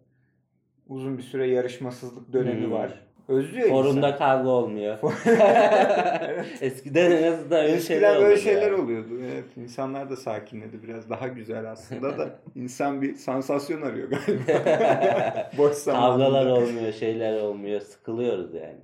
Uzun 0.88 1.18
bir 1.18 1.24
süre 1.24 1.48
yarışmasızlık 1.48 2.34
dönemi 2.34 2.66
Hmm. 2.66 2.72
var. 2.72 3.06
Özlüyor 3.28 3.70
Forumda 3.70 4.08
insan. 4.08 4.18
kavga 4.18 4.50
olmuyor. 4.50 4.98
Eskiden 6.62 7.12
en 7.12 7.32
azından 7.32 7.60
öyle 7.64 7.72
Eskiden 7.74 7.80
şeyler 7.96 8.10
böyle 8.16 8.20
oluyordu 8.26 8.42
şeyler 8.42 8.72
yani. 8.72 8.82
oluyordu. 8.82 9.10
Evet, 9.34 9.58
insanlar 9.58 10.10
da 10.10 10.16
sakinledi 10.16 10.84
biraz. 10.84 11.10
Daha 11.10 11.28
güzel 11.28 11.72
aslında 11.72 12.18
da 12.18 12.30
insan 12.56 13.02
bir 13.02 13.16
sansasyon 13.16 13.82
arıyor 13.82 14.10
galiba. 14.10 15.52
Boş 15.58 15.74
zamanında. 15.74 16.26
Kavgalar 16.26 16.46
olmuyor, 16.46 16.94
şeyler 16.94 17.42
olmuyor. 17.42 17.82
Sıkılıyoruz 17.82 18.54
yani. 18.54 18.80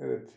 Evet. 0.00 0.28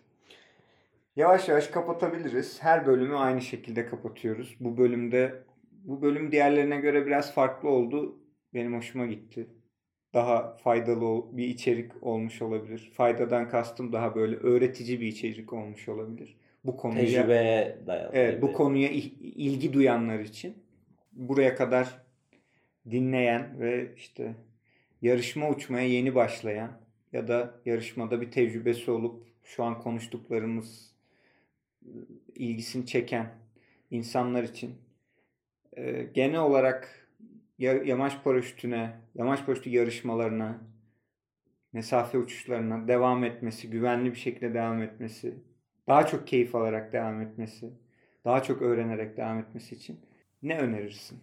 Yavaş 1.16 1.50
yavaş 1.50 1.68
kapatabiliriz. 1.68 2.64
Her 2.64 2.86
bölümü 2.86 3.16
aynı 3.16 3.42
şekilde 3.42 3.86
kapatıyoruz. 3.86 4.56
Bu 4.60 4.78
bölümde 4.78 5.44
bu 5.72 6.02
bölüm 6.02 6.32
diğerlerine 6.32 6.78
göre 6.78 7.06
biraz 7.06 7.34
farklı 7.34 7.70
oldu. 7.70 8.20
Benim 8.54 8.78
hoşuma 8.78 9.06
gitti. 9.06 9.48
Daha 10.14 10.58
faydalı 10.58 11.38
bir 11.38 11.48
içerik 11.48 12.04
olmuş 12.04 12.42
olabilir. 12.42 12.92
Faydadan 12.94 13.50
kastım 13.50 13.94
daha 13.94 14.16
böyle 14.16 14.36
öğretici 14.36 15.02
bir 15.02 15.08
içerik 15.08 15.54
olmuş 15.54 15.90
olabilir. 15.90 16.38
Bu 16.66 16.78
konuya 16.78 17.06
Tecrübeye 17.06 17.78
dayalı. 17.88 18.12
Evet, 18.14 18.42
bu 18.42 18.54
konuya 18.54 18.90
ilgi 18.90 19.74
duyanlar 19.74 20.20
için 20.20 20.64
buraya 21.14 21.56
kadar 21.56 22.02
dinleyen 22.92 23.60
ve 23.60 23.96
işte 23.96 24.36
yarışma 25.02 25.50
uçmaya 25.50 25.88
yeni 25.88 26.16
başlayan 26.16 26.72
ya 27.14 27.28
da 27.28 27.60
yarışmada 27.66 28.22
bir 28.22 28.32
tecrübesi 28.32 28.92
olup 28.92 29.28
şu 29.44 29.64
an 29.64 29.82
konuştuklarımız 29.82 30.95
ilgisini 32.36 32.86
çeken 32.86 33.34
insanlar 33.92 34.44
için 34.44 34.76
e, 35.78 36.04
genel 36.14 36.40
olarak 36.40 37.10
ya- 37.60 37.84
yamaç 37.84 38.24
paraşütüne, 38.24 38.92
yamaç 39.16 39.46
paraşütü 39.46 39.70
yarışmalarına, 39.70 40.62
mesafe 41.74 42.18
uçuşlarına 42.18 42.88
devam 42.88 43.24
etmesi, 43.24 43.70
güvenli 43.70 44.12
bir 44.12 44.18
şekilde 44.18 44.54
devam 44.54 44.82
etmesi, 44.82 45.36
daha 45.88 46.08
çok 46.08 46.28
keyif 46.28 46.56
alarak 46.56 46.94
devam 46.94 47.22
etmesi, 47.22 47.70
daha 48.26 48.44
çok 48.44 48.62
öğrenerek 48.62 49.18
devam 49.18 49.40
etmesi 49.40 49.76
için 49.76 50.00
ne 50.44 50.60
önerirsin? 50.60 51.20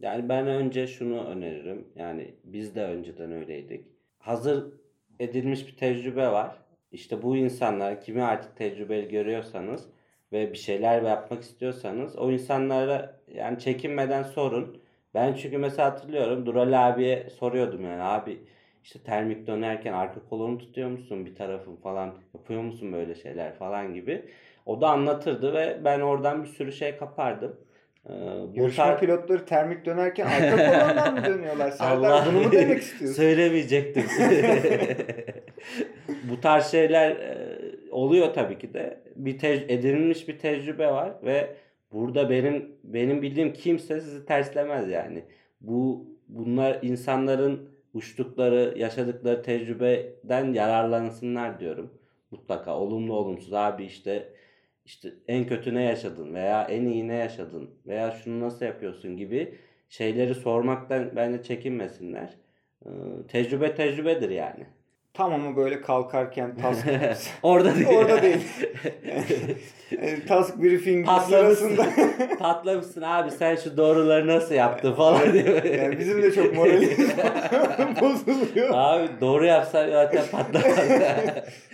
Yani 0.00 0.28
ben 0.28 0.46
önce 0.46 0.86
şunu 0.86 1.24
öneririm. 1.24 1.88
Yani 1.96 2.34
biz 2.44 2.74
de 2.74 2.82
önceden 2.82 3.32
öyleydik. 3.32 3.86
Hazır 4.18 4.72
edilmiş 5.20 5.66
bir 5.66 5.76
tecrübe 5.76 6.26
var. 6.26 6.56
İşte 6.92 7.22
bu 7.22 7.36
insanlar 7.36 8.00
kimi 8.00 8.22
artık 8.22 8.56
tecrübeli 8.56 9.08
görüyorsanız 9.08 9.88
ve 10.32 10.52
bir 10.52 10.58
şeyler 10.58 11.02
yapmak 11.02 11.42
istiyorsanız 11.42 12.16
o 12.18 12.30
insanlara 12.30 13.20
yani 13.34 13.58
çekinmeden 13.58 14.22
sorun. 14.22 14.78
Ben 15.14 15.34
çünkü 15.34 15.58
mesela 15.58 15.90
hatırlıyorum 15.90 16.46
Dural 16.46 16.88
abiye 16.88 17.30
soruyordum 17.30 17.84
yani 17.84 18.02
abi 18.02 18.38
işte 18.84 18.98
termik 18.98 19.46
dönerken 19.46 19.92
arka 19.92 20.20
kolunu 20.30 20.58
tutuyor 20.58 20.88
musun 20.90 21.26
bir 21.26 21.34
tarafın 21.34 21.76
falan 21.76 22.14
yapıyor 22.34 22.62
musun 22.62 22.92
böyle 22.92 23.14
şeyler 23.14 23.54
falan 23.54 23.94
gibi. 23.94 24.22
O 24.66 24.80
da 24.80 24.88
anlatırdı 24.88 25.54
ve 25.54 25.78
ben 25.84 26.00
oradan 26.00 26.42
bir 26.42 26.48
sürü 26.48 26.72
şey 26.72 26.96
kapardım. 26.96 27.56
Ee, 28.08 28.12
Yarışma 28.54 28.84
tar- 28.84 29.00
pilotları 29.00 29.44
termik 29.46 29.84
dönerken 29.86 30.26
arka 30.26 30.56
kolondan 30.70 31.14
mı 31.14 31.24
dönüyorlar? 31.26 31.70
Serdar 31.70 32.10
Allah 32.10 32.26
bunu 32.32 32.40
mu 32.40 32.52
demek 32.52 32.78
istiyorsun? 32.82 33.16
Söylemeyecektim. 33.22 34.04
Bu 36.22 36.40
tarz 36.40 36.66
şeyler 36.70 37.10
e, 37.10 37.36
oluyor 37.90 38.34
tabii 38.34 38.58
ki 38.58 38.74
de. 38.74 39.00
Bir 39.18 39.38
tec- 39.38 39.72
edinilmiş 39.72 40.28
bir 40.28 40.38
tecrübe 40.38 40.86
var 40.86 41.12
ve 41.24 41.56
burada 41.92 42.30
benim 42.30 42.72
benim 42.84 43.22
bildiğim 43.22 43.52
kimse 43.52 44.00
sizi 44.00 44.26
terslemez 44.26 44.90
yani. 44.90 45.24
Bu 45.60 46.06
bunlar 46.28 46.78
insanların 46.82 47.70
uçtukları, 47.94 48.74
yaşadıkları 48.78 49.42
tecrübeden 49.42 50.52
yararlansınlar 50.52 51.60
diyorum. 51.60 51.98
Mutlaka 52.30 52.78
olumlu 52.78 53.14
olumsuz 53.16 53.52
abi 53.52 53.84
işte 53.84 54.32
işte 54.84 55.14
en 55.28 55.46
kötü 55.46 55.74
ne 55.74 55.82
yaşadın 55.82 56.34
veya 56.34 56.64
en 56.64 56.84
iyi 56.84 57.08
ne 57.08 57.14
yaşadın 57.14 57.70
veya 57.86 58.10
şunu 58.10 58.40
nasıl 58.40 58.64
yapıyorsun 58.66 59.16
gibi 59.16 59.54
şeyleri 59.88 60.34
sormaktan 60.34 61.10
bence 61.16 61.42
çekinmesinler. 61.42 62.34
Ee, 62.86 62.88
tecrübe 63.28 63.74
tecrübedir 63.74 64.30
yani. 64.30 64.66
Tam 65.18 65.34
ama 65.34 65.56
böyle 65.56 65.80
kalkarken 65.80 66.54
task 66.62 66.86
Orada 67.42 67.74
değil. 67.74 67.86
Orada 67.86 68.22
değil. 68.22 68.46
Yani 69.90 70.24
task 70.28 70.62
briefing 70.62 71.06
Patlamışsın. 71.06 71.76
sırasında 71.76 72.36
Patlamışsın 72.38 73.02
abi 73.02 73.30
sen 73.30 73.56
şu 73.56 73.76
doğruları 73.76 74.26
nasıl 74.26 74.54
yaptın 74.54 74.92
falan 74.92 75.32
diye. 75.32 75.62
yani 75.82 75.98
bizim 75.98 76.22
de 76.22 76.32
çok 76.32 76.54
moralimiz 76.56 77.08
bozuluyor. 78.00 78.68
Abi 78.72 79.08
doğru 79.20 79.46
yapsan 79.46 79.90
zaten 79.90 80.22
patlamaz. 80.32 80.78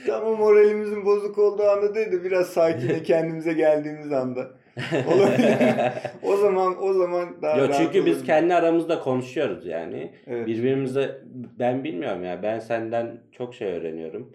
Tam 0.06 0.24
o 0.24 0.36
moralimizin 0.36 1.04
bozuk 1.04 1.38
olduğu 1.38 1.68
anda 1.70 1.94
değil 1.94 2.12
de 2.12 2.24
biraz 2.24 2.46
sakine 2.46 3.02
kendimize 3.02 3.52
geldiğimiz 3.52 4.12
anda. 4.12 4.46
O 6.22 6.36
zaman 6.36 6.82
o 6.82 6.92
zaman 6.92 7.42
daha 7.42 7.56
Yo, 7.56 7.68
rahat 7.68 7.80
çünkü 7.80 8.06
biz 8.06 8.24
kendi 8.24 8.54
aramızda 8.54 9.00
konuşuyoruz 9.00 9.66
yani. 9.66 10.10
Evet. 10.26 10.46
Birbirimize 10.46 11.20
ben 11.58 11.84
bilmiyorum 11.84 12.24
ya 12.24 12.42
ben 12.42 12.58
senden 12.58 13.18
çok 13.32 13.54
şey 13.54 13.68
öğreniyorum. 13.72 14.32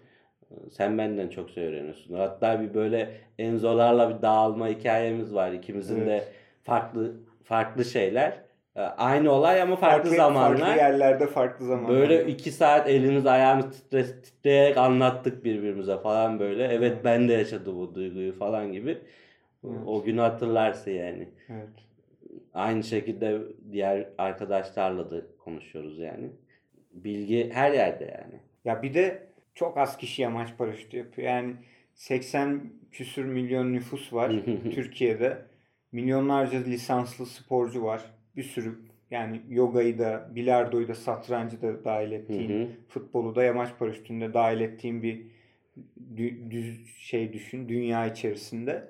Sen 0.70 0.98
benden 0.98 1.28
çok 1.28 1.50
şey 1.50 1.66
öğreniyorsun. 1.66 2.14
Hatta 2.14 2.60
bir 2.60 2.74
böyle 2.74 3.10
Enzolarla 3.38 4.16
bir 4.16 4.22
dağılma 4.22 4.68
hikayemiz 4.68 5.34
var. 5.34 5.52
İkimizin 5.52 6.06
de 6.06 6.12
Evet. 6.12 6.28
farklı 6.62 7.12
farklı 7.44 7.84
şeyler. 7.84 8.32
Ee, 8.76 8.80
Aynı 8.80 9.32
olay 9.32 9.62
ama 9.62 9.76
farklı, 9.76 10.10
zamanlar. 10.10 10.58
Farklı 10.58 10.78
yerlerde 10.78 11.26
farklı 11.26 11.66
zamanlar. 11.66 12.00
Böyle 12.00 12.26
iki 12.26 12.50
saat 12.50 12.88
elimiz 12.88 13.26
ayağımız 13.26 13.70
titre, 13.70 14.04
titreyerek 14.22 14.76
anlattık 14.76 15.44
birbirimize 15.44 15.98
falan 15.98 16.40
böyle. 16.40 16.64
Evet 16.64 16.96
ben 17.04 17.28
de 17.28 17.32
yaşadım 17.32 17.78
bu 17.78 17.94
duyguyu 17.94 18.38
falan 18.38 18.72
gibi. 18.72 18.98
Evet. 19.64 19.78
O 19.86 20.02
günü 20.02 20.20
hatırlarsın 20.20 20.90
yani. 20.90 21.28
Evet. 21.48 21.68
Aynı 22.54 22.84
şekilde 22.84 23.38
diğer 23.72 24.08
arkadaşlarla 24.18 25.10
da 25.10 25.22
konuşuyoruz 25.38 25.98
yani. 25.98 26.30
Bilgi 26.92 27.50
her 27.52 27.72
yerde 27.72 28.04
yani. 28.04 28.40
Ya 28.64 28.82
bir 28.82 28.94
de 28.94 29.26
çok 29.54 29.78
az 29.78 29.96
kişi 29.96 30.22
yamaç 30.22 30.56
paraşütü 30.58 30.96
yapıyor. 30.96 31.28
Yani 31.28 31.54
80 31.94 32.72
küsür 32.92 33.24
milyon 33.24 33.72
nüfus 33.72 34.12
var 34.12 34.32
Türkiye'de. 34.74 35.38
Milyonlarca 35.92 36.58
lisanslı 36.58 37.26
sporcu 37.26 37.82
var. 37.84 38.02
Bir 38.36 38.42
sürü 38.42 38.78
yani 39.10 39.40
yogayı 39.48 39.98
da, 39.98 40.28
bilardoyu 40.34 40.88
da, 40.88 40.94
satrancı 40.94 41.62
da 41.62 41.84
dahil 41.84 42.12
ettiğin, 42.12 42.50
Hı 42.60 42.64
hı. 42.64 42.68
futbolu 42.88 43.34
da 43.34 43.42
yamaç 43.44 43.70
paraşütünde 43.78 44.34
dahil 44.34 44.60
ettiğin 44.60 45.02
bir 45.02 45.26
dü- 46.16 46.50
düz 46.50 46.96
şey 46.96 47.32
düşün 47.32 47.68
dünya 47.68 48.06
içerisinde. 48.06 48.88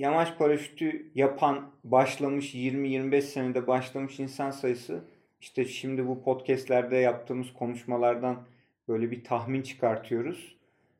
Yamaç 0.00 0.38
paraşütü 0.38 1.10
yapan, 1.14 1.70
başlamış 1.84 2.54
20-25 2.54 3.22
senede 3.22 3.66
başlamış 3.66 4.20
insan 4.20 4.50
sayısı 4.50 5.04
işte 5.40 5.64
şimdi 5.64 6.06
bu 6.06 6.22
podcastlerde 6.22 6.96
yaptığımız 6.96 7.52
konuşmalardan 7.52 8.42
böyle 8.88 9.10
bir 9.10 9.24
tahmin 9.24 9.62
çıkartıyoruz. 9.62 10.56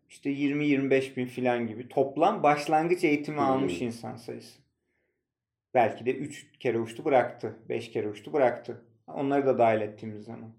İşte 0.08 0.30
20-25 0.30 1.16
bin 1.16 1.26
filan 1.26 1.66
gibi 1.66 1.88
toplam 1.88 2.42
başlangıç 2.42 3.04
eğitimi 3.04 3.36
Hmm. 3.36 3.44
almış 3.44 3.82
insan 3.82 4.16
sayısı. 4.16 4.58
Belki 5.74 6.06
de 6.06 6.14
3 6.14 6.46
kere 6.58 6.78
uçtu 6.78 7.04
bıraktı. 7.04 7.56
5 7.68 7.90
kere 7.90 8.08
uçtu 8.08 8.32
bıraktı. 8.32 8.82
Onları 9.06 9.46
da 9.46 9.58
dahil 9.58 9.80
ettiğimiz 9.80 10.24
zaman. 10.24 10.50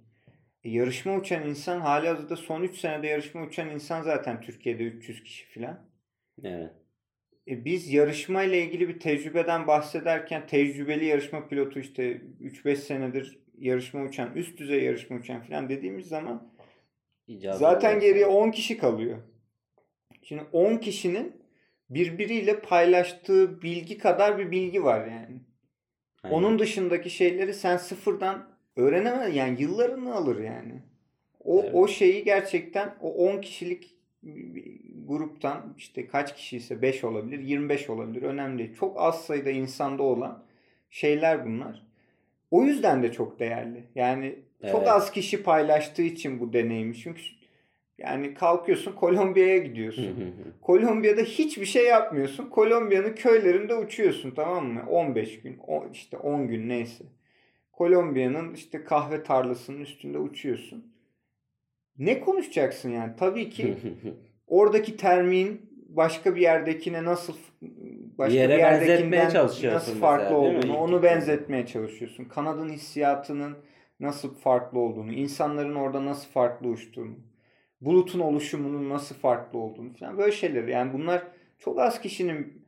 E, 0.63 0.69
yarışma 0.69 1.15
uçan 1.15 1.49
insan 1.49 1.80
hali 1.80 2.07
hazırda 2.07 2.35
son 2.35 2.63
3 2.63 2.77
senede 2.77 3.07
yarışma 3.07 3.43
uçan 3.43 3.69
insan 3.69 4.01
zaten 4.01 4.41
Türkiye'de 4.41 4.84
300 4.84 5.23
kişi 5.23 5.45
filan. 5.45 5.80
Evet. 6.43 6.81
E, 7.52 7.65
biz 7.65 7.94
yarışma 7.94 8.44
ile 8.44 8.64
ilgili 8.64 8.90
bir 8.90 8.99
tecrübeden 8.99 9.68
bahsederken 9.68 10.48
tecrübeli 10.48 11.06
yarışma 11.06 11.48
pilotu 11.48 11.80
işte 11.80 12.22
3-5 12.41 12.76
senedir 12.76 13.40
yarışma 13.57 14.03
uçan, 14.03 14.36
üst 14.36 14.57
düzey 14.57 14.84
yarışma 14.84 15.18
uçan 15.18 15.41
filan 15.41 15.69
dediğimiz 15.69 16.07
zaman 16.07 16.52
İcazet 17.28 17.60
zaten 17.60 17.99
geriye 17.99 18.26
10 18.26 18.52
kişi 18.52 18.78
kalıyor. 18.78 19.18
Şimdi 20.22 20.44
10 20.52 20.78
kişinin 20.78 21.41
birbiriyle 21.90 22.60
paylaştığı 22.60 23.61
bilgi 23.61 23.98
kadar 23.98 24.38
bir 24.38 24.52
bilgi 24.52 24.84
var 24.84 25.07
yani. 25.07 25.41
Aynen. 26.23 26.36
Onun 26.36 26.60
dışındaki 26.60 27.10
şeyleri 27.10 27.53
sen 27.53 27.78
sıfırdan 27.78 28.49
öğrenemez 28.76 29.36
yani 29.36 29.61
yıllarını 29.61 30.15
alır 30.15 30.40
yani. 30.40 30.82
O 31.40 31.61
Evet. 31.61 31.72
o 31.73 31.88
şeyi 31.88 32.23
gerçekten 32.23 32.95
o 33.02 33.10
10 33.14 33.41
kişilik 33.41 33.95
gruptan 35.07 35.73
işte 35.77 36.07
kaç 36.07 36.35
kişi 36.35 36.57
ise 36.57 36.81
5 36.81 37.03
olabilir, 37.03 37.39
25 37.39 37.89
olabilir 37.89 38.22
önemli 38.22 38.60
değil. 38.60 38.76
Çok 38.80 39.02
az 39.02 39.26
sayıda 39.26 39.49
insanda 39.49 40.03
olan 40.03 40.43
şeyler 40.89 41.45
bunlar. 41.45 41.88
O 42.52 42.64
yüzden 42.64 43.03
de 43.03 43.11
çok 43.11 43.39
değerli. 43.39 43.84
Yani 43.95 44.35
çok 44.61 44.80
Evet. 44.80 44.88
az 44.88 45.11
kişi 45.11 45.43
paylaştığı 45.43 46.02
için 46.02 46.39
bu 46.39 46.53
deneyimi. 46.53 46.95
Çünkü 46.95 47.22
yani 47.98 48.34
kalkıyorsun 48.34 48.91
Kolombiya'ya 48.93 49.57
gidiyorsun. 49.57 50.35
Kolombiya'da 50.61 51.22
hiçbir 51.22 51.65
şey 51.65 51.85
yapmıyorsun. 51.85 52.49
Kolombiya'nın 52.49 53.14
köylerinde 53.14 53.76
uçuyorsun 53.76 54.31
tamam 54.31 54.68
mı? 54.68 54.85
15 54.89 55.41
gün, 55.41 55.60
işte 55.93 56.18
10 56.18 56.48
gün 56.48 56.69
neyse. 56.69 57.03
Kolombiya'nın 57.72 58.53
işte 58.53 58.84
kahve 58.84 59.23
tarlasının 59.23 59.81
üstünde 59.81 60.18
uçuyorsun. 60.18 60.90
Ne 62.02 62.19
konuşacaksın 62.19 62.90
yani? 62.90 63.14
Tabii 63.18 63.49
ki 63.49 63.78
oradaki 64.48 64.98
termin 64.98 65.72
başka 65.90 66.36
bir 66.36 66.41
yerdekine 66.41 67.03
nasıl 67.03 67.34
başka 68.18 68.34
Bir 68.34 68.40
yere 68.40 68.57
benzetmeye 68.57 68.91
yerdekinden 68.91 69.30
çalışıyorsun 69.30 69.76
nasıl 69.76 69.94
mesela, 69.94 70.07
farklı 70.07 70.32
mi? 70.32 70.38
olduğunu 70.38 70.78
onu 70.78 71.03
benzetmeye 71.03 71.65
çalışıyorsun. 71.65 72.26
Kanadın 72.26 72.69
hissiyatının 72.69 73.57
nasıl 73.99 74.36
farklı 74.36 74.80
olduğunu, 74.80 75.14
insanların 75.14 75.76
orada 75.76 76.06
nasıl 76.06 76.30
farklı 76.30 76.68
uçtuğunu, 76.68 77.15
bulutun 77.82 78.19
oluşumunun 78.19 78.90
nasıl 78.90 79.15
farklı 79.15 79.60
olduğunu 79.60 79.94
falan 79.94 80.18
böyle 80.18 80.32
şeyler. 80.32 80.68
Yani 80.68 80.94
bunlar 80.94 81.23
çok 81.60 81.80
az 81.80 82.02
kişinin 82.02 82.65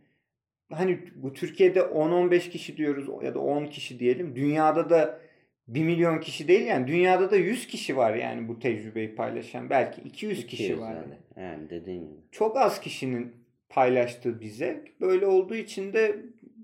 hani 0.71 0.99
bu 1.15 1.33
Türkiye'de 1.33 1.79
10-15 1.79 2.49
kişi 2.49 2.77
diyoruz 2.77 3.09
ya 3.23 3.33
da 3.33 3.39
10 3.39 3.65
kişi 3.65 3.99
diyelim. 3.99 4.35
Dünyada 4.35 4.89
da 4.89 5.19
1 5.67 5.83
milyon 5.83 6.19
kişi 6.19 6.47
değil 6.47 6.65
yani 6.65 6.87
dünyada 6.87 7.31
da 7.31 7.35
100 7.35 7.67
kişi 7.67 7.97
var 7.97 8.15
yani 8.15 8.47
bu 8.47 8.59
tecrübeyi 8.59 9.15
paylaşan. 9.15 9.69
Belki 9.69 10.01
200 10.01 10.47
kişi 10.47 10.63
200 10.63 10.79
var. 10.79 10.95
yani. 10.95 11.47
Yani 11.47 11.69
dediğin 11.69 12.01
gibi. 12.01 12.19
Çok 12.31 12.57
az 12.57 12.81
kişinin 12.81 13.33
paylaştığı 13.69 14.39
bir 14.41 14.47
zevk. 14.47 15.01
Böyle 15.01 15.25
olduğu 15.27 15.55
için 15.55 15.93
de 15.93 16.15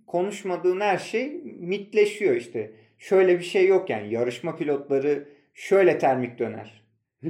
konuşmadığın 0.08 0.80
her 0.80 0.98
şey 0.98 1.30
mitleşiyor 1.60 2.36
işte. 2.36 2.72
Şöyle 2.98 3.40
bir 3.40 3.44
şey 3.44 3.68
yok 3.68 3.90
yani 3.90 4.14
yarışma 4.14 4.56
pilotları 4.56 5.28
şöyle 5.54 5.98
termik 5.98 6.40
döner. 6.40 6.84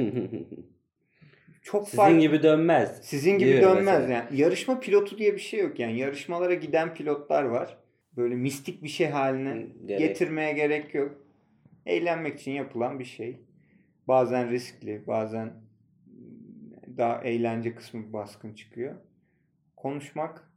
Çok 1.62 1.86
Sizin 1.86 1.98
farklı. 1.98 2.20
gibi 2.20 2.44
dönmez. 2.44 3.00
Sizin 3.02 3.38
gibi 3.38 3.62
dönmez 3.62 3.86
mesela. 3.86 4.12
yani. 4.14 4.42
Yarışma 4.42 4.80
pilotu 4.80 5.18
diye 5.18 5.34
bir 5.34 5.40
şey 5.40 5.60
yok 5.60 5.80
yani. 5.80 6.00
Yarışmalara 6.00 6.54
giden 6.54 6.94
pilotlar 6.94 7.44
var. 7.44 7.78
Böyle 8.18 8.36
mistik 8.36 8.84
bir 8.84 8.90
şey 8.90 9.08
haline 9.08 9.66
Gerek- 9.86 10.00
getirmeye 10.00 10.54
gerek 10.54 10.96
yok. 10.96 11.16
Eğlenmek 11.90 12.40
için 12.40 12.52
yapılan 12.52 13.00
bir 13.00 13.06
şey. 13.06 13.42
Bazen 14.08 14.50
riskli, 14.50 15.08
bazen 15.08 15.54
daha 16.98 17.22
eğlence 17.22 17.76
kısmı 17.76 18.14
baskın 18.14 18.54
çıkıyor. 18.54 18.96
Konuşmak 19.76 20.52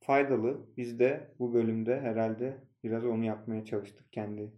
faydalı. 0.00 0.66
Biz 0.76 0.98
de 0.98 1.30
bu 1.38 1.54
bölümde 1.54 2.00
herhalde 2.00 2.56
biraz 2.84 3.04
onu 3.04 3.24
yapmaya 3.24 3.64
çalıştık 3.64 4.12
kendi 4.12 4.52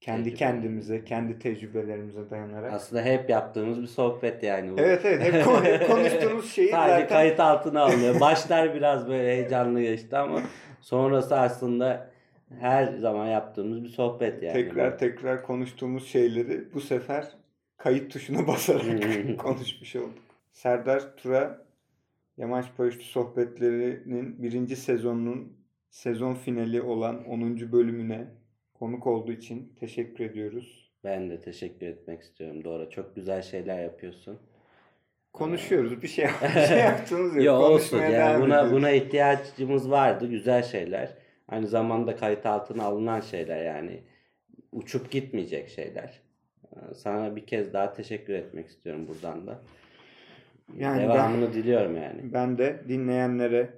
kendi 0.00 0.22
Tecrübe. 0.22 0.38
kendimize, 0.38 1.04
kendi 1.04 1.38
tecrübelerimize 1.38 2.30
dayanarak. 2.30 2.72
Aslında 2.72 3.02
hep 3.02 3.30
yaptığımız 3.30 3.82
bir 3.82 3.86
sohbet 3.86 4.42
yani 4.42 4.72
bu. 4.72 4.80
Evet 4.80 5.04
evet 5.04 5.32
hep 5.32 5.86
konuştuğumuz 5.86 6.52
şeyi 6.54 6.70
Sadece 6.70 6.92
zaten 6.92 7.08
kayıt 7.08 7.40
altına 7.40 7.82
alınıyor. 7.82 8.20
Başlar 8.20 8.74
biraz 8.74 9.08
böyle 9.08 9.32
heyecanlı 9.32 9.82
geçti 9.82 10.16
ama 10.16 10.40
sonrası 10.80 11.38
aslında 11.38 12.10
her 12.58 12.92
zaman 12.92 13.26
yaptığımız 13.26 13.84
bir 13.84 13.88
sohbet 13.88 14.42
yani. 14.42 14.52
tekrar 14.52 14.98
tekrar 14.98 15.42
konuştuğumuz 15.42 16.06
şeyleri 16.06 16.74
bu 16.74 16.80
sefer 16.80 17.28
kayıt 17.76 18.12
tuşuna 18.12 18.46
basarak 18.46 19.38
konuşmuş 19.38 19.96
olduk. 19.96 20.18
Serdar 20.52 21.16
Tura 21.16 21.66
Yamaç 22.36 22.66
Paraşütü 22.76 23.04
Sohbetleri'nin 23.04 24.42
birinci 24.42 24.76
sezonunun 24.76 25.56
sezon 25.90 26.34
finali 26.34 26.82
olan 26.82 27.24
10. 27.24 27.72
bölümüne 27.72 28.26
konuk 28.74 29.06
olduğu 29.06 29.32
için 29.32 29.72
teşekkür 29.80 30.24
ediyoruz. 30.24 30.90
Ben 31.04 31.30
de 31.30 31.40
teşekkür 31.40 31.86
etmek 31.86 32.22
istiyorum. 32.22 32.64
Doğru. 32.64 32.90
Çok 32.90 33.16
güzel 33.16 33.42
şeyler 33.42 33.82
yapıyorsun. 33.82 34.38
Konuşuyoruz. 35.32 36.02
Bir 36.02 36.08
şey, 36.08 36.26
bir 36.54 36.60
şey 36.68 36.78
yaptığımız 36.78 37.36
yok. 37.36 37.44
Yo 37.44 37.54
olsun 37.54 37.98
yani 37.98 38.42
buna 38.42 38.54
ediyoruz. 38.54 38.72
buna 38.72 38.90
ihtiyacımız 38.90 39.90
vardı. 39.90 40.26
Güzel 40.26 40.62
şeyler. 40.62 41.19
Aynı 41.50 41.66
zamanda 41.66 42.16
kayıt 42.16 42.46
altına 42.46 42.84
alınan 42.84 43.20
şeyler 43.20 43.64
yani. 43.64 44.00
Uçup 44.72 45.10
gitmeyecek 45.10 45.68
şeyler. 45.68 46.20
Ee, 46.72 46.94
Sana 46.94 47.36
bir 47.36 47.46
kez 47.46 47.72
daha 47.72 47.92
teşekkür 47.92 48.34
etmek 48.34 48.68
istiyorum 48.68 49.08
buradan 49.08 49.46
da. 49.46 49.62
Yani 50.76 51.02
Devamını 51.02 51.52
diliyorum 51.52 51.96
yani. 51.96 52.20
Ben 52.32 52.58
de 52.58 52.84
dinleyenlere 52.88 53.70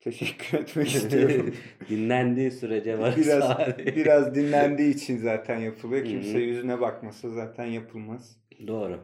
teşekkür 0.00 0.58
etmek 0.58 0.94
istiyorum. 0.94 1.54
Dinlendiği 1.88 2.50
sürece 2.50 2.98
varsa 2.98 3.20
biraz 3.20 3.78
biraz 3.78 4.34
dinlendiği 4.34 4.94
için 4.94 5.16
zaten 5.16 5.58
yapılıyor. 5.58 6.04
Kimse 6.04 6.38
yüzüne 6.38 6.80
bakmasa 6.80 7.30
zaten 7.30 7.64
yapılmaz. 7.64 8.36
Doğru. 8.66 8.98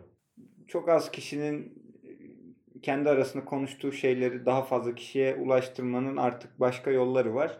Çok 0.66 0.88
az 0.88 1.10
kişinin 1.10 1.82
kendi 2.82 3.08
arasında 3.08 3.44
konuştuğu 3.44 3.92
şeyleri 3.92 4.46
daha 4.46 4.62
fazla 4.62 4.94
kişiye 4.94 5.34
ulaştırmanın 5.34 6.16
artık 6.16 6.60
başka 6.60 6.90
yolları 6.90 7.34
var. 7.34 7.58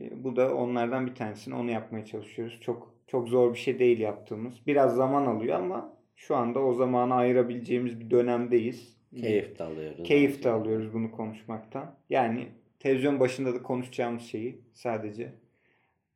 E, 0.00 0.24
Bu 0.24 0.36
da 0.36 0.54
onlardan 0.54 1.06
bir 1.06 1.14
tanesini 1.14 1.54
onu 1.54 1.70
yapmaya 1.70 2.04
çalışıyoruz. 2.04 2.60
Çok 2.60 2.94
çok 3.06 3.28
zor 3.28 3.54
bir 3.54 3.58
şey 3.58 3.78
değil 3.78 3.98
yaptığımız. 3.98 4.54
Biraz 4.66 4.94
zaman 4.96 5.26
alıyor 5.26 5.56
ama 5.56 5.96
şu 6.16 6.36
anda 6.36 6.60
o 6.60 6.72
zamanı 6.72 7.14
ayırabileceğimiz 7.14 8.00
bir 8.00 8.10
dönemdeyiz. 8.10 8.96
Keyif 9.20 9.58
de 9.58 9.64
alıyoruz. 9.64 10.02
Keyif 10.04 10.44
de 10.44 10.50
alıyoruz 10.50 10.94
bunu 10.94 11.10
konuşmaktan. 11.10 11.94
Yani 12.10 12.48
televizyon 12.78 13.20
başında 13.20 13.54
da 13.54 13.62
konuşacağımız 13.62 14.22
şeyi 14.22 14.60
sadece 14.74 15.32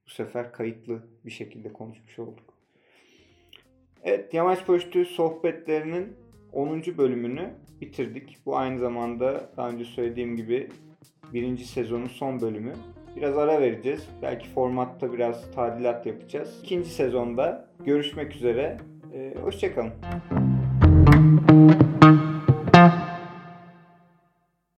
bu 0.06 0.11
sefer 0.11 0.52
kayıtlı 0.52 1.02
bir 1.24 1.31
şekilde 1.31 1.73
konuşmuş 1.73 2.19
olduk. 2.19 2.55
Evet, 4.02 4.35
Yamaç 4.35 4.66
Paraşütü 4.66 5.05
sohbetlerinin 5.05 6.16
10. 6.52 6.82
bölümünü 6.98 7.51
bitirdik. 7.81 8.39
Bu 8.47 8.56
aynı 8.56 8.78
zamanda 8.78 9.51
daha 9.56 9.70
önce 9.70 9.85
söylediğim 9.85 10.36
gibi 10.36 10.69
birinci 11.32 11.66
sezonun 11.66 12.06
son 12.06 12.40
bölümü. 12.40 12.73
Biraz 13.16 13.39
ara 13.39 13.61
vereceğiz. 13.61 14.09
Belki 14.23 14.49
formatta 14.49 15.12
biraz 15.12 15.51
tadilat 15.51 16.07
yapacağız. 16.07 16.61
İkinci 16.62 16.89
sezonda 16.91 17.69
görüşmek 17.85 18.36
üzere. 18.36 18.77
Ee, 19.15 19.35
hoşçakalın. 19.43 19.93